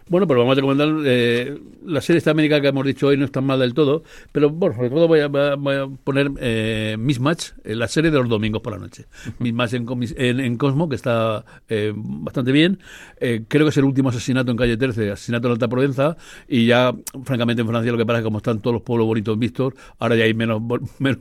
Bueno, 0.08 0.26
pues 0.26 0.36
vamos 0.38 0.52
a 0.52 0.56
recomendar 0.56 0.88
eh, 1.06 1.58
la 1.86 2.00
serie 2.00 2.18
esta 2.18 2.32
América 2.32 2.60
que 2.60 2.68
hemos 2.68 2.84
dicho 2.84 3.06
hoy 3.06 3.16
no 3.16 3.24
es 3.24 3.30
tan 3.32 3.44
mal 3.44 3.60
del 3.60 3.72
todo, 3.72 4.02
pero 4.32 4.50
bueno, 4.50 4.74
sobre 4.74 4.90
todo 4.90 5.08
voy 5.08 5.20
a, 5.20 5.28
voy 5.28 5.74
a- 5.74 5.86
poner 6.04 6.30
eh, 6.40 6.96
Mismatch, 6.98 7.50
eh, 7.64 7.74
la 7.74 7.88
serie 7.88 8.10
de 8.10 8.18
los 8.18 8.28
domingos 8.28 8.60
por 8.62 8.72
la 8.72 8.78
noche. 8.78 9.06
Mismatch 9.38 9.74
en, 9.74 9.86
en, 10.16 10.40
en 10.40 10.56
Cosmo, 10.58 10.88
que 10.88 10.96
está 10.96 11.44
eh, 11.68 11.92
bastante 11.96 12.52
bien. 12.52 12.78
Eh, 13.20 13.44
creo 13.48 13.64
que 13.64 13.70
es 13.70 13.76
el 13.78 13.84
último 13.84 14.10
asesinato 14.10 14.50
en 14.50 14.56
calle 14.56 14.76
13, 14.76 15.12
asesinato 15.12 15.46
en 15.48 15.52
Alta 15.52 15.68
Provenza, 15.68 16.16
y 16.48 16.66
ya, 16.66 16.92
francamente, 17.24 17.62
en 17.62 17.68
Francia 17.68 17.90
lo 17.92 17.96
que 17.98 18.04
pasa 18.04 18.18
es 18.18 18.22
que 18.22 18.24
como 18.26 18.38
están 18.38 18.60
todos 18.60 18.74
los 18.74 18.82
pueblos 18.82 19.06
bonitos 19.06 19.38
vistos, 19.38 19.72
ahora 19.98 20.16
ya 20.16 20.24
hay 20.24 20.34
menos, 20.34 20.60
menos, 20.98 21.18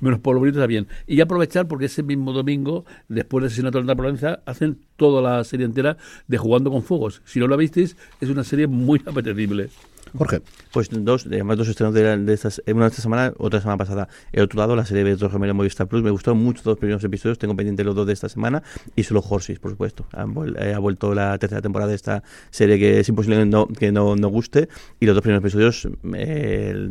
menos 0.00 0.20
pueblos 0.20 0.40
bonitos, 0.40 0.58
está 0.58 0.66
bien. 0.66 0.86
Y 1.06 1.20
aprovechar 1.20 1.66
porque 1.68 1.86
ese 1.86 2.02
mismo 2.02 2.32
domingo, 2.32 2.84
después 3.08 3.42
del 3.42 3.46
asesinato 3.48 3.78
en 3.78 3.82
Alta 3.84 3.94
Provenza, 3.96 4.40
hacen 4.44 4.78
toda 4.96 5.22
la 5.22 5.42
serie 5.44 5.66
entera 5.66 5.96
de 6.28 6.36
Jugando 6.38 6.70
con 6.70 6.82
Fuegos. 6.82 7.22
Si 7.24 7.40
no 7.40 7.48
la 7.48 7.56
visteis, 7.56 7.96
es 8.24 8.30
una 8.30 8.44
serie 8.44 8.66
muy 8.66 9.00
apetecible. 9.06 9.70
Jorge, 10.16 10.40
Pues 10.72 10.88
dos, 10.92 11.26
además 11.26 11.56
dos 11.58 11.68
estrenos 11.68 11.94
de, 11.94 12.16
de 12.18 12.32
estas, 12.32 12.62
una 12.66 12.86
esta 12.86 13.02
semana, 13.02 13.32
otra 13.38 13.60
semana 13.60 13.76
pasada. 13.78 14.08
El 14.32 14.42
otro 14.44 14.58
lado, 14.58 14.76
la 14.76 14.84
serie 14.84 15.04
de 15.04 15.14
Otro 15.14 15.30
Gemelo 15.30 15.50
en 15.52 15.56
Movistar 15.56 15.86
Plus. 15.88 16.02
Me 16.02 16.10
gustaron 16.10 16.42
mucho 16.42 16.62
los 16.64 16.78
primeros 16.78 17.02
episodios, 17.04 17.38
tengo 17.38 17.56
pendientes 17.56 17.84
los 17.84 17.94
dos 17.94 18.06
de 18.06 18.12
esta 18.12 18.28
semana. 18.28 18.62
Y 18.94 19.02
solo 19.02 19.22
Horses, 19.28 19.58
por 19.58 19.72
supuesto. 19.72 20.06
Vuel- 20.12 20.56
eh, 20.58 20.74
ha 20.74 20.78
vuelto 20.78 21.14
la 21.14 21.36
tercera 21.38 21.60
temporada 21.62 21.88
de 21.90 21.96
esta 21.96 22.22
serie 22.50 22.78
que 22.78 23.00
es 23.00 23.08
imposible 23.08 23.38
que 23.38 23.46
no, 23.46 23.66
que 23.66 23.92
no, 23.92 24.14
no 24.16 24.28
guste. 24.28 24.68
Y 25.00 25.06
los 25.06 25.14
dos 25.14 25.22
primeros 25.22 25.42
episodios 25.42 25.88
eh, 26.14 26.90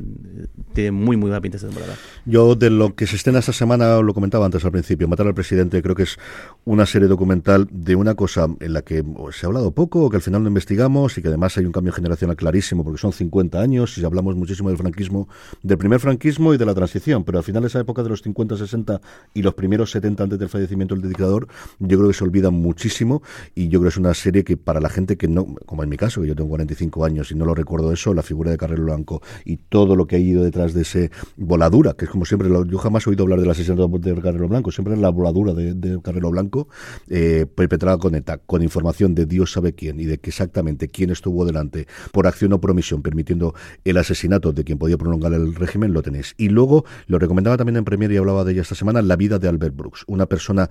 tienen 0.74 0.94
muy, 0.94 1.16
muy 1.18 1.30
buena 1.30 1.42
pinta 1.42 1.58
esta 1.58 1.68
temporada. 1.70 1.96
yo 2.26 2.56
de 2.56 2.70
lo 2.70 2.96
que 2.96 3.08
se 3.08 3.16
estrena 3.16 3.40
esta 3.40 3.54
semana, 3.54 4.02
lo 4.02 4.14
comentaba 4.14 4.46
antes 4.46 4.64
al 4.66 4.72
principio, 4.72 5.08
Matar 5.08 5.28
al 5.28 5.34
Presidente, 5.34 5.82
creo 5.82 5.96
que 5.96 6.04
es 6.04 6.18
una 6.66 6.86
serie 6.86 7.08
documental 7.08 7.68
de 7.72 7.96
una 7.96 8.16
cosa 8.16 8.48
en 8.60 8.74
la 8.74 8.82
que 8.82 9.04
o 9.16 9.32
se 9.32 9.46
ha 9.46 9.48
hablado 9.48 9.72
poco, 9.72 10.10
que 10.10 10.18
al 10.18 10.22
final 10.22 10.44
no 10.44 10.50
investigamos 10.50 11.18
y 11.18 11.22
que 11.22 11.28
además 11.30 11.58
hay 11.58 11.66
un 11.66 11.72
cambio 11.72 11.94
generacional 11.94 12.36
clarísimo, 12.36 12.84
porque 12.84 13.00
son 13.00 13.13
50 13.14 13.60
años 13.60 13.98
y 13.98 14.06
hablamos 14.06 14.36
muchísimo 14.36 14.70
del 14.70 14.78
franquismo, 14.78 15.28
del 15.62 15.78
primer 15.78 16.00
franquismo 16.00 16.54
y 16.54 16.58
de 16.58 16.66
la 16.66 16.74
transición, 16.74 17.24
pero 17.24 17.38
al 17.38 17.44
final 17.44 17.64
esa 17.66 17.80
época 17.80 18.04
de 18.04 18.10
los 18.10 18.22
50, 18.22 18.58
60 18.58 19.02
y 19.34 19.42
los 19.42 19.54
primeros 19.54 19.92
70 19.92 20.24
antes 20.24 20.40
del 20.40 20.50
fallecimiento 20.50 20.96
del 20.96 21.10
dictador, 21.10 21.48
yo 21.80 21.98
creo 21.98 22.10
que 22.10 22.14
se 22.14 22.24
olvida 22.24 22.50
muchísimo 22.50 23.22
y 23.56 23.70
yo 23.70 23.80
creo 23.80 23.84
que 23.84 23.94
es 23.94 23.98
una 23.98 24.14
serie 24.14 24.44
que 24.44 24.58
para 24.58 24.80
la 24.80 24.90
gente 24.90 25.18
que 25.18 25.28
no, 25.28 25.56
como 25.66 25.84
en 25.84 25.90
mi 25.90 25.98
caso, 25.98 26.22
que 26.22 26.28
yo 26.28 26.36
tengo 26.36 26.50
45 26.50 27.06
años 27.06 27.32
y 27.32 27.36
no 27.36 27.46
lo 27.46 27.56
recuerdo 27.56 27.92
eso, 27.92 28.14
la 28.14 28.24
figura 28.24 28.52
de 28.52 28.58
Carrero 28.58 28.84
Blanco 28.84 29.22
y 29.46 29.58
todo 29.58 29.96
lo 29.96 30.08
que 30.08 30.16
ha 30.16 30.20
ido 30.20 30.44
detrás 30.44 30.74
de 30.74 30.82
ese 30.82 31.12
voladura, 31.38 31.94
que 31.94 32.06
es 32.06 32.12
como 32.12 32.26
siempre, 32.26 32.50
yo 32.50 32.78
jamás 32.78 33.06
he 33.06 33.10
oído 33.10 33.24
hablar 33.24 33.40
del 33.40 33.50
asesinato 33.50 33.88
de 33.88 34.22
Carrero 34.22 34.48
Blanco, 34.48 34.72
siempre 34.72 34.94
es 34.94 35.00
la 35.00 35.10
voladura 35.10 35.54
de, 35.54 35.74
de 35.74 36.02
Carrero 36.02 36.32
Blanco, 36.32 36.68
eh, 37.10 37.46
perpetrada 37.54 37.98
con 37.98 38.16
ETA, 38.16 38.38
con 38.40 38.64
información 38.64 39.16
de 39.16 39.26
Dios 39.26 39.52
sabe 39.52 39.74
quién 39.74 40.00
y 40.00 40.06
de 40.06 40.18
que 40.18 40.30
exactamente 40.30 40.90
quién 40.90 41.10
estuvo 41.10 41.46
delante 41.46 41.88
por 42.12 42.28
acción 42.28 42.54
o 42.54 42.62
promisión, 42.62 43.02
permitiendo 43.04 43.54
el 43.84 43.98
asesinato 43.98 44.52
de 44.52 44.64
quien 44.64 44.80
podía 44.80 44.98
prolongar 44.98 45.34
el 45.34 45.54
régimen, 45.54 45.94
lo 45.94 46.02
tenéis. 46.02 46.34
Y 46.38 46.50
luego, 46.50 46.86
lo 47.08 47.20
recomendaba 47.20 47.58
también 47.58 47.78
en 47.78 47.86
Premier 47.86 48.12
y 48.12 48.18
hablaba 48.18 48.44
de 48.44 48.54
ella 48.54 48.62
esta 48.62 48.76
semana, 48.76 49.02
La 49.02 49.16
vida 49.16 49.38
de 49.38 49.48
Albert 49.48 49.76
Brooks, 49.76 50.04
una 50.08 50.26
persona 50.26 50.70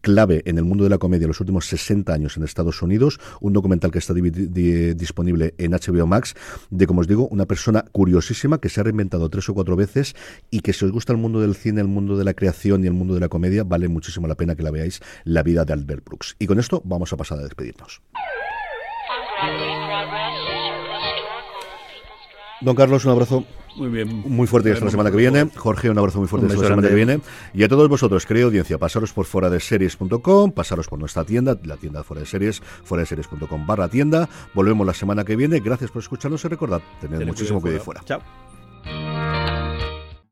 clave 0.00 0.42
en 0.46 0.58
el 0.58 0.64
mundo 0.64 0.84
de 0.84 0.90
la 0.90 0.98
comedia 0.98 1.28
los 1.28 1.40
últimos 1.40 1.66
60 1.66 2.12
años 2.12 2.36
en 2.36 2.42
Estados 2.42 2.82
Unidos, 2.82 3.20
un 3.40 3.52
documental 3.52 3.90
que 3.90 3.98
está 3.98 4.14
disponible 4.14 5.54
en 5.58 5.72
HBO 5.72 6.06
Max, 6.06 6.34
de, 6.70 6.86
como 6.86 7.00
os 7.00 7.06
digo, 7.06 7.28
una 7.28 7.46
persona 7.46 7.84
curiosísima 7.92 8.58
que 8.58 8.68
se 8.68 8.80
ha 8.80 8.84
reinventado 8.84 9.28
tres 9.28 9.48
o 9.48 9.54
cuatro 9.54 9.76
veces 9.76 10.16
y 10.50 10.60
que 10.60 10.72
si 10.72 10.84
os 10.84 10.92
gusta 10.92 11.12
el 11.12 11.18
mundo 11.18 11.40
del 11.40 11.54
cine, 11.54 11.80
el 11.80 11.88
mundo 11.88 12.16
de 12.16 12.24
la 12.24 12.34
creación 12.34 12.84
y 12.84 12.86
el 12.86 12.94
mundo 12.94 13.14
de 13.14 13.20
la 13.20 13.28
comedia, 13.28 13.64
vale 13.64 13.88
muchísimo 13.88 14.26
la 14.26 14.34
pena 14.34 14.56
que 14.56 14.62
la 14.62 14.70
veáis, 14.70 15.00
La 15.24 15.42
vida 15.42 15.64
de 15.64 15.72
Albert 15.72 16.04
Brooks. 16.04 16.36
Y 16.38 16.46
con 16.46 16.58
esto 16.58 16.82
vamos 16.84 17.12
a 17.12 17.16
pasar 17.16 17.38
a 17.38 17.42
despedirnos. 17.42 18.00
Don 22.60 22.74
Carlos, 22.74 23.04
un 23.04 23.12
abrazo. 23.12 23.44
Muy 23.76 23.88
bien. 23.88 24.22
Muy 24.26 24.46
fuerte 24.46 24.72
hasta 24.72 24.84
la 24.84 24.90
semana 24.90 25.10
que 25.10 25.16
viene. 25.16 25.48
Jorge, 25.54 25.88
un 25.88 25.98
abrazo 25.98 26.18
muy 26.18 26.26
fuerte 26.26 26.46
hasta 26.48 26.60
la 26.60 26.68
semana 26.68 26.88
que 26.88 26.94
viene. 26.94 27.20
Y 27.54 27.62
a 27.62 27.68
todos 27.68 27.88
vosotros, 27.88 28.26
querida 28.26 28.46
audiencia, 28.46 28.78
pasaros 28.78 29.12
por 29.12 29.26
fuera 29.26 29.48
de 29.50 29.60
series.com, 29.60 30.52
pasaros 30.52 30.88
por 30.88 30.98
nuestra 30.98 31.24
tienda, 31.24 31.56
la 31.62 31.76
tienda 31.76 32.02
fuera 32.02 32.20
de 32.20 32.26
series, 32.26 32.60
fuera 32.60 33.02
de 33.02 33.06
series.com 33.06 33.66
barra 33.66 33.88
tienda. 33.88 34.28
Volvemos 34.54 34.86
la 34.86 34.94
semana 34.94 35.24
que 35.24 35.36
viene. 35.36 35.60
Gracias 35.60 35.90
por 35.90 36.02
escucharnos 36.02 36.44
y 36.44 36.48
recordad, 36.48 36.82
tened 37.00 37.24
muchísimo 37.26 37.60
cuidado 37.60 37.82
fuera. 37.82 38.02
Chao. 38.04 38.20